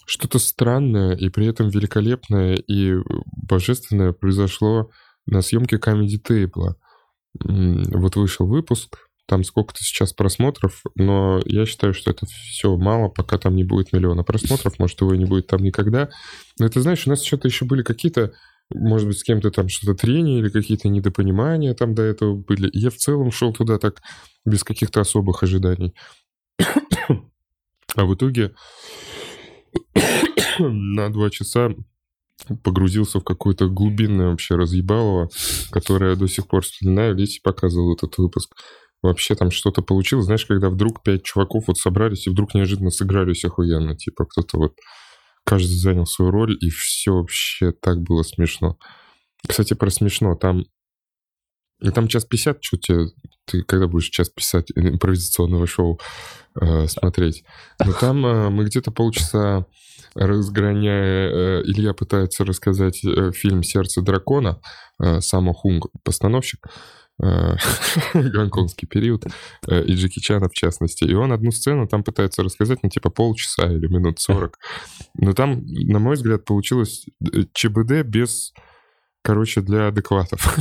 что-то 0.05 0.39
странное 0.39 1.15
и 1.15 1.29
при 1.29 1.47
этом 1.47 1.69
великолепное 1.69 2.55
и 2.55 2.95
божественное 3.47 4.13
произошло 4.13 4.91
на 5.25 5.41
съемке 5.41 5.77
Comedy 5.77 6.21
Table. 6.21 6.75
Вот 7.39 8.15
вышел 8.15 8.47
выпуск, 8.47 9.05
там 9.28 9.43
сколько-то 9.43 9.84
сейчас 9.84 10.13
просмотров, 10.13 10.84
но 10.95 11.41
я 11.45 11.65
считаю, 11.65 11.93
что 11.93 12.11
это 12.11 12.26
все 12.26 12.76
мало, 12.78 13.09
пока 13.09 13.38
там 13.38 13.55
не 13.55 13.63
будет 13.63 13.91
миллиона 13.91 14.23
просмотров, 14.23 14.78
может, 14.78 15.01
его 15.01 15.13
и 15.13 15.17
не 15.17 15.26
будет 15.26 15.47
там 15.47 15.63
никогда. 15.63 16.09
Но 16.59 16.65
это, 16.67 16.82
знаешь, 16.82 17.07
у 17.07 17.09
нас 17.09 17.23
что-то 17.23 17.47
еще 17.47 17.65
были 17.65 17.82
какие-то, 17.82 18.34
может 18.73 19.07
быть, 19.07 19.17
с 19.17 19.23
кем-то 19.23 19.49
там 19.49 19.67
что-то 19.67 19.95
трения 19.95 20.39
или 20.39 20.49
какие-то 20.49 20.89
недопонимания 20.89 21.73
там 21.73 21.95
до 21.95 22.03
этого 22.03 22.36
были. 22.36 22.69
я 22.73 22.89
в 22.89 22.97
целом 22.97 23.32
шел 23.32 23.51
туда 23.53 23.80
так 23.80 24.01
без 24.45 24.63
каких-то 24.63 25.01
особых 25.01 25.41
ожиданий. 25.43 25.95
А 27.95 28.05
в 28.05 28.13
итоге 28.13 28.53
на 30.59 31.11
два 31.11 31.29
часа 31.29 31.70
погрузился 32.63 33.20
в 33.20 33.24
какое-то 33.24 33.67
глубинное 33.67 34.29
вообще 34.29 34.55
разъебалово, 34.55 35.29
которое 35.71 36.12
я 36.12 36.16
до 36.16 36.28
сих 36.28 36.47
пор 36.47 36.62
вспоминаю. 36.62 37.16
Лети 37.16 37.39
показывал 37.41 37.93
этот 37.93 38.17
выпуск 38.17 38.55
вообще 39.01 39.36
там 39.36 39.51
что-то 39.51 39.82
получилось. 39.82 40.26
Знаешь, 40.26 40.46
когда 40.46 40.70
вдруг 40.70 41.04
пять 41.04 41.24
чуваков 41.24 41.67
вот 41.67 41.78
собрались 41.78 42.28
и 42.28 42.30
вдруг 42.30 42.54
неожиданно 42.54 42.89
сыгрались 42.89 43.46
охуенно. 43.46 43.96
Типа 43.96 44.26
кто-то 44.26 44.58
вот 44.58 44.74
каждый 45.43 45.76
занял 45.76 46.05
свою 46.05 46.32
роль, 46.32 46.58
и 46.59 46.70
все 46.70 47.13
вообще 47.13 47.72
так 47.72 48.00
было 48.01 48.24
смешно. 48.24 48.78
Кстати, 49.47 49.74
про 49.74 49.89
смешно. 49.89 50.36
Там 50.36 50.66
и 51.82 51.89
там 51.92 52.08
час 52.08 52.26
пятьдесят, 52.26 52.63
что 52.63 52.78
тебе, 52.78 53.08
ты 53.46 53.62
когда 53.63 53.88
будешь 53.88 54.09
час 54.09 54.30
писать 54.30 54.72
импровизационного 54.76 55.67
шоу 55.67 56.00
э, 56.59 56.88
смотреть? 56.88 57.43
Но 57.84 57.92
там 57.92 58.26
э, 58.26 58.50
мы 58.50 58.63
где-то 58.63 58.92
полчаса 58.92 59.66
разгоняя, 60.16 61.30
э, 61.30 61.63
Илья 61.66 61.93
пытается 61.93 62.46
рассказать 62.46 63.04
э, 63.04 63.32
фильм 63.34 63.62
«Сердце 63.62 64.01
дракона», 64.01 64.62
э, 65.04 65.20
Само 65.20 65.54
Хунг, 65.54 65.88
постановщик, 66.04 66.66
гонконгский 68.13 68.87
период, 68.87 69.25
э, 69.67 69.83
и 69.83 69.93
Джеки 69.96 70.20
Чана 70.20 70.50
в 70.50 70.54
частности. 70.54 71.04
И 71.04 71.13
он 71.13 71.32
одну 71.32 71.51
сцену 71.51 71.87
там 71.87 72.04
пытается 72.04 72.43
рассказать, 72.43 72.79
ну, 72.83 72.89
типа 72.89 73.09
полчаса 73.09 73.71
или 73.71 73.87
минут 73.87 74.20
сорок. 74.20 74.59
Но 75.13 75.33
там, 75.33 75.66
на 75.66 76.00
мой 76.00 76.16
взгляд, 76.16 76.46
получилось 76.46 77.05
э, 77.33 77.43
ЧБД 77.54 78.04
без 78.04 78.54
короче, 79.25 79.62
для 79.62 79.87
адекватов. 79.87 80.55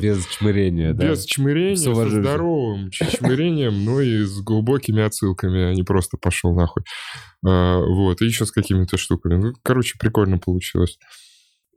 без 0.00 0.26
чмырения, 0.38 0.94
да? 0.94 1.10
Без 1.10 1.26
чмырения, 1.26 1.76
с 1.76 2.10
здоровым 2.10 2.90
чмырением, 2.90 3.84
но 3.84 4.00
и 4.00 4.24
с 4.24 4.40
глубокими 4.40 5.02
отсылками, 5.02 5.64
а 5.64 5.74
не 5.74 5.82
просто 5.82 6.16
пошел 6.16 6.54
нахуй. 6.54 6.84
А, 7.46 7.78
вот, 7.80 8.22
и 8.22 8.24
еще 8.24 8.46
с 8.46 8.50
какими-то 8.50 8.96
штуками. 8.96 9.34
Ну, 9.34 9.52
короче, 9.62 9.98
прикольно 9.98 10.38
получилось. 10.38 10.98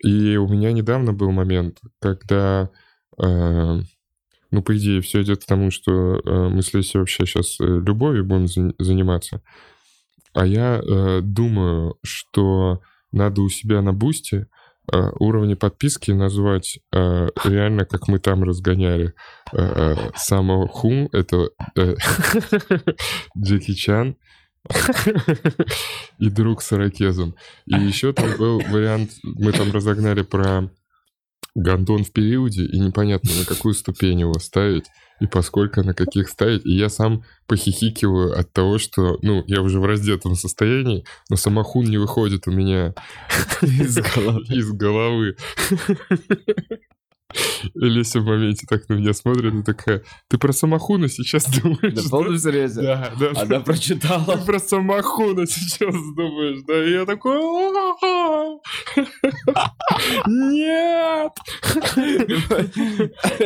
И 0.03 0.37
у 0.37 0.47
меня 0.47 0.71
недавно 0.71 1.11
был 1.11 1.31
момент, 1.31 1.79
когда, 1.99 2.69
а, 3.21 3.79
ну, 4.55 4.63
по 4.63 4.75
идее, 4.77 5.01
все 5.01 5.21
идет 5.21 5.43
к 5.43 5.47
тому, 5.47 5.71
что 5.71 6.21
а, 6.25 6.49
мы 6.49 6.61
с 6.61 6.73
Лесей 6.73 6.99
вообще 6.99 7.25
сейчас 7.25 7.59
э, 7.59 7.65
любовью 7.65 8.25
будем 8.25 8.73
заниматься. 8.79 9.41
А 10.33 10.45
я 10.45 10.81
э, 10.81 11.21
думаю, 11.21 11.97
что 12.03 12.81
надо 13.11 13.41
у 13.41 13.49
себя 13.49 13.81
на 13.81 13.93
бусте 13.93 14.47
Э, 14.93 15.09
уровни 15.19 15.55
подписки 15.55 16.11
назвать 16.11 16.79
э, 16.91 17.29
реально, 17.43 17.85
как 17.85 18.07
мы 18.07 18.19
там 18.19 18.43
разгоняли. 18.43 19.13
Э, 19.51 19.95
э 19.95 20.11
Само 20.15 20.67
Хум— 20.67 21.09
это 21.11 21.49
э, 21.75 21.95
Джеки 23.37 23.73
Чан 23.73 24.15
и 26.19 26.29
друг 26.29 26.61
с 26.61 26.71
ирокезом. 26.73 27.35
И 27.65 27.73
еще 27.73 28.13
там 28.13 28.37
был 28.37 28.59
вариант, 28.59 29.11
мы 29.23 29.51
там 29.53 29.71
разогнали 29.71 30.21
про 30.21 30.69
гондон 31.55 32.03
в 32.03 32.11
периоде, 32.11 32.65
и 32.65 32.79
непонятно, 32.79 33.31
на 33.39 33.45
какую 33.45 33.73
ступень 33.73 34.19
его 34.19 34.37
ставить 34.39 34.85
и 35.19 35.27
поскольку 35.27 35.81
на 35.81 35.93
каких 35.93 36.27
ставить. 36.29 36.65
И 36.65 36.75
я 36.75 36.89
сам 36.89 37.23
похихикиваю 37.47 38.37
от 38.37 38.51
того, 38.51 38.77
что, 38.77 39.17
ну, 39.21 39.43
я 39.47 39.61
уже 39.61 39.79
в 39.79 39.85
раздетом 39.85 40.35
состоянии, 40.35 41.05
но 41.29 41.37
самохун 41.37 41.85
не 41.85 41.97
выходит 41.97 42.47
у 42.47 42.51
меня 42.51 42.93
из 43.61 44.71
головы. 44.71 45.37
И 47.73 47.79
Леся 47.79 48.19
в 48.19 48.25
моменте 48.25 48.65
так 48.69 48.87
на 48.87 48.93
меня 48.93 49.13
смотрит 49.13 49.53
и 49.53 49.63
такая, 49.63 50.03
ты 50.29 50.37
про 50.37 50.53
Самохуна 50.53 51.07
сейчас 51.07 51.45
думаешь? 51.61 51.93
Да, 51.93 52.01
полном 52.09 52.37
серьезе? 52.37 52.81
Да, 52.81 53.11
да. 53.19 53.41
Она 53.41 53.59
прочитала. 53.61 54.37
Ты 54.37 54.45
про 54.45 54.59
Самохуна 54.59 55.45
сейчас 55.47 55.95
думаешь, 56.15 56.63
да? 56.67 56.85
И 56.85 56.91
я 56.91 57.05
такой, 57.05 57.39
нет! 60.27 61.31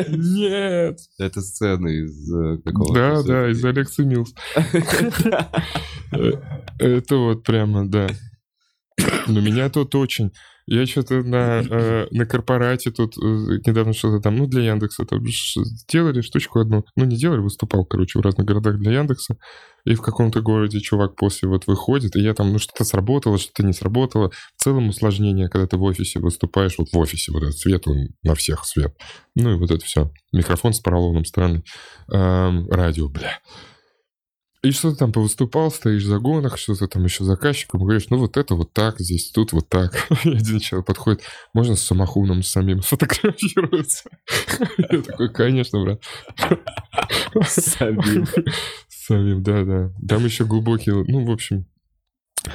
Нет! 0.10 1.00
Это 1.18 1.42
сцена 1.42 1.88
из 1.88 2.34
э, 2.34 2.58
какого-то... 2.64 2.94
Да, 2.94 3.24
да, 3.24 3.50
из 3.50 3.64
Алекса 3.64 4.04
Милс. 4.04 4.34
Э, 6.12 6.32
это 6.80 7.18
вот 7.18 7.44
прямо, 7.44 7.88
да. 7.88 8.08
Но 9.28 9.42
меня 9.42 9.70
тут 9.70 9.94
очень... 9.94 10.32
Я 10.72 10.86
что-то 10.86 11.24
на, 11.24 11.62
э, 11.70 12.08
на 12.12 12.28
корпорате 12.28 12.92
тут 12.92 13.18
э, 13.18 13.22
недавно 13.66 13.94
что-то 13.94 14.22
там, 14.22 14.36
ну, 14.36 14.46
для 14.46 14.62
Яндекса 14.62 15.04
там 15.04 15.26
делали 15.88 16.22
штучку 16.22 16.60
одну. 16.60 16.86
Ну, 16.96 17.06
не 17.06 17.18
делали, 17.18 17.40
выступал, 17.40 17.86
короче, 17.86 18.20
в 18.20 18.22
разных 18.22 18.46
городах 18.46 18.78
для 18.78 18.92
Яндекса. 18.92 19.38
И 19.86 19.96
в 19.96 20.02
каком-то 20.02 20.42
городе 20.42 20.80
чувак 20.80 21.16
после 21.16 21.50
вот 21.50 21.66
выходит, 21.66 22.16
и 22.16 22.22
я 22.22 22.36
там, 22.36 22.52
ну, 22.52 22.60
что-то 22.60 22.84
сработало, 22.84 23.40
что-то 23.40 23.66
не 23.66 23.74
сработало. 23.74 24.30
В 24.58 24.64
целом 24.64 24.90
усложнение, 24.90 25.50
когда 25.50 25.66
ты 25.66 25.78
в 25.78 25.84
офисе 25.84 26.20
выступаешь, 26.20 26.78
вот 26.78 26.90
в 26.94 26.98
офисе, 27.00 27.32
вот 27.32 27.42
этот 27.42 27.58
свет, 27.58 27.88
он 27.88 28.10
на 28.22 28.36
всех 28.36 28.64
свет. 28.66 28.96
Ну, 29.34 29.54
и 29.54 29.56
вот 29.56 29.72
это 29.72 29.84
все. 29.84 30.12
Микрофон 30.32 30.74
с 30.74 30.80
поролоном 30.80 31.26
странный. 31.26 31.64
Эм, 32.12 32.70
радио, 32.70 33.10
бля. 33.10 33.40
И 34.62 34.72
что-то 34.72 34.98
там 34.98 35.14
повыступал, 35.14 35.72
стоишь 35.72 36.04
в 36.04 36.08
загонах, 36.08 36.58
что-то 36.58 36.90
там 36.90 37.06
еще 37.06 37.24
заказчиком, 37.24 37.80
говоришь, 37.80 38.10
ну 38.10 38.18
вот 38.18 38.36
это 38.36 38.56
вот 38.56 38.74
так, 38.74 39.00
здесь, 39.00 39.32
тут 39.32 39.54
вот 39.54 39.70
так. 39.70 40.06
И 40.26 40.36
один 40.36 40.60
человек 40.60 40.86
подходит, 40.86 41.22
можно 41.54 41.78
с 41.78 41.82
самохуном 41.82 42.44
самим 42.44 42.82
сфотографироваться? 42.82 44.10
Я 44.78 45.02
такой, 45.02 45.32
конечно, 45.32 45.82
брат. 45.82 46.04
Самим. 47.48 48.28
Самим, 48.90 49.44
да-да. 49.44 49.94
Там 50.06 50.26
еще 50.26 50.44
глубокий, 50.44 50.92
ну, 50.92 51.26
в 51.26 51.32
общем, 51.32 51.66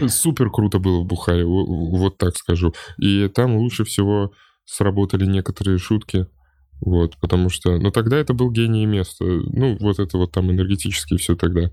супер 0.07 0.51
круто 0.51 0.79
было 0.79 1.01
в 1.01 1.07
Бухаре, 1.07 1.47
вот 1.47 2.19
так 2.19 2.37
скажу. 2.37 2.75
И 2.99 3.29
там 3.29 3.57
лучше 3.57 3.85
всего 3.85 4.31
сработали 4.67 5.25
некоторые 5.25 5.79
шутки, 5.79 6.27
вот, 6.83 7.17
потому 7.19 7.49
что, 7.49 7.79
ну, 7.79 7.91
тогда 7.91 8.19
это 8.19 8.35
был 8.35 8.51
гений 8.51 8.85
места. 8.85 9.25
Ну, 9.25 9.79
вот 9.81 9.99
это 9.99 10.19
вот 10.19 10.33
там 10.33 10.51
энергетически 10.51 11.17
все 11.17 11.35
тогда 11.35 11.71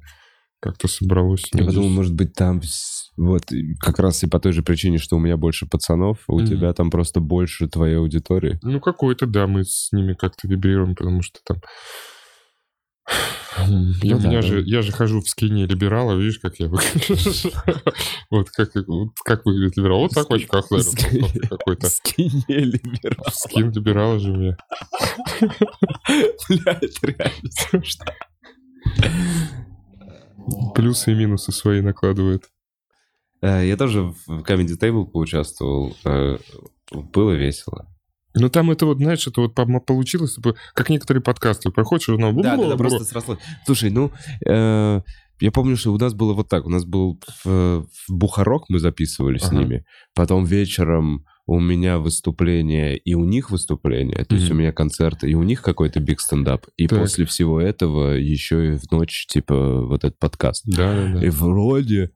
как-то 0.62 0.88
собралось. 0.88 1.44
Я 1.54 1.66
подумал, 1.66 1.90
может 1.90 2.14
быть, 2.14 2.34
там 2.34 2.62
вот 3.18 3.44
как 3.80 4.00
раз 4.00 4.24
и 4.24 4.28
по 4.28 4.40
той 4.40 4.54
же 4.54 4.62
причине, 4.64 5.00
что 5.00 5.18
у 5.18 5.20
меня 5.20 5.36
больше 5.36 5.66
пацанов, 5.66 6.20
у 6.28 6.40
mm-hmm. 6.40 6.48
тебя 6.48 6.74
там 6.74 6.90
просто 6.90 7.20
больше 7.20 7.68
твоей 7.68 7.98
аудитории. 7.98 8.60
Ну, 8.62 8.80
какой-то, 8.80 9.26
да, 9.26 9.48
мы 9.48 9.64
с 9.64 9.90
ними 9.92 10.14
как-то 10.14 10.48
вибрируем, 10.48 10.96
потому 10.96 11.22
что 11.22 11.40
там... 11.46 11.58
Я, 14.02 14.16
ну, 14.16 14.32
да, 14.32 14.42
же, 14.42 14.62
я 14.62 14.82
же 14.82 14.92
хожу 14.92 15.20
в 15.20 15.28
скине 15.28 15.66
либерала, 15.66 16.16
видишь, 16.16 16.40
как 16.40 16.60
я 16.60 16.68
выгляжу. 16.68 17.52
Вот 18.30 18.50
как, 18.50 18.72
как 19.26 19.46
выглядит 19.46 19.76
либерал. 19.76 20.00
Вот 20.00 20.12
так 20.12 20.30
в 20.30 20.34
очках, 20.34 20.70
какой-то. 20.70 21.90
Скине 21.90 22.44
либерала. 22.48 23.30
Скин 23.32 23.72
либерала 23.72 24.20
же 24.20 24.32
у 24.32 24.36
меня. 24.38 24.58
Бля, 26.50 26.80
это 26.82 27.08
реально 27.08 27.52
смешно. 27.52 28.06
Плюсы 30.76 31.12
и 31.12 31.16
минусы 31.16 31.52
свои 31.52 31.82
накладывает. 31.82 32.50
Э, 33.42 33.66
я 33.66 33.78
тоже 33.78 34.14
в 34.26 34.42
Comedy 34.42 34.78
Table 34.80 35.06
поучаствовал. 35.06 35.96
Э, 36.06 36.38
было 36.92 37.32
весело. 37.32 37.88
Ну, 38.34 38.50
там 38.50 38.72
это 38.72 38.86
вот, 38.86 38.98
знаешь, 38.98 39.28
это 39.28 39.42
вот 39.42 39.54
получилось, 39.86 40.36
типа, 40.36 40.56
как 40.74 40.90
некоторые 40.90 41.22
подкасты. 41.22 41.70
Проходишь, 41.70 42.06
журнал... 42.06 42.32
Да, 42.34 42.56
да, 42.56 42.70
да, 42.70 42.78
просто 42.78 43.04
срослось. 43.04 43.40
Слушай, 43.66 43.90
ну, 43.90 44.12
э, 44.48 45.02
я 45.42 45.52
помню, 45.52 45.76
что 45.76 45.92
у 45.92 45.98
нас 45.98 46.14
было 46.14 46.34
вот 46.34 46.48
так. 46.48 46.66
У 46.66 46.70
нас 46.70 46.86
был 46.86 47.20
в, 47.44 47.86
в 47.86 47.88
Бухарок, 48.10 48.66
мы 48.70 48.80
записывали 48.80 49.38
ага. 49.38 49.48
с 49.48 49.52
ними. 49.52 49.86
Потом 50.14 50.46
вечером 50.46 51.26
у 51.52 51.60
меня 51.60 52.00
выступление 52.00 52.98
и 52.98 53.14
у 53.14 53.26
них 53.26 53.52
выступление, 53.52 54.24
то 54.24 54.36
mm-hmm. 54.36 54.40
есть 54.40 54.52
у 54.52 54.54
меня 54.54 54.72
концерты 54.72 55.30
и 55.30 55.36
у 55.36 55.44
них 55.44 55.62
какой-то 55.62 56.00
биг 56.00 56.22
стендап, 56.22 56.66
и 56.78 56.88
так. 56.88 57.00
после 57.00 57.26
всего 57.26 57.60
этого 57.60 58.14
еще 58.14 58.70
и 58.70 58.78
в 58.78 58.90
ночь 58.90 59.26
типа 59.28 59.82
вот 59.82 60.06
этот 60.06 60.18
подкаст. 60.18 60.64
Да, 60.66 60.96
да, 60.96 61.20
да. 61.20 61.26
И 61.26 61.30
вроде 61.30 62.12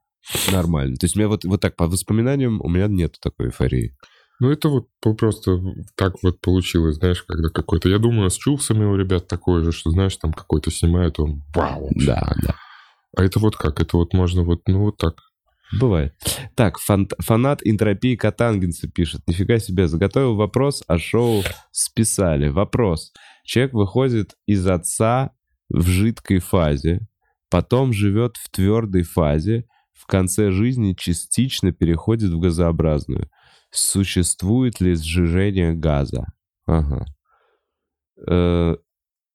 нормально. 0.53 0.95
То 0.95 1.05
есть 1.05 1.17
у 1.17 1.19
меня 1.19 1.27
вот, 1.27 1.43
вот 1.43 1.59
так 1.59 1.75
по 1.75 1.87
воспоминаниям 1.87 2.61
у 2.61 2.69
меня 2.69 2.87
нет 2.87 3.17
такой 3.21 3.47
эйфории. 3.47 3.97
Ну, 4.39 4.51
это 4.51 4.69
вот 4.69 4.87
просто 5.17 5.61
так 5.97 6.15
вот 6.23 6.39
получилось, 6.39 6.95
знаешь, 6.95 7.21
когда 7.23 7.49
какой-то... 7.49 7.89
Я 7.89 7.99
думаю, 7.99 8.29
с 8.29 8.37
Чулсами 8.37 8.85
у 8.85 8.95
ребят 8.95 9.27
такое 9.27 9.63
же, 9.63 9.73
что, 9.73 9.91
знаешь, 9.91 10.15
там 10.15 10.31
какой-то 10.31 10.71
снимает, 10.71 11.19
он 11.19 11.43
вау. 11.53 11.89
Да, 11.93 12.33
да. 12.41 12.55
А 13.17 13.23
это 13.23 13.39
вот 13.39 13.57
как? 13.57 13.81
Это 13.81 13.97
вот 13.97 14.13
можно 14.13 14.43
вот, 14.43 14.61
ну, 14.67 14.83
вот 14.83 14.97
так 14.97 15.15
Бывает. 15.73 16.13
Так, 16.55 16.79
фан 16.79 17.09
фанат 17.19 17.61
энтропии 17.63 18.15
Катангенса 18.15 18.87
пишет. 18.87 19.21
Нифига 19.27 19.59
себе, 19.59 19.87
заготовил 19.87 20.35
вопрос, 20.35 20.83
а 20.87 20.97
шоу 20.97 21.43
списали. 21.71 22.47
Вопрос. 22.49 23.13
Человек 23.43 23.73
выходит 23.73 24.35
из 24.45 24.65
отца 24.67 25.31
в 25.69 25.87
жидкой 25.87 26.39
фазе, 26.39 27.07
потом 27.49 27.93
живет 27.93 28.37
в 28.37 28.49
твердой 28.49 29.03
фазе, 29.03 29.65
в 29.93 30.05
конце 30.05 30.51
жизни 30.51 30.93
частично 30.93 31.71
переходит 31.71 32.31
в 32.31 32.39
газообразную. 32.39 33.29
Существует 33.71 34.79
ли 34.79 34.95
сжижение 34.95 35.73
газа? 35.73 36.27
Ага. 36.65 37.05
Э, 38.27 38.75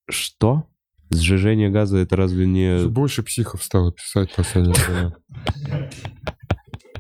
что? 0.09 0.70
Сжижение 1.11 1.71
газа 1.71 1.99
это 1.99 2.17
разве 2.17 2.47
не... 2.47 2.87
Больше 2.87 3.23
психов 3.23 3.63
стало 3.65 3.93
писать 3.93 4.35
последнее 4.35 4.75
время. 4.75 5.17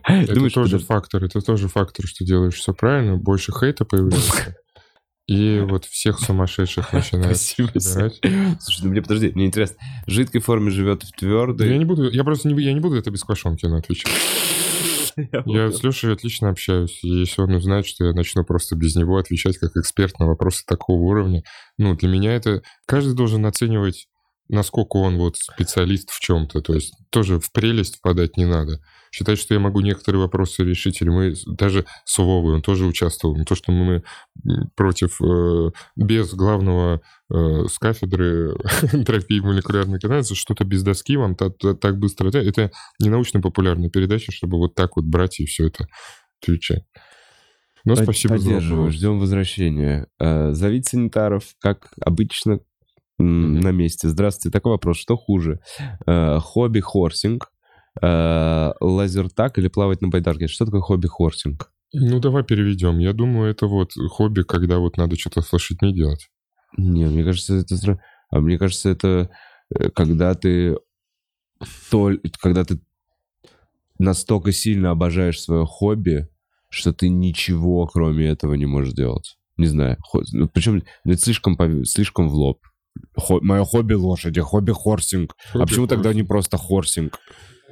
Это 0.06 0.34
Думаешь, 0.34 0.52
тоже 0.52 0.72
подожди. 0.72 0.86
фактор, 0.86 1.24
это 1.24 1.40
тоже 1.40 1.68
фактор, 1.68 2.06
что 2.06 2.24
делаешь 2.24 2.54
все 2.54 2.72
правильно, 2.72 3.16
больше 3.16 3.52
хейта 3.52 3.84
появляется. 3.84 4.56
И 5.26 5.60
вот 5.60 5.84
всех 5.84 6.18
сумасшедших 6.18 6.92
начинают 6.92 7.36
Спасибо. 7.36 7.70
Слушай, 7.78 8.82
ну 8.82 8.88
мне 8.90 9.02
подожди, 9.02 9.30
мне 9.34 9.46
интересно, 9.46 9.76
в 10.06 10.10
жидкой 10.10 10.40
форме 10.40 10.70
живет 10.70 11.04
в 11.04 11.12
твердой? 11.12 11.68
Я 11.68 11.78
не 11.78 11.84
буду, 11.84 12.10
я 12.10 12.24
просто 12.24 12.48
не, 12.48 12.60
я 12.62 12.72
не 12.72 12.80
буду 12.80 12.96
это 12.96 13.10
без 13.10 13.22
квашонки 13.22 13.66
на 13.66 13.78
отвечать. 13.78 14.10
Я, 15.46 15.70
с 15.70 15.82
Лешей 15.82 16.12
отлично 16.12 16.50
общаюсь. 16.50 17.00
И 17.02 17.08
если 17.08 17.42
он 17.42 17.54
узнает, 17.54 17.86
что 17.86 18.04
я 18.04 18.12
начну 18.12 18.44
просто 18.44 18.76
без 18.76 18.96
него 18.96 19.16
отвечать 19.18 19.58
как 19.58 19.76
эксперт 19.76 20.18
на 20.18 20.26
вопросы 20.26 20.64
такого 20.66 21.00
уровня, 21.00 21.42
ну, 21.78 21.96
для 21.96 22.08
меня 22.08 22.34
это... 22.34 22.62
Каждый 22.86 23.14
должен 23.14 23.46
оценивать 23.46 24.08
насколько 24.50 24.96
он 24.96 25.16
вот 25.16 25.36
специалист 25.36 26.10
в 26.10 26.20
чем-то. 26.20 26.60
То 26.60 26.74
есть 26.74 26.94
тоже 27.10 27.38
в 27.38 27.52
прелесть 27.52 27.96
впадать 27.96 28.36
не 28.36 28.44
надо. 28.44 28.80
Считать, 29.12 29.38
что 29.38 29.54
я 29.54 29.60
могу 29.60 29.80
некоторые 29.80 30.20
вопросы 30.20 30.64
решить, 30.64 31.00
или 31.02 31.08
мы 31.08 31.34
даже 31.46 31.84
с 32.04 32.18
Вовой, 32.18 32.54
он 32.54 32.62
тоже 32.62 32.86
участвовал. 32.86 33.36
Но 33.36 33.44
то, 33.44 33.54
что 33.54 33.72
мы 33.72 34.04
против, 34.76 35.20
э, 35.20 35.70
без 35.96 36.32
главного 36.32 37.00
э, 37.32 37.64
с 37.68 37.78
кафедры 37.78 38.56
энтропии 38.92 39.40
молекулярной 39.40 39.98
координации, 39.98 40.34
что-то 40.34 40.64
без 40.64 40.82
доски 40.82 41.16
вам 41.16 41.34
так, 41.34 41.54
так 41.80 41.98
быстро... 41.98 42.30
Это 42.30 42.70
не 43.00 43.08
научно-популярная 43.08 43.90
передача, 43.90 44.32
чтобы 44.32 44.58
вот 44.58 44.74
так 44.74 44.96
вот 44.96 45.04
брать 45.04 45.40
и 45.40 45.46
все 45.46 45.66
это 45.68 45.86
отвечать. 46.40 46.84
Ну, 47.84 47.96
спасибо 47.96 48.34
Поддерживаю, 48.34 48.90
за 48.90 48.96
ждем 48.96 49.18
возвращения. 49.18 50.06
Э, 50.18 50.52
зовите 50.52 50.90
санитаров, 50.90 51.44
как 51.60 51.92
обычно. 52.00 52.60
На 53.22 53.70
месте. 53.70 54.08
Здравствуйте, 54.08 54.52
такой 54.52 54.72
вопрос, 54.72 54.98
что 54.98 55.16
хуже? 55.16 55.60
Э, 56.06 56.38
хобби-хорсинг, 56.38 57.50
э, 58.00 58.72
лазертак 58.80 59.58
или 59.58 59.68
плавать 59.68 60.00
на 60.00 60.08
байдарке? 60.08 60.48
Что 60.48 60.64
такое 60.64 60.80
хобби-хорсинг? 60.80 61.70
Ну, 61.92 62.20
давай 62.20 62.44
переведем. 62.44 62.98
Я 62.98 63.12
думаю, 63.12 63.50
это 63.50 63.66
вот 63.66 63.92
хобби, 64.10 64.42
когда 64.42 64.78
вот 64.78 64.96
надо 64.96 65.16
что-то 65.18 65.42
с 65.42 65.52
лошадьми 65.52 65.92
делать. 65.92 66.28
Не, 66.76 67.06
мне 67.06 67.24
кажется, 67.24 67.54
это... 67.56 68.00
А 68.30 68.40
мне 68.40 68.58
кажется, 68.58 68.90
это 68.90 69.30
когда 69.94 70.34
ты... 70.34 70.76
То, 71.90 72.12
когда 72.40 72.64
ты 72.64 72.80
настолько 73.98 74.52
сильно 74.52 74.90
обожаешь 74.90 75.40
свое 75.40 75.66
хобби, 75.66 76.28
что 76.70 76.92
ты 76.92 77.08
ничего, 77.08 77.86
кроме 77.86 78.28
этого, 78.28 78.54
не 78.54 78.66
можешь 78.66 78.94
делать. 78.94 79.36
Не 79.56 79.66
знаю. 79.66 79.98
Ну, 80.32 80.48
Причем 80.48 80.82
это 81.04 81.18
слишком, 81.18 81.56
слишком 81.84 82.28
в 82.28 82.34
лоб. 82.34 82.60
Хо... 83.16 83.40
Мое 83.42 83.64
хобби 83.64 83.94
лошади, 83.94 84.40
хобби 84.40 84.72
хорсинг. 84.72 85.34
Хобби 85.52 85.62
а 85.62 85.66
почему 85.66 85.86
хорсинг. 85.86 85.88
тогда 85.88 86.14
не 86.14 86.22
просто 86.22 86.56
хорсинг? 86.58 87.18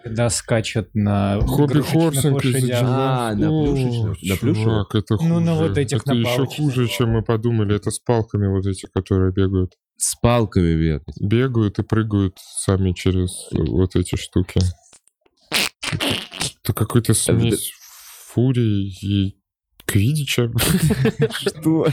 Когда 0.02 0.30
скачет 0.30 0.94
на 0.94 1.40
хобби 1.40 1.80
хорсинг 1.80 2.40
А, 2.72 3.34
на 3.34 3.48
плюшечных. 3.48 4.22
На 4.22 4.36
плюшевых? 4.36 4.94
это 4.94 5.16
хуже. 5.16 5.28
Ну, 5.28 5.40
на 5.40 5.54
вот 5.54 5.76
этих 5.76 5.98
Это 5.98 6.14
еще 6.14 6.46
хуже, 6.46 6.88
чем 6.88 7.10
мы 7.10 7.22
подумали. 7.22 7.74
Это 7.76 7.90
с 7.90 7.98
палками 7.98 8.46
вот 8.48 8.66
эти, 8.66 8.86
которые 8.92 9.32
бегают. 9.32 9.72
С 9.96 10.14
палками 10.14 10.74
бегают? 10.74 11.04
Бегают 11.20 11.78
и 11.78 11.82
прыгают 11.82 12.38
сами 12.38 12.92
через 12.92 13.48
вот 13.52 13.96
эти 13.96 14.16
штуки. 14.16 14.60
Это 16.62 16.72
какой-то 16.74 17.14
смесь 17.14 17.72
Фурии 18.28 18.92
и 19.02 19.37
Квидича. 19.88 20.52
Что? 21.30 21.86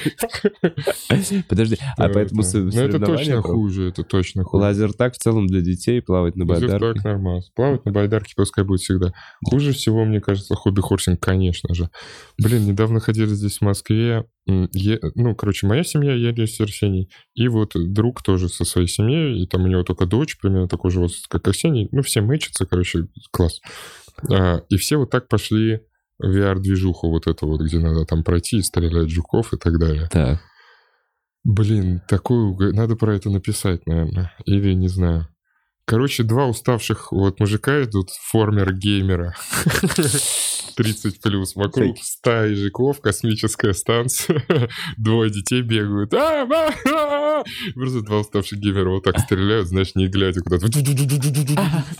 Подожди, 1.48 1.78
а 1.98 2.10
поэтому 2.10 2.44
Ну 2.44 2.82
это 2.82 3.00
точно 3.00 3.42
хуже, 3.42 3.88
это 3.88 4.04
точно 4.04 4.44
хуже. 4.44 4.64
Лазертак 4.64 5.14
в 5.14 5.18
целом 5.18 5.48
для 5.48 5.62
детей, 5.62 6.02
плавать 6.02 6.36
на 6.36 6.46
байдарке. 6.46 6.74
Лазертак 6.74 7.04
нормально. 7.06 7.44
Плавать 7.56 7.86
на 7.86 7.92
байдарке 7.92 8.34
пускай 8.36 8.66
будет 8.66 8.82
всегда. 8.82 9.14
Хуже 9.44 9.72
всего, 9.72 10.04
мне 10.04 10.20
кажется, 10.20 10.56
хобби-хорсинг, 10.56 11.20
конечно 11.22 11.74
же. 11.74 11.90
Блин, 12.38 12.66
недавно 12.66 13.00
ходили 13.00 13.28
здесь 13.28 13.60
в 13.60 13.62
Москве. 13.62 14.26
Ну, 14.46 15.36
короче, 15.36 15.66
моя 15.66 15.84
семья, 15.84 16.14
я 16.14 16.46
с 16.46 16.60
Арсений. 16.60 17.10
И 17.34 17.48
вот 17.48 17.72
друг 17.76 18.22
тоже 18.22 18.50
со 18.50 18.66
своей 18.66 18.88
семьей, 18.88 19.42
и 19.42 19.48
там 19.48 19.64
у 19.64 19.68
него 19.68 19.84
только 19.84 20.06
дочь, 20.06 20.38
примерно 20.38 20.68
такой 20.68 20.92
же 20.92 21.00
возраст, 21.00 21.28
как 21.28 21.48
Арсений. 21.48 21.88
Ну, 21.92 22.02
все 22.02 22.22
мэчатся, 22.22 22.66
короче, 22.66 23.08
класс. 23.32 23.62
А, 24.30 24.62
и 24.70 24.78
все 24.78 24.98
вот 24.98 25.10
так 25.10 25.30
пошли 25.30 25.82
VR-движуху 26.24 27.10
вот 27.10 27.28
эту 27.28 27.48
вот, 27.48 27.62
где 27.62 27.80
надо 27.80 28.06
там 28.06 28.24
пройти 28.24 28.58
и 28.58 28.62
стрелять 28.62 29.10
жуков 29.10 29.54
и 29.54 29.58
так 29.58 29.78
далее. 29.80 30.08
Так. 30.12 30.40
Блин, 31.44 32.02
такую... 32.08 32.74
Надо 32.74 32.96
про 32.96 33.16
это 33.16 33.30
написать, 33.30 33.86
наверное. 33.86 34.34
Или 34.46 34.74
не 34.74 34.88
знаю. 34.88 35.28
Короче, 35.86 36.24
два 36.24 36.48
уставших 36.48 37.12
вот 37.12 37.40
мужика 37.40 37.84
идут, 37.84 38.10
формер 38.10 38.74
геймера. 38.74 39.36
30 40.76 41.22
плюс. 41.22 41.56
Вокруг 41.56 41.98
стая 42.02 42.50
ежиков, 42.50 43.02
космическая 43.02 43.74
станция. 43.74 44.44
Двое 44.98 45.32
детей 45.32 45.62
бегают. 45.62 46.14
А, 46.14 46.44
а, 46.44 46.74
а, 46.88 47.44
Просто 47.74 48.02
два 48.02 48.20
уставших 48.20 48.60
геймера 48.60 48.90
вот 48.90 49.04
так 49.04 49.20
стреляют, 49.20 49.68
знаешь, 49.68 49.96
не 49.96 50.08
глядя 50.08 50.42
куда-то. 50.42 50.68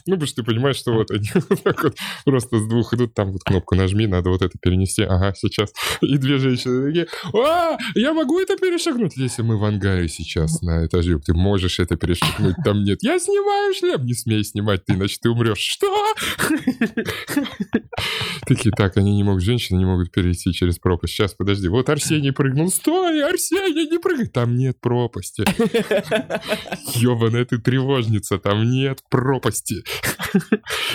Ну, 0.08 0.14
потому 0.14 0.28
что 0.28 0.42
ты 0.42 0.44
понимаешь, 0.44 0.76
что 0.76 0.94
вот 0.94 1.12
они 1.12 1.28
вот 1.50 1.64
так 1.64 1.84
вот 1.84 1.96
просто 2.26 2.60
с 2.60 2.68
двух 2.68 2.94
идут, 2.94 3.14
там 3.14 3.32
вот 3.32 3.44
кнопку 3.44 3.76
нажми, 3.76 4.08
надо 4.08 4.30
вот 4.30 4.42
это 4.42 4.58
перенести. 4.60 5.04
Ага, 5.04 5.34
сейчас. 5.36 5.74
И 6.02 6.18
две 6.18 6.38
женщины 6.38 6.88
такие, 6.88 7.08
а, 7.34 7.78
я 7.96 8.14
могу 8.14 8.40
это 8.40 8.56
перешагнуть? 8.58 9.18
Если 9.18 9.42
мы 9.42 9.58
в 9.58 9.64
ангаре 9.64 10.08
сейчас 10.08 10.62
на 10.62 10.86
этаже, 10.86 11.20
ты 11.20 11.34
можешь 11.34 11.80
это 11.80 11.96
перешагнуть, 11.96 12.56
там 12.64 12.84
нет. 12.84 13.00
Я 13.02 13.20
снимаю 13.20 13.74
шлем. 13.74 14.06
Не 14.06 14.14
смей 14.14 14.44
снимать, 14.44 14.86
ты 14.86 14.94
иначе 14.94 15.18
ты 15.22 15.30
умрешь. 15.30 15.58
Что? 15.60 16.14
Такие, 18.66 18.76
так, 18.76 18.98
они 18.98 19.16
не 19.16 19.24
могут, 19.24 19.44
женщины 19.44 19.78
не 19.78 19.86
могут 19.86 20.12
перейти 20.12 20.52
через 20.52 20.80
пропасть. 20.80 21.14
Сейчас, 21.14 21.36
подожди, 21.36 21.68
вот 21.68 21.88
Арсений 21.88 22.32
прыгнул. 22.32 22.72
Стой, 22.72 23.24
Арсений, 23.24 23.88
не 23.88 24.00
прыгай. 24.00 24.26
Там 24.26 24.56
нет 24.56 24.82
пропасти. 24.82 25.46
Ёбаная 26.96 27.46
ты 27.46 27.60
тревожница, 27.60 28.40
там 28.40 28.68
нет 28.72 29.04
пропасти. 29.10 29.84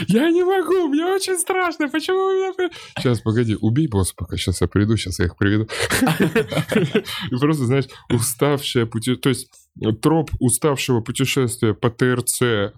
Я 0.08 0.30
не 0.30 0.42
могу, 0.42 0.88
мне 0.88 1.04
очень 1.06 1.38
страшно. 1.38 1.88
Почему 1.88 2.32
меня... 2.32 2.70
Сейчас, 2.98 3.20
погоди, 3.20 3.56
убей 3.60 3.86
босса 3.86 4.14
пока. 4.16 4.36
Сейчас 4.36 4.60
я 4.62 4.66
приду, 4.66 4.96
сейчас 4.96 5.20
я 5.20 5.26
их 5.26 5.36
приведу. 5.36 5.68
И 7.30 7.36
просто, 7.36 7.66
знаешь, 7.66 7.86
уставшая 8.08 8.86
пути... 8.86 9.14
То 9.14 9.28
есть 9.28 9.48
троп 10.02 10.30
уставшего 10.38 11.00
путешествия 11.00 11.74
по 11.74 11.90
ТРЦ 11.90 12.40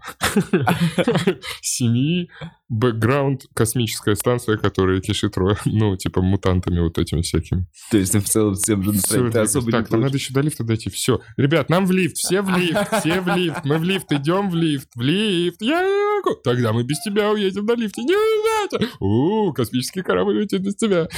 семьи, 1.61 2.31
бэкграунд, 2.69 3.47
космическая 3.55 4.15
станция, 4.15 4.57
которая 4.57 5.01
кишит, 5.01 5.35
ну, 5.65 5.97
типа, 5.97 6.23
мутантами 6.23 6.81
вот 6.81 6.99
этими 6.99 7.23
всякими. 7.23 7.67
То 7.91 7.99
есть, 7.99 8.15
в 8.15 8.25
целом, 8.25 8.55
всем 8.55 8.83
же 8.83 8.93
настроить 8.93 9.35
особо 9.35 9.71
Так, 9.71 9.91
нам 9.91 10.01
надо 10.01 10.17
еще 10.17 10.33
до 10.33 10.41
лифта 10.41 10.65
дойти. 10.65 10.91
Все. 10.91 11.21
Ребят, 11.37 11.69
нам 11.69 11.87
в 11.87 11.93
лифт, 11.93 12.17
все 12.17 12.43
в 12.43 12.57
лифт, 12.57 13.01
все 13.01 13.21
в 13.21 13.37
лифт. 13.37 13.65
Мы 13.65 13.79
в 13.79 13.85
лифт 13.85 14.13
идем 14.13 14.51
в 14.51 14.55
лифт, 14.55 14.89
в 14.95 15.01
лифт. 15.01 15.61
Я 15.61 15.83
не 15.83 16.21
могу. 16.21 16.41
Тогда 16.43 16.73
мы 16.73 16.85
без 16.85 17.01
тебя 17.01 17.31
уедем 17.31 17.67
на 17.67 17.75
лифте. 17.75 18.03
Не 18.03 18.15
уезжайте. 18.15 18.95
У, 19.01 19.53
космический 19.53 20.03
корабль 20.03 20.41
летит 20.41 20.63
без 20.63 20.77
тебя. 20.77 21.09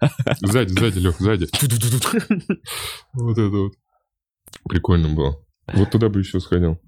Сзади, 0.40 0.72
сзади, 0.72 0.98
Лех, 0.98 1.20
сзади. 1.20 1.46
Вот 3.12 3.38
это 3.38 3.56
вот. 3.56 3.74
Прикольно 4.68 5.08
было. 5.08 5.38
Вот 5.72 5.90
туда 5.90 6.08
бы 6.08 6.20
еще 6.20 6.40
сходил. 6.40 6.78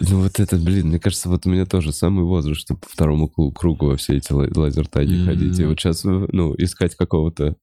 Ну 0.00 0.22
вот 0.22 0.40
это, 0.40 0.56
блин, 0.56 0.88
мне 0.88 0.98
кажется, 0.98 1.28
вот 1.28 1.46
у 1.46 1.50
меня 1.50 1.66
тоже 1.66 1.92
самый 1.92 2.24
возраст, 2.24 2.60
чтобы 2.60 2.80
по 2.80 2.88
второму 2.88 3.28
кругу 3.28 3.86
во 3.86 3.96
все 3.96 4.16
эти 4.16 4.32
лазертаги 4.32 5.14
mm-hmm. 5.14 5.24
ходить. 5.24 5.58
И 5.58 5.64
вот 5.64 5.78
сейчас, 5.78 6.04
ну, 6.04 6.54
искать 6.56 6.94
какого-то 6.94 7.56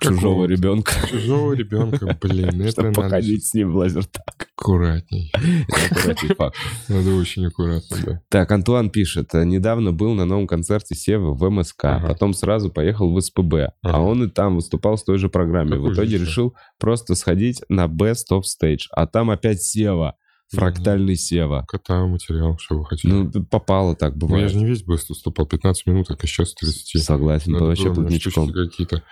чужого 0.00 0.46
ребенка. 0.46 0.92
Чужого 1.08 1.52
ребенка, 1.52 2.16
блин, 2.20 2.62
это 2.62 2.82
надо... 2.82 2.94
походить 2.94 3.46
с 3.46 3.54
ним 3.54 3.72
в 3.72 3.76
лазертаг. 3.76 4.48
Аккуратней. 4.62 5.32
Аккуратней 5.90 6.34
факт. 6.36 6.56
Надо 6.88 7.14
очень 7.14 7.46
аккуратно, 7.46 7.96
да. 8.06 8.20
Так, 8.28 8.52
Антуан 8.52 8.90
пишет, 8.90 9.34
недавно 9.34 9.92
был 9.92 10.14
на 10.14 10.24
новом 10.24 10.46
концерте 10.46 10.94
Севы 10.94 11.34
в 11.34 11.50
МСК, 11.50 11.84
ага. 11.86 12.08
потом 12.08 12.32
сразу 12.32 12.70
поехал 12.70 13.12
в 13.12 13.20
СПБ, 13.20 13.54
а 13.54 13.72
ага. 13.82 13.96
а 13.96 14.00
он 14.00 14.24
и 14.24 14.28
там 14.28 14.54
выступал 14.56 14.96
с 14.96 15.02
той 15.02 15.18
же 15.18 15.28
программой. 15.28 15.78
Какой 15.78 15.90
в 15.90 15.94
итоге 15.94 16.18
же 16.18 16.24
решил 16.24 16.54
просто 16.78 17.16
сходить 17.16 17.62
на 17.68 17.86
Best 17.86 18.30
of 18.30 18.42
Stage, 18.42 18.82
а 18.92 19.06
там 19.06 19.30
опять 19.30 19.62
Сева. 19.62 20.14
Фрактальный 20.52 21.16
Сева. 21.16 21.64
Кота 21.66 22.06
материал, 22.06 22.58
что 22.58 22.78
вы 22.78 22.84
хотите. 22.84 23.08
Ну, 23.08 23.30
попало 23.44 23.96
так, 23.96 24.16
бывает. 24.16 24.36
Ну, 24.36 24.42
я 24.42 24.48
же 24.48 24.58
не 24.58 24.66
весь 24.66 24.82
бест 24.82 25.10
уступал, 25.10 25.46
15 25.46 25.86
минут, 25.86 26.10
а 26.10 26.26
сейчас 26.26 26.52
30. 26.52 27.02
Согласен, 27.02 27.52
Надо 27.52 27.64
вообще 27.64 27.92
тут 27.92 28.10
ничком. 28.10 28.52
какие-то. 28.52 29.02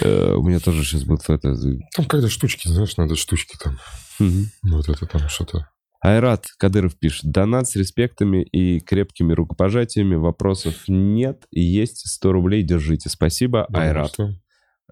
Э, 0.00 0.34
у 0.34 0.42
меня 0.42 0.60
тоже 0.60 0.84
сейчас 0.84 1.04
будет 1.04 1.28
это... 1.28 1.54
Там 1.94 2.06
когда 2.06 2.28
штучки, 2.28 2.68
знаешь, 2.68 2.96
надо 2.96 3.16
штучки 3.16 3.56
там. 3.62 3.78
Угу. 4.20 4.74
Вот 4.76 4.88
это 4.88 5.06
там 5.06 5.28
что-то. 5.28 5.68
Айрат 6.00 6.46
Кадыров 6.58 6.98
пишет. 6.98 7.30
Донат 7.30 7.68
с 7.68 7.76
респектами 7.76 8.42
и 8.42 8.78
крепкими 8.80 9.32
рукопожатиями. 9.32 10.16
Вопросов 10.16 10.74
нет. 10.86 11.44
Есть 11.50 12.06
100 12.06 12.32
рублей. 12.32 12.62
Держите. 12.62 13.08
Спасибо, 13.08 13.66
да, 13.70 13.82
Айрат. 13.82 14.12
Что? 14.12 14.34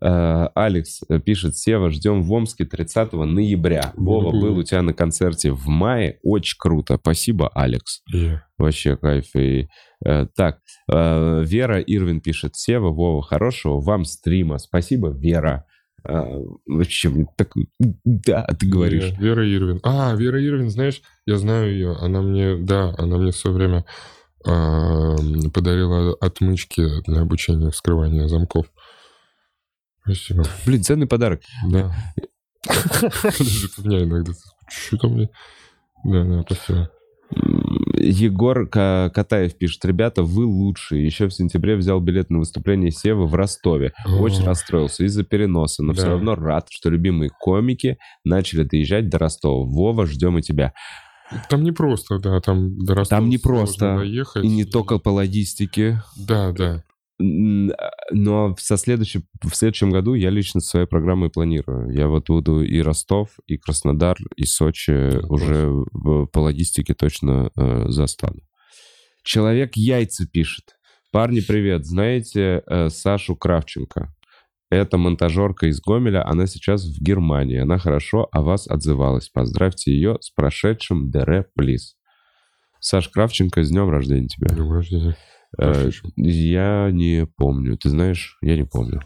Э, 0.03 0.49
Алекс 0.55 1.01
пишет, 1.25 1.57
Сева, 1.57 1.91
ждем 1.91 2.23
в 2.23 2.33
Омске 2.33 2.65
30 2.65 3.13
ноября. 3.13 3.93
Вова 3.97 4.33
был 4.33 4.59
у 4.59 4.63
тебя 4.65 4.83
на 4.83 4.93
концерте 4.93 5.53
в 5.53 5.69
мае. 5.69 6.19
Очень 6.23 6.57
круто. 6.59 6.99
Спасибо, 7.01 7.49
Алекс. 7.55 8.03
Yeah. 8.13 8.39
Вообще 8.59 8.97
кайф. 8.97 9.27
И, 9.37 9.69
э, 10.05 10.27
так, 10.35 10.59
э, 10.93 11.45
Вера 11.45 11.81
Ирвин 11.81 12.21
пишет, 12.21 12.57
Сева, 12.57 12.91
Вова, 12.91 13.23
хорошего 13.23 13.81
вам 13.81 14.05
стрима. 14.05 14.59
Спасибо, 14.59 15.11
Вера. 15.11 15.67
А, 16.05 16.27
вообще, 16.67 17.09
мне 17.09 17.27
так... 17.37 17.53
Да, 18.05 18.45
ты 18.59 18.69
говоришь. 18.69 19.13
Вера 19.19 19.49
Ирвин. 19.49 19.79
А, 19.85 20.15
Вера 20.17 20.45
Ирвин, 20.45 20.69
знаешь, 20.69 21.01
я 21.27 21.39
знаю 21.39 21.73
ее. 21.73 21.93
Она 22.01 22.23
мне, 22.23 22.57
да, 22.57 22.93
она 22.99 23.19
мне 23.19 23.31
все 23.31 23.53
время 23.53 23.85
э, 24.45 25.17
подарила 25.55 26.17
отмычки 26.21 27.03
для 27.07 27.21
обучения 27.21 27.71
вскрывания 27.71 28.27
замков. 28.27 28.67
Спасибо. 30.05 30.45
Блин, 30.67 30.83
ценный 30.83 31.07
подарок. 31.07 31.43
Да. 31.71 31.95
У 32.69 33.83
меня 33.83 34.05
иногда 34.05 34.33
Что-то 34.69 35.09
мне... 35.09 35.29
Да, 36.05 36.25
да, 36.25 36.43
спасибо. 36.43 36.91
Егор 37.97 38.67
Катаев 38.67 39.57
пишет, 39.57 39.85
ребята, 39.85 40.23
вы 40.23 40.45
лучшие. 40.45 41.05
Еще 41.05 41.29
в 41.29 41.33
сентябре 41.33 41.77
взял 41.77 42.01
билет 42.01 42.31
на 42.31 42.39
выступление 42.39 42.91
Севы 42.91 43.27
в 43.27 43.35
Ростове. 43.35 43.93
Очень 44.07 44.45
расстроился 44.45 45.05
из-за 45.05 45.25
переноса, 45.25 45.83
но 45.83 45.93
да. 45.93 45.99
все 45.99 46.09
равно 46.09 46.35
рад, 46.35 46.67
что 46.71 46.91
любимые 46.91 47.31
комики 47.31 47.99
начали 48.25 48.65
доезжать 48.65 49.09
до 49.09 49.19
Ростова. 49.19 49.65
Вова, 49.65 50.07
ждем 50.07 50.39
и 50.39 50.43
тебя. 50.43 50.73
Там 51.49 51.63
не 51.63 51.73
просто, 51.73 52.19
да, 52.19 52.41
там 52.41 52.79
до 52.85 52.95
Ростова 52.95 53.21
Там 53.21 53.31
не 53.31 53.39
просто, 53.39 53.97
доехать. 53.97 54.45
и 54.45 54.49
не 54.49 54.65
только 54.65 54.99
по 54.99 55.09
логистике. 55.09 56.03
Да, 56.17 56.53
да. 56.53 56.85
Но 57.19 58.57
со 58.59 58.77
следующем, 58.77 59.25
в 59.43 59.55
следующем 59.55 59.91
году 59.91 60.15
я 60.15 60.31
лично 60.31 60.61
своей 60.61 60.87
программой 60.87 61.31
планирую. 61.31 61.95
Я 61.95 62.09
вот 62.09 62.29
буду 62.29 62.63
и 62.63 62.81
Ростов, 62.81 63.31
и 63.47 63.57
Краснодар, 63.57 64.17
и 64.37 64.45
Сочи 64.45 65.11
да, 65.11 65.21
уже 65.29 65.69
в, 65.93 66.27
по 66.27 66.39
логистике 66.41 66.95
точно 66.95 67.51
э, 67.57 67.85
застану. 67.89 68.41
Человек 69.23 69.77
яйца 69.77 70.27
пишет. 70.27 70.77
Парни, 71.13 71.41
привет. 71.41 71.85
Знаете 71.85 72.63
э, 72.67 72.89
Сашу 72.89 73.37
Кравченко? 73.37 74.13
Это 74.71 74.97
монтажерка 74.97 75.67
из 75.67 75.83
Гомеля, 75.83 76.27
она 76.27 76.47
сейчас 76.47 76.87
в 76.87 76.99
Германии. 77.03 77.59
Она 77.59 77.77
хорошо 77.77 78.29
о 78.33 78.41
вас 78.41 78.67
отзывалась. 78.67 79.29
Поздравьте 79.29 79.93
ее 79.93 80.17
с 80.23 80.31
прошедшим 80.31 81.11
ДР 81.11 81.47
Плиз. 81.55 81.97
Саш 82.81 83.11
Кравченко, 83.11 83.63
с 83.63 83.69
днем 83.69 83.91
рождения 83.91 84.29
тебя. 84.29 84.49
С 84.49 84.53
днем 84.55 84.73
рождения. 84.73 85.17
Э, 85.59 85.91
я 86.17 86.91
не 86.91 87.27
помню. 87.37 87.77
Ты 87.77 87.91
знаешь, 87.91 88.39
я 88.43 88.57
не 88.57 88.65
помню. 88.65 89.03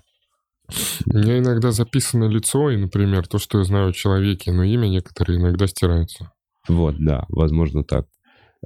У 1.06 1.16
меня 1.16 1.39
иногда 1.39 1.70
записано 1.70 2.24
лицо, 2.24 2.70
и, 2.70 2.77
например, 2.77 3.27
то, 3.27 3.39
что 3.39 3.59
я 3.59 3.64
знаю 3.64 3.90
о 3.90 3.93
человеке, 3.93 4.52
но 4.52 4.64
имя 4.64 4.89
некоторые 4.89 5.39
иногда 5.39 5.66
стираются. 5.66 6.32
Вот, 6.68 6.97
да, 6.98 7.24
возможно 7.28 7.85
так. 7.85 8.06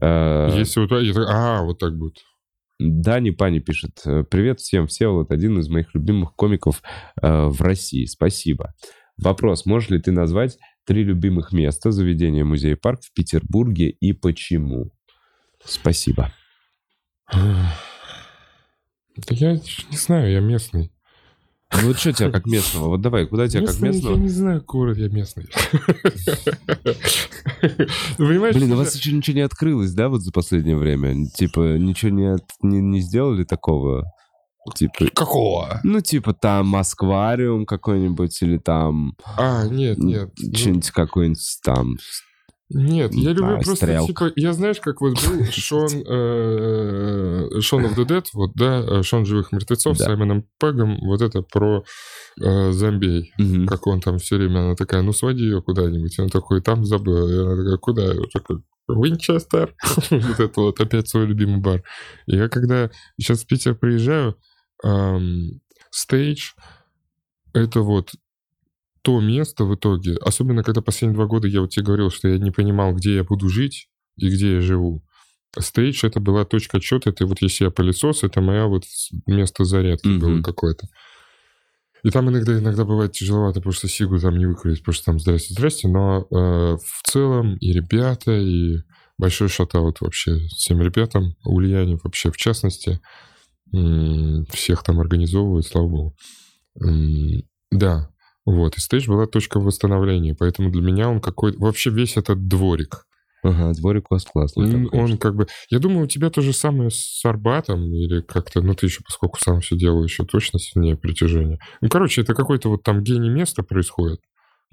Э, 0.01 0.49
Если 0.57 0.81
вот... 0.81 0.91
А, 1.29 1.63
вот 1.63 1.79
так 1.79 1.97
будет. 1.97 2.17
Дани 2.79 3.31
Пани 3.31 3.59
пишет. 3.59 4.01
Привет 4.31 4.61
всем, 4.61 4.87
Всеволод, 4.87 5.31
один 5.31 5.59
из 5.59 5.69
моих 5.69 5.95
любимых 5.95 6.35
комиков 6.35 6.83
э, 7.21 7.47
в 7.47 7.61
России. 7.61 8.07
Спасибо. 8.07 8.73
Вопрос. 9.19 9.67
Можешь 9.67 9.91
ли 9.91 10.01
ты 10.01 10.13
назвать 10.13 10.57
три 10.87 11.05
любимых 11.05 11.53
места 11.53 11.91
заведения 11.91 12.45
музей-парк 12.45 13.01
в 13.03 13.13
Петербурге 13.13 13.91
и 13.91 14.15
почему? 14.15 14.93
Спасибо. 15.63 16.33
Да 17.33 17.73
я 19.31 19.55
не 19.55 19.97
знаю, 19.97 20.33
я 20.33 20.41
местный. 20.41 20.93
Ну 21.73 21.89
вот 21.89 21.99
что 21.99 22.13
тебя 22.13 22.31
как 22.31 22.47
местного? 22.47 22.89
Вот 22.89 23.01
давай, 23.01 23.27
куда 23.27 23.47
тебя 23.47 23.61
местный, 23.61 23.89
как 23.89 23.95
местного? 23.95 24.17
Я 24.17 24.21
не 24.21 24.29
знаю, 24.29 24.65
город 24.67 24.99
я 24.99 25.09
местный. 25.09 25.47
Понимаешь? 28.19 28.57
Блин, 28.57 28.73
у 28.73 28.77
вас 28.77 28.97
еще 28.97 29.13
ничего 29.13 29.37
не 29.37 29.43
открылось, 29.43 29.93
да, 29.93 30.09
вот 30.09 30.23
за 30.23 30.33
последнее 30.33 30.77
время? 30.77 31.29
Типа, 31.31 31.79
ничего 31.79 32.11
не, 32.11 32.37
не, 32.63 32.81
не 32.81 33.01
сделали 33.01 33.45
такого? 33.45 34.05
Типа... 34.75 35.07
Какого? 35.15 35.81
Ну, 35.85 36.01
типа 36.01 36.35
там 36.35 36.67
Москвариум 36.67 37.67
какой-нибудь 37.67 38.43
или 38.43 38.59
там... 38.59 39.15
А, 39.25 39.65
нет, 39.67 39.99
нет. 39.99 40.33
Что-нибудь 40.37 40.89
ну... 40.89 40.93
какой-нибудь 40.93 41.59
там 41.63 41.99
нет, 42.73 43.13
я 43.15 43.31
люблю 43.31 43.57
а, 43.57 43.61
просто, 43.61 43.87
стрелка. 43.87 44.07
типа, 44.07 44.33
я 44.37 44.53
знаешь, 44.53 44.79
как 44.81 45.01
вот 45.01 45.15
был 45.15 45.45
Шон, 45.51 45.89
э, 45.89 47.61
Шон 47.61 47.85
of 47.85 47.97
the 47.97 48.07
Dead, 48.07 48.25
вот, 48.33 48.53
да, 48.55 48.81
э, 48.81 49.03
Шон 49.03 49.27
живых 49.27 49.51
мертвецов 49.51 49.99
да. 49.99 50.05
с 50.05 50.07
Саймоном 50.07 50.47
Пегом, 50.61 50.99
вот 51.03 51.21
это 51.21 51.43
про 51.43 51.85
э, 52.41 52.71
зомбей, 52.71 53.33
угу. 53.39 53.67
как 53.67 53.89
он 53.89 54.01
там 54.01 54.19
все 54.19 54.37
время, 54.37 54.61
она 54.61 54.77
такая, 54.77 55.03
ну, 55.03 55.13
своди 55.13 55.43
ее 55.43 55.63
куда-нибудь, 55.63 56.17
он 56.21 56.29
такой, 56.29 56.63
там 56.63 56.85
забыл, 56.85 57.29
и 57.29 57.39
она 57.39 57.57
такая, 57.57 57.77
куда? 57.79 58.05
Я 58.05 58.23
такой, 58.33 58.63
Винчестер, 58.89 59.75
вот 60.11 60.41
это 60.41 60.61
вот 60.61 60.81
опять 60.81 61.09
свой 61.09 61.27
любимый 61.27 61.61
бар. 61.61 61.83
Я 62.27 62.49
когда 62.49 62.91
сейчас 63.19 63.43
в 63.43 63.47
Питер 63.47 63.75
приезжаю, 63.75 64.37
стейдж, 65.91 66.53
это 67.53 67.81
вот 67.81 68.13
то 69.03 69.21
место 69.21 69.65
в 69.65 69.75
итоге, 69.75 70.17
особенно 70.17 70.63
когда 70.63 70.83
последние 70.83 71.17
два 71.17 71.27
года 71.27 71.49
я 71.49 71.61
вот 71.61 71.71
тебе 71.71 71.87
говорил, 71.87 72.11
что 72.11 72.29
я 72.29 72.39
не 72.39 72.51
понимал, 72.51 72.95
где 72.95 73.17
я 73.17 73.25
буду 73.25 73.49
жить 73.49 73.89
и 74.17 74.29
где 74.29 74.55
я 74.55 74.61
живу. 74.61 75.03
Стейдж— 75.59 76.01
это 76.07 76.21
была 76.21 76.45
точка 76.45 76.77
отчета, 76.77 77.11
это 77.11 77.27
вот 77.27 77.43
если 77.43 77.65
я 77.65 77.71
пылесос, 77.71 78.23
это 78.23 78.41
моя 78.41 78.67
вот 78.67 78.85
место 79.27 79.65
зарядки 79.65 80.07
mm-hmm. 80.07 80.19
было 80.19 80.43
какое-то. 80.43 80.89
И 82.03 82.11
там 82.11 82.31
иногда, 82.31 82.59
иногда 82.59 82.85
бывает 82.85 83.13
тяжеловато, 83.13 83.61
потому 83.61 83.73
что 83.73 83.89
Сигу 83.89 84.19
там 84.19 84.39
не 84.39 84.47
выкурить, 84.47 84.79
потому 84.81 84.95
что 84.95 85.05
там 85.07 85.21
здрасте, 85.21 85.53
здрасте, 85.53 85.89
но 85.89 86.27
э, 86.31 86.77
в 86.83 87.03
целом 87.05 87.57
и 87.57 87.73
ребята, 87.73 88.33
и 88.33 88.79
большой 89.19 89.49
шатаут 89.49 90.01
вообще 90.01 90.39
всем 90.49 90.81
ребятам, 90.81 91.35
Ульяне 91.45 91.99
вообще 92.03 92.31
в 92.31 92.37
частности, 92.37 93.01
всех 93.71 94.83
там 94.83 94.99
организовывают, 94.99 95.67
слава 95.67 95.89
богу. 95.89 96.17
Да, 97.71 98.11
вот, 98.51 98.77
и 98.77 98.81
стейдж 98.81 99.07
была 99.07 99.27
точка 99.27 99.61
восстановления, 99.61 100.35
поэтому 100.35 100.71
для 100.71 100.83
меня 100.83 101.09
он 101.09 101.21
какой-то... 101.21 101.59
Вообще 101.61 101.91
весь 101.91 102.17
этот 102.17 102.49
дворик. 102.49 103.07
Ага, 103.43 103.73
дворик 103.73 104.11
у 104.11 104.15
вас 104.15 104.25
классный. 104.25 104.65
Он, 104.65 104.89
он 104.93 105.19
как 105.19 105.35
бы... 105.35 105.47
Я 105.71 105.79
думаю, 105.79 106.05
у 106.05 106.09
тебя 106.09 106.31
то 106.31 106.43
же 106.43 106.53
самое 106.53 106.91
с 106.91 107.25
Арбатом, 107.25 107.85
или 107.95 108.21
как-то... 108.21 108.61
Ну, 108.61 108.75
ты 108.75 108.87
еще, 108.87 109.03
поскольку 109.05 109.39
сам 109.41 109.61
все 109.61 109.77
делал, 109.77 110.03
еще 110.03 110.25
точно 110.25 110.59
сильнее 110.59 110.97
притяжение. 110.97 111.59
Ну, 111.81 111.89
короче, 111.89 112.23
это 112.23 112.35
какой-то 112.35 112.69
вот 112.69 112.83
там 112.83 113.03
гений 113.03 113.31
места 113.31 113.63
происходит, 113.63 114.21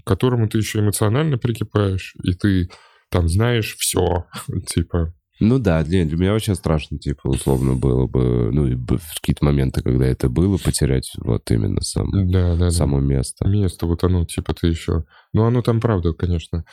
к 0.03 0.07
которому 0.07 0.49
ты 0.49 0.57
еще 0.57 0.79
эмоционально 0.79 1.37
прикипаешь, 1.37 2.15
и 2.23 2.33
ты 2.33 2.69
там 3.09 3.27
знаешь 3.29 3.75
все, 3.77 4.25
типа, 4.67 5.13
ну 5.39 5.59
да, 5.59 5.83
для, 5.83 6.05
для 6.05 6.17
меня 6.17 6.33
очень 6.33 6.55
страшно, 6.55 6.97
типа, 6.97 7.27
условно 7.27 7.75
было 7.75 8.07
бы, 8.07 8.51
ну, 8.51 8.65
в 8.97 9.15
какие-то 9.15 9.45
моменты, 9.45 9.81
когда 9.81 10.05
это 10.05 10.29
было, 10.29 10.57
потерять 10.57 11.11
вот 11.17 11.49
именно 11.51 11.81
сам, 11.81 12.09
да, 12.31 12.55
да, 12.55 12.71
само 12.71 12.99
да. 12.99 13.05
место. 13.05 13.47
Место, 13.47 13.85
вот 13.85 14.03
оно, 14.03 14.25
типа, 14.25 14.53
ты 14.53 14.67
еще... 14.67 15.03
Ну, 15.33 15.45
оно 15.45 15.61
там, 15.61 15.79
правда, 15.79 16.13
конечно. 16.13 16.65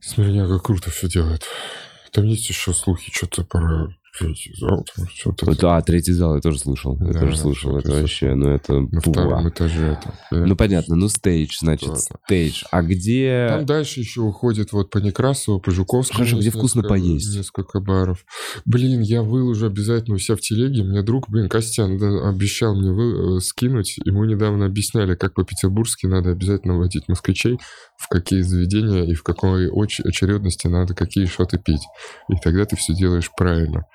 Смирняга 0.00 0.58
круто 0.58 0.90
все 0.90 1.08
делает. 1.08 1.44
Там 2.12 2.24
есть 2.24 2.48
еще 2.48 2.72
слухи, 2.72 3.10
что-то 3.14 3.44
про 3.44 3.88
третий 4.18 4.54
зал, 4.56 4.86
что-то... 5.14 5.56
Да, 5.56 5.80
третий 5.80 6.12
зал 6.12 6.36
я 6.36 6.40
тоже 6.40 6.58
слышал. 6.58 6.96
Я 7.00 7.12
да, 7.12 7.20
тоже 7.20 7.36
слышал. 7.36 7.76
Это 7.76 7.92
вообще, 7.92 8.34
ну 8.34 8.50
это... 8.50 8.80
На 8.80 9.00
втором 9.00 9.48
этаже 9.48 9.98
это. 9.98 10.14
Ну 10.30 10.56
понятно, 10.56 10.96
ну 10.96 11.08
стейдж, 11.08 11.58
значит, 11.60 11.90
стейдж. 11.98 12.62
А 12.70 12.82
где... 12.82 13.46
Там 13.50 13.66
дальше 13.66 14.00
еще 14.00 14.20
уходит 14.20 14.72
вот 14.72 14.90
по 14.90 14.98
Некрасову, 14.98 15.60
по 15.60 15.70
Жуковскому. 15.70 16.18
Хорошо, 16.18 16.38
где 16.38 16.50
вкусно 16.50 16.82
поесть. 16.82 17.34
Несколько 17.36 17.80
баров. 17.80 18.24
Блин, 18.64 19.00
я 19.00 19.22
выложу 19.22 19.66
обязательно 19.66 20.16
у 20.16 20.18
себя 20.18 20.36
в 20.36 20.40
телеге. 20.40 20.82
Мне 20.82 21.02
друг, 21.02 21.28
блин, 21.28 21.48
Костян 21.48 22.00
обещал 22.24 22.74
мне 22.74 22.90
вы, 22.90 23.38
э, 23.38 23.40
скинуть. 23.40 23.98
Ему 24.04 24.24
недавно 24.24 24.66
объясняли, 24.66 25.14
как 25.14 25.34
по-петербургски 25.34 26.06
надо 26.06 26.30
обязательно 26.30 26.76
водить 26.76 27.08
москвичей, 27.08 27.58
в 27.96 28.08
какие 28.08 28.42
заведения 28.42 29.04
и 29.04 29.14
в 29.14 29.22
какой 29.22 29.68
очередности 29.70 30.66
надо 30.66 30.94
какие 30.94 31.26
шоты 31.26 31.58
пить. 31.58 31.82
И 32.28 32.34
тогда 32.42 32.64
ты 32.64 32.76
все 32.76 32.94
делаешь 32.94 33.30
правильно. 33.36 33.86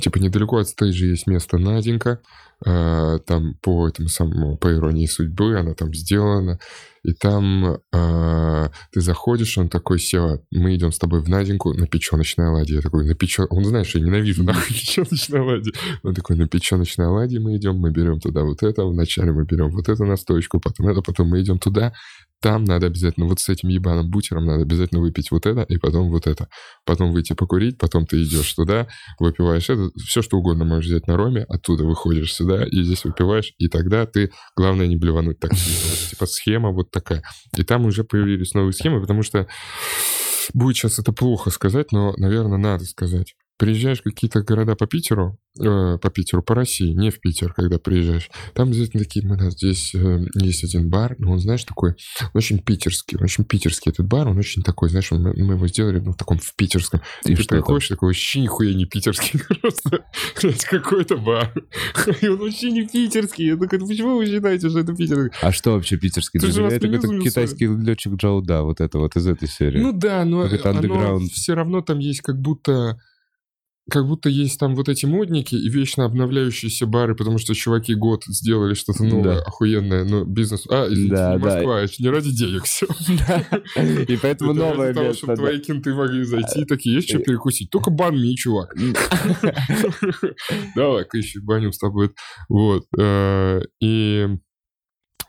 Типа 0.00 0.18
недалеко 0.18 0.56
от 0.58 0.68
стейджа 0.68 1.06
есть 1.06 1.26
место 1.26 1.58
Наденька, 1.58 2.20
э, 2.64 3.18
там 3.26 3.54
по 3.62 3.88
этому 3.88 4.08
самому, 4.08 4.56
по 4.56 4.72
иронии 4.72 5.06
судьбы, 5.06 5.58
она 5.58 5.74
там 5.74 5.94
сделана, 5.94 6.58
и 7.02 7.12
там 7.12 7.78
э, 7.92 8.68
ты 8.92 9.00
заходишь, 9.00 9.56
он 9.58 9.68
такой, 9.68 9.98
Сева, 9.98 10.42
мы 10.50 10.76
идем 10.76 10.92
с 10.92 10.98
тобой 10.98 11.22
в 11.22 11.28
Наденьку 11.28 11.72
на 11.72 11.86
печеночной 11.86 12.48
оладьи. 12.48 12.76
Я 12.76 12.82
такой, 12.82 13.06
на 13.06 13.14
печен... 13.14 13.46
Он 13.50 13.64
знает, 13.64 13.86
что 13.86 13.98
я 13.98 14.04
ненавижу 14.04 14.44
нахуй 14.44 14.68
печеночной 14.68 15.40
оладьи. 15.40 15.72
Он 16.02 16.14
такой, 16.14 16.36
на 16.36 16.46
печеночной 16.46 17.06
оладьи 17.06 17.38
мы 17.38 17.56
идем, 17.56 17.76
мы 17.76 17.90
берем 17.90 18.20
туда 18.20 18.42
вот 18.42 18.62
это, 18.62 18.84
вначале 18.84 19.32
мы 19.32 19.44
берем 19.44 19.70
вот 19.70 19.88
эту 19.88 20.04
настойку, 20.04 20.60
потом 20.60 20.88
это, 20.88 21.00
потом 21.00 21.28
мы 21.28 21.40
идем 21.40 21.58
туда, 21.58 21.92
там 22.42 22.64
надо 22.64 22.86
обязательно, 22.86 23.26
вот 23.26 23.38
с 23.38 23.48
этим 23.50 23.68
ебаным 23.68 24.10
бутером 24.10 24.46
надо 24.46 24.62
обязательно 24.62 25.02
выпить 25.02 25.30
вот 25.30 25.44
это, 25.44 25.62
и 25.62 25.76
потом 25.76 26.08
вот 26.10 26.26
это. 26.26 26.48
Потом 26.86 27.12
выйти 27.12 27.34
покурить, 27.34 27.76
потом 27.76 28.06
ты 28.06 28.22
идешь 28.22 28.54
туда, 28.54 28.88
выпиваешь 29.18 29.68
это, 29.68 29.90
все 29.98 30.22
что 30.22 30.38
угодно 30.38 30.64
можешь 30.64 30.86
взять 30.86 31.06
на 31.06 31.18
роме, 31.18 31.44
оттуда 31.44 31.84
выходишь 31.84 32.32
сюда, 32.32 32.64
и 32.64 32.82
здесь 32.82 33.04
выпиваешь, 33.04 33.52
и 33.58 33.68
тогда 33.68 34.06
ты, 34.06 34.32
главное, 34.56 34.86
не 34.86 34.96
блевануть 34.96 35.38
так. 35.38 35.52
Типа 35.54 36.24
схема 36.24 36.70
вот 36.70 36.89
такая. 36.90 37.22
И 37.56 37.62
там 37.62 37.86
уже 37.86 38.04
появились 38.04 38.54
новые 38.54 38.72
схемы, 38.72 39.00
потому 39.00 39.22
что 39.22 39.46
будет 40.54 40.76
сейчас 40.76 40.98
это 40.98 41.12
плохо 41.12 41.50
сказать, 41.50 41.92
но, 41.92 42.14
наверное, 42.16 42.58
надо 42.58 42.84
сказать. 42.84 43.34
Приезжаешь 43.60 44.00
в 44.00 44.04
какие-то 44.04 44.42
города 44.42 44.74
по 44.74 44.86
Питеру, 44.86 45.38
э, 45.60 45.98
по 45.98 46.10
Питеру, 46.10 46.42
по 46.42 46.54
России, 46.54 46.92
не 46.92 47.10
в 47.10 47.20
Питер, 47.20 47.52
когда 47.52 47.78
приезжаешь, 47.78 48.30
там 48.54 48.68
обязательно 48.68 49.04
такие, 49.04 49.26
нас 49.26 49.52
здесь 49.52 49.94
э, 49.94 50.24
есть 50.34 50.64
один 50.64 50.88
бар, 50.88 51.14
но 51.18 51.32
он, 51.32 51.40
знаешь, 51.40 51.62
такой, 51.64 51.90
он 52.22 52.30
очень 52.32 52.58
питерский, 52.60 53.18
он 53.18 53.24
очень 53.24 53.44
питерский 53.44 53.92
этот 53.92 54.06
бар, 54.06 54.28
он 54.28 54.38
очень 54.38 54.62
такой, 54.62 54.88
знаешь, 54.88 55.10
мы, 55.10 55.34
мы 55.34 55.54
его 55.54 55.68
сделали 55.68 56.00
ну, 56.00 56.12
в 56.12 56.16
таком, 56.16 56.38
в 56.38 56.56
питерском. 56.56 57.02
И 57.26 57.34
ты 57.34 57.44
приходишь, 57.46 57.88
такой, 57.88 58.08
вообще 58.08 58.40
нихуя 58.40 58.72
не 58.72 58.86
питерский, 58.86 59.38
просто, 59.60 60.06
какой-то 60.70 61.18
бар. 61.18 61.52
И 62.22 62.28
он 62.28 62.38
вообще 62.38 62.70
не 62.70 62.88
питерский. 62.88 63.48
Я 63.48 63.56
такой, 63.58 63.78
почему 63.78 64.16
вы 64.16 64.24
считаете, 64.24 64.70
что 64.70 64.78
это 64.78 64.96
питерский? 64.96 65.38
А 65.42 65.52
что 65.52 65.72
вообще 65.72 65.98
питерский? 65.98 66.40
Это 66.40 66.88
как 66.88 67.22
китайский 67.22 67.66
летчик 67.66 68.14
Джоу, 68.14 68.40
да, 68.40 68.62
вот 68.62 68.80
это 68.80 68.98
вот 68.98 69.16
из 69.16 69.26
этой 69.26 69.48
серии. 69.48 69.80
Ну 69.80 69.92
да, 69.92 70.24
но 70.24 70.48
оно 70.64 71.18
все 71.30 71.52
равно 71.52 71.82
там 71.82 71.98
есть 71.98 72.22
как 72.22 72.40
будто 72.40 72.98
как 73.90 74.06
будто 74.06 74.28
есть 74.28 74.58
там 74.58 74.74
вот 74.74 74.88
эти 74.88 75.06
модники 75.06 75.54
и 75.54 75.68
вечно 75.68 76.04
обновляющиеся 76.04 76.86
бары, 76.86 77.14
потому 77.14 77.38
что 77.38 77.54
чуваки 77.54 77.94
год 77.94 78.24
сделали 78.26 78.74
что-то 78.74 79.04
новое, 79.04 79.36
да. 79.36 79.42
охуенное, 79.42 80.04
но 80.04 80.24
бизнес... 80.24 80.64
А, 80.70 80.86
извините, 80.88 81.14
да, 81.14 81.34
не 81.34 81.38
Москва, 81.38 81.80
это 81.80 81.92
не 81.98 82.08
ради 82.08 82.30
денег 82.30 82.64
все. 82.64 82.86
И 84.08 84.16
поэтому 84.16 84.54
новое 84.54 84.94
того, 84.94 85.12
чтобы 85.12 85.36
твои 85.36 85.58
кенты 85.58 85.94
могли 85.94 86.24
зайти, 86.24 86.64
такие, 86.64 86.94
есть 86.94 87.08
что 87.08 87.18
перекусить? 87.18 87.70
Только 87.70 87.90
банми, 87.90 88.34
чувак. 88.34 88.74
Давай-ка 90.74 91.18
еще 91.18 91.40
баню 91.40 91.72
с 91.72 91.78
тобой. 91.78 92.12
Вот. 92.48 92.84
Э, 92.98 93.60
и 93.80 94.28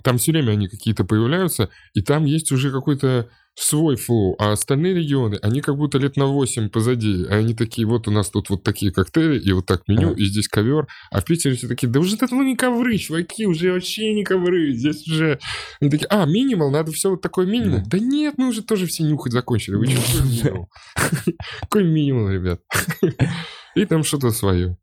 там 0.04 0.18
все 0.18 0.32
время 0.32 0.52
они 0.52 0.68
какие-то 0.68 1.04
появляются, 1.04 1.70
и 1.94 2.02
там 2.02 2.26
есть 2.26 2.52
уже 2.52 2.72
какой-то 2.72 3.30
свой 3.56 3.96
флоу, 3.96 4.36
а 4.40 4.54
остальные 4.54 4.94
регионы, 4.96 5.38
они 5.42 5.62
как 5.62 5.76
будто 5.78 5.98
лет 5.98 6.16
на 6.16 6.26
8 6.26 6.70
позади. 6.70 7.26
А 7.30 7.36
они 7.36 7.54
такие, 7.54 7.86
вот 7.86 8.08
у 8.08 8.12
нас 8.12 8.30
тут 8.30 8.50
вот 8.50 8.64
такие 8.64 8.92
коктейли, 8.92 9.40
и 9.40 9.52
вот 9.52 9.66
так 9.66 9.88
меню, 9.88 10.14
и 10.14 10.26
здесь 10.26 10.48
ковер. 10.48 10.88
А 11.12 11.22
в 11.22 11.26
Питере 11.26 11.56
все 11.56 11.68
такие, 11.68 11.88
да 11.88 12.00
уже 12.00 12.16
это 12.16 12.28
ну 12.32 12.44
не 12.44 12.56
ковры, 12.56 12.98
чуваки, 12.98 13.46
уже 13.46 13.74
вообще 13.74 14.14
не 14.14 14.24
ковры. 14.24 14.74
Здесь 14.74 15.08
уже... 15.08 15.40
Они 15.80 15.90
такие, 15.90 16.08
а, 16.08 16.26
минимал, 16.26 16.72
надо 16.72 16.92
все 16.92 17.10
вот 17.10 17.22
такое 17.22 17.46
минимум. 17.46 17.84
Да 17.86 18.00
нет, 18.00 18.36
мы 18.38 18.48
уже 18.48 18.64
тоже 18.64 18.88
все 18.88 19.04
нюхать 19.04 19.34
закончили. 19.34 19.76
Вы 19.76 19.88
что, 19.88 20.02
какой 20.02 20.24
минимал? 20.30 20.70
Какой 21.62 21.84
минимал, 21.84 22.30
ребят? 22.30 22.62
И 23.76 23.86
там 23.86 24.04
что-то 24.04 24.32
свое. 24.32 24.78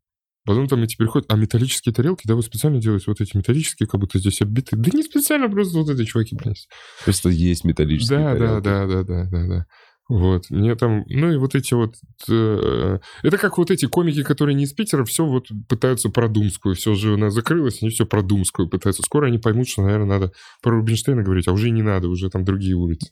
Потом 0.49 0.67
там 0.67 0.81
эти 0.81 0.97
переходят, 0.97 1.31
а 1.31 1.35
металлические 1.35 1.93
тарелки, 1.93 2.23
да, 2.25 2.33
вы 2.33 2.41
специально 2.41 2.81
делаете 2.81 3.03
вот 3.05 3.21
эти 3.21 3.37
металлические, 3.37 3.85
как 3.85 3.99
будто 3.99 4.17
здесь 4.17 4.41
оббиты. 4.41 4.75
Да 4.75 4.89
не 4.91 5.03
специально, 5.03 5.47
просто 5.47 5.77
вот 5.77 5.91
эти 5.91 6.05
чуваки 6.05 6.35
принесли. 6.35 6.67
Просто 7.03 7.29
есть 7.29 7.65
металлические 7.65 8.17
да, 8.17 8.33
тарелки. 8.33 8.63
Да, 8.63 8.87
да, 8.87 8.87
да, 8.87 9.03
да, 9.03 9.29
да, 9.29 9.47
да. 9.47 9.65
Вот, 10.07 10.49
мне 10.49 10.73
там, 10.73 11.03
ну 11.07 11.31
и 11.31 11.37
вот 11.37 11.53
эти 11.53 11.75
вот, 11.75 11.93
э, 12.27 12.97
это 13.21 13.37
как 13.37 13.59
вот 13.59 13.69
эти 13.69 13.85
комики, 13.85 14.23
которые 14.23 14.55
не 14.55 14.63
из 14.63 14.73
Питера, 14.73 15.05
все 15.05 15.23
вот 15.23 15.49
пытаются 15.67 16.09
про 16.09 16.27
Думскую, 16.27 16.73
все 16.73 16.95
же 16.95 17.13
у 17.13 17.17
нас 17.17 17.31
закрылось, 17.31 17.83
они 17.83 17.91
все 17.91 18.07
про 18.07 18.23
Думскую 18.23 18.67
пытаются. 18.67 19.03
Скоро 19.03 19.27
они 19.27 19.37
поймут, 19.37 19.69
что, 19.69 19.83
наверное, 19.83 20.07
надо 20.07 20.31
про 20.63 20.71
Рубинштейна 20.71 21.21
говорить, 21.21 21.47
а 21.47 21.51
уже 21.51 21.69
не 21.69 21.83
надо, 21.83 22.07
уже 22.07 22.31
там 22.31 22.43
другие 22.43 22.73
улицы. 22.73 23.11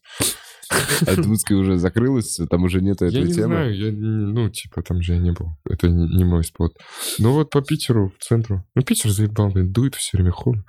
А 0.69 1.56
уже 1.56 1.77
закрылась, 1.77 2.39
там 2.49 2.64
уже 2.64 2.81
нет 2.81 3.02
этой 3.02 3.11
темы? 3.11 3.22
Я 3.22 3.26
не 3.26 3.34
знаю, 3.34 3.77
я, 3.77 3.91
ну, 3.91 4.49
типа, 4.49 4.81
там 4.81 5.02
же 5.02 5.14
я 5.14 5.19
не 5.19 5.31
был. 5.31 5.57
Это 5.69 5.89
не, 5.89 6.26
мой 6.26 6.44
спот. 6.44 6.73
Но 7.19 7.34
вот 7.34 7.49
по 7.49 7.61
Питеру, 7.61 8.11
в 8.18 8.23
центру. 8.23 8.64
Ну, 8.76 8.81
Питер 8.81 9.10
заебал, 9.10 9.49
блин, 9.49 9.72
дует 9.72 9.95
все 9.95 10.18
время 10.18 10.31
холодно. 10.31 10.64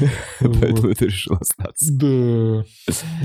Поэтому 0.40 0.94
ты 0.94 1.06
решил 1.06 1.36
остаться. 1.36 1.92
Да. 1.92 2.64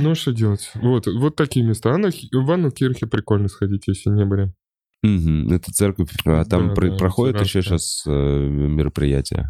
Ну, 0.02 0.16
что 0.16 0.34
делать? 0.34 0.72
Вот, 0.76 1.08
вот 1.08 1.36
такие 1.36 1.66
места. 1.66 1.94
А 1.94 1.98
в 1.98 2.52
Анну 2.52 2.72
Кирхе 2.72 3.08
прикольно 3.08 3.48
сходить, 3.48 3.88
если 3.88 4.10
не 4.10 4.26
были. 4.26 4.54
Угу, 5.02 5.54
это 5.54 5.72
церковь. 5.72 6.10
А 6.26 6.44
там 6.44 6.70
да, 6.70 6.74
про- 6.74 6.90
да, 6.90 6.98
проходит 6.98 7.40
еще 7.42 7.62
сейчас 7.62 8.04
э, 8.06 8.12
мероприятие? 8.12 9.50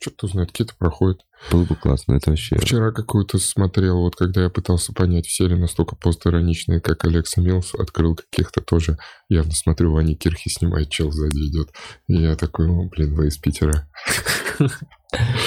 Черт 0.00 0.16
знает, 0.22 0.50
какие-то 0.50 0.74
проходят. 0.76 1.20
Было 1.50 1.64
бы 1.64 1.76
классно, 1.76 2.14
это 2.14 2.30
вообще... 2.30 2.56
Вчера 2.56 2.90
какую-то 2.92 3.38
смотрел, 3.38 3.98
вот 3.98 4.16
когда 4.16 4.42
я 4.42 4.50
пытался 4.50 4.92
понять, 4.92 5.26
все 5.26 5.46
ли 5.46 5.56
настолько 5.56 5.96
постироничные, 5.96 6.80
как 6.80 7.04
Алекса 7.04 7.40
Милс, 7.40 7.74
открыл 7.74 8.16
каких-то 8.16 8.60
тоже. 8.60 8.98
Явно 9.28 9.52
смотрю, 9.52 9.92
Ваня 9.92 10.16
Кирхи 10.16 10.48
снимает, 10.48 10.90
чел 10.90 11.10
сзади 11.10 11.36
идет. 11.48 11.70
И 12.08 12.14
я 12.14 12.36
такой, 12.36 12.66
ну, 12.66 12.88
блин, 12.88 13.14
вы 13.14 13.28
из 13.28 13.38
Питера. 13.38 13.88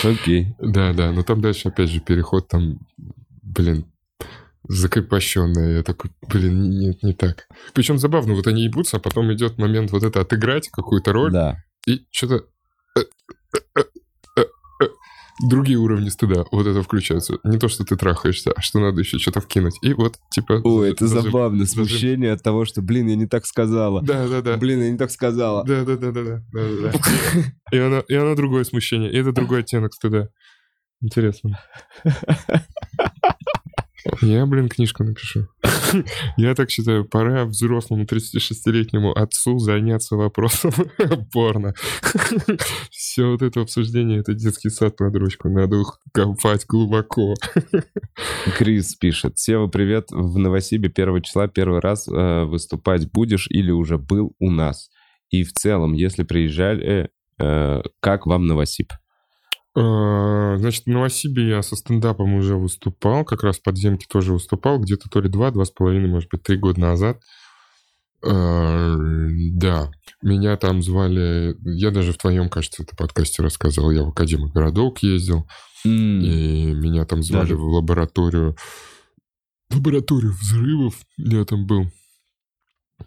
Окей. 0.04 0.56
Да, 0.60 0.94
да, 0.94 1.12
но 1.12 1.24
там 1.24 1.42
дальше, 1.42 1.70
опять 1.70 1.90
же, 1.90 2.00
переход 2.00 2.48
там, 2.48 2.80
блин, 3.42 3.92
закрепощенная. 4.68 5.78
Я 5.78 5.84
такой, 5.84 6.12
блин, 6.28 6.70
нет, 6.70 7.04
не 7.04 7.14
так. 7.14 7.48
Причем 7.74 7.98
забавно, 7.98 8.34
вот 8.34 8.48
они 8.48 8.64
ебутся, 8.64 8.98
а 8.98 9.00
потом 9.00 9.34
идет 9.34 9.58
момент 9.58 9.92
вот 9.92 10.04
это 10.04 10.22
отыграть 10.22 10.70
какую-то 10.70 11.12
роль. 11.12 11.32
Да. 11.32 11.58
И 11.86 12.06
что-то 12.12 12.46
другие 15.42 15.78
уровни 15.78 16.10
стыда 16.10 16.46
вот 16.52 16.68
это 16.68 16.82
включаются. 16.82 17.38
Не 17.44 17.58
то, 17.58 17.68
что 17.68 17.84
ты 17.84 17.96
трахаешься, 17.96 18.52
а 18.56 18.62
что 18.62 18.80
надо 18.80 19.02
еще 19.02 19.20
что-то 19.20 19.42
вкинуть. 19.42 19.76
И 19.82 19.94
вот, 19.94 20.18
типа... 20.32 20.62
О, 20.64 20.84
это 20.84 21.08
забавно. 21.08 21.66
Смущение 21.66 22.30
зажим. 22.30 22.36
от 22.36 22.44
того, 22.44 22.66
что, 22.66 22.82
блин, 22.82 23.08
я 23.08 23.16
не 23.16 23.28
так 23.28 23.46
сказала. 23.46 24.02
Да-да-да. 24.02 24.58
Блин, 24.58 24.82
я 24.82 24.92
не 24.92 24.98
так 24.98 25.12
сказала. 25.12 25.64
Да-да-да-да. 25.66 26.44
И 27.72 27.78
оно, 27.78 28.00
и 28.00 28.16
оно 28.16 28.36
другое 28.36 28.64
смущение. 28.64 29.12
И 29.12 29.18
это 29.18 29.32
другой 29.32 29.60
оттенок 29.62 29.94
стыда. 29.94 30.30
Интересно. 31.02 31.60
Я, 34.22 34.46
блин, 34.46 34.70
книжку 34.70 35.04
напишу. 35.04 35.48
Я 36.38 36.56
так 36.56 36.70
считаю, 36.70 37.06
пора 37.06 37.46
взрослому 37.46 38.04
36-летнему 38.04 39.12
отцу 39.12 39.58
заняться 39.60 40.16
вопросом 40.16 40.72
порно. 41.34 41.74
Все 42.92 43.32
вот 43.32 43.42
это 43.42 43.62
обсуждение, 43.62 44.20
это 44.20 44.34
детский 44.34 44.70
сад 44.70 44.96
под 44.98 45.16
ручку. 45.16 45.50
Надо 45.50 45.84
копать 46.14 46.66
глубоко. 46.68 47.34
Крис 48.58 48.96
пишет. 48.96 49.40
Сева, 49.40 49.68
привет. 49.68 50.08
В 50.12 50.38
Новосибе 50.38 50.92
1 50.96 51.22
числа 51.24 51.48
первый 51.48 51.80
раз 51.80 52.08
э, 52.08 52.44
выступать 52.46 53.12
будешь 53.12 53.48
или 53.50 53.72
уже 53.72 53.98
был 53.98 54.36
у 54.40 54.52
нас? 54.52 54.90
И 55.30 55.44
в 55.44 55.54
целом, 55.54 55.94
если 55.94 56.24
приезжали, 56.24 57.10
э, 57.40 57.82
как 58.00 58.26
вам 58.26 58.46
Новосиб? 58.46 58.94
А, 59.80 60.58
значит, 60.58 60.86
в 60.86 60.90
Новосибе 60.90 61.50
я 61.50 61.62
со 61.62 61.76
стендапом 61.76 62.34
уже 62.34 62.56
выступал, 62.56 63.24
как 63.24 63.44
раз 63.44 63.60
в 63.60 63.62
подземке 63.62 64.08
тоже 64.10 64.34
выступал, 64.34 64.80
где-то 64.80 65.08
то 65.08 65.22
ли 65.22 65.30
два, 65.30 65.52
два 65.52 65.66
с 65.66 65.72
половиной, 65.72 66.10
может 66.10 66.32
быть, 66.32 66.42
три 66.42 66.58
года 66.58 66.80
назад. 66.80 67.22
А, 68.26 68.96
да, 69.52 69.92
меня 70.24 70.58
там 70.58 70.82
звали, 70.82 71.56
я 71.62 71.92
даже 71.92 72.12
в 72.12 72.18
твоем, 72.18 72.50
кажется, 72.50 72.82
это 72.82 72.96
подкасте 72.96 73.44
рассказывал, 73.44 73.92
я 73.92 74.04
в 74.04 74.10
Академик 74.10 74.52
городок 74.52 75.04
ездил, 75.04 75.48
mm. 75.86 76.22
и 76.22 76.74
меня 76.74 77.06
там 77.06 77.22
звали 77.22 77.50
даже... 77.50 77.58
в 77.58 77.66
лабораторию, 77.66 78.56
лабораторию 79.72 80.32
взрывов, 80.32 80.96
я 81.18 81.46
там 81.46 81.68
был. 81.68 81.86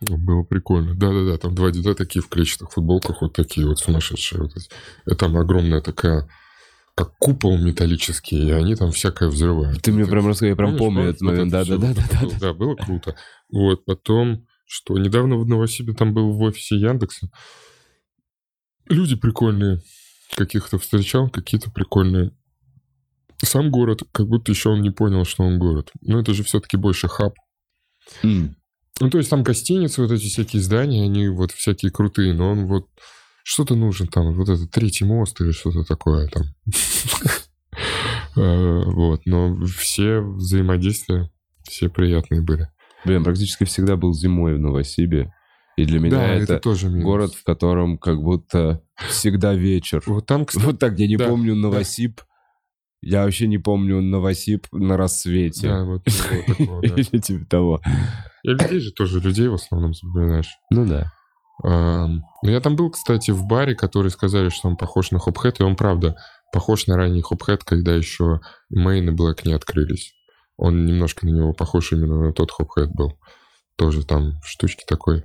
Было 0.00 0.44
прикольно. 0.44 0.94
Да-да-да, 0.94 1.36
там 1.36 1.56
два 1.56 1.72
деда 1.72 1.96
такие 1.96 2.22
в 2.22 2.28
клетчатых 2.28 2.70
футболках, 2.70 3.22
вот 3.22 3.32
такие 3.32 3.66
вот 3.66 3.80
сумасшедшие. 3.80 4.42
Вот 4.42 4.52
эти. 4.56 4.68
Там 5.16 5.36
огромная 5.36 5.80
такая 5.80 6.28
как 6.94 7.16
купол 7.18 7.58
металлический, 7.58 8.48
и 8.48 8.50
они 8.50 8.74
там 8.74 8.92
всякое 8.92 9.28
взрывают. 9.28 9.82
Ты 9.82 9.92
мне 9.92 10.06
прям 10.06 10.26
рассказал, 10.26 10.50
я 10.50 10.56
прям 10.56 10.76
помню 10.76 11.04
этот 11.04 11.22
момент, 11.22 11.50
да-да-да. 11.50 11.94
Да, 12.40 12.52
было 12.52 12.74
круто. 12.74 13.16
Вот, 13.50 13.84
потом, 13.84 14.46
что 14.66 14.98
недавно 14.98 15.36
в 15.36 15.46
Новосибе 15.46 15.94
там 15.94 16.14
был 16.14 16.32
в 16.32 16.40
офисе 16.42 16.76
Яндекса. 16.76 17.30
Люди 18.88 19.16
прикольные, 19.16 19.82
каких-то 20.36 20.78
встречал, 20.78 21.30
какие-то 21.30 21.70
прикольные. 21.70 22.32
Сам 23.42 23.70
город, 23.70 24.02
как 24.12 24.26
будто 24.28 24.52
еще 24.52 24.68
он 24.70 24.82
не 24.82 24.90
понял, 24.90 25.24
что 25.24 25.44
он 25.44 25.58
город. 25.58 25.90
Но 26.02 26.20
это 26.20 26.34
же 26.34 26.42
все-таки 26.42 26.76
больше 26.76 27.08
хаб. 27.08 27.34
Mm. 28.22 28.54
Ну, 29.00 29.08
то 29.08 29.16
есть 29.16 29.30
там 29.30 29.42
гостиницы, 29.42 30.02
вот 30.02 30.10
эти 30.10 30.26
всякие 30.26 30.60
здания, 30.60 31.04
они 31.04 31.28
вот 31.28 31.52
всякие 31.52 31.90
крутые, 31.90 32.34
но 32.34 32.50
он 32.50 32.66
вот 32.66 32.86
что-то 33.44 33.74
нужен 33.74 34.08
там, 34.08 34.34
вот 34.34 34.48
этот 34.48 34.70
третий 34.70 35.04
мост 35.04 35.40
или 35.40 35.50
что-то 35.52 35.84
такое 35.84 36.28
там. 36.28 36.44
Э, 38.36 38.82
вот, 38.84 39.22
но 39.26 39.56
все 39.66 40.20
взаимодействия, 40.20 41.30
все 41.64 41.88
приятные 41.88 42.42
были. 42.42 42.68
Блин, 43.04 43.24
практически 43.24 43.64
всегда 43.64 43.96
был 43.96 44.14
зимой 44.14 44.54
в 44.54 44.60
Новосибе. 44.60 45.32
И 45.76 45.84
для 45.84 45.98
меня 45.98 46.16
да, 46.16 46.26
это, 46.34 46.54
это 46.54 46.58
тоже 46.58 46.88
минус. 46.88 47.04
город, 47.04 47.34
в 47.34 47.42
котором 47.42 47.98
как 47.98 48.22
будто 48.22 48.82
всегда 49.08 49.54
вечер. 49.54 50.02
Вот 50.06 50.26
там, 50.26 50.44
кстати, 50.44 50.64
Вот 50.64 50.78
так, 50.78 50.98
я 50.98 51.08
не 51.08 51.16
да, 51.16 51.28
помню 51.28 51.54
Новосиб. 51.54 52.18
Да. 52.18 52.24
Я 53.02 53.24
вообще 53.24 53.46
не 53.46 53.56
помню 53.56 54.02
Новосиб 54.02 54.66
на 54.72 54.96
рассвете. 54.96 55.68
Да, 55.68 55.84
вот 55.84 56.04
такого, 56.48 56.82
да. 56.82 56.94
Или 56.94 57.18
типа 57.18 57.46
того. 57.46 57.80
И 58.42 58.48
людей 58.48 58.80
же 58.80 58.92
тоже, 58.92 59.20
людей 59.20 59.48
в 59.48 59.54
основном 59.54 59.94
запоминаешь. 59.94 60.50
Ну 60.70 60.86
да. 60.86 61.12
Ну, 61.62 62.50
я 62.50 62.60
там 62.60 62.76
был, 62.76 62.90
кстати, 62.90 63.30
в 63.30 63.44
баре, 63.44 63.74
который 63.74 64.10
сказали, 64.10 64.48
что 64.48 64.68
он 64.68 64.76
похож 64.76 65.10
на 65.10 65.18
Хопхэт, 65.18 65.60
и 65.60 65.62
он, 65.62 65.76
правда, 65.76 66.16
похож 66.52 66.86
на 66.86 66.96
ранний 66.96 67.22
Хопхэт, 67.22 67.64
когда 67.64 67.94
еще 67.94 68.40
Мейн 68.70 69.08
и 69.10 69.12
Блэк 69.12 69.44
не 69.44 69.52
открылись. 69.52 70.14
Он 70.56 70.84
немножко 70.84 71.26
на 71.26 71.30
него 71.30 71.52
похож 71.52 71.92
именно 71.92 72.20
на 72.20 72.32
тот 72.32 72.50
Хопхэт 72.50 72.90
был. 72.90 73.18
Тоже 73.76 74.04
там 74.04 74.40
штучки 74.44 74.84
такой 74.86 75.24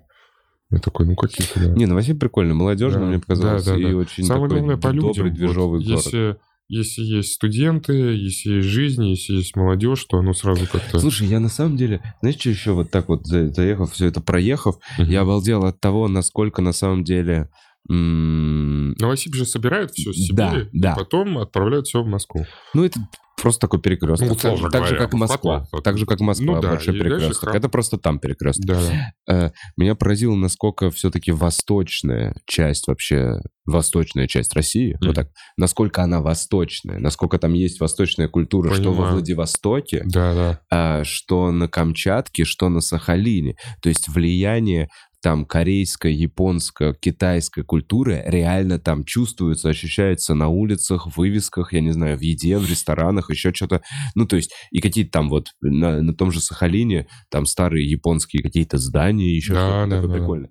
Я 0.72 0.80
такой, 0.80 1.06
ну 1.06 1.16
какие-то, 1.16 1.60
да. 1.60 1.68
Не, 1.74 1.86
Новосиб 1.86 2.20
прикольно, 2.20 2.54
молодежно 2.54 3.02
да, 3.02 3.06
мне 3.06 3.20
показалось, 3.20 3.66
да, 3.66 3.74
да, 3.74 3.80
и 3.80 3.92
да. 3.92 3.98
очень 3.98 4.24
Самое 4.24 4.50
такой 4.50 4.60
главное, 4.60 4.78
по 4.78 4.88
людям, 4.88 5.14
добрый, 5.14 5.32
движовый 5.32 5.80
вот, 5.80 5.88
город. 5.88 6.06
Если 6.06 6.38
если 6.68 7.02
есть 7.04 7.34
студенты, 7.34 7.94
если 7.94 8.56
есть 8.56 8.68
жизнь, 8.68 9.04
если 9.06 9.34
есть 9.34 9.56
молодежь, 9.56 10.04
то 10.06 10.18
оно 10.18 10.34
сразу 10.34 10.68
как-то... 10.68 11.00
Слушай, 11.00 11.28
я 11.28 11.40
на 11.40 11.50
самом 11.50 11.78
деле, 11.78 12.02
знаешь, 12.22 12.40
что 12.40 12.50
еще 12.50 12.72
вот 12.72 12.90
так 12.90 13.08
вот 13.08 13.26
заехав, 13.26 13.92
все 13.92 14.08
это 14.08 14.22
проехав, 14.22 14.78
uh-huh. 15.00 15.06
я 15.06 15.22
обалдел 15.22 15.66
от 15.66 15.80
того, 15.80 16.08
насколько 16.08 16.62
на 16.62 16.74
самом 16.74 17.04
деле... 17.04 17.50
Новосиб 17.88 19.36
же 19.36 19.46
собирают 19.46 19.92
все 19.92 20.12
с 20.12 20.16
Сибири, 20.16 20.70
да, 20.74 20.92
да. 20.92 20.94
и 20.94 20.96
потом 20.96 21.38
отправляют 21.38 21.88
все 21.88 22.02
в 22.02 22.08
Москву. 22.08 22.46
Ну, 22.74 22.84
это 22.84 23.00
просто 23.42 23.62
такой 23.62 23.80
перекресток. 23.80 24.28
Ну, 24.28 24.36
так, 24.36 24.72
так 24.72 24.88
же, 24.88 24.96
как 24.96 25.14
и 25.14 25.18
Москва. 25.18 25.60
Потом, 25.72 25.84
так 25.84 25.98
же, 25.98 26.06
как 26.06 26.20
и 26.20 26.24
Москва, 26.24 26.56
ну, 26.56 26.62
да, 26.62 26.70
большой 26.70 26.94
перекресток. 26.96 27.54
Это 27.54 27.70
просто 27.70 27.98
там 27.98 28.20
перекресток. 28.20 28.66
Да. 28.66 29.14
Э, 29.30 29.52
меня 29.78 29.94
поразило, 29.94 30.36
насколько 30.36 30.90
все-таки 30.90 31.32
восточная 31.32 32.36
часть 32.48 32.88
вообще, 32.88 33.42
восточная 33.66 34.28
часть 34.28 34.56
России, 34.56 34.96
mm. 34.96 35.08
вот 35.08 35.16
так, 35.16 35.30
насколько 35.58 36.02
она 36.02 36.22
восточная, 36.22 36.98
насколько 36.98 37.38
там 37.38 37.54
есть 37.54 37.80
восточная 37.80 38.28
культура, 38.28 38.70
Понимаю. 38.70 38.82
что 38.82 38.94
во 38.94 39.12
Владивостоке, 39.12 40.04
да, 40.06 40.34
да. 40.34 40.60
А, 40.72 41.04
что 41.04 41.52
на 41.52 41.68
Камчатке, 41.68 42.46
что 42.46 42.70
на 42.70 42.82
Сахалине. 42.82 43.58
То 43.82 43.90
есть 43.90 44.08
влияние 44.08 44.90
там 45.22 45.46
корейская, 45.46 46.12
японская, 46.12 46.94
китайская 46.94 47.64
культура 47.64 48.22
реально 48.26 48.80
там 48.80 49.04
чувствуется, 49.04 49.70
ощущается 49.70 50.34
на 50.34 50.48
улицах, 50.48 51.08
в 51.08 51.18
вывесках, 51.18 51.74
я 51.74 51.82
не 51.82 51.92
знаю, 51.92 52.18
в 52.18 52.22
еде, 52.22 52.58
в 52.58 52.70
ресторанах, 52.70 53.30
еще 53.30 53.54
что-то. 53.54 53.82
Ну, 54.16 54.26
то 54.26 54.36
есть, 54.36 54.54
и 54.72 54.82
какие-то 54.82 55.12
там 55.12 55.30
вот 55.30 55.50
на, 55.62 56.02
на 56.02 56.14
том 56.14 56.32
же 56.32 56.42
Сахалине, 56.42 57.08
там 57.30 57.46
старые 57.46 57.90
японские 57.90 58.44
какие-то 58.44 58.78
здания, 58.78 59.36
еще 59.36 59.54
да, 59.54 59.86
что-то 59.86 60.02
да, 60.02 60.08
да. 60.08 60.14
прикольное. 60.14 60.50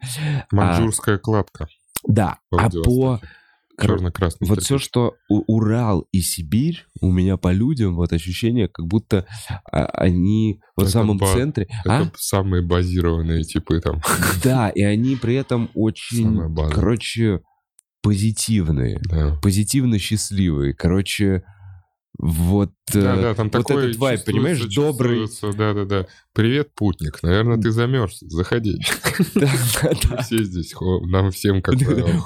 Маньчжурская 0.50 1.16
а, 1.16 1.18
кладка. 1.18 1.66
Да, 2.06 2.38
а 2.50 2.70
по 2.70 3.20
Черно-красный. 3.80 4.48
Вот 4.48 4.62
все, 4.62 4.78
что 4.78 5.14
Урал 5.28 6.06
и 6.12 6.20
Сибирь, 6.20 6.86
у 7.00 7.10
меня 7.10 7.36
по 7.36 7.52
людям 7.52 7.96
вот 7.96 8.12
ощущение, 8.12 8.68
как 8.68 8.86
будто 8.86 9.26
а, 9.70 9.86
они 9.86 10.60
в 10.76 10.86
самом 10.86 11.18
ба- 11.18 11.32
центре. 11.32 11.66
Это 11.84 12.02
а? 12.02 12.12
самые 12.16 12.62
базированные 12.62 13.42
типы 13.42 13.80
там. 13.80 14.00
Да, 14.42 14.68
и 14.68 14.82
они 14.82 15.16
при 15.16 15.34
этом 15.34 15.70
очень, 15.74 16.38
короче, 16.70 17.40
позитивные, 18.02 19.00
да. 19.08 19.38
позитивно 19.42 19.98
счастливые. 19.98 20.74
Короче, 20.74 21.42
вот, 22.16 22.70
да, 22.92 23.16
да, 23.16 23.34
там 23.34 23.50
вот 23.52 23.70
этот 23.70 23.96
вайб, 23.96 24.24
понимаешь, 24.24 24.60
добрый. 24.72 25.26
Да, 25.56 25.74
да, 25.74 25.84
да. 25.84 26.06
Привет, 26.32 26.72
путник. 26.74 27.20
Наверное, 27.22 27.58
ты 27.58 27.70
замерз. 27.70 28.20
Заходи. 28.20 28.78
Да, 29.34 29.50
да. 30.10 30.22
Все 30.22 30.42
здесь, 30.42 30.74
нам 30.80 31.30
всем 31.30 31.62
как 31.62 31.74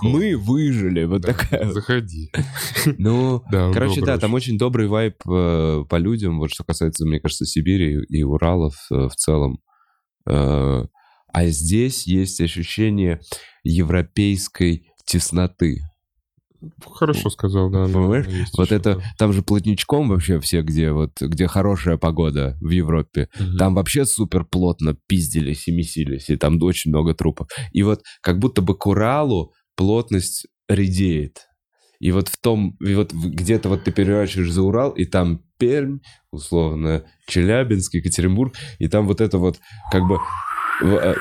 Мы 0.03 0.37
выжили, 0.37 1.05
вот 1.05 1.23
такая. 1.23 1.71
Заходи. 1.73 2.31
Ну, 2.99 3.43
короче, 3.51 4.03
да, 4.03 4.19
там 4.19 4.35
очень 4.35 4.59
добрый 4.59 4.89
вайб 4.89 5.17
э, 5.27 5.85
по 5.89 5.97
людям, 5.97 6.39
вот 6.39 6.51
что 6.51 6.65
касается, 6.65 7.07
мне 7.07 7.21
кажется, 7.21 7.45
Сибири 7.45 8.03
и 8.09 8.23
Уралов 8.23 8.75
э, 8.91 9.09
в 9.09 9.15
целом. 9.17 9.61
Э, 10.29 10.85
а 11.33 11.47
здесь 11.47 12.07
есть 12.07 12.41
ощущение 12.41 13.21
европейской 13.63 14.87
тесноты. 15.07 15.81
Хорошо 16.85 17.31
сказал, 17.31 17.71
да. 17.71 17.85
Понимаешь? 17.85 18.27
Вот 18.57 18.73
это, 18.73 19.01
там 19.17 19.33
же 19.33 19.43
плотничком 19.43 20.09
вообще 20.09 20.41
все, 20.41 20.63
где 20.63 20.93
вот, 20.93 21.21
где 21.21 21.47
хорошая 21.47 21.97
погода 21.97 22.57
в 22.61 22.71
Европе, 22.71 23.29
угу. 23.39 23.57
там 23.57 23.75
вообще 23.75 24.05
супер 24.05 24.45
плотно 24.45 24.97
пиздились 25.07 25.69
и 25.69 25.73
месились, 25.73 26.31
и 26.31 26.37
там 26.37 26.61
очень 26.63 26.91
много 26.91 27.15
трупов. 27.15 27.49
И 27.73 27.83
вот 27.83 28.03
как 28.21 28.39
будто 28.39 28.63
бы 28.63 28.77
к 28.77 28.87
Уралу 28.87 29.53
плотность 29.77 30.47
редеет. 30.69 31.49
И 32.01 32.13
вот 32.13 32.29
в 32.29 32.37
том, 32.41 32.77
и 32.81 32.95
вот 32.95 33.13
где-то 33.13 33.69
вот 33.69 33.85
ты 33.85 33.91
переворачиваешь 33.91 34.51
за 34.51 34.63
Урал, 34.63 34.91
и 34.91 35.05
там 35.05 35.43
Пермь, 35.59 35.99
условно, 36.31 37.05
Челябинск, 37.27 37.95
Екатеринбург, 37.95 38.55
и 38.79 38.89
там 38.89 39.07
вот 39.07 39.21
это 39.21 39.39
вот 39.39 39.59
как 39.91 40.07
бы 40.07 40.19
э, 40.83 41.15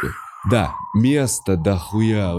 да, 0.49 0.75
место 0.93 1.57
дохуя. 1.57 2.33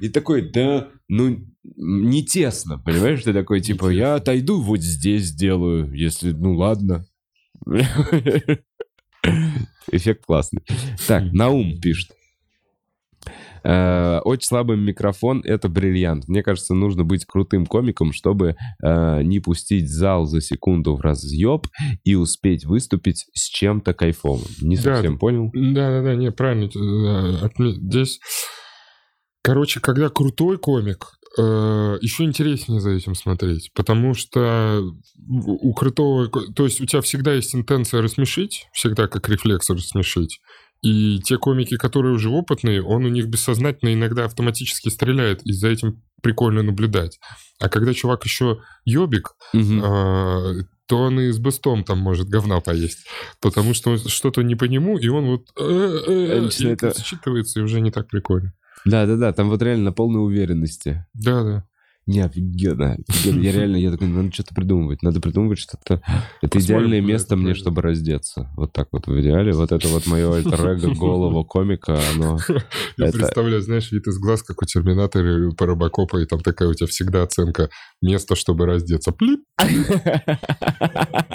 И 0.00 0.08
такой, 0.08 0.50
да, 0.50 0.88
ну, 1.08 1.38
не 1.76 2.24
тесно, 2.24 2.78
понимаешь? 2.78 3.22
Ты 3.22 3.32
такой, 3.32 3.60
типа, 3.60 3.88
я 3.90 4.16
отойду, 4.16 4.60
вот 4.60 4.80
здесь 4.80 5.26
сделаю, 5.26 5.92
если, 5.92 6.32
ну, 6.32 6.54
ладно. 6.54 7.06
Эффект 9.90 10.24
классный. 10.26 10.62
Так, 11.06 11.24
Наум 11.32 11.80
пишет. 11.80 12.10
Э, 13.64 14.20
очень 14.24 14.46
слабый 14.46 14.76
микрофон— 14.76 15.42
это 15.44 15.68
бриллиант. 15.68 16.28
Мне 16.28 16.42
кажется, 16.42 16.74
нужно 16.74 17.04
быть 17.04 17.24
крутым 17.24 17.66
комиком, 17.66 18.12
чтобы 18.12 18.56
э, 18.82 19.22
не 19.22 19.40
пустить 19.40 19.90
зал 19.90 20.26
за 20.26 20.40
секунду 20.40 20.96
в 20.96 21.00
разъеб 21.00 21.66
и 22.04 22.14
успеть 22.14 22.64
выступить 22.64 23.26
с 23.34 23.48
чем-то 23.48 23.94
кайфовым. 23.94 24.46
Не 24.60 24.76
совсем 24.76 25.14
да, 25.14 25.18
понял? 25.18 25.50
Да-да-да, 25.52 26.14
не, 26.14 26.30
правильно. 26.30 26.70
Здесь... 27.58 28.20
Короче, 29.40 29.80
когда 29.80 30.10
крутой 30.10 30.58
комик, 30.58 31.06
э, 31.17 31.17
еще 31.40 32.24
интереснее 32.24 32.80
за 32.80 32.90
этим 32.90 33.14
смотреть, 33.14 33.70
потому 33.74 34.14
что 34.14 34.82
у 35.26 35.72
крутого... 35.74 36.28
То 36.28 36.64
есть 36.64 36.80
у 36.80 36.86
тебя 36.86 37.00
всегда 37.00 37.34
есть 37.34 37.54
интенция 37.54 38.02
рассмешить, 38.02 38.66
всегда 38.72 39.08
как 39.08 39.28
рефлекс 39.28 39.70
рассмешить, 39.70 40.40
и 40.82 41.20
те 41.20 41.38
комики, 41.38 41.76
которые 41.76 42.14
уже 42.14 42.28
опытные, 42.28 42.82
он 42.82 43.04
у 43.04 43.08
них 43.08 43.26
бессознательно 43.26 43.92
иногда 43.92 44.24
автоматически 44.24 44.88
стреляет, 44.88 45.42
и 45.42 45.52
за 45.52 45.68
этим 45.68 46.02
прикольно 46.22 46.62
наблюдать. 46.62 47.18
А 47.58 47.68
когда 47.68 47.92
чувак 47.92 48.24
еще 48.24 48.60
ёбик, 48.84 49.34
угу. 49.52 49.80
а, 49.82 50.54
то 50.86 50.98
он 50.98 51.20
и 51.20 51.30
с 51.30 51.38
быстом 51.38 51.84
там 51.84 51.98
может 51.98 52.28
говна 52.28 52.60
поесть. 52.60 53.06
Потому 53.40 53.74
что 53.74 53.96
что-то 54.08 54.42
не 54.42 54.54
по 54.54 54.64
нему, 54.64 54.96
и 54.98 55.08
он 55.08 55.26
вот 55.26 55.48
э, 55.58 56.02
э, 56.06 56.48
э, 56.50 56.72
это 56.72 56.88
считывается, 56.88 57.58
и 57.58 57.62
уже 57.62 57.80
не 57.80 57.90
так 57.90 58.08
прикольно. 58.08 58.54
Да-да-да, 58.84 59.32
там 59.32 59.48
вот 59.48 59.62
реально 59.62 59.86
на 59.86 59.92
полной 59.92 60.24
уверенности. 60.24 61.06
Да-да. 61.14 61.67
Не, 62.08 62.20
офигенно, 62.20 62.96
офигенно. 63.06 63.42
Я 63.42 63.52
реально, 63.52 63.76
я 63.76 63.90
такой, 63.90 64.08
надо 64.08 64.32
что-то 64.32 64.54
придумывать. 64.54 65.02
Надо 65.02 65.20
придумывать 65.20 65.58
что-то. 65.58 66.00
Это 66.40 66.54
Посмотрим, 66.54 66.64
идеальное 66.64 67.00
место 67.02 67.36
мне, 67.36 67.52
чтобы 67.52 67.82
раздеться. 67.82 68.50
Вот 68.56 68.72
так 68.72 68.88
вот 68.92 69.06
в 69.06 69.20
идеале. 69.20 69.52
Вот 69.52 69.72
это 69.72 69.86
вот 69.88 70.06
мое 70.06 70.34
альтер 70.36 70.94
голова 70.94 71.44
комика, 71.44 72.00
оно... 72.14 72.38
Я 72.96 73.12
представляю, 73.12 73.60
знаешь, 73.60 73.92
вид 73.92 74.06
из 74.06 74.18
глаз, 74.18 74.42
как 74.42 74.62
у 74.62 74.64
Терминатора 74.64 75.50
по 75.50 75.66
Робокопа, 75.66 76.16
и 76.16 76.24
там 76.24 76.40
такая 76.40 76.70
у 76.70 76.74
тебя 76.74 76.86
всегда 76.86 77.24
оценка 77.24 77.68
места, 78.00 78.36
чтобы 78.36 78.64
раздеться. 78.64 79.12
Плип! 79.12 79.44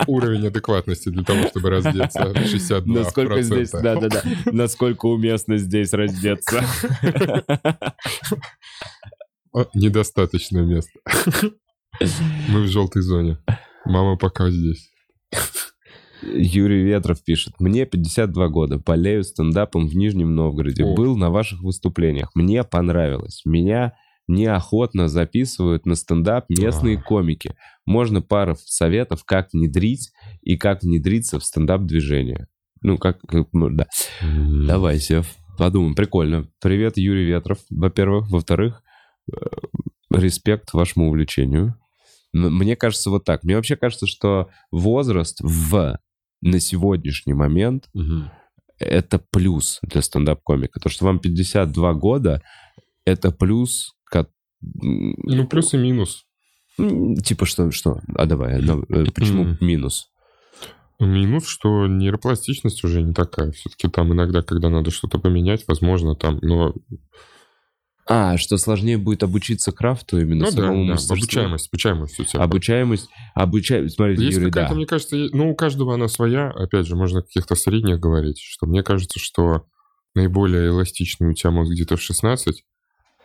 Уровень 0.08 0.48
адекватности 0.48 1.10
для 1.10 1.24
того, 1.24 1.50
чтобы 1.50 1.70
раздеться. 1.70 2.34
62%. 2.34 2.82
Насколько 2.88 3.44
здесь, 3.44 3.70
да-да-да. 3.70 4.24
Насколько 4.52 5.06
уместно 5.06 5.58
здесь 5.58 5.94
раздеться. 5.94 6.64
Недостаточно 9.74 10.60
места. 10.60 11.00
Мы 12.50 12.64
в 12.64 12.68
желтой 12.68 13.02
зоне. 13.02 13.38
Мама 13.86 14.18
пока 14.18 14.50
здесь. 14.50 14.90
Юрий 16.24 16.84
Ветров 16.84 17.24
пишет. 17.24 17.56
Мне 17.60 17.86
52 17.86 18.48
года. 18.48 18.80
Болею 18.80 19.24
стендапом 19.24 19.88
в 19.88 19.96
Нижнем 19.96 20.36
Новгороде. 20.36 20.84
О. 20.84 20.96
Был 20.96 21.18
на 21.18 21.30
ваших 21.30 21.62
выступлениях. 21.62 22.30
Мне 22.34 22.64
понравилось. 22.64 23.42
Меня 23.46 23.94
неохотно 24.28 25.10
записывают 25.10 25.86
на 25.86 25.96
стендап 25.96 26.46
местные 26.50 26.98
а. 26.98 27.02
комики. 27.02 27.56
Можно 27.86 28.22
пару 28.22 28.56
советов, 28.58 29.24
как 29.26 29.50
внедрить 29.52 30.12
и 30.42 30.56
как 30.56 30.82
внедриться 30.82 31.40
в 31.40 31.46
стендап-движение. 31.46 32.48
Ну, 32.82 32.98
как... 32.98 33.20
Ну, 33.32 33.70
да. 33.70 33.88
Mm. 34.22 34.66
Давай, 34.66 35.00
Сев, 35.00 35.28
подумаем. 35.58 35.96
Прикольно. 35.96 36.48
Привет, 36.62 36.98
Юрий 36.98 37.26
Ветров, 37.26 37.60
во-первых. 37.70 38.30
Во-вторых, 38.30 38.83
респект 40.12 40.74
вашему 40.74 41.08
увлечению. 41.08 41.76
Мне 42.34 42.76
кажется 42.76 43.10
вот 43.10 43.26
так. 43.26 43.44
Мне 43.44 43.56
вообще 43.56 43.76
кажется, 43.76 44.08
что 44.08 44.50
возраст 44.72 45.40
в 45.42 46.00
на 46.42 46.60
сегодняшний 46.60 47.34
момент 47.34 47.90
угу. 47.94 48.30
это 48.80 49.20
плюс 49.32 49.80
для 49.82 50.02
стендап-комика. 50.02 50.80
То, 50.80 50.90
что 50.90 51.06
вам 51.06 51.20
52 51.20 51.94
года, 51.94 52.42
это 53.06 53.32
плюс... 53.32 53.94
Как... 54.06 54.30
Ну, 54.62 55.48
плюс 55.48 55.74
и 55.74 55.78
минус. 55.78 56.26
Типа 56.78 57.46
что? 57.46 57.72
что? 57.72 58.02
А 58.16 58.26
давай, 58.26 58.62
э, 58.62 59.06
почему 59.14 59.56
минус? 59.62 60.10
Минус, 61.00 61.48
что 61.48 61.88
нейропластичность 61.88 62.84
уже 62.84 63.02
не 63.02 63.14
такая. 63.14 63.52
Все-таки 63.52 63.88
там 63.90 64.14
иногда, 64.14 64.42
когда 64.42 64.70
надо 64.70 64.92
что-то 64.92 65.20
поменять, 65.20 65.66
возможно, 65.68 66.16
там, 66.16 66.40
но 66.42 66.74
а, 68.06 68.38
что 68.38 68.58
сложнее 68.58 68.98
будет 68.98 69.24
обучиться 69.24 69.72
крафту 69.72 70.20
именно 70.20 70.46
ну, 70.46 70.52
самому 70.52 70.88
да, 70.88 70.96
да. 70.96 71.14
Обучаемость, 71.14 71.70
обучаемость 71.70 72.20
у 72.20 72.24
тебя. 72.26 72.44
Обучаемость, 72.44 73.10
обучаемость, 73.34 73.96
смотрите, 73.96 74.24
Есть 74.26 74.38
Юрий, 74.38 74.52
да. 74.52 74.70
мне 74.74 74.86
кажется, 74.86 75.16
ну, 75.32 75.52
у 75.52 75.56
каждого 75.56 75.94
она 75.94 76.08
своя, 76.10 76.50
опять 76.50 76.86
же, 76.86 76.96
можно 76.96 77.22
каких-то 77.22 77.56
средних 77.56 78.00
говорить, 78.00 78.40
что 78.40 78.66
мне 78.66 78.84
кажется, 78.84 79.20
что 79.20 79.66
наиболее 80.16 80.68
эластичный, 80.68 81.30
у 81.30 81.34
тебя 81.34 81.52
мозг 81.52 81.72
где-то 81.72 81.96
в 81.96 82.02
16, 82.02 82.56
mm-hmm. 82.56 82.64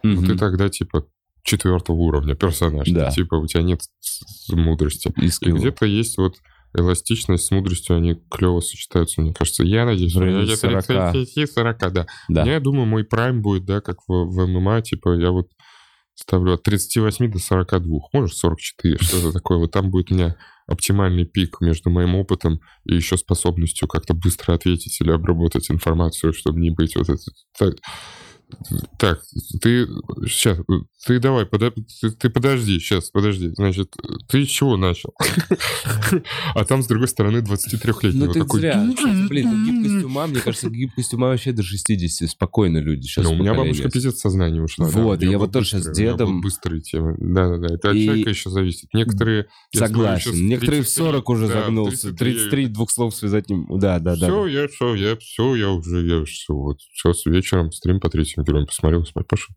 ну, 0.03 0.23
ты 0.23 0.39
тогда, 0.39 0.69
типа, 0.69 1.07
четвертого 1.43 1.97
уровня 1.97 2.35
персонаж. 2.35 2.89
Да. 2.89 3.11
Типа, 3.11 3.35
у 3.35 3.47
тебя 3.47 3.63
нет 3.63 3.81
мудрости. 4.51 5.13
И, 5.17 5.27
и 5.27 5.53
где-то 5.53 5.87
есть 5.87 6.19
вот 6.19 6.37
эластичность 6.79 7.47
с 7.47 7.51
мудростью, 7.51 7.97
они 7.97 8.21
клево 8.31 8.61
сочетаются, 8.61 9.21
мне 9.21 9.33
кажется. 9.33 9.65
Я 9.65 9.85
надеюсь, 9.85 10.13
что 10.13 10.25
я 10.25 10.31
40. 10.57 10.85
40, 11.49 11.93
да. 11.93 12.07
да. 12.29 12.45
Я 12.45 12.61
думаю, 12.61 12.87
мой 12.87 13.05
прайм 13.05 13.43
будет, 13.43 13.65
да, 13.65 13.81
как 13.81 13.99
в, 14.07 14.13
в 14.13 14.47
ММА, 14.47 14.83
типа, 14.83 15.17
я 15.17 15.31
вот 15.31 15.49
ставлю 16.15 16.55
от 16.55 16.63
38 16.63 17.31
до 17.31 17.39
42, 17.39 17.99
может 18.13 18.37
44, 18.37 18.99
что-то 19.01 19.33
такое. 19.33 19.59
Вот 19.59 19.71
там 19.71 19.91
будет 19.91 20.11
у 20.11 20.15
меня 20.15 20.37
оптимальный 20.67 21.25
пик 21.25 21.61
между 21.61 21.91
моим 21.91 22.15
опытом 22.17 22.61
и 22.85 22.95
еще 22.95 23.17
способностью 23.17 23.89
как-то 23.89 24.15
быстро 24.15 24.55
ответить 24.55 25.01
или 25.01 25.11
обработать 25.11 25.71
информацию, 25.71 26.33
чтобы 26.33 26.61
не 26.61 26.71
быть 26.71 26.97
вот 26.97 27.09
это... 27.09 27.77
Так, 28.99 29.21
ты 29.61 29.87
сейчас, 30.27 30.59
ты 31.07 31.21
давай, 31.21 31.47
подо, 31.47 31.71
ты, 31.71 32.11
ты 32.11 32.31
подожди, 32.31 32.79
сейчас, 32.81 33.11
подожди. 33.11 33.51
Значит, 33.55 33.95
ты 34.29 34.45
с 34.45 34.49
чего 34.49 34.77
начал? 34.77 35.15
А 36.55 36.65
там, 36.65 36.83
с 36.83 36.87
другой 36.87 37.09
стороны, 37.09 37.39
23-летний. 37.39 38.27
Ну, 38.27 38.33
ты 38.33 38.45
зря. 38.45 38.85
Блин, 39.29 39.65
гибкость 39.65 40.05
ума, 40.05 40.27
мне 40.27 40.41
кажется, 40.41 40.71
гибкость 40.71 41.15
ума 41.15 41.29
вообще 41.29 41.53
до 41.53 41.63
60 41.63 42.29
спокойно 42.29 42.79
люди 42.79 43.07
сейчас 43.07 43.25
Ну, 43.25 43.33
у 43.33 43.37
меня 43.37 43.55
бабушка 43.55 43.91
пиздец 43.91 44.19
сознание 44.19 44.63
ушла. 44.63 44.89
Вот, 44.89 45.23
я 45.23 45.39
вот 45.39 45.53
тоже 45.53 45.69
сейчас 45.69 45.85
с 45.85 45.93
дедом... 45.93 46.41
Быстрые 46.41 46.81
темы. 46.81 47.17
Да-да-да, 47.19 47.75
это 47.75 47.91
от 47.91 47.97
человека 47.97 48.31
еще 48.31 48.51
зависит. 48.51 48.93
Некоторые... 48.93 49.47
Согласен. 49.75 50.49
Некоторые 50.49 50.83
в 50.83 50.89
40 50.89 51.29
уже 51.29 51.47
загнулся. 51.47 52.13
33, 52.13 52.67
двух 52.67 52.91
слов 52.91 53.15
связать 53.15 53.49
не... 53.51 53.65
Да, 53.79 53.99
да, 53.99 54.17
да. 54.17 54.27
Все, 54.27 54.47
я 54.47 54.69
все, 54.69 54.95
я 54.95 55.17
все, 55.17 55.55
я 55.55 55.71
уже, 55.71 56.07
я 56.07 56.25
все, 56.25 56.55
вот. 56.55 56.81
Сейчас 56.93 57.25
вечером 57.27 57.71
стрим 57.73 58.01
по 58.01 58.09
третьему 58.11 58.38
героем 58.45 58.67
посмотрел, 58.67 59.05
спать 59.05 59.27
пошел. 59.27 59.55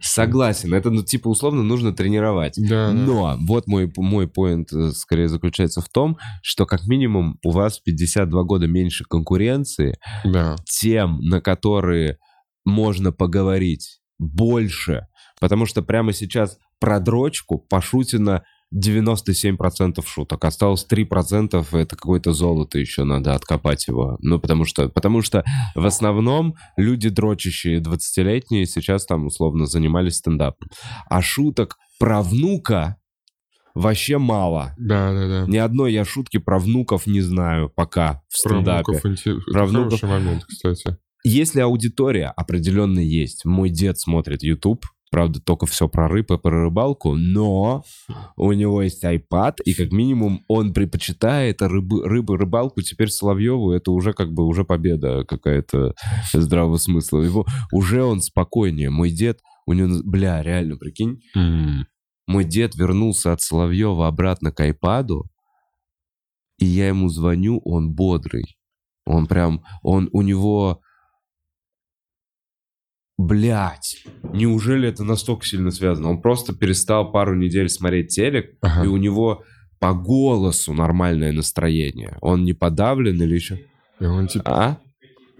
Согласен, 0.00 0.74
это, 0.74 0.90
ну, 0.90 1.02
типа, 1.02 1.28
условно 1.28 1.62
нужно 1.62 1.92
тренировать. 1.92 2.54
Да, 2.56 2.92
Но 2.92 3.36
вот 3.46 3.66
мой, 3.66 3.92
мой 3.96 4.28
поинт 4.28 4.72
э, 4.72 4.90
скорее 4.90 5.28
заключается 5.28 5.80
в 5.80 5.88
том, 5.88 6.18
что 6.42 6.66
как 6.66 6.86
минимум 6.86 7.38
у 7.44 7.50
вас 7.50 7.78
52 7.78 8.42
года 8.42 8.66
меньше 8.66 9.04
конкуренции, 9.08 9.98
да. 10.24 10.56
тем, 10.64 11.20
на 11.20 11.40
которые 11.40 12.18
можно 12.64 13.12
поговорить 13.12 14.00
больше, 14.18 15.06
потому 15.40 15.66
что 15.66 15.82
прямо 15.82 16.12
сейчас 16.12 16.58
про 16.80 16.98
дрочку 17.00 17.58
Пашутина 17.58 18.42
97% 18.74 20.04
шуток. 20.06 20.44
Осталось 20.44 20.86
3% 20.90 21.66
это 21.72 21.96
какое-то 21.96 22.32
золото 22.32 22.78
еще 22.78 23.04
надо 23.04 23.34
откопать 23.34 23.86
его. 23.88 24.18
Ну, 24.20 24.40
потому 24.40 24.64
что, 24.64 24.88
потому 24.88 25.22
что 25.22 25.44
в 25.74 25.86
основном 25.86 26.54
люди 26.76 27.08
дрочащие 27.08 27.80
20-летние 27.80 28.66
сейчас 28.66 29.06
там 29.06 29.26
условно 29.26 29.66
занимались 29.66 30.16
стендапом. 30.16 30.68
А 31.08 31.22
шуток 31.22 31.76
про 31.98 32.22
внука 32.22 32.96
вообще 33.74 34.18
мало. 34.18 34.74
Да, 34.78 35.12
да, 35.12 35.28
да. 35.28 35.46
Ни 35.46 35.58
одной 35.58 35.92
я 35.92 36.04
шутки 36.04 36.38
про 36.38 36.58
внуков 36.58 37.06
не 37.06 37.20
знаю 37.20 37.70
пока 37.74 38.22
в 38.28 38.36
стендапе. 38.36 38.84
Про 38.84 38.92
внуков, 38.92 39.06
инти... 39.06 39.52
про 39.52 39.66
внуков. 39.66 40.02
момент, 40.02 40.44
кстати. 40.44 40.96
Если 41.24 41.60
аудитория 41.60 42.32
определенно 42.36 43.00
есть, 43.00 43.44
мой 43.44 43.68
дед 43.68 43.98
смотрит 43.98 44.42
YouTube, 44.42 44.86
Правда, 45.10 45.40
только 45.40 45.66
все 45.66 45.88
про 45.88 46.08
рыбу 46.08 46.34
и 46.34 46.38
про 46.38 46.64
рыбалку, 46.64 47.14
но 47.14 47.84
у 48.36 48.52
него 48.52 48.82
есть 48.82 49.04
iPad, 49.04 49.58
и 49.64 49.72
как 49.74 49.92
минимум 49.92 50.44
он 50.48 50.72
предпочитает 50.72 51.62
рыбы, 51.62 52.06
рыбу, 52.06 52.36
рыбалку 52.36 52.82
теперь 52.82 53.08
Соловьеву, 53.08 53.70
это 53.70 53.92
уже 53.92 54.12
как 54.12 54.32
бы 54.32 54.44
уже 54.44 54.64
победа 54.64 55.24
какая-то 55.24 55.94
здравого 56.32 56.76
смысла. 56.78 57.20
Его, 57.20 57.46
уже 57.72 58.02
он 58.02 58.20
спокойнее. 58.20 58.90
Мой 58.90 59.10
дед, 59.10 59.40
у 59.64 59.72
него, 59.74 60.00
бля, 60.04 60.42
реально, 60.42 60.76
прикинь, 60.76 61.20
mm. 61.36 61.84
мой 62.26 62.44
дед 62.44 62.74
вернулся 62.74 63.32
от 63.32 63.40
Соловьева 63.40 64.08
обратно 64.08 64.50
к 64.50 64.60
iPad, 64.60 65.08
и 66.58 66.64
я 66.64 66.88
ему 66.88 67.08
звоню, 67.08 67.60
он 67.64 67.94
бодрый. 67.94 68.56
Он 69.04 69.26
прям, 69.26 69.62
он, 69.82 70.08
у 70.12 70.22
него 70.22 70.80
Блять, 73.18 74.04
неужели 74.22 74.88
это 74.88 75.02
настолько 75.02 75.46
сильно 75.46 75.70
связано? 75.70 76.10
Он 76.10 76.20
просто 76.20 76.54
перестал 76.54 77.10
пару 77.10 77.34
недель 77.34 77.70
смотреть 77.70 78.08
телек, 78.08 78.56
ага. 78.60 78.84
и 78.84 78.88
у 78.88 78.98
него 78.98 79.42
по 79.78 79.94
голосу 79.94 80.74
нормальное 80.74 81.32
настроение. 81.32 82.18
Он 82.20 82.44
не 82.44 82.52
подавлен 82.52 83.20
или 83.20 83.34
еще... 83.34 83.60
И 84.00 84.04
он 84.04 84.26
типа... 84.26 84.64
А? 84.64 84.78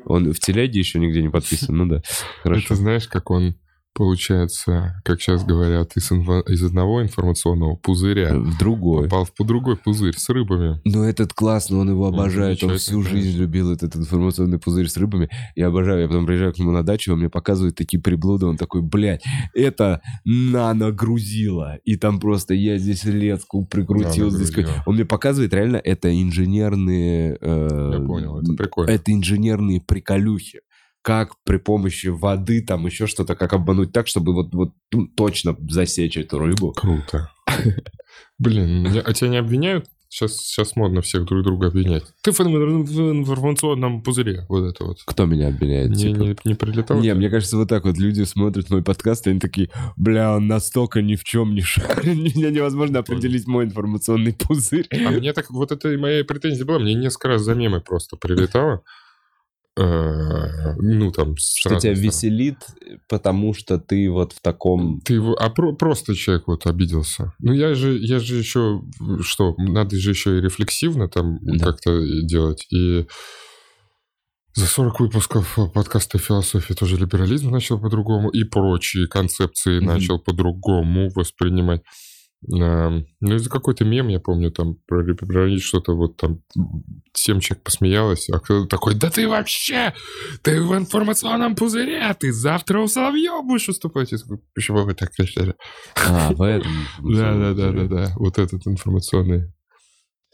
Он 0.06 0.32
в 0.32 0.38
телеге 0.38 0.78
еще 0.78 0.98
нигде 0.98 1.20
не 1.20 1.28
подписан, 1.28 1.76
ну 1.76 1.86
да. 1.86 2.02
Хорошо. 2.42 2.64
Это 2.64 2.74
знаешь, 2.76 3.08
как 3.08 3.30
он 3.30 3.56
получается, 3.96 5.00
как 5.04 5.20
сейчас 5.20 5.44
говорят, 5.44 5.96
из, 5.96 6.12
инфо- 6.12 6.44
из 6.48 6.62
одного 6.62 7.02
информационного 7.02 7.76
пузыря 7.76 8.36
в 8.38 8.58
другой. 8.58 9.04
Попал 9.04 9.26
в 9.26 9.44
другой 9.44 9.76
пузырь 9.76 10.14
с 10.16 10.28
рыбами. 10.28 10.80
Ну, 10.84 11.02
этот 11.02 11.32
классно, 11.32 11.78
он 11.78 11.90
его 11.90 12.06
обожает. 12.06 12.62
Он, 12.62 12.76
всю 12.76 13.02
жизнь 13.02 13.38
любил 13.38 13.72
этот 13.72 13.96
информационный 13.96 14.58
пузырь 14.58 14.88
с 14.88 14.96
рыбами. 14.96 15.30
Я 15.54 15.68
обожаю. 15.68 16.02
Я 16.02 16.08
потом 16.08 16.26
приезжаю 16.26 16.52
к 16.52 16.58
нему 16.58 16.70
на 16.70 16.82
дачу, 16.82 17.12
он 17.12 17.20
мне 17.20 17.30
показывает 17.30 17.74
такие 17.74 18.00
приблуды. 18.00 18.46
Он 18.46 18.56
такой, 18.56 18.82
блядь, 18.82 19.24
это 19.54 20.02
наногрузило. 20.24 21.78
И 21.84 21.96
там 21.96 22.20
просто 22.20 22.54
я 22.54 22.78
здесь 22.78 23.04
леску 23.04 23.64
прикрутил. 23.64 24.30
Здесь... 24.30 24.52
Он 24.84 24.94
мне 24.94 25.04
показывает, 25.04 25.54
реально, 25.54 25.76
это 25.76 26.12
инженерные... 26.12 27.38
Э... 27.40 27.90
Я 27.94 28.00
понял, 28.06 28.38
это 28.40 28.52
прикольно. 28.52 28.90
Это 28.90 29.12
инженерные 29.12 29.80
приколюхи 29.80 30.60
как 31.06 31.34
при 31.44 31.58
помощи 31.58 32.08
воды, 32.08 32.60
там 32.62 32.84
еще 32.84 33.06
что-то, 33.06 33.36
как 33.36 33.52
обмануть 33.52 33.92
так, 33.92 34.08
чтобы 34.08 34.34
вот, 34.34 34.52
вот 34.52 34.72
ну, 34.90 35.06
точно 35.06 35.56
засечь 35.68 36.16
эту 36.16 36.40
рыбу. 36.40 36.72
Круто. 36.72 37.30
Блин, 38.40 38.88
а 39.04 39.12
тебя 39.12 39.30
не 39.30 39.36
обвиняют? 39.36 39.86
Сейчас, 40.08 40.36
сейчас 40.38 40.74
модно 40.74 41.02
всех 41.02 41.24
друг 41.24 41.44
друга 41.44 41.68
обвинять. 41.68 42.02
Ты 42.22 42.32
в, 42.32 42.40
информационном 42.40 44.02
пузыре, 44.02 44.46
вот 44.48 44.64
это 44.64 44.84
вот. 44.84 44.98
Кто 45.06 45.26
меня 45.26 45.46
обвиняет? 45.46 45.90
Не, 45.90 45.96
типа? 45.96 46.18
не, 46.18 46.36
не 46.44 46.54
прилетал? 46.54 46.98
Не, 46.98 47.14
мне 47.14 47.30
кажется, 47.30 47.56
вот 47.56 47.68
так 47.68 47.84
вот 47.84 47.98
люди 47.98 48.24
смотрят 48.24 48.68
мой 48.70 48.82
подкаст, 48.82 49.28
и 49.28 49.30
они 49.30 49.38
такие, 49.38 49.70
бля, 49.96 50.34
он 50.34 50.48
настолько 50.48 51.02
ни 51.02 51.14
в 51.14 51.22
чем 51.22 51.54
не 51.54 51.60
шарит. 51.60 52.04
Мне 52.34 52.50
невозможно 52.50 52.98
определить 52.98 53.46
мой 53.46 53.66
информационный 53.66 54.32
пузырь. 54.32 54.88
А 54.90 55.10
мне 55.12 55.32
так, 55.32 55.52
вот 55.52 55.70
это 55.70 55.92
и 55.92 55.96
моя 55.96 56.24
претензия 56.24 56.64
была, 56.64 56.80
мне 56.80 56.94
несколько 56.94 57.28
раз 57.28 57.42
за 57.42 57.54
мемы 57.54 57.80
просто 57.80 58.16
прилетало. 58.16 58.82
Э, 59.78 60.74
ну, 60.78 61.12
там... 61.12 61.36
Что 61.36 61.78
тебя 61.78 61.92
веселит, 61.92 62.56
потому 63.08 63.52
что 63.54 63.78
ты 63.78 64.10
вот 64.10 64.32
в 64.32 64.40
таком... 64.40 65.00
Ты, 65.04 65.20
а 65.38 65.50
про, 65.50 65.74
просто 65.74 66.14
человек 66.14 66.44
вот 66.46 66.66
обиделся. 66.66 67.32
Ну, 67.38 67.52
я 67.52 67.74
же, 67.74 67.98
я 67.98 68.18
же 68.18 68.36
еще... 68.36 68.82
Что, 69.20 69.54
надо 69.58 69.96
же 69.96 70.10
еще 70.10 70.38
и 70.38 70.40
рефлексивно 70.40 71.08
там 71.08 71.38
да. 71.42 71.66
как-то 71.66 72.00
делать. 72.22 72.66
И 72.72 73.06
за 74.54 74.66
40 74.66 75.00
выпусков 75.00 75.58
подкаста 75.74 76.16
«Философия» 76.16 76.74
тоже 76.74 76.96
либерализм 76.96 77.50
начал 77.50 77.78
по-другому, 77.78 78.30
и 78.30 78.44
прочие 78.44 79.06
концепции 79.06 79.78
mm-hmm. 79.78 79.84
начал 79.84 80.18
по-другому 80.18 81.10
воспринимать. 81.14 81.82
Ну, 82.42 83.04
из-за 83.20 83.50
какой-то 83.50 83.84
мем, 83.84 84.08
я 84.08 84.20
помню, 84.20 84.50
там 84.50 84.76
про, 84.86 85.02
про 85.14 85.58
что-то 85.58 85.96
вот 85.96 86.16
там 86.16 86.42
семь 87.12 87.40
человек 87.40 87.64
посмеялось, 87.64 88.28
а 88.30 88.38
кто-то 88.38 88.68
такой, 88.68 88.94
да 88.94 89.10
ты 89.10 89.26
вообще, 89.26 89.94
ты 90.42 90.62
в 90.62 90.76
информационном 90.76 91.56
пузыре, 91.56 92.14
ты 92.18 92.32
завтра 92.32 92.80
у 92.80 92.86
Соловьева 92.86 93.42
будешь 93.42 93.68
выступать. 93.68 94.12
Почему 94.54 94.84
вы 94.84 94.94
так 94.94 95.10
кричали? 95.12 95.54
А, 96.06 96.32
в 96.32 96.42
этом. 96.42 96.70
Да-да-да-да-да, 96.98 98.12
вот 98.16 98.38
этот 98.38 98.66
информационный 98.66 99.52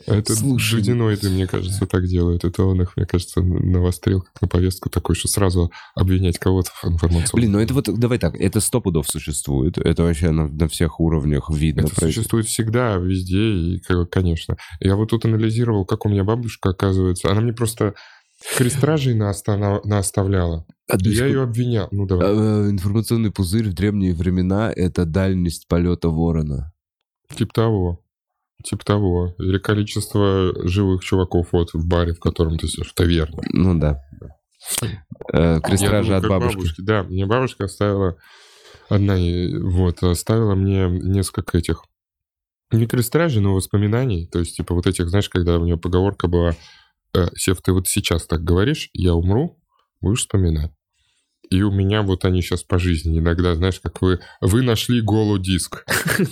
это 0.07 0.35
Слушай, 0.35 0.77
жудиноиды, 0.77 1.31
мне 1.31 1.47
кажется, 1.47 1.87
так 1.87 2.07
делают. 2.07 2.45
Это 2.45 2.65
он 2.65 2.83
их, 2.83 2.97
мне 2.97 3.07
кажется, 3.07 3.41
навострил 3.43 4.23
как 4.23 4.43
на 4.43 4.49
повестку 4.49 4.91
такой, 4.91 5.15
что 5.15 5.29
сразу 5.29 5.71
обвинять 5.95 6.39
кого-то 6.39 6.71
в 6.83 6.85
информации. 6.87 7.37
Блин, 7.37 7.53
ну 7.53 7.61
это 7.61 7.75
вот, 7.75 7.85
давай 7.99 8.19
так, 8.19 8.35
это 8.35 8.61
сто 8.61 8.81
пудов 8.81 9.09
существует. 9.09 9.79
Это 9.79 10.03
вообще 10.03 10.31
на, 10.31 10.49
на 10.49 10.69
всех 10.69 11.01
уровнях 11.01 11.51
видно. 11.51 11.83
Это 11.83 12.01
существует 12.01 12.47
всегда, 12.47 12.97
везде, 12.97 13.77
и, 13.77 13.83
конечно. 14.11 14.57
Я 14.81 14.97
вот 14.97 15.11
тут 15.11 15.25
анализировал, 15.25 15.85
как 15.85 16.07
у 16.07 16.09
меня 16.09 16.25
бабушка, 16.25 16.71
оказывается. 16.71 17.31
Она 17.31 17.41
мне 17.41 17.53
просто 17.53 17.95
крестражей 18.57 19.15
наоставляла. 19.15 20.67
А 20.89 20.97
я 20.99 21.27
ее 21.27 21.43
обвинял. 21.43 21.89
Ну, 21.91 22.07
давай. 22.07 22.27
А, 22.29 22.71
информационный 22.71 23.31
пузырь 23.31 23.71
в 23.71 23.75
древние 23.75 24.15
времена— 24.15 24.73
это 24.77 25.05
дальность 25.05 25.69
полета 25.69 26.09
ворона. 26.09 26.73
Типа 27.35 27.55
того. 27.55 28.05
Типа 28.65 28.85
того. 28.85 29.35
Или 29.39 29.59
количество 29.59 30.53
живых 30.69 31.05
чуваков 31.05 31.49
вот 31.53 31.73
в 31.73 31.87
баре, 31.87 32.15
в 32.15 32.21
котором 32.21 32.59
ты 32.59 32.69
сидишь, 32.69 32.91
в 32.91 32.95
таверне. 32.95 33.39
Ну 33.53 33.79
да. 33.79 34.01
Э, 35.33 35.61
крестража 35.61 36.17
от 36.17 36.29
бабушки. 36.29 36.57
бабушки. 36.57 36.81
Да, 36.83 37.03
мне 37.03 37.27
бабушка 37.27 37.65
оставила 37.65 38.17
одна, 38.89 39.17
вот, 39.17 40.03
оставила 40.03 40.55
мне 40.55 40.89
несколько 40.89 41.59
этих 41.59 41.83
не 42.73 42.87
крестражи, 42.87 43.41
но 43.41 43.55
воспоминаний. 43.55 44.27
То 44.27 44.39
есть, 44.39 44.57
типа, 44.57 44.75
вот 44.75 44.87
этих, 44.87 45.09
знаешь, 45.09 45.29
когда 45.29 45.59
у 45.59 45.65
нее 45.65 45.77
поговорка 45.77 46.27
была, 46.27 46.55
э, 47.15 47.27
Сев, 47.37 47.61
ты 47.61 47.73
вот 47.73 47.87
сейчас 47.87 48.27
так 48.27 48.43
говоришь, 48.43 48.89
я 48.95 49.15
умру, 49.15 49.59
будешь 50.01 50.21
вспоминать. 50.21 50.73
И 51.53 51.61
у 51.61 51.71
меня 51.71 52.01
вот 52.01 52.25
они 52.25 52.41
сейчас 52.41 52.63
по 52.63 52.79
жизни 52.79 53.19
иногда, 53.19 53.55
знаешь, 53.55 53.79
как 53.79 54.01
вы, 54.01 54.21
вы 54.41 54.63
нашли 54.63 55.03
голодиск. 55.03 55.85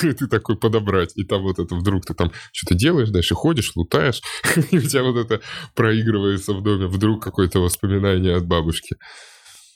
Ты 0.00 0.26
такой 0.26 0.56
подобрать. 0.56 1.12
И 1.14 1.22
там 1.22 1.42
вот 1.42 1.60
это 1.60 1.72
вдруг 1.76 2.04
ты 2.04 2.14
там 2.14 2.32
что-то 2.52 2.74
делаешь, 2.74 3.10
дальше 3.10 3.36
ходишь, 3.36 3.76
лутаешь, 3.76 4.20
и 4.72 4.78
у 4.78 4.82
тебя 4.82 5.04
вот 5.04 5.16
это 5.18 5.40
проигрывается 5.76 6.52
в 6.52 6.64
доме. 6.64 6.88
Вдруг 6.88 7.22
какое-то 7.22 7.60
воспоминание 7.60 8.34
от 8.34 8.44
бабушки. 8.44 8.96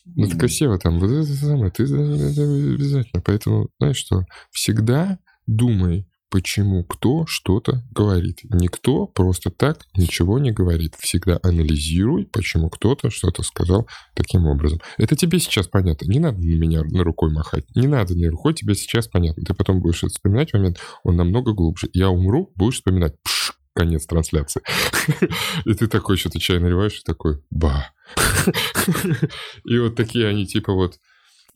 Ну, 0.07 0.27
это 0.27 0.37
красиво 0.37 0.77
там. 0.77 0.99
Вот 0.99 1.09
это 1.09 1.23
самое. 1.23 1.71
Ты 1.71 1.85
обязательно. 1.85 3.23
Поэтому, 3.25 3.69
знаешь 3.79 3.99
что, 3.99 4.25
всегда 4.51 5.21
думай, 5.47 6.09
почему 6.35 6.83
кто 6.83 7.27
что-то 7.27 7.85
говорит. 7.93 8.41
Никто 8.51 9.07
просто 9.07 9.51
так 9.51 9.87
ничего 9.97 10.41
не 10.41 10.51
говорит. 10.51 10.97
Всегда 10.99 11.39
анализируй, 11.45 12.27
почему 12.27 12.71
кто-то 12.71 13.09
что-то 13.09 13.45
сказал 13.45 13.89
таким 14.17 14.47
образом. 14.47 14.81
Это 14.99 15.15
тебе 15.15 15.39
сейчас 15.39 15.69
понятно. 15.69 16.07
Не 16.11 16.19
надо 16.19 16.39
на 16.39 16.59
меня 16.59 16.83
на 16.83 17.05
рукой 17.05 17.31
махать. 17.31 17.65
Не 17.77 17.87
надо 17.87 18.19
на 18.19 18.29
рукой, 18.33 18.53
тебе 18.53 18.75
сейчас 18.75 19.07
понятно. 19.07 19.45
Ты 19.45 19.55
потом 19.55 19.81
будешь 19.81 20.01
вспоминать 20.01 20.53
момент, 20.53 20.81
он 21.05 21.15
намного 21.15 21.53
глубже. 21.53 21.89
Я 21.93 22.11
умру, 22.11 22.51
будешь 22.57 22.79
вспоминать. 22.79 23.15
Пш, 23.23 23.53
конец 23.73 24.05
трансляции. 24.05 24.61
И 25.67 25.75
ты 25.75 25.87
такой 25.87 26.17
что-то 26.17 26.41
чай 26.41 26.59
наливаешь, 26.59 26.99
и 26.99 27.05
такой, 27.05 27.45
ба. 27.51 27.93
И 29.65 29.79
вот 29.79 29.95
такие 29.95 30.27
они, 30.27 30.47
типа, 30.47 30.73
вот 30.73 30.99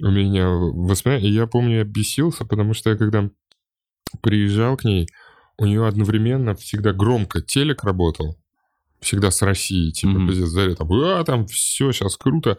у 0.01 0.09
меня 0.09 0.49
воспоминания. 0.51 1.29
И 1.29 1.33
я 1.33 1.49
помню, 1.49 1.79
я 1.79 1.85
бесился, 1.85 2.45
потому 2.45 2.75
что 2.75 2.91
я 2.91 2.97
когда 2.97 3.29
приезжал 4.23 4.77
к 4.77 4.85
ней, 4.85 5.09
у 5.59 5.67
нее 5.67 5.87
одновременно 5.87 6.55
всегда 6.55 6.93
громко 6.93 7.41
телек 7.41 7.85
работал, 7.85 8.39
всегда 9.01 9.31
с 9.31 9.43
Россией, 9.43 9.93
типа, 9.93 10.11
mm-hmm. 10.11 10.29
пиздец, 10.29 10.49
Заря, 10.49 10.75
там, 10.75 10.93
а, 10.93 11.25
там 11.25 11.47
все, 11.47 11.93
сейчас 11.93 12.17
круто. 12.17 12.59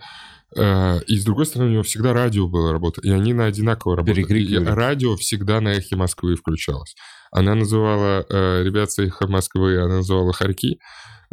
Э, 0.55 0.99
и 1.07 1.17
с 1.17 1.25
другой 1.25 1.45
стороны, 1.45 1.69
у 1.69 1.73
него 1.73 1.83
всегда 1.83 2.13
радио 2.13 2.47
было 2.47 2.71
работать, 2.71 3.05
и 3.05 3.11
они 3.11 3.33
на 3.33 3.45
одинаково 3.45 3.97
работали. 3.97 4.21
Радио 4.65 5.15
всегда 5.15 5.61
на 5.61 5.69
эхе 5.69 5.95
Москвы 5.95 6.35
включалось. 6.35 6.95
Она 7.31 7.55
называла 7.55 8.25
э, 8.27 8.63
ребят 8.63 8.91
с 8.91 8.99
эхо 8.99 9.27
Москвы, 9.27 9.79
она 9.81 9.97
называла 9.97 10.33
Харьки, 10.33 10.79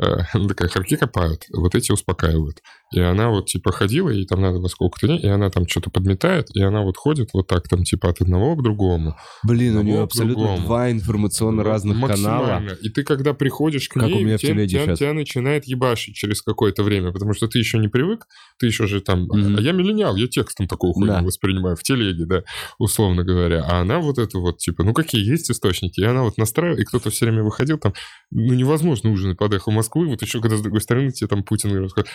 э, 0.02 0.16
она 0.32 0.48
такая, 0.48 0.68
харьки 0.68 0.96
копают, 0.96 1.44
вот 1.52 1.74
эти 1.74 1.92
успокаивают. 1.92 2.62
И 2.92 3.00
она 3.00 3.30
вот, 3.30 3.46
типа, 3.46 3.72
ходила, 3.72 4.10
ей 4.10 4.26
там 4.26 4.40
надо 4.40 4.60
во 4.60 4.68
сколько-то 4.68 5.08
дней, 5.08 5.18
и 5.18 5.26
она 5.26 5.50
там 5.50 5.66
что-то 5.66 5.90
подметает, 5.90 6.54
и 6.54 6.62
она 6.62 6.82
вот 6.82 6.96
ходит 6.96 7.30
вот 7.32 7.48
так 7.48 7.68
там, 7.68 7.82
типа, 7.82 8.10
от 8.10 8.20
одного 8.20 8.54
к 8.54 8.62
другому. 8.62 9.16
Блин, 9.42 9.76
у 9.76 9.82
нее 9.82 10.02
абсолютно 10.02 10.44
другому. 10.44 10.66
два 10.66 10.90
информационно 10.90 11.64
разных 11.64 12.00
канала. 12.06 12.62
И 12.82 12.88
ты, 12.88 13.02
когда 13.02 13.34
приходишь 13.34 13.88
к 13.88 13.94
как 13.94 14.06
ней, 14.06 14.22
у 14.22 14.24
меня 14.24 14.38
тебя, 14.38 14.66
тебя, 14.66 14.94
тебя 14.94 15.12
начинает 15.12 15.66
ебашить 15.66 16.14
через 16.14 16.42
какое-то 16.42 16.84
время, 16.84 17.12
потому 17.12 17.32
что 17.34 17.48
ты 17.48 17.58
еще 17.58 17.78
не 17.78 17.88
привык, 17.88 18.26
ты 18.58 18.66
еще 18.66 18.86
же 18.86 19.00
там... 19.00 19.26
Mm-hmm. 19.26 19.58
А 19.58 19.60
я 19.60 19.72
миллениал, 19.72 20.14
я 20.14 20.28
текстом 20.28 20.68
такого 20.68 20.94
хуйню 20.94 21.12
да. 21.12 21.22
воспринимаю 21.22 21.76
в 21.76 21.82
телеге, 21.82 22.24
да, 22.24 22.42
условно 22.78 23.24
говоря. 23.24 23.64
А 23.64 23.80
она 23.80 23.98
вот 23.98 24.18
это 24.18 24.38
вот, 24.38 24.58
типа, 24.58 24.84
ну 24.84 24.94
какие 24.94 25.28
есть 25.28 25.50
источники? 25.50 26.00
И 26.00 26.04
она 26.04 26.22
вот 26.22 26.38
настраивает, 26.38 26.80
и 26.80 26.84
кто-то 26.84 27.10
все 27.10 27.26
время 27.26 27.42
выходил 27.42 27.78
там, 27.78 27.94
ну 28.30 28.54
невозможно 28.54 29.10
ужинать 29.10 29.38
под 29.38 29.54
эхо 29.54 29.70
Москвы, 29.72 30.06
вот 30.06 30.22
еще 30.22 30.40
когда 30.40 30.56
с 30.56 30.62
другой 30.62 30.80
стороны 30.80 31.10
тебе 31.10 31.26
там 31.26 31.42
Путин 31.42 31.76
рассказывает. 31.76 32.14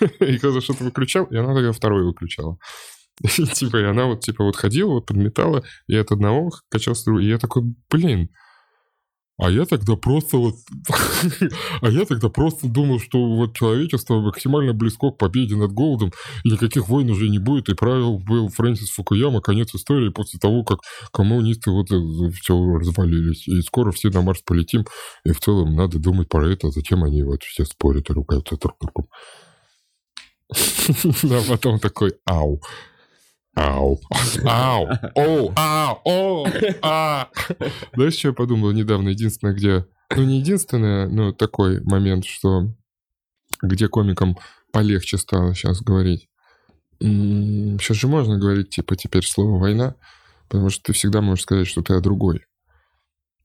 И 0.20 0.38
когда 0.38 0.60
что-то 0.60 0.84
выключал, 0.84 1.24
и 1.24 1.36
она 1.36 1.54
тогда 1.54 1.72
второй 1.72 2.04
выключала. 2.04 2.58
И, 3.38 3.46
типа, 3.46 3.78
и 3.78 3.84
она 3.84 4.06
вот, 4.06 4.20
типа, 4.20 4.44
вот 4.44 4.56
ходила, 4.56 4.92
вот 4.92 5.06
подметала, 5.06 5.64
и 5.88 5.96
от 5.96 6.12
одного 6.12 6.50
качался 6.68 7.06
другой. 7.06 7.24
И 7.24 7.28
я 7.28 7.38
такой, 7.38 7.62
блин, 7.90 8.28
а 9.38 9.50
я 9.50 9.66
тогда 9.66 9.96
просто 9.96 10.38
вот... 10.38 10.54
а 11.82 11.90
я 11.90 12.06
тогда 12.06 12.30
просто 12.30 12.68
думал, 12.68 12.98
что 13.00 13.18
вот 13.18 13.54
человечество 13.54 14.20
максимально 14.20 14.72
близко 14.72 15.10
к 15.10 15.18
победе 15.18 15.56
над 15.56 15.72
голодом, 15.72 16.12
и 16.44 16.52
никаких 16.52 16.88
войн 16.88 17.10
уже 17.10 17.28
не 17.28 17.38
будет, 17.38 17.68
и 17.68 17.74
правил 17.74 18.18
был 18.18 18.48
Фрэнсис 18.48 18.90
Фукуяма, 18.90 19.42
конец 19.42 19.74
истории 19.74 20.08
после 20.08 20.40
того, 20.40 20.64
как 20.64 20.78
коммунисты 21.12 21.70
вот 21.70 21.88
все 22.34 22.54
развалились. 22.78 23.46
И 23.46 23.60
скоро 23.60 23.92
все 23.92 24.08
на 24.08 24.22
Марс 24.22 24.40
полетим, 24.42 24.86
и 25.24 25.32
в 25.32 25.40
целом 25.40 25.74
надо 25.74 25.98
думать 25.98 26.30
про 26.30 26.50
это, 26.50 26.70
зачем 26.70 27.04
они 27.04 27.22
вот 27.22 27.42
все 27.42 27.66
спорят 27.66 28.08
и 28.08 28.14
ругаются 28.14 28.56
друг 28.56 28.76
другом. 28.80 29.08
Да, 31.22 31.40
потом 31.48 31.78
такой 31.78 32.14
ау. 32.24 32.60
Ау. 33.56 33.98
Ау. 34.44 34.88
Оу. 35.14 35.52
Ау. 35.56 36.00
Оу. 36.04 36.46
А. 36.82 37.30
Знаешь, 37.94 38.14
что 38.14 38.28
я 38.28 38.34
подумал 38.34 38.70
недавно? 38.72 39.08
Единственное, 39.08 39.54
где... 39.54 39.86
Ну, 40.14 40.24
не 40.24 40.38
единственное, 40.38 41.08
но 41.08 41.32
такой 41.32 41.80
момент, 41.82 42.26
что... 42.26 42.70
Где 43.62 43.88
комикам 43.88 44.36
полегче 44.72 45.16
стало 45.16 45.54
сейчас 45.54 45.80
говорить. 45.80 46.28
Сейчас 47.00 47.96
же 47.96 48.08
можно 48.08 48.38
говорить, 48.38 48.70
типа, 48.70 48.96
теперь 48.96 49.24
слово 49.24 49.58
«война», 49.58 49.94
потому 50.48 50.68
что 50.68 50.82
ты 50.84 50.92
всегда 50.92 51.22
можешь 51.22 51.44
сказать, 51.44 51.66
что 51.66 51.82
ты 51.82 51.94
о 51.94 52.00
другой. 52.00 52.44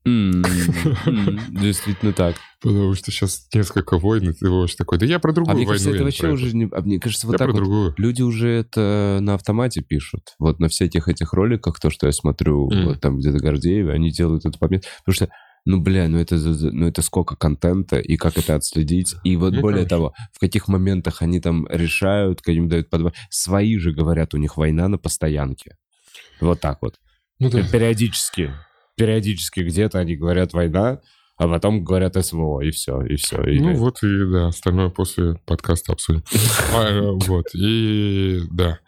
Действительно 0.04 2.12
так. 2.12 2.36
Потому 2.60 2.94
что 2.94 3.10
сейчас 3.10 3.48
несколько 3.54 3.98
войн, 3.98 4.30
и 4.30 4.32
ты 4.32 4.48
можешь 4.48 4.76
такой, 4.76 4.98
да 4.98 5.06
я 5.06 5.18
про 5.18 5.32
другую 5.32 5.52
а 5.52 5.56
мне 5.56 5.66
кажется, 5.66 5.90
это 5.90 6.04
вообще 6.04 6.30
уже 6.30 6.56
не... 6.56 6.68
А 6.72 6.80
мне 6.80 7.00
кажется, 7.00 7.26
вот 7.26 7.38
так 7.38 7.52
вот 7.52 7.98
люди 7.98 8.22
уже 8.22 8.48
это 8.48 9.18
на 9.20 9.34
автомате 9.34 9.82
пишут. 9.82 10.34
Вот 10.38 10.60
на 10.60 10.68
всяких 10.68 11.08
этих 11.08 11.32
роликах, 11.32 11.80
то, 11.80 11.90
что 11.90 12.06
я 12.06 12.12
смотрю, 12.12 12.70
вот 12.84 13.00
там 13.00 13.18
где-то 13.18 13.38
Гордееве, 13.38 13.92
они 13.92 14.10
делают 14.10 14.44
этот 14.44 14.60
момент. 14.60 14.84
Потому 15.04 15.14
что 15.14 15.28
ну, 15.64 15.80
бля, 15.80 16.08
ну 16.08 16.18
это, 16.18 16.36
ну 16.36 16.88
это 16.88 17.02
сколько 17.02 17.36
контента, 17.36 18.00
и 18.00 18.16
как 18.16 18.36
это 18.36 18.56
отследить. 18.56 19.14
И 19.22 19.36
вот 19.36 19.52
ну, 19.52 19.60
более 19.60 19.86
конечно. 19.86 19.96
того, 19.96 20.14
в 20.32 20.40
каких 20.40 20.66
моментах 20.66 21.22
они 21.22 21.40
там 21.40 21.68
решают, 21.70 22.42
каким 22.42 22.68
дают 22.68 22.90
подбор. 22.90 23.12
Свои 23.30 23.78
же 23.78 23.92
говорят, 23.92 24.34
у 24.34 24.38
них 24.38 24.56
война 24.56 24.88
на 24.88 24.98
постоянке. 24.98 25.76
Вот 26.40 26.60
так 26.60 26.78
вот. 26.82 26.98
Ну, 27.38 27.48
да. 27.48 27.62
Периодически 27.62 28.52
периодически 28.96 29.60
где-то 29.60 29.98
они 29.98 30.16
говорят 30.16 30.52
«война», 30.52 31.00
а 31.36 31.48
потом 31.48 31.82
говорят 31.82 32.14
СВО, 32.24 32.60
и 32.60 32.70
все, 32.70 33.02
и 33.02 33.16
все. 33.16 33.42
И... 33.44 33.58
Ну 33.58 33.74
вот 33.74 34.02
и 34.02 34.30
да, 34.30 34.48
остальное 34.48 34.90
после 34.90 35.34
подкаста 35.46 35.92
обсудим. 35.92 36.22
А, 36.74 36.88
э, 36.88 37.10
вот, 37.26 37.46
и 37.54 38.40
да. 38.50 38.78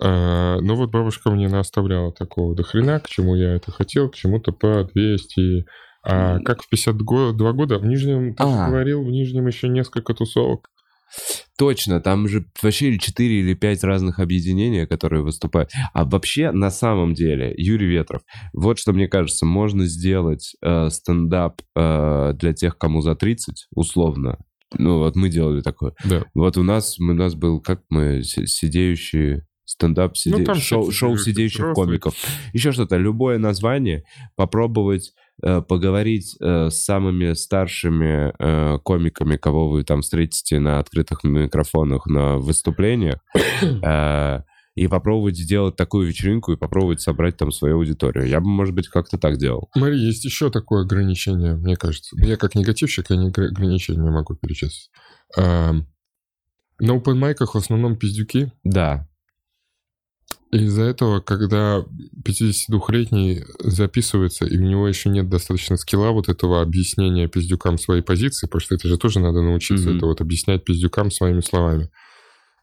А, 0.00 0.58
ну 0.60 0.74
вот 0.74 0.90
бабушка 0.90 1.30
мне 1.30 1.48
наставляла 1.48 2.12
такого 2.12 2.54
до 2.54 2.62
хрена, 2.62 3.00
к 3.00 3.08
чему 3.08 3.34
я 3.34 3.54
это 3.54 3.72
хотел, 3.72 4.08
к 4.08 4.14
чему-то 4.14 4.52
по 4.52 4.84
200... 4.94 5.66
А 6.04 6.38
как 6.40 6.62
в 6.62 6.68
52 6.70 7.52
года 7.52 7.78
в 7.78 7.84
Нижнем, 7.84 8.34
ты 8.34 8.42
а. 8.42 8.68
говорил, 8.68 9.04
в 9.04 9.10
Нижнем 9.10 9.46
еще 9.46 9.68
несколько 9.68 10.14
тусовок. 10.14 10.70
Точно, 11.58 12.00
там 12.00 12.28
же 12.28 12.46
вообще 12.62 12.96
4 12.96 13.40
или 13.40 13.54
5 13.54 13.82
разных 13.82 14.20
объединений, 14.20 14.86
которые 14.86 15.24
выступают. 15.24 15.70
А 15.92 16.04
вообще, 16.04 16.52
на 16.52 16.70
самом 16.70 17.14
деле, 17.14 17.52
Юрий 17.56 17.88
Ветров, 17.88 18.22
вот 18.52 18.78
что 18.78 18.92
мне 18.92 19.08
кажется, 19.08 19.44
можно 19.44 19.86
сделать 19.86 20.54
э, 20.62 20.88
стендап 20.88 21.60
э, 21.74 22.32
для 22.34 22.52
тех, 22.52 22.78
кому 22.78 23.00
за 23.00 23.16
30, 23.16 23.66
условно. 23.74 24.38
Ну, 24.78 24.98
вот 24.98 25.16
мы 25.16 25.30
делали 25.30 25.60
такое. 25.60 25.94
Да. 26.04 26.24
Вот 26.32 26.56
у 26.58 26.62
нас, 26.62 26.96
у 27.00 27.12
нас 27.12 27.34
был, 27.34 27.60
как 27.60 27.82
мы, 27.88 28.22
сидеющие 28.22 29.44
стендап, 29.64 30.16
сиде... 30.16 30.36
ну, 30.38 30.54
шоу, 30.54 30.92
шоу 30.92 31.18
сидеющих 31.18 31.72
комиков. 31.74 32.14
Еще 32.52 32.70
что-то, 32.70 32.96
любое 32.96 33.38
название, 33.38 34.04
попробовать 34.36 35.12
поговорить 35.40 36.36
э, 36.40 36.70
с 36.70 36.84
самыми 36.84 37.32
старшими 37.34 38.32
э, 38.38 38.78
комиками, 38.80 39.36
кого 39.36 39.68
вы 39.68 39.84
там 39.84 40.02
встретите 40.02 40.58
на 40.58 40.78
открытых 40.78 41.24
микрофонах 41.24 42.06
на 42.06 42.36
выступлениях, 42.36 43.18
и 44.74 44.86
попробовать 44.86 45.36
сделать 45.36 45.74
такую 45.74 46.06
вечеринку 46.06 46.52
и 46.52 46.56
попробовать 46.56 47.00
собрать 47.00 47.36
там 47.36 47.50
свою 47.50 47.78
аудиторию. 47.78 48.28
Я 48.28 48.40
бы, 48.40 48.48
может 48.48 48.74
быть, 48.74 48.86
как-то 48.88 49.18
так 49.18 49.36
делал. 49.36 49.68
Смотри, 49.76 49.98
есть 49.98 50.24
еще 50.24 50.50
такое 50.50 50.82
ограничение, 50.82 51.54
мне 51.56 51.76
кажется. 51.76 52.14
Я 52.20 52.36
как 52.36 52.54
негативщик, 52.54 53.10
я 53.10 53.16
не 53.16 53.28
ограничение 53.28 54.10
могу 54.10 54.36
перечислить. 54.36 54.90
На 55.36 56.92
open 56.92 57.14
майках 57.14 57.54
в 57.54 57.58
основном 57.58 57.96
пиздюки. 57.96 58.52
Да. 58.62 59.07
Из-за 60.50 60.82
этого, 60.84 61.20
когда 61.20 61.84
52-летний 62.24 63.44
записывается, 63.58 64.46
и 64.46 64.56
у 64.56 64.62
него 64.62 64.88
еще 64.88 65.10
нет 65.10 65.28
достаточно 65.28 65.76
скилла 65.76 66.10
вот 66.10 66.30
этого 66.30 66.62
объяснения 66.62 67.28
пиздюкам 67.28 67.76
своей 67.76 68.02
позиции, 68.02 68.46
потому 68.46 68.60
что 68.60 68.74
это 68.74 68.88
же 68.88 68.96
тоже 68.96 69.20
надо 69.20 69.42
научиться, 69.42 69.90
mm-hmm. 69.90 69.96
это 69.98 70.06
вот 70.06 70.20
объяснять 70.22 70.64
пиздюкам 70.64 71.10
своими 71.10 71.40
словами. 71.40 71.90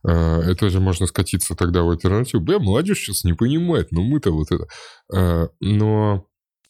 А, 0.04 0.42
это 0.42 0.70
же 0.70 0.80
можно 0.80 1.06
скатиться 1.06 1.56
тогда 1.56 1.84
в 1.84 1.90
альтернативу. 1.92 2.44
Бля, 2.44 2.58
молодежь 2.58 3.00
сейчас 3.00 3.24
не 3.24 3.34
понимает, 3.34 3.92
но 3.92 4.02
мы-то 4.02 4.32
вот 4.32 4.52
это. 4.52 4.68
А, 5.14 5.50
но 5.60 6.26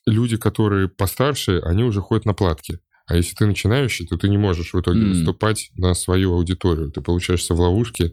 люди, 0.06 0.38
которые 0.38 0.90
постарше, 0.90 1.60
они 1.64 1.84
уже 1.84 2.02
ходят 2.02 2.26
на 2.26 2.34
платки. 2.34 2.80
А 3.08 3.16
если 3.16 3.36
ты 3.36 3.46
начинающий, 3.46 4.08
то 4.08 4.18
ты 4.18 4.30
не 4.30 4.38
можешь 4.38 4.74
в 4.74 4.80
итоге 4.80 5.02
mm. 5.02 5.10
выступать 5.10 5.72
на 5.76 5.94
свою 5.94 6.34
аудиторию. 6.34 6.92
Ты 6.92 7.02
получаешься 7.02 7.54
в 7.54 7.60
ловушке, 7.60 8.12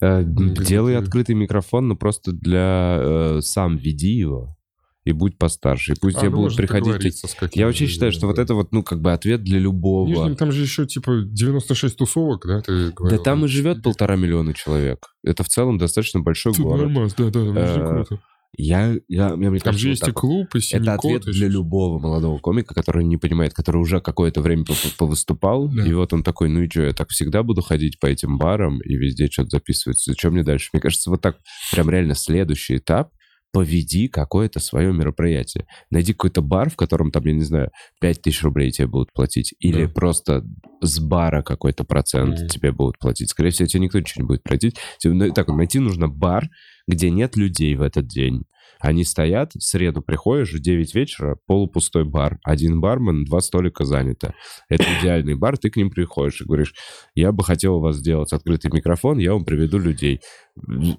делай 0.00 0.96
открытый 0.96 1.34
микрофон, 1.34 1.88
но 1.88 1.96
просто 1.96 2.32
для... 2.32 2.98
Э, 3.00 3.40
сам 3.42 3.76
веди 3.76 4.12
его. 4.12 4.56
и 5.04 5.12
будь 5.12 5.38
постарше. 5.38 5.92
И 5.92 5.96
пусть 6.00 6.16
а, 6.16 6.20
тебе 6.20 6.30
ну, 6.30 6.36
будут 6.38 6.56
приходить... 6.56 7.22
Я 7.54 7.66
вообще 7.66 7.86
считаю, 7.86 8.12
что 8.12 8.26
вот 8.26 8.38
это 8.38 8.54
вот, 8.54 8.72
ну, 8.72 8.82
как 8.82 9.00
бы 9.00 9.12
ответ 9.12 9.42
для 9.42 9.58
любого. 9.58 10.06
Нижнем, 10.06 10.36
там 10.36 10.50
же 10.50 10.62
еще, 10.62 10.86
типа, 10.86 11.22
96 11.26 11.96
тусовок, 11.96 12.46
да, 12.46 12.60
ты 12.60 12.90
говорил? 12.90 13.18
Да 13.18 13.22
там 13.22 13.44
и 13.44 13.48
живет 13.48 13.82
полтора 13.82 14.16
миллиона 14.16 14.54
человек. 14.54 14.98
Это 15.22 15.44
в 15.44 15.48
целом 15.48 15.78
достаточно 15.78 16.20
большой 16.20 16.54
Тут 16.54 16.64
город. 16.64 16.82
Нормально, 16.82 17.10
да, 17.18 17.30
да, 17.30 17.40
э, 17.40 17.88
круто. 17.88 18.22
Я, 18.56 18.96
я, 19.08 19.36
мне, 19.36 19.50
мне 19.50 19.58
Там 19.58 19.72
кажется, 19.72 19.82
же 19.82 19.88
есть 19.90 20.02
вот 20.02 20.10
и 20.10 20.12
клуб, 20.12 20.54
и 20.54 20.58
Это 20.74 20.94
ответ 20.94 21.22
для 21.22 21.48
любого 21.48 21.98
молодого 21.98 22.38
комика, 22.38 22.74
который 22.74 23.04
не 23.04 23.16
понимает, 23.16 23.52
который 23.54 23.78
уже 23.78 24.00
какое-то 24.00 24.40
время 24.40 24.64
повыступал, 24.96 25.68
да. 25.68 25.86
и 25.86 25.92
вот 25.92 26.12
он 26.12 26.22
такой, 26.22 26.48
ну 26.48 26.62
и 26.62 26.70
что, 26.70 26.82
я 26.82 26.92
так 26.92 27.10
всегда 27.10 27.42
буду 27.42 27.62
ходить 27.62 27.98
по 27.98 28.06
этим 28.06 28.38
барам 28.38 28.80
и 28.80 28.94
везде 28.96 29.26
что-то 29.26 29.50
записывать, 29.50 29.98
что 30.00 30.30
мне 30.30 30.42
дальше? 30.42 30.70
Мне 30.72 30.80
кажется, 30.80 31.10
вот 31.10 31.20
так 31.20 31.38
прям 31.72 31.90
реально 31.90 32.14
следующий 32.14 32.76
этап— 32.76 33.10
поведи 33.54 34.08
какое-то 34.08 34.58
свое 34.58 34.92
мероприятие. 34.92 35.66
Найди 35.88 36.12
какой-то 36.12 36.42
бар, 36.42 36.70
в 36.70 36.76
котором 36.76 37.12
там, 37.12 37.24
я 37.24 37.32
не 37.32 37.44
знаю, 37.44 37.70
5 38.00 38.20
тысяч 38.20 38.42
рублей 38.42 38.72
тебе 38.72 38.88
будут 38.88 39.12
платить. 39.12 39.54
Или 39.60 39.86
да. 39.86 39.92
просто 39.92 40.44
с 40.80 40.98
бара 40.98 41.42
какой-то 41.42 41.84
процент 41.84 42.40
mm. 42.40 42.48
тебе 42.48 42.72
будут 42.72 42.98
платить. 42.98 43.30
Скорее 43.30 43.50
всего, 43.50 43.68
тебе 43.68 43.84
никто 43.84 44.00
ничего 44.00 44.22
не 44.24 44.26
будет 44.26 44.42
платить. 44.42 44.76
Тебе, 44.98 45.14
ну, 45.14 45.32
так, 45.32 45.46
найти 45.48 45.78
нужно 45.78 46.08
бар, 46.08 46.48
где 46.86 47.10
нет 47.10 47.36
людей 47.36 47.74
в 47.76 47.82
этот 47.82 48.06
день. 48.06 48.44
Они 48.80 49.04
стоят, 49.04 49.52
в 49.54 49.62
среду 49.62 50.02
приходишь, 50.02 50.52
в 50.52 50.60
9 50.60 50.94
вечера, 50.94 51.38
полупустой 51.46 52.04
бар, 52.04 52.38
один 52.44 52.80
бармен, 52.80 53.24
два 53.24 53.40
столика 53.40 53.84
занято. 53.84 54.34
Это 54.68 54.84
идеальный 55.00 55.34
бар, 55.34 55.56
ты 55.56 55.70
к 55.70 55.76
ним 55.76 55.90
приходишь 55.90 56.42
и 56.42 56.44
говоришь, 56.44 56.74
я 57.14 57.32
бы 57.32 57.44
хотел 57.44 57.76
у 57.76 57.80
вас 57.80 57.96
сделать 57.96 58.32
открытый 58.32 58.70
микрофон, 58.72 59.18
я 59.18 59.32
вам 59.32 59.44
приведу 59.44 59.78
людей. 59.78 60.20
Ну, 60.56 60.96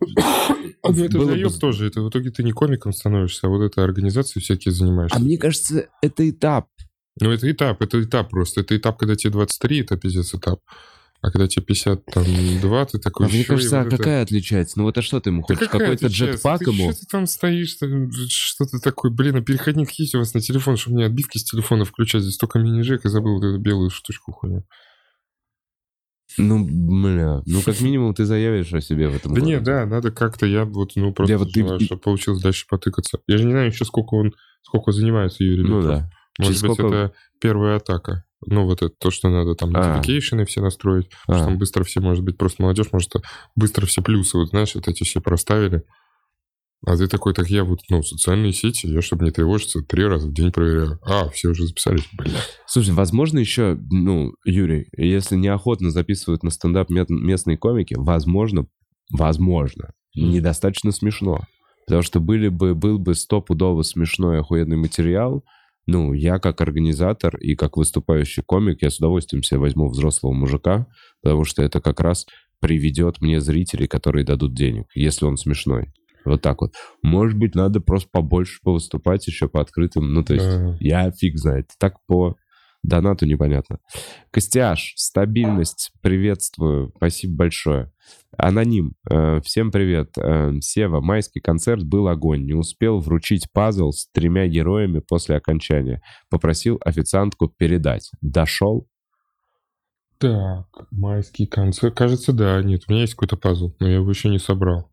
это 0.83 1.25
заеб 1.25 1.47
бы... 1.47 1.59
тоже, 1.59 1.87
это 1.87 2.01
в 2.01 2.09
итоге 2.09 2.31
ты 2.31 2.43
не 2.43 2.53
комиком 2.53 2.91
становишься, 2.91 3.47
а 3.47 3.49
вот 3.49 3.61
этой 3.61 3.83
организацией 3.83 4.41
всякие 4.41 4.71
занимаешься. 4.71 5.17
А 5.17 5.19
мне 5.19 5.37
кажется, 5.37 5.87
это 6.01 6.27
этап. 6.27 6.67
Ну, 7.21 7.31
это 7.31 7.49
этап, 7.51 7.81
это 7.81 8.01
этап 8.01 8.29
просто. 8.29 8.61
Это 8.61 8.75
этап, 8.75 8.97
когда 8.97 9.15
тебе 9.15 9.31
23, 9.31 9.81
это 9.81 9.97
пиздец 9.97 10.33
этап. 10.33 10.59
А 11.21 11.31
когда 11.31 11.47
тебе 11.47 11.65
52, 11.65 12.85
ты 12.85 12.99
такой... 12.99 13.25
А 13.25 13.29
мне 13.29 13.43
кажется, 13.43 13.81
а 13.81 13.83
вот 13.83 13.91
какая 13.91 14.21
это... 14.21 14.23
отличается? 14.23 14.77
Ну 14.77 14.83
вот 14.83 14.97
а 14.97 15.01
что 15.01 15.19
ты 15.19 15.31
ему 15.31 15.41
хочешь? 15.41 15.61
Да 15.61 15.67
Какой-то 15.67 16.07
джетпак 16.07 16.59
ты 16.59 16.69
ему? 16.69 16.91
Что 16.91 16.99
ты 16.99 17.05
там 17.07 17.25
стоишь? 17.25 17.77
Что 18.29 18.65
ты 18.65 18.79
такой? 18.79 19.11
Блин, 19.11 19.37
а 19.37 19.41
переходник 19.41 19.91
есть 19.91 20.13
у 20.13 20.19
вас 20.19 20.33
на 20.33 20.41
телефон, 20.41 20.77
чтобы 20.77 20.97
мне 20.97 21.05
отбивки 21.05 21.37
с 21.37 21.43
телефона 21.43 21.85
включать? 21.85 22.21
Здесь 22.21 22.37
только 22.37 22.59
мини-жек 22.59 23.05
и 23.05 23.09
забыл 23.09 23.35
вот 23.35 23.43
эту 23.43 23.57
белую 23.57 23.89
штучку 23.89 24.33
хуйню. 24.33 24.65
Ну, 26.37 26.65
бля, 26.65 27.41
ну 27.45 27.61
как 27.61 27.79
минимум 27.81 28.13
ты 28.13 28.25
заявишь 28.25 28.73
о 28.73 28.81
себе 28.81 29.07
в 29.07 29.15
этом 29.15 29.33
Да 29.33 29.41
нет, 29.41 29.63
да, 29.63 29.85
надо 29.85 30.11
как-то, 30.11 30.45
я 30.45 30.65
вот, 30.65 30.91
ну, 30.95 31.13
просто 31.13 31.33
я 31.33 31.37
вот 31.37 31.49
желаю, 31.49 31.79
ты... 31.79 31.85
чтобы 31.85 32.01
получилось 32.01 32.41
дальше 32.41 32.65
потыкаться. 32.67 33.19
Я 33.27 33.37
же 33.37 33.45
не 33.45 33.51
знаю 33.51 33.67
еще, 33.67 33.85
сколько 33.85 34.15
он, 34.15 34.33
сколько 34.61 34.91
занимается 34.91 35.43
Юрий 35.43 35.63
Ну 35.63 35.81
да. 35.81 36.09
Может 36.37 36.55
Через 36.55 36.61
быть, 36.63 36.73
сколько... 36.73 36.95
это 36.95 37.13
первая 37.39 37.77
атака. 37.77 38.25
Ну, 38.47 38.65
вот 38.65 38.81
это 38.81 38.93
то, 38.97 39.11
что 39.11 39.29
надо 39.29 39.55
там 39.55 39.75
notification 39.75 40.41
а. 40.41 40.45
все 40.45 40.61
настроить, 40.61 41.09
а. 41.27 41.35
что 41.35 41.45
там 41.45 41.57
быстро 41.57 41.83
все, 41.83 41.99
может 42.01 42.23
быть, 42.23 42.37
просто 42.37 42.61
молодежь, 42.61 42.87
может, 42.91 43.11
быстро 43.55 43.85
все 43.85 44.01
плюсы, 44.01 44.37
вот 44.37 44.49
знаешь, 44.49 44.75
вот 44.75 44.87
эти 44.87 45.03
все 45.03 45.21
проставили. 45.21 45.83
А 46.85 46.97
ты 46.97 47.07
такой, 47.07 47.33
так 47.33 47.49
я 47.49 47.63
вот, 47.63 47.79
ну, 47.89 48.03
социальные 48.03 48.53
сети, 48.53 48.85
я, 48.85 49.01
чтобы 49.01 49.25
не 49.25 49.31
тревожиться, 49.31 49.81
три 49.81 50.05
раза 50.05 50.27
в 50.27 50.33
день 50.33 50.51
проверяю. 50.51 50.99
А, 51.03 51.29
все 51.29 51.49
уже 51.49 51.65
записались, 51.65 52.07
бля. 52.13 52.39
Слушай, 52.67 52.93
возможно 52.93 53.39
еще, 53.39 53.77
ну, 53.89 54.33
Юрий, 54.45 54.87
если 54.95 55.35
неохотно 55.35 55.89
записывают 55.89 56.43
на 56.43 56.51
стендап 56.51 56.89
местные 56.89 57.57
комики, 57.57 57.95
возможно, 57.97 58.67
возможно, 59.09 59.93
недостаточно 60.13 60.91
смешно. 60.91 61.41
Потому 61.87 62.03
что 62.03 62.19
были 62.19 62.49
бы, 62.49 62.75
был 62.75 62.99
бы 62.99 63.15
стопудово 63.15 63.81
смешной 63.81 64.39
охуенный 64.39 64.77
материал, 64.77 65.43
ну, 65.87 66.13
я 66.13 66.39
как 66.39 66.61
организатор 66.61 67.37
и 67.37 67.55
как 67.55 67.77
выступающий 67.77 68.43
комик, 68.45 68.81
я 68.81 68.89
с 68.89 68.97
удовольствием 68.97 69.43
себе 69.43 69.59
возьму 69.59 69.87
взрослого 69.87 70.33
мужика, 70.33 70.87
потому 71.21 71.45
что 71.45 71.61
это 71.61 71.79
как 71.81 71.99
раз 71.99 72.25
приведет 72.59 73.21
мне 73.21 73.39
зрителей, 73.39 73.87
которые 73.87 74.25
дадут 74.25 74.55
денег, 74.55 74.87
если 74.95 75.25
он 75.25 75.37
смешной. 75.37 75.93
Вот 76.25 76.41
так 76.41 76.61
вот. 76.61 76.73
Может 77.03 77.37
быть, 77.37 77.53
надо 77.53 77.79
просто 77.79 78.09
побольше 78.11 78.59
повыступать 78.63 79.27
еще 79.27 79.47
по 79.47 79.61
открытым. 79.61 80.11
Ну, 80.11 80.23
то 80.23 80.33
есть, 80.33 80.45
uh-huh. 80.45 80.77
я 80.79 81.11
фиг 81.11 81.37
знает. 81.37 81.69
Так 81.79 81.97
по 82.07 82.35
донату 82.87 83.25
непонятно. 83.25 83.79
Костяш, 84.31 84.93
стабильность, 84.95 85.91
приветствую. 86.01 86.91
Спасибо 86.95 87.35
большое. 87.35 87.91
Аноним, 88.37 88.93
э, 89.09 89.39
всем 89.41 89.71
привет. 89.71 90.17
Э, 90.17 90.51
Сева, 90.61 91.01
майский 91.01 91.39
концерт 91.39 91.83
был 91.83 92.07
огонь. 92.07 92.45
Не 92.45 92.53
успел 92.53 92.99
вручить 92.99 93.51
пазл 93.51 93.91
с 93.91 94.07
тремя 94.11 94.47
героями 94.47 94.99
после 94.99 95.37
окончания. 95.37 96.01
Попросил 96.29 96.79
официантку 96.83 97.47
передать. 97.47 98.11
Дошел? 98.21 98.87
Так, 100.17 100.67
майский 100.91 101.45
концерт. 101.45 101.95
Кажется, 101.95 102.33
да. 102.33 102.61
Нет, 102.61 102.83
у 102.87 102.91
меня 102.91 103.01
есть 103.01 103.13
какой-то 103.13 103.37
пазл, 103.37 103.73
но 103.79 103.87
я 103.87 103.95
его 103.95 104.09
еще 104.09 104.29
не 104.29 104.39
собрал. 104.39 104.91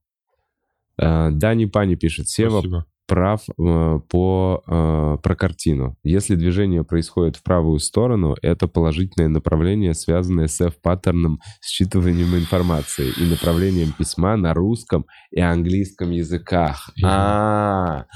Э, 0.99 1.31
Дани 1.31 1.67
Пани 1.67 1.97
пишет. 1.97 2.29
Сева, 2.29 2.61
Спасибо 2.61 2.87
прав 3.07 3.43
э, 3.49 4.01
по, 4.09 4.63
э, 4.67 5.19
про 5.23 5.35
картину. 5.35 5.97
Если 6.03 6.37
движение 6.37 6.85
происходит 6.85 7.37
в 7.37 7.43
правую 7.43 7.79
сторону, 7.79 8.37
это 8.43 8.69
положительное 8.69 9.29
направление, 9.29 9.95
связанное 9.95 10.47
с 10.47 10.61
F-паттерном 10.61 11.41
считыванием 11.63 12.37
информации 12.37 13.13
и 13.19 13.29
направлением 13.29 13.93
письма 13.93 14.37
на 14.37 14.55
русском 14.55 15.07
и 15.31 15.41
английском 15.41 16.11
языках. 16.11 16.91
А, 17.05 18.07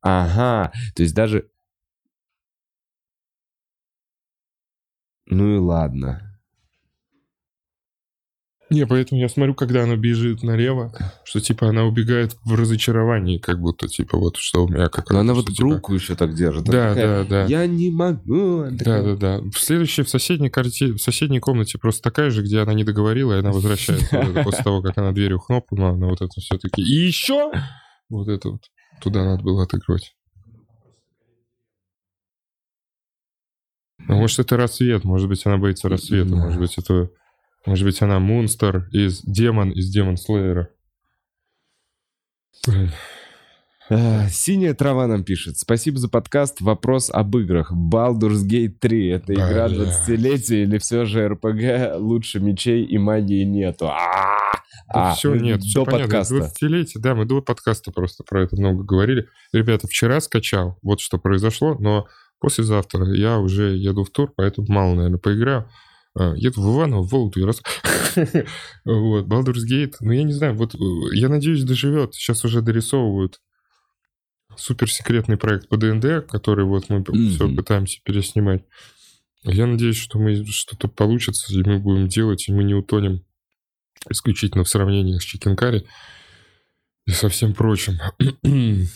ага. 0.00 0.72
То 0.94 1.02
есть 1.02 1.14
даже... 1.14 1.48
Ну 5.26 5.54
и 5.54 5.58
ладно. 5.58 6.31
Не, 8.72 8.86
поэтому 8.86 9.20
я 9.20 9.28
смотрю, 9.28 9.54
когда 9.54 9.82
она 9.82 9.96
бежит 9.96 10.42
налево, 10.42 10.92
что 11.24 11.40
типа 11.40 11.68
она 11.68 11.84
убегает 11.84 12.36
в 12.44 12.54
разочаровании, 12.54 13.38
как 13.38 13.60
будто 13.60 13.88
типа 13.88 14.18
вот 14.18 14.36
что 14.36 14.64
у 14.64 14.68
меня 14.68 14.88
как 14.88 15.10
Но 15.10 15.20
она 15.20 15.34
вот 15.34 15.44
что, 15.44 15.54
типа... 15.54 15.68
руку 15.68 15.94
еще 15.94 16.14
так 16.14 16.34
держит. 16.34 16.64
Да, 16.64 16.90
такая, 16.90 17.24
да, 17.24 17.28
да. 17.28 17.44
Я 17.46 17.66
не 17.66 17.90
могу. 17.90 18.66
Да, 18.70 19.02
да, 19.02 19.16
да. 19.16 19.40
В 19.40 19.58
следующей, 19.58 20.02
в 20.02 20.08
соседней, 20.08 20.50
карте, 20.50 20.92
в 20.92 20.98
соседней 20.98 21.40
комнате 21.40 21.78
просто 21.78 22.02
такая 22.02 22.30
же, 22.30 22.42
где 22.42 22.60
она 22.60 22.74
не 22.74 22.84
договорила, 22.84 23.34
и 23.34 23.40
она 23.40 23.52
возвращается 23.52 24.16
после 24.44 24.64
того, 24.64 24.82
как 24.82 24.98
она 24.98 25.12
дверью 25.12 25.38
хлопнула, 25.38 25.90
она 25.90 26.06
вот 26.06 26.22
это 26.22 26.40
все-таки. 26.40 26.82
И 26.82 27.06
еще 27.06 27.52
вот 28.08 28.28
это 28.28 28.50
вот 28.50 28.62
туда 29.00 29.24
надо 29.24 29.42
было 29.42 29.64
отыгрывать. 29.64 30.14
Ну, 34.08 34.16
может, 34.16 34.38
это 34.40 34.56
рассвет, 34.56 35.04
может 35.04 35.28
быть, 35.28 35.44
она 35.46 35.58
боится 35.58 35.88
рассвета, 35.88 36.34
может 36.34 36.58
быть, 36.58 36.76
это 36.76 37.10
может 37.66 37.84
быть, 37.84 38.00
она 38.02 38.18
монстр 38.18 38.88
из 38.92 39.22
демон 39.22 39.70
из 39.70 39.90
Демон 39.90 40.16
Слеера. 40.16 40.70
Синяя 44.30 44.74
трава 44.74 45.06
нам 45.06 45.24
пишет. 45.24 45.58
Спасибо 45.58 45.98
за 45.98 46.08
подкаст. 46.08 46.60
Вопрос 46.60 47.10
об 47.10 47.36
играх. 47.36 47.72
Baldur's 47.72 48.46
Gate 48.48 48.74
3. 48.80 49.08
Это 49.08 49.34
игра 49.34 49.68
20-летия 49.68 50.62
или 50.62 50.78
все 50.78 51.04
же 51.04 51.28
РПГ 51.28 52.00
лучше 52.00 52.40
мечей 52.40 52.84
и 52.84 52.96
магии 52.96 53.44
нету? 53.44 53.88
А, 53.88 54.38
а 54.88 55.14
все, 55.14 55.34
нет, 55.34 55.62
все 55.62 55.84
понятно. 55.84 56.04
подкаста. 56.04 56.36
20-летие, 56.36 57.00
да, 57.00 57.14
мы 57.14 57.26
до 57.26 57.42
подкаста 57.42 57.90
просто 57.90 58.24
про 58.24 58.44
это 58.44 58.56
много 58.56 58.82
говорили. 58.82 59.26
Ребята, 59.52 59.86
вчера 59.86 60.20
скачал, 60.20 60.78
вот 60.82 61.00
что 61.00 61.18
произошло, 61.18 61.76
но 61.78 62.06
послезавтра 62.40 63.12
я 63.14 63.38
уже 63.38 63.76
еду 63.76 64.04
в 64.04 64.10
тур, 64.10 64.32
поэтому 64.34 64.68
мало, 64.70 64.94
наверное, 64.94 65.18
поиграю. 65.18 65.68
А, 66.14 66.34
еду 66.34 66.62
в 66.62 66.76
Иваново, 66.76 67.02
в 67.02 67.10
Вологду 67.10 67.40
и 67.40 67.44
раз. 67.44 67.62
вот, 68.84 69.26
Baldur's 69.26 69.64
Gate. 69.70 69.94
Ну, 70.00 70.12
я 70.12 70.22
не 70.22 70.32
знаю, 70.32 70.54
вот 70.54 70.74
э, 70.74 70.78
я 71.12 71.28
надеюсь, 71.28 71.64
доживет. 71.64 72.14
Сейчас 72.14 72.44
уже 72.44 72.60
дорисовывают 72.62 73.40
суперсекретный 74.56 75.36
проект 75.36 75.68
по 75.68 75.76
ДНД, 75.76 76.26
который 76.28 76.64
вот 76.64 76.88
мы 76.90 77.02
все 77.02 77.48
пытаемся 77.54 78.00
переснимать. 78.04 78.64
Я 79.44 79.66
надеюсь, 79.66 79.96
что 79.96 80.18
мы 80.18 80.44
что-то 80.46 80.88
получится, 80.88 81.52
и 81.52 81.62
мы 81.62 81.78
будем 81.78 82.06
делать, 82.06 82.48
и 82.48 82.52
мы 82.52 82.62
не 82.62 82.74
утонем 82.74 83.24
исключительно 84.08 84.64
в 84.64 84.68
сравнении 84.68 85.18
с 85.18 85.22
Чикенкари 85.22 85.86
и 87.06 87.10
со 87.12 87.28
всем 87.28 87.54
прочим. 87.54 87.98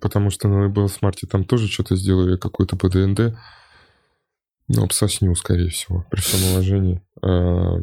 Потому 0.00 0.30
что 0.30 0.48
на 0.48 0.66
Label 0.66 0.86
Smart 0.86 1.16
там 1.30 1.44
тоже 1.44 1.68
что-то 1.68 1.96
сделали, 1.96 2.36
какой-то 2.36 2.76
по 2.76 2.88
ДНД. 2.88 3.36
Ну, 4.68 4.84
обсосню, 4.84 5.34
скорее 5.34 5.68
всего, 5.68 6.06
при 6.10 6.20
всем 6.20 6.52
уважении. 6.52 7.02
А, 7.22 7.78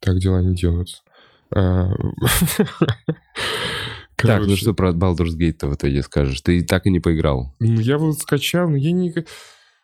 так 0.00 0.18
дела 0.18 0.42
не 0.42 0.54
делаются. 0.54 1.02
А, 1.54 1.90
так, 4.16 4.46
ну 4.46 4.56
что 4.56 4.74
про 4.74 4.90
Baldur's 4.90 5.36
Gate 5.38 5.68
в 5.68 5.74
итоге 5.74 6.02
скажешь? 6.02 6.40
Ты 6.40 6.64
так 6.64 6.86
и 6.86 6.90
не 6.90 7.00
поиграл? 7.00 7.54
Ну, 7.60 7.80
я 7.80 7.98
вот 7.98 8.18
скачал, 8.18 8.68
но 8.68 8.76
я 8.76 8.92
не... 8.92 9.14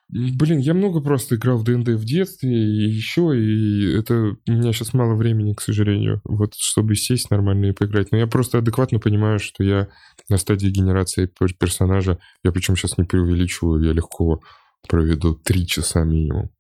Блин, 0.09 0.59
я 0.59 0.73
много 0.73 1.01
просто 1.01 1.35
играл 1.35 1.59
в 1.59 1.65
ДНД 1.65 1.89
в 1.89 2.05
детстве 2.05 2.53
и 2.53 2.89
еще, 2.89 3.37
и 3.37 3.93
это 3.99 4.37
у 4.47 4.53
меня 4.53 4.73
сейчас 4.73 4.95
мало 4.95 5.17
времени, 5.17 5.53
к 5.53 5.61
сожалению, 5.61 6.21
вот 6.25 6.55
чтобы 6.55 6.95
сесть 6.95 7.29
нормально 7.31 7.67
и 7.67 7.73
поиграть. 7.73 8.13
Но 8.13 8.19
я 8.19 8.29
просто 8.29 8.59
адекватно 8.59 9.01
понимаю, 9.01 9.41
что 9.41 9.65
я 9.65 9.89
на 10.29 10.37
стадии 10.39 10.69
генерации 10.69 11.29
персонажа, 11.59 12.21
я 12.45 12.53
причем 12.53 12.77
сейчас 12.77 12.99
не 12.99 13.05
преувеличиваю, 13.05 13.83
я 13.83 13.93
легко 13.93 14.43
проведу 14.87 15.35
три 15.35 15.67
часа 15.67 16.05
минимум. 16.05 16.51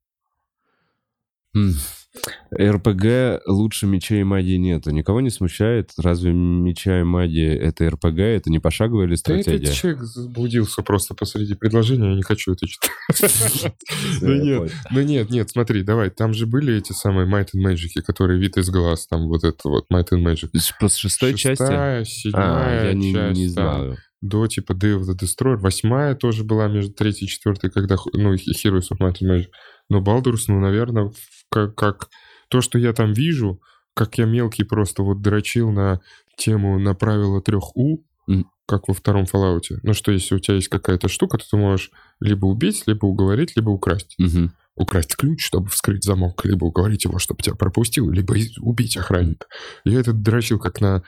РПГ 2.58 3.42
лучше 3.46 3.86
меча 3.86 4.16
и 4.16 4.24
магии 4.24 4.56
нету. 4.56 4.90
Никого 4.90 5.20
не 5.20 5.30
смущает? 5.30 5.90
Разве 5.98 6.32
меча 6.32 7.00
и 7.00 7.04
магия 7.04 7.54
это 7.56 7.88
РПГ? 7.90 8.18
Это 8.18 8.50
не 8.50 8.58
пошаговая 8.58 9.06
или 9.06 9.14
стратегия? 9.16 9.58
Да 9.58 9.64
этот 9.64 9.74
человек 9.74 10.02
заблудился 10.02 10.82
просто 10.82 11.14
посреди 11.14 11.54
предложения, 11.54 12.10
я 12.10 12.16
не 12.16 12.22
хочу 12.22 12.52
это 12.52 12.66
читать. 12.66 12.90
Ну 14.20 14.34
нет, 14.34 14.72
ну 14.90 15.02
нет, 15.02 15.30
нет, 15.30 15.50
смотри, 15.50 15.82
давай, 15.82 16.10
там 16.10 16.32
же 16.32 16.46
были 16.46 16.76
эти 16.76 16.92
самые 16.92 17.28
Might 17.28 17.48
and 17.54 17.64
Magic, 17.64 18.02
которые 18.02 18.38
вид 18.40 18.56
из 18.56 18.70
глаз, 18.70 19.06
там 19.06 19.28
вот 19.28 19.44
это 19.44 19.68
вот 19.68 19.86
Might 19.92 20.08
and 20.12 20.24
Magic. 20.24 20.48
С 20.54 20.96
шестой 20.96 21.34
части? 21.34 21.62
Шестая, 21.62 22.04
седьмая 22.04 22.92
часть. 22.92 23.38
не 23.38 23.48
знаю 23.48 23.96
до 24.20 24.46
типа 24.46 24.72
Day 24.72 24.98
of 24.98 25.02
the 25.02 25.16
Destroyer. 25.16 25.56
Восьмая 25.56 26.14
тоже 26.14 26.44
была 26.44 26.68
между 26.68 26.92
третьей 26.92 27.26
и 27.26 27.28
четвертой, 27.28 27.70
когда, 27.70 27.96
ну, 28.12 28.34
Heroes 28.34 28.90
of 28.92 28.98
Might 29.00 29.16
and 29.22 29.30
Magic. 29.30 29.48
Но 29.88 30.02
Baldur's, 30.02 30.44
ну, 30.48 30.58
наверное, 30.58 31.12
как, 31.50 31.74
как 31.74 32.08
то, 32.48 32.60
что 32.60 32.78
я 32.78 32.92
там 32.92 33.12
вижу, 33.12 33.60
как 33.94 34.18
я 34.18 34.24
мелкий 34.24 34.64
просто 34.64 35.02
вот 35.02 35.22
дрочил 35.22 35.70
на 35.70 36.00
тему 36.36 36.78
на 36.78 36.94
правило 36.94 37.40
трех 37.40 37.76
У, 37.76 38.02
mm. 38.30 38.44
как 38.66 38.88
во 38.88 38.94
втором 38.94 39.24
Fallout. 39.24 39.78
Ну 39.82 39.94
что, 39.94 40.12
если 40.12 40.34
у 40.34 40.38
тебя 40.38 40.56
есть 40.56 40.68
какая-то 40.68 41.08
штука, 41.08 41.38
то 41.38 41.44
ты 41.50 41.56
можешь 41.56 41.90
либо 42.20 42.46
убить, 42.46 42.84
либо 42.86 43.06
уговорить, 43.06 43.56
либо 43.56 43.70
украсть. 43.70 44.16
Mm-hmm. 44.20 44.50
Украсть 44.76 45.16
ключ, 45.16 45.44
чтобы 45.44 45.68
вскрыть 45.68 46.04
замок, 46.04 46.44
либо 46.44 46.66
уговорить 46.66 47.04
его, 47.04 47.18
чтобы 47.18 47.42
тебя 47.42 47.56
пропустил, 47.56 48.10
либо 48.10 48.34
убить 48.60 48.96
охранника. 48.98 49.46
Я 49.84 50.00
это 50.00 50.12
дрочил 50.12 50.58
как 50.58 50.80
на... 50.80 51.02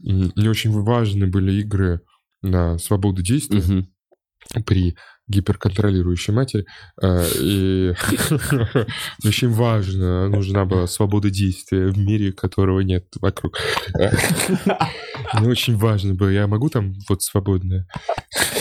Не 0.00 0.48
очень 0.50 0.70
важные 0.70 1.30
были 1.30 1.52
игры 1.52 2.02
на 2.42 2.78
свободу 2.78 3.22
действия. 3.22 3.60
Mm-hmm 3.60 3.86
при 4.64 4.96
гиперконтролирующей 5.28 6.32
матери. 6.32 6.66
Э, 7.02 7.24
и 7.40 7.94
очень 9.26 9.50
важно, 9.50 10.28
нужна 10.28 10.64
была 10.64 10.86
свобода 10.86 11.30
действия 11.30 11.86
в 11.86 11.98
мире, 11.98 12.32
которого 12.32 12.80
нет 12.80 13.06
вокруг. 13.20 13.58
Мне 15.34 15.48
очень 15.48 15.76
важно 15.76 16.14
было. 16.14 16.28
Я 16.28 16.46
могу 16.46 16.68
там 16.68 16.94
вот 17.08 17.22
свободно? 17.22 17.86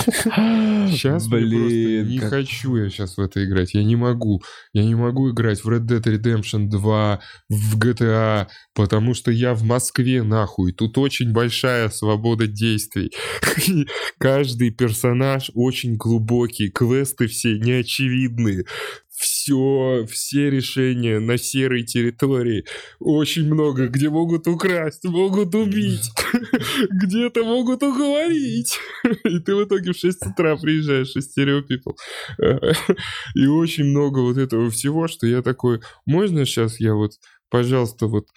Сейчас 0.05 1.27
Блин, 1.27 2.07
не 2.07 2.19
как... 2.19 2.29
хочу 2.29 2.75
я 2.75 2.89
сейчас 2.89 3.17
в 3.17 3.21
это 3.21 3.43
играть. 3.43 3.73
Я 3.73 3.83
не 3.83 3.95
могу. 3.95 4.41
Я 4.73 4.83
не 4.83 4.95
могу 4.95 5.31
играть 5.31 5.63
в 5.63 5.69
Red 5.69 5.85
Dead 5.87 6.03
Redemption 6.03 6.67
2, 6.67 7.19
в 7.49 7.79
GTA, 7.79 8.47
потому 8.73 9.13
что 9.13 9.31
я 9.31 9.53
в 9.53 9.63
Москве, 9.63 10.23
нахуй. 10.23 10.73
Тут 10.73 10.97
очень 10.97 11.33
большая 11.33 11.89
свобода 11.89 12.47
действий. 12.47 13.11
Каждый 14.19 14.71
персонаж 14.71 15.51
очень 15.53 15.95
глубокий. 15.95 16.54
Квесты 16.63 17.27
все 17.27 17.57
неочевидные 17.59 18.65
все, 19.15 20.05
все 20.09 20.49
решения 20.49 21.19
на 21.19 21.37
серой 21.37 21.83
территории. 21.83 22.65
Очень 22.99 23.45
много, 23.45 23.87
где 23.87 24.09
могут 24.09 24.47
украсть, 24.47 25.03
могут 25.05 25.55
убить, 25.55 26.11
где-то 26.89 27.43
могут 27.43 27.81
уговорить. 27.83 28.77
И 29.23 29.39
ты 29.39 29.55
в 29.55 29.63
итоге 29.63 29.93
в 29.93 29.97
6 29.97 30.27
утра 30.27 30.57
приезжаешь 30.57 31.15
из 31.15 31.25
стереопипл. 31.25 31.91
И 33.35 33.47
очень 33.47 33.85
много 33.85 34.19
вот 34.19 34.37
этого 34.37 34.69
всего, 34.69 35.07
что 35.07 35.27
я 35.27 35.41
такой, 35.41 35.81
можно 36.05 36.45
сейчас 36.45 36.79
я 36.79 36.93
вот 36.93 37.13
пожалуйста, 37.49 38.07
вот, 38.07 38.27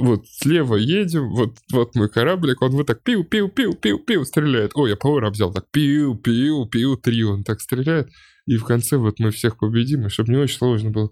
вот 0.00 0.26
слева 0.26 0.76
едем, 0.76 1.30
вот, 1.30 1.56
вот 1.72 1.94
мой 1.94 2.08
кораблик, 2.08 2.62
он 2.62 2.72
вот 2.72 2.86
так 2.86 3.02
пиу-пиу-пиу-пиу-пиу 3.02 4.24
стреляет. 4.24 4.72
Ой, 4.74 4.90
я 4.90 4.96
повар 4.96 5.30
взял, 5.30 5.52
так 5.52 5.66
пиу-пиу-пиу, 5.72 6.96
три 6.96 7.24
он 7.24 7.44
так 7.44 7.60
стреляет. 7.60 8.08
И 8.46 8.56
в 8.56 8.64
конце 8.64 8.96
вот 8.96 9.18
мы 9.18 9.30
всех 9.30 9.58
победим, 9.58 10.06
и 10.06 10.08
чтобы 10.08 10.32
не 10.32 10.38
очень 10.38 10.58
сложно 10.58 10.90
было. 10.90 11.10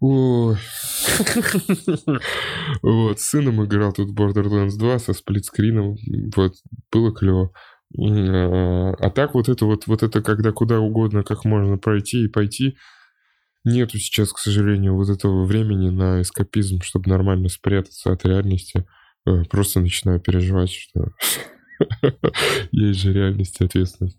Ой. 0.00 0.56
Вот, 2.82 3.20
с 3.20 3.30
сыном 3.30 3.64
играл 3.64 3.92
тут 3.92 4.10
Borderlands 4.10 4.76
2 4.78 4.98
со 4.98 5.12
сплитскрином. 5.12 5.96
Вот, 6.36 6.54
было 6.92 7.12
клево. 7.12 7.52
А, 7.96 8.92
а 8.98 9.10
так 9.10 9.34
вот 9.34 9.48
это 9.48 9.66
вот, 9.66 9.86
вот 9.86 10.02
это, 10.02 10.20
когда 10.22 10.52
куда 10.52 10.80
угодно, 10.80 11.22
как 11.22 11.44
можно 11.44 11.78
пройти 11.78 12.24
и 12.24 12.28
пойти, 12.28 12.76
нету 13.64 13.98
сейчас, 13.98 14.32
к 14.32 14.38
сожалению, 14.38 14.94
вот 14.94 15.08
этого 15.08 15.44
времени 15.44 15.90
на 15.90 16.22
эскапизм, 16.22 16.80
чтобы 16.82 17.10
нормально 17.10 17.48
спрятаться 17.48 18.12
от 18.12 18.24
реальности. 18.24 18.86
Э, 19.26 19.44
просто 19.44 19.80
начинаю 19.80 20.20
переживать, 20.20 20.70
что 20.70 21.12
есть 22.72 23.00
же 23.00 23.12
реальность 23.12 23.60
и 23.60 23.64
ответственность. 23.64 24.18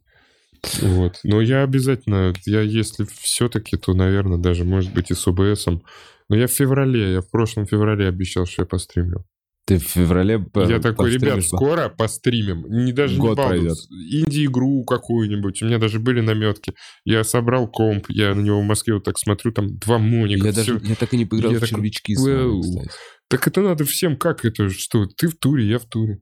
Вот. 0.81 1.19
Но 1.23 1.41
я 1.41 1.63
обязательно, 1.63 2.33
я 2.45 2.61
если 2.61 3.05
все-таки, 3.05 3.77
то, 3.77 3.93
наверное, 3.93 4.37
даже, 4.37 4.63
может 4.63 4.93
быть, 4.93 5.11
и 5.11 5.13
с 5.13 5.27
ОБСом. 5.27 5.83
Но 6.27 6.35
я 6.35 6.47
в 6.47 6.51
феврале, 6.51 7.13
я 7.13 7.21
в 7.21 7.29
прошлом 7.29 7.67
феврале 7.67 8.07
обещал, 8.07 8.45
что 8.45 8.63
я 8.63 8.65
постримлю. 8.65 9.25
Ты 9.65 9.79
в 9.79 9.83
феврале 9.83 10.45
Я 10.55 10.79
такой, 10.79 11.11
ребят, 11.11 11.43
скоро 11.43 11.89
постримим. 11.89 12.65
Не 12.69 12.93
даже 12.93 13.17
Год 13.17 13.37
не 13.37 13.43
пройдет. 13.43 13.77
Инди-игру 13.89 14.83
какую-нибудь. 14.83 15.61
У 15.63 15.65
меня 15.65 15.79
даже 15.79 15.99
были 15.99 16.21
наметки. 16.21 16.75
Я 17.03 17.23
собрал 17.23 17.67
комп, 17.67 18.05
я 18.09 18.35
на 18.35 18.41
него 18.41 18.61
в 18.61 18.63
Москве 18.63 18.93
вот 18.93 19.03
так 19.03 19.17
смотрю, 19.17 19.51
там 19.51 19.77
два 19.79 19.97
моника. 19.97 20.47
Я, 20.47 20.53
даже, 20.53 20.79
я 20.83 20.95
так 20.95 21.13
и 21.15 21.17
не 21.17 21.25
поиграл 21.25 21.51
я 21.51 21.57
в 21.57 21.61
такой, 21.61 21.77
червячки. 21.77 22.15
Вами, 22.15 22.87
так 23.27 23.47
это 23.47 23.61
надо 23.61 23.85
всем 23.85 24.17
как 24.17 24.45
это, 24.45 24.69
что 24.69 25.07
ты 25.07 25.27
в 25.27 25.35
туре, 25.35 25.67
я 25.67 25.79
в 25.79 25.85
туре. 25.85 26.19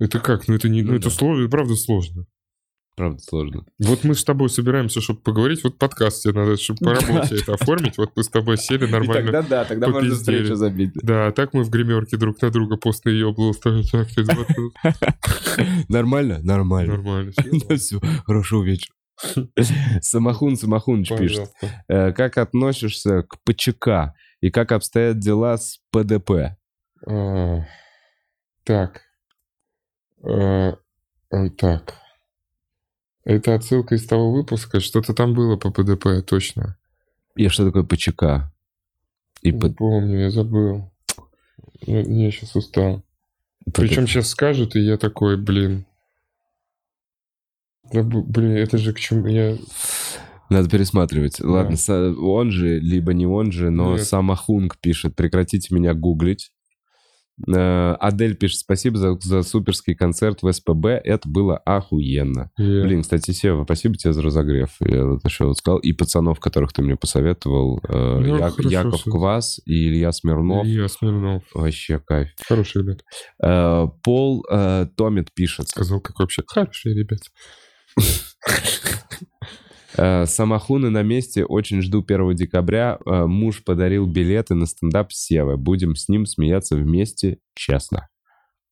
Это 0.00 0.18
как? 0.18 0.48
Ну 0.48 0.54
это 0.54 0.70
не, 0.70 0.82
ну, 0.82 0.92
ну 0.92 0.96
это 0.96 1.10
да. 1.10 1.14
сложно, 1.14 1.42
это 1.42 1.50
правда 1.50 1.74
сложно. 1.76 2.24
Правда 2.96 3.20
сложно. 3.20 3.64
Вот 3.80 4.04
мы 4.04 4.14
с 4.14 4.22
тобой 4.22 4.48
собираемся, 4.48 5.00
чтобы 5.00 5.20
поговорить. 5.20 5.64
Вот 5.64 5.78
подкаст 5.78 6.22
тебе 6.22 6.34
надо, 6.34 6.56
чтобы 6.56 6.78
по 6.80 6.94
работе 6.94 7.40
это 7.40 7.54
оформить. 7.54 7.98
Вот 7.98 8.12
мы 8.14 8.22
с 8.22 8.28
тобой 8.28 8.56
сели 8.56 8.86
нормально. 8.86 9.30
И 9.30 9.32
тогда 9.32 9.42
да, 9.42 9.64
тогда 9.64 9.88
можно 9.88 10.14
встречу 10.14 10.54
забить. 10.54 10.92
Да, 10.94 11.26
а 11.26 11.32
так 11.32 11.54
мы 11.54 11.64
в 11.64 11.70
гримерке 11.70 12.16
друг 12.16 12.40
на 12.40 12.50
друга 12.50 12.76
постные 12.76 13.18
ебло. 13.18 13.52
Нормально? 15.88 16.38
Нормально. 16.42 16.92
Нормально. 16.92 17.32
Все, 17.76 17.98
хорошего 18.26 18.62
вечера. 18.62 18.94
Самохун 20.00 20.56
Самохуныч 20.56 21.08
пишет. 21.16 21.50
«Э, 21.88 22.12
как 22.12 22.38
относишься 22.38 23.22
к 23.22 23.38
ПЧК 23.44 24.14
и 24.40 24.50
как 24.50 24.72
обстоят 24.72 25.18
дела 25.18 25.56
с 25.56 25.78
ПДП? 25.90 26.56
А, 27.06 27.64
так. 28.64 29.02
А, 30.22 30.76
так. 31.56 31.94
Это 33.24 33.54
отсылка 33.54 33.94
из 33.94 34.06
того 34.06 34.32
выпуска, 34.32 34.80
что-то 34.80 35.14
там 35.14 35.34
было 35.34 35.56
по 35.56 35.70
ПДП, 35.70 36.22
точно. 36.26 36.76
И 37.36 37.48
что 37.48 37.64
такое 37.64 37.82
ПЧК? 37.82 38.52
И 39.42 39.50
Не 39.50 39.58
под... 39.58 39.76
помню, 39.76 40.20
я 40.20 40.30
забыл. 40.30 40.90
Я, 41.80 42.00
я 42.00 42.30
сейчас 42.30 42.54
устал. 42.54 43.02
ПДП. 43.64 43.76
Причем 43.76 44.06
сейчас 44.06 44.28
скажут, 44.28 44.76
и 44.76 44.80
я 44.80 44.98
такой, 44.98 45.36
блин. 45.36 45.86
Да, 47.92 48.02
блин, 48.02 48.52
это 48.52 48.78
же 48.78 48.92
к 48.92 49.00
чему 49.00 49.26
я... 49.26 49.56
Надо 50.50 50.68
пересматривать. 50.68 51.38
Да. 51.38 51.48
Ладно, 51.48 51.76
он 52.20 52.50
же, 52.50 52.78
либо 52.78 53.14
не 53.14 53.26
он 53.26 53.52
же, 53.52 53.70
но 53.70 53.96
Нет. 53.96 54.06
Самахунг 54.06 54.78
пишет, 54.78 55.16
прекратите 55.16 55.74
меня 55.74 55.94
гуглить. 55.94 56.52
Э, 57.48 57.94
Адель 57.98 58.36
пишет, 58.36 58.60
спасибо 58.60 58.98
за, 58.98 59.18
за 59.20 59.42
суперский 59.42 59.94
концерт 59.94 60.42
в 60.42 60.52
СПБ, 60.52 60.86
это 60.86 61.28
было 61.28 61.56
охуенно. 61.58 62.50
Yeah. 62.58 62.82
Блин, 62.82 63.02
кстати, 63.02 63.32
Сева, 63.32 63.64
спасибо 63.64 63.96
тебе 63.96 64.12
за 64.12 64.22
разогрев. 64.22 64.76
Я 64.80 65.04
вот 65.04 65.24
еще 65.24 65.46
вот 65.46 65.58
сказал. 65.58 65.78
И 65.78 65.92
пацанов, 65.92 66.38
которых 66.40 66.72
ты 66.72 66.82
мне 66.82 66.96
посоветовал. 66.96 67.80
Э, 67.88 68.18
ну, 68.20 68.38
Я, 68.38 68.50
хорошо, 68.50 68.68
Яков 68.68 69.00
все. 69.00 69.10
Квас 69.10 69.60
и 69.66 69.88
Илья 69.88 70.12
Смирнов. 70.12 70.64
Илья 70.64 70.88
Смирнов. 70.88 71.42
Вообще 71.54 71.98
кайф. 71.98 72.28
Хорошие 72.46 72.82
ребята. 72.82 73.04
Э, 73.42 73.86
Пол 74.02 74.44
Томит 74.96 75.32
пишет. 75.34 75.68
Сказал, 75.68 76.00
как 76.00 76.18
вообще 76.18 76.42
хорошие 76.46 76.94
ребята. 76.94 77.24
Э, 79.96 80.26
Самохуны 80.26 80.90
на 80.90 81.02
месте. 81.02 81.44
Очень 81.44 81.82
жду 81.82 82.04
1 82.06 82.34
декабря. 82.34 82.98
Э, 83.06 83.26
муж 83.26 83.62
подарил 83.64 84.06
билеты 84.06 84.54
на 84.54 84.66
стендап 84.66 85.12
Севы. 85.12 85.56
Будем 85.56 85.94
с 85.94 86.08
ним 86.08 86.26
смеяться 86.26 86.76
вместе, 86.76 87.38
честно. 87.54 88.08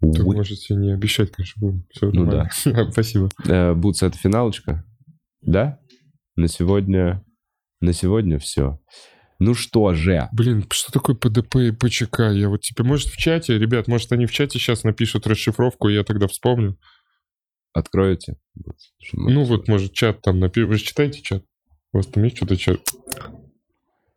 Вы 0.00 0.34
можете 0.34 0.74
не 0.74 0.92
обещать, 0.92 1.30
конечно, 1.30 1.60
будем. 1.60 1.86
Все 1.90 2.10
ну 2.10 2.24
нормально. 2.24 2.50
да. 2.64 2.90
Спасибо. 2.92 3.28
Э, 3.46 3.74
Бутс, 3.74 4.02
это 4.02 4.18
финалочка? 4.18 4.84
Да? 5.40 5.78
На 6.36 6.48
сегодня... 6.48 7.24
На 7.80 7.92
сегодня 7.92 8.38
все. 8.38 8.78
Ну 9.38 9.54
что 9.54 9.92
же. 9.92 10.28
Блин, 10.32 10.64
что 10.70 10.92
такое 10.92 11.16
ПДП 11.16 11.56
и 11.56 11.70
ПЧК? 11.72 12.30
Я 12.30 12.48
вот 12.48 12.60
теперь, 12.60 12.86
может, 12.86 13.08
в 13.08 13.16
чате, 13.16 13.58
ребят, 13.58 13.88
может, 13.88 14.12
они 14.12 14.26
в 14.26 14.30
чате 14.30 14.60
сейчас 14.60 14.84
напишут 14.84 15.26
расшифровку, 15.26 15.88
и 15.88 15.94
я 15.94 16.04
тогда 16.04 16.28
вспомню. 16.28 16.78
Откроете? 17.72 18.36
Ну 19.12 19.44
вот, 19.44 19.68
может, 19.68 19.92
чат 19.92 20.20
там 20.22 20.40
напишет. 20.40 20.68
Вы 20.68 20.76
же 20.76 20.84
читаете 20.84 21.22
чат? 21.22 21.44
У 21.92 21.98
вас 21.98 22.06
там 22.06 22.24
есть 22.24 22.36
что-то... 22.36 22.56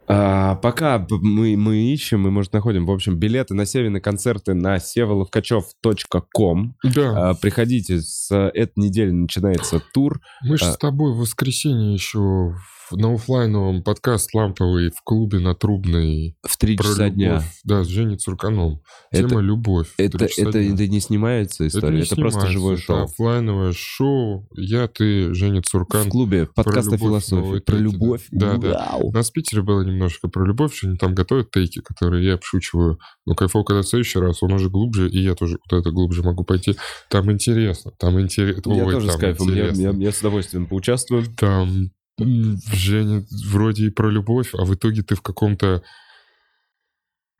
А, 0.07 0.55
пока 0.55 1.03
мы, 1.09 1.57
мы 1.57 1.77
ищем, 1.91 2.21
мы, 2.21 2.29
может, 2.29 2.53
находим, 2.53 2.85
в 2.85 2.91
общем, 2.91 3.17
билеты 3.17 3.55
на 3.55 3.65
северные 3.65 4.01
концерты 4.01 4.53
на 4.53 4.77
севоловкачев.ком. 4.77 6.75
Да. 6.83 7.29
А, 7.29 7.33
приходите, 7.33 8.01
с 8.01 8.31
этой 8.31 8.73
недели 8.75 9.09
начинается 9.09 9.81
тур. 9.93 10.21
Мы 10.43 10.57
же 10.57 10.65
а, 10.65 10.73
с 10.73 10.77
тобой 10.77 11.11
в 11.13 11.17
воскресенье 11.17 11.93
еще 11.93 12.53
на 12.91 13.13
офлайновом 13.13 13.83
подкаст 13.83 14.33
ламповый 14.33 14.89
в 14.89 15.01
клубе 15.03 15.39
на 15.39 15.55
Трубной. 15.55 16.37
В 16.43 16.57
три 16.57 16.77
часа 16.77 17.05
любовь. 17.05 17.15
дня. 17.15 17.43
Да, 17.63 17.83
с 17.83 17.87
Женей 17.87 18.17
Цурканом. 18.17 18.81
Это, 19.11 19.29
Тема 19.29 19.41
«Любовь». 19.41 19.93
Это, 19.97 20.25
это, 20.25 20.59
это 20.59 20.87
не 20.87 20.99
снимается 20.99 21.67
история? 21.67 21.99
Это, 21.99 22.13
это 22.13 22.21
просто 22.21 22.47
живое 22.47 22.77
шоу? 22.77 22.97
Это 22.97 23.03
офлайновое 23.05 23.73
шоу. 23.73 24.47
Я, 24.55 24.87
ты, 24.87 25.33
Женя 25.33 25.61
Цуркан. 25.61 26.07
В 26.07 26.09
клубе 26.09 26.47
подкаст 26.47 26.93
о 26.93 26.97
философии. 26.97 27.59
Про 27.59 27.77
любовь. 27.77 28.27
Да, 28.31 28.57
да. 28.57 28.95
У 29.01 29.11
нас 29.11 29.29
в 29.29 29.33
Питере 29.33 29.61
было 29.61 29.81
немножко 29.81 30.27
про 30.27 30.45
любовь, 30.45 30.75
что 30.75 30.87
они 30.87 30.97
там 30.97 31.15
готовят 31.15 31.51
тейки, 31.51 31.81
которые 31.81 32.25
я 32.25 32.33
обшучиваю. 32.35 32.99
Но 33.25 33.35
кайфово, 33.35 33.63
когда 33.63 33.81
в 33.81 33.87
следующий 33.87 34.19
раз 34.19 34.43
он 34.43 34.53
уже 34.53 34.69
глубже, 34.69 35.09
и 35.09 35.19
я 35.19 35.35
тоже 35.35 35.57
куда-то 35.57 35.91
глубже 35.91 36.23
могу 36.23 36.43
пойти. 36.43 36.75
Там 37.09 37.31
интересно. 37.31 37.91
Там 37.97 38.19
интересно. 38.19 38.73
Я 38.73 38.85
Ой, 38.85 38.93
тоже 38.93 39.11
с 39.11 39.15
кайфом. 39.15 39.53
Я, 39.53 39.69
я, 39.69 39.91
я 39.91 40.11
с 40.11 40.19
удовольствием 40.19 40.67
поучаствую. 40.67 41.25
Там 41.37 41.91
Женя, 42.17 43.25
вроде 43.49 43.87
и 43.87 43.89
про 43.89 44.09
любовь, 44.09 44.51
а 44.53 44.63
в 44.63 44.73
итоге 44.73 45.03
ты 45.03 45.15
в 45.15 45.21
каком-то 45.21 45.83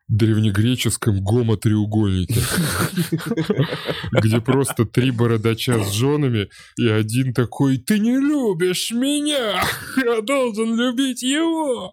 древнегреческом 0.08 1.22
гомотреугольнике, 1.22 2.40
где 4.12 4.40
просто 4.40 4.84
три 4.84 5.10
бородача 5.10 5.82
с 5.82 5.92
женами, 5.92 6.48
и 6.78 6.88
один 6.88 7.34
такой 7.34 7.78
«Ты 7.78 7.98
не 7.98 8.16
любишь 8.16 8.92
меня! 8.92 9.64
Я 9.96 10.20
должен 10.20 10.76
любить 10.76 11.22
его!» 11.22 11.92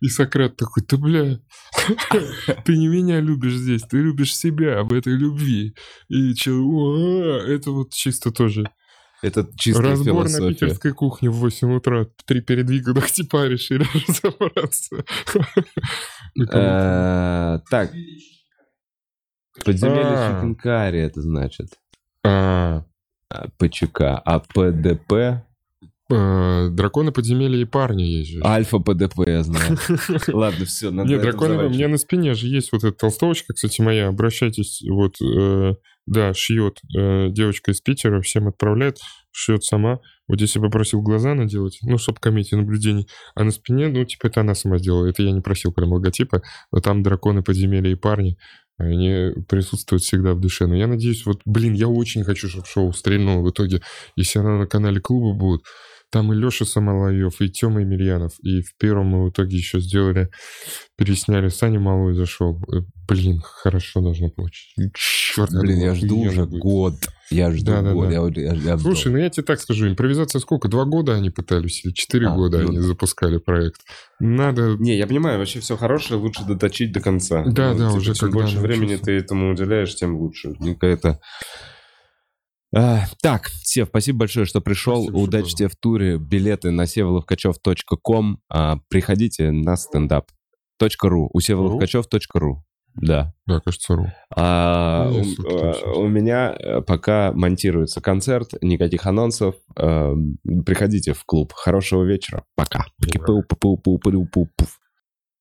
И 0.00 0.08
Сократ 0.08 0.56
такой, 0.56 0.82
ты, 0.82 0.96
бля, 0.96 1.38
ты 2.64 2.76
не 2.76 2.88
меня 2.88 3.20
любишь 3.20 3.54
здесь, 3.54 3.82
ты 3.82 3.98
любишь 3.98 4.34
себя 4.34 4.82
в 4.82 4.92
этой 4.92 5.16
любви. 5.16 5.76
И 6.08 6.34
чего? 6.34 6.96
Это 7.36 7.70
вот 7.70 7.92
чисто 7.92 8.32
тоже 8.32 8.68
это 9.22 9.48
чисто 9.56 9.82
Разбор 9.82 10.28
философия. 10.28 10.44
на 10.44 10.52
питерской 10.52 10.92
кухне 10.92 11.30
в 11.30 11.34
8 11.34 11.74
утра. 11.74 12.06
Три 12.26 12.40
передвига 12.40 12.92
типа 13.12 13.46
решили 13.46 13.86
разобраться. 14.08 15.04
Э, 16.52 17.60
так. 17.70 17.92
Подземелье 19.64 20.02
а. 20.04 20.34
Чикенкари 20.34 21.00
это 21.00 21.22
значит. 21.22 21.78
А. 22.24 22.84
а 23.30 23.48
ПЧК. 23.58 24.20
А 24.24 24.40
ПДП? 24.40 25.44
Э, 26.10 26.68
драконы 26.70 27.12
подземелья 27.12 27.62
и 27.62 27.64
парни 27.64 28.02
есть 28.02 28.30
же. 28.32 28.40
Альфа 28.44 28.78
ПДП, 28.80 29.20
я 29.26 29.42
знаю. 29.42 29.78
Ладно, 30.28 30.64
все, 30.66 30.90
надо 30.90 31.08
Нет, 31.08 31.22
драконы, 31.22 31.64
у 31.64 31.70
меня 31.70 31.88
на 31.88 31.96
спине 31.96 32.34
же 32.34 32.48
есть 32.48 32.72
вот 32.72 32.84
эта 32.84 32.96
толстовочка, 32.96 33.54
кстати, 33.54 33.80
моя. 33.80 34.08
Обращайтесь, 34.08 34.82
вот, 34.88 35.14
э, 35.22 35.74
да, 36.06 36.34
шьет 36.34 36.80
э, 36.96 37.28
девочка 37.30 37.70
из 37.70 37.80
Питера, 37.80 38.20
всем 38.20 38.48
отправляет, 38.48 38.98
шьет 39.30 39.64
сама. 39.64 40.00
Вот 40.28 40.38
здесь 40.38 40.56
я 40.56 40.62
попросил 40.62 41.00
глаза 41.02 41.34
наделать, 41.34 41.78
ну, 41.82 41.98
чтобы 41.98 42.18
комедии 42.20 42.54
наблюдений. 42.54 43.08
А 43.34 43.44
на 43.44 43.50
спине, 43.50 43.88
ну, 43.88 44.04
типа, 44.04 44.26
это 44.26 44.40
она 44.40 44.54
сама 44.54 44.78
сделала. 44.78 45.06
Это 45.06 45.22
я 45.22 45.30
не 45.30 45.40
просил 45.40 45.72
прям 45.72 45.92
логотипа. 45.92 46.42
Но 46.72 46.80
там 46.80 47.02
драконы 47.02 47.42
подземелья 47.42 47.90
и 47.90 47.96
парни. 47.96 48.36
Они 48.78 49.32
присутствуют 49.48 50.02
всегда 50.02 50.34
в 50.34 50.40
душе. 50.40 50.66
Но 50.66 50.74
я 50.74 50.86
надеюсь, 50.86 51.24
вот, 51.24 51.40
блин, 51.44 51.74
я 51.74 51.88
очень 51.88 52.24
хочу, 52.24 52.48
чтобы 52.48 52.66
шоу 52.66 52.92
стрельнуло 52.92 53.42
в 53.42 53.50
итоге. 53.50 53.82
Если 54.16 54.38
она 54.38 54.58
на 54.58 54.66
канале 54.66 55.00
клуба 55.00 55.38
будет, 55.38 55.62
там 56.12 56.30
и 56.30 56.36
Леша 56.36 56.66
Самолаев, 56.66 57.40
и 57.40 57.48
Тёма 57.48 57.80
Емельянов. 57.80 58.32
И 58.42 58.60
в 58.60 58.76
первом 58.76 59.06
мы 59.06 59.24
в 59.24 59.30
итоге 59.30 59.56
еще 59.56 59.80
сделали, 59.80 60.28
пересняли 60.96 61.48
Саня 61.48 61.80
Малой 61.80 62.12
зашел. 62.14 62.62
Э, 62.70 62.82
блин, 63.08 63.40
хорошо 63.42 64.02
должно 64.02 64.28
получиться. 64.28 64.90
Черт, 64.94 65.50
блин, 65.52 65.78
я 65.78 65.94
жду 65.94 66.20
уже 66.20 66.44
будет. 66.44 66.60
год. 66.60 66.94
Я 67.30 67.50
жду 67.50 67.64
да, 67.64 67.92
год. 67.94 68.10
Да, 68.10 68.28
да. 68.28 68.40
Я, 68.40 68.52
я, 68.52 68.54
я 68.54 68.78
Слушай, 68.78 69.10
ну 69.10 69.16
я 69.16 69.30
тебе 69.30 69.44
так 69.44 69.58
скажу, 69.58 69.88
импровизация 69.88 70.38
сколько? 70.40 70.68
Два 70.68 70.84
года 70.84 71.14
они 71.14 71.30
пытались 71.30 71.82
или 71.82 71.92
четыре 71.92 72.28
а, 72.28 72.34
года 72.34 72.58
ну, 72.58 72.68
они 72.68 72.78
запускали 72.80 73.38
проект? 73.38 73.80
Надо... 74.20 74.76
Не, 74.78 74.98
я 74.98 75.06
понимаю, 75.06 75.38
вообще 75.38 75.60
все 75.60 75.78
хорошее 75.78 76.20
лучше 76.20 76.44
доточить 76.44 76.92
до 76.92 77.00
конца. 77.00 77.42
Да, 77.46 77.72
ну, 77.72 77.78
да, 77.78 77.86
типа, 77.88 77.96
уже 77.96 78.14
Чем 78.14 78.30
больше 78.32 78.58
времени 78.58 78.96
ты 78.96 79.12
этому 79.12 79.52
уделяешь, 79.52 79.94
тем 79.94 80.16
лучше. 80.16 80.52
Какая-то 80.62 81.20
а, 82.74 83.04
так, 83.20 83.48
Сев, 83.62 83.88
спасибо 83.88 84.20
большое, 84.20 84.46
что 84.46 84.60
пришел. 84.60 85.02
Спасибо, 85.02 85.18
Удачи 85.18 85.54
тебе 85.54 85.68
в 85.68 85.76
туре. 85.76 86.18
Билеты 86.18 86.70
на 86.70 86.86
севоловкачев.ком. 86.86 88.40
А, 88.48 88.78
приходите 88.88 89.50
на 89.50 89.76
стендап. 89.76 90.30
.ру. 91.02 91.30
У 91.32 91.40
севоловкачев.ру. 91.40 92.64
Да. 92.94 93.34
Да, 93.46 93.60
кажется, 93.60 93.94
ру. 93.94 94.06
А, 94.34 95.08
ну, 95.10 95.20
у, 95.20 95.58
а, 95.58 95.98
у 95.98 96.08
меня 96.08 96.54
э, 96.58 96.82
пока 96.82 97.32
монтируется 97.32 98.00
концерт, 98.00 98.54
никаких 98.60 99.06
анонсов. 99.06 99.54
А, 99.76 100.14
приходите 100.64 101.12
в 101.12 101.24
клуб. 101.24 101.52
Хорошего 101.54 102.04
вечера. 102.04 102.44
Пока. 102.54 102.86
Ура. 104.60 104.76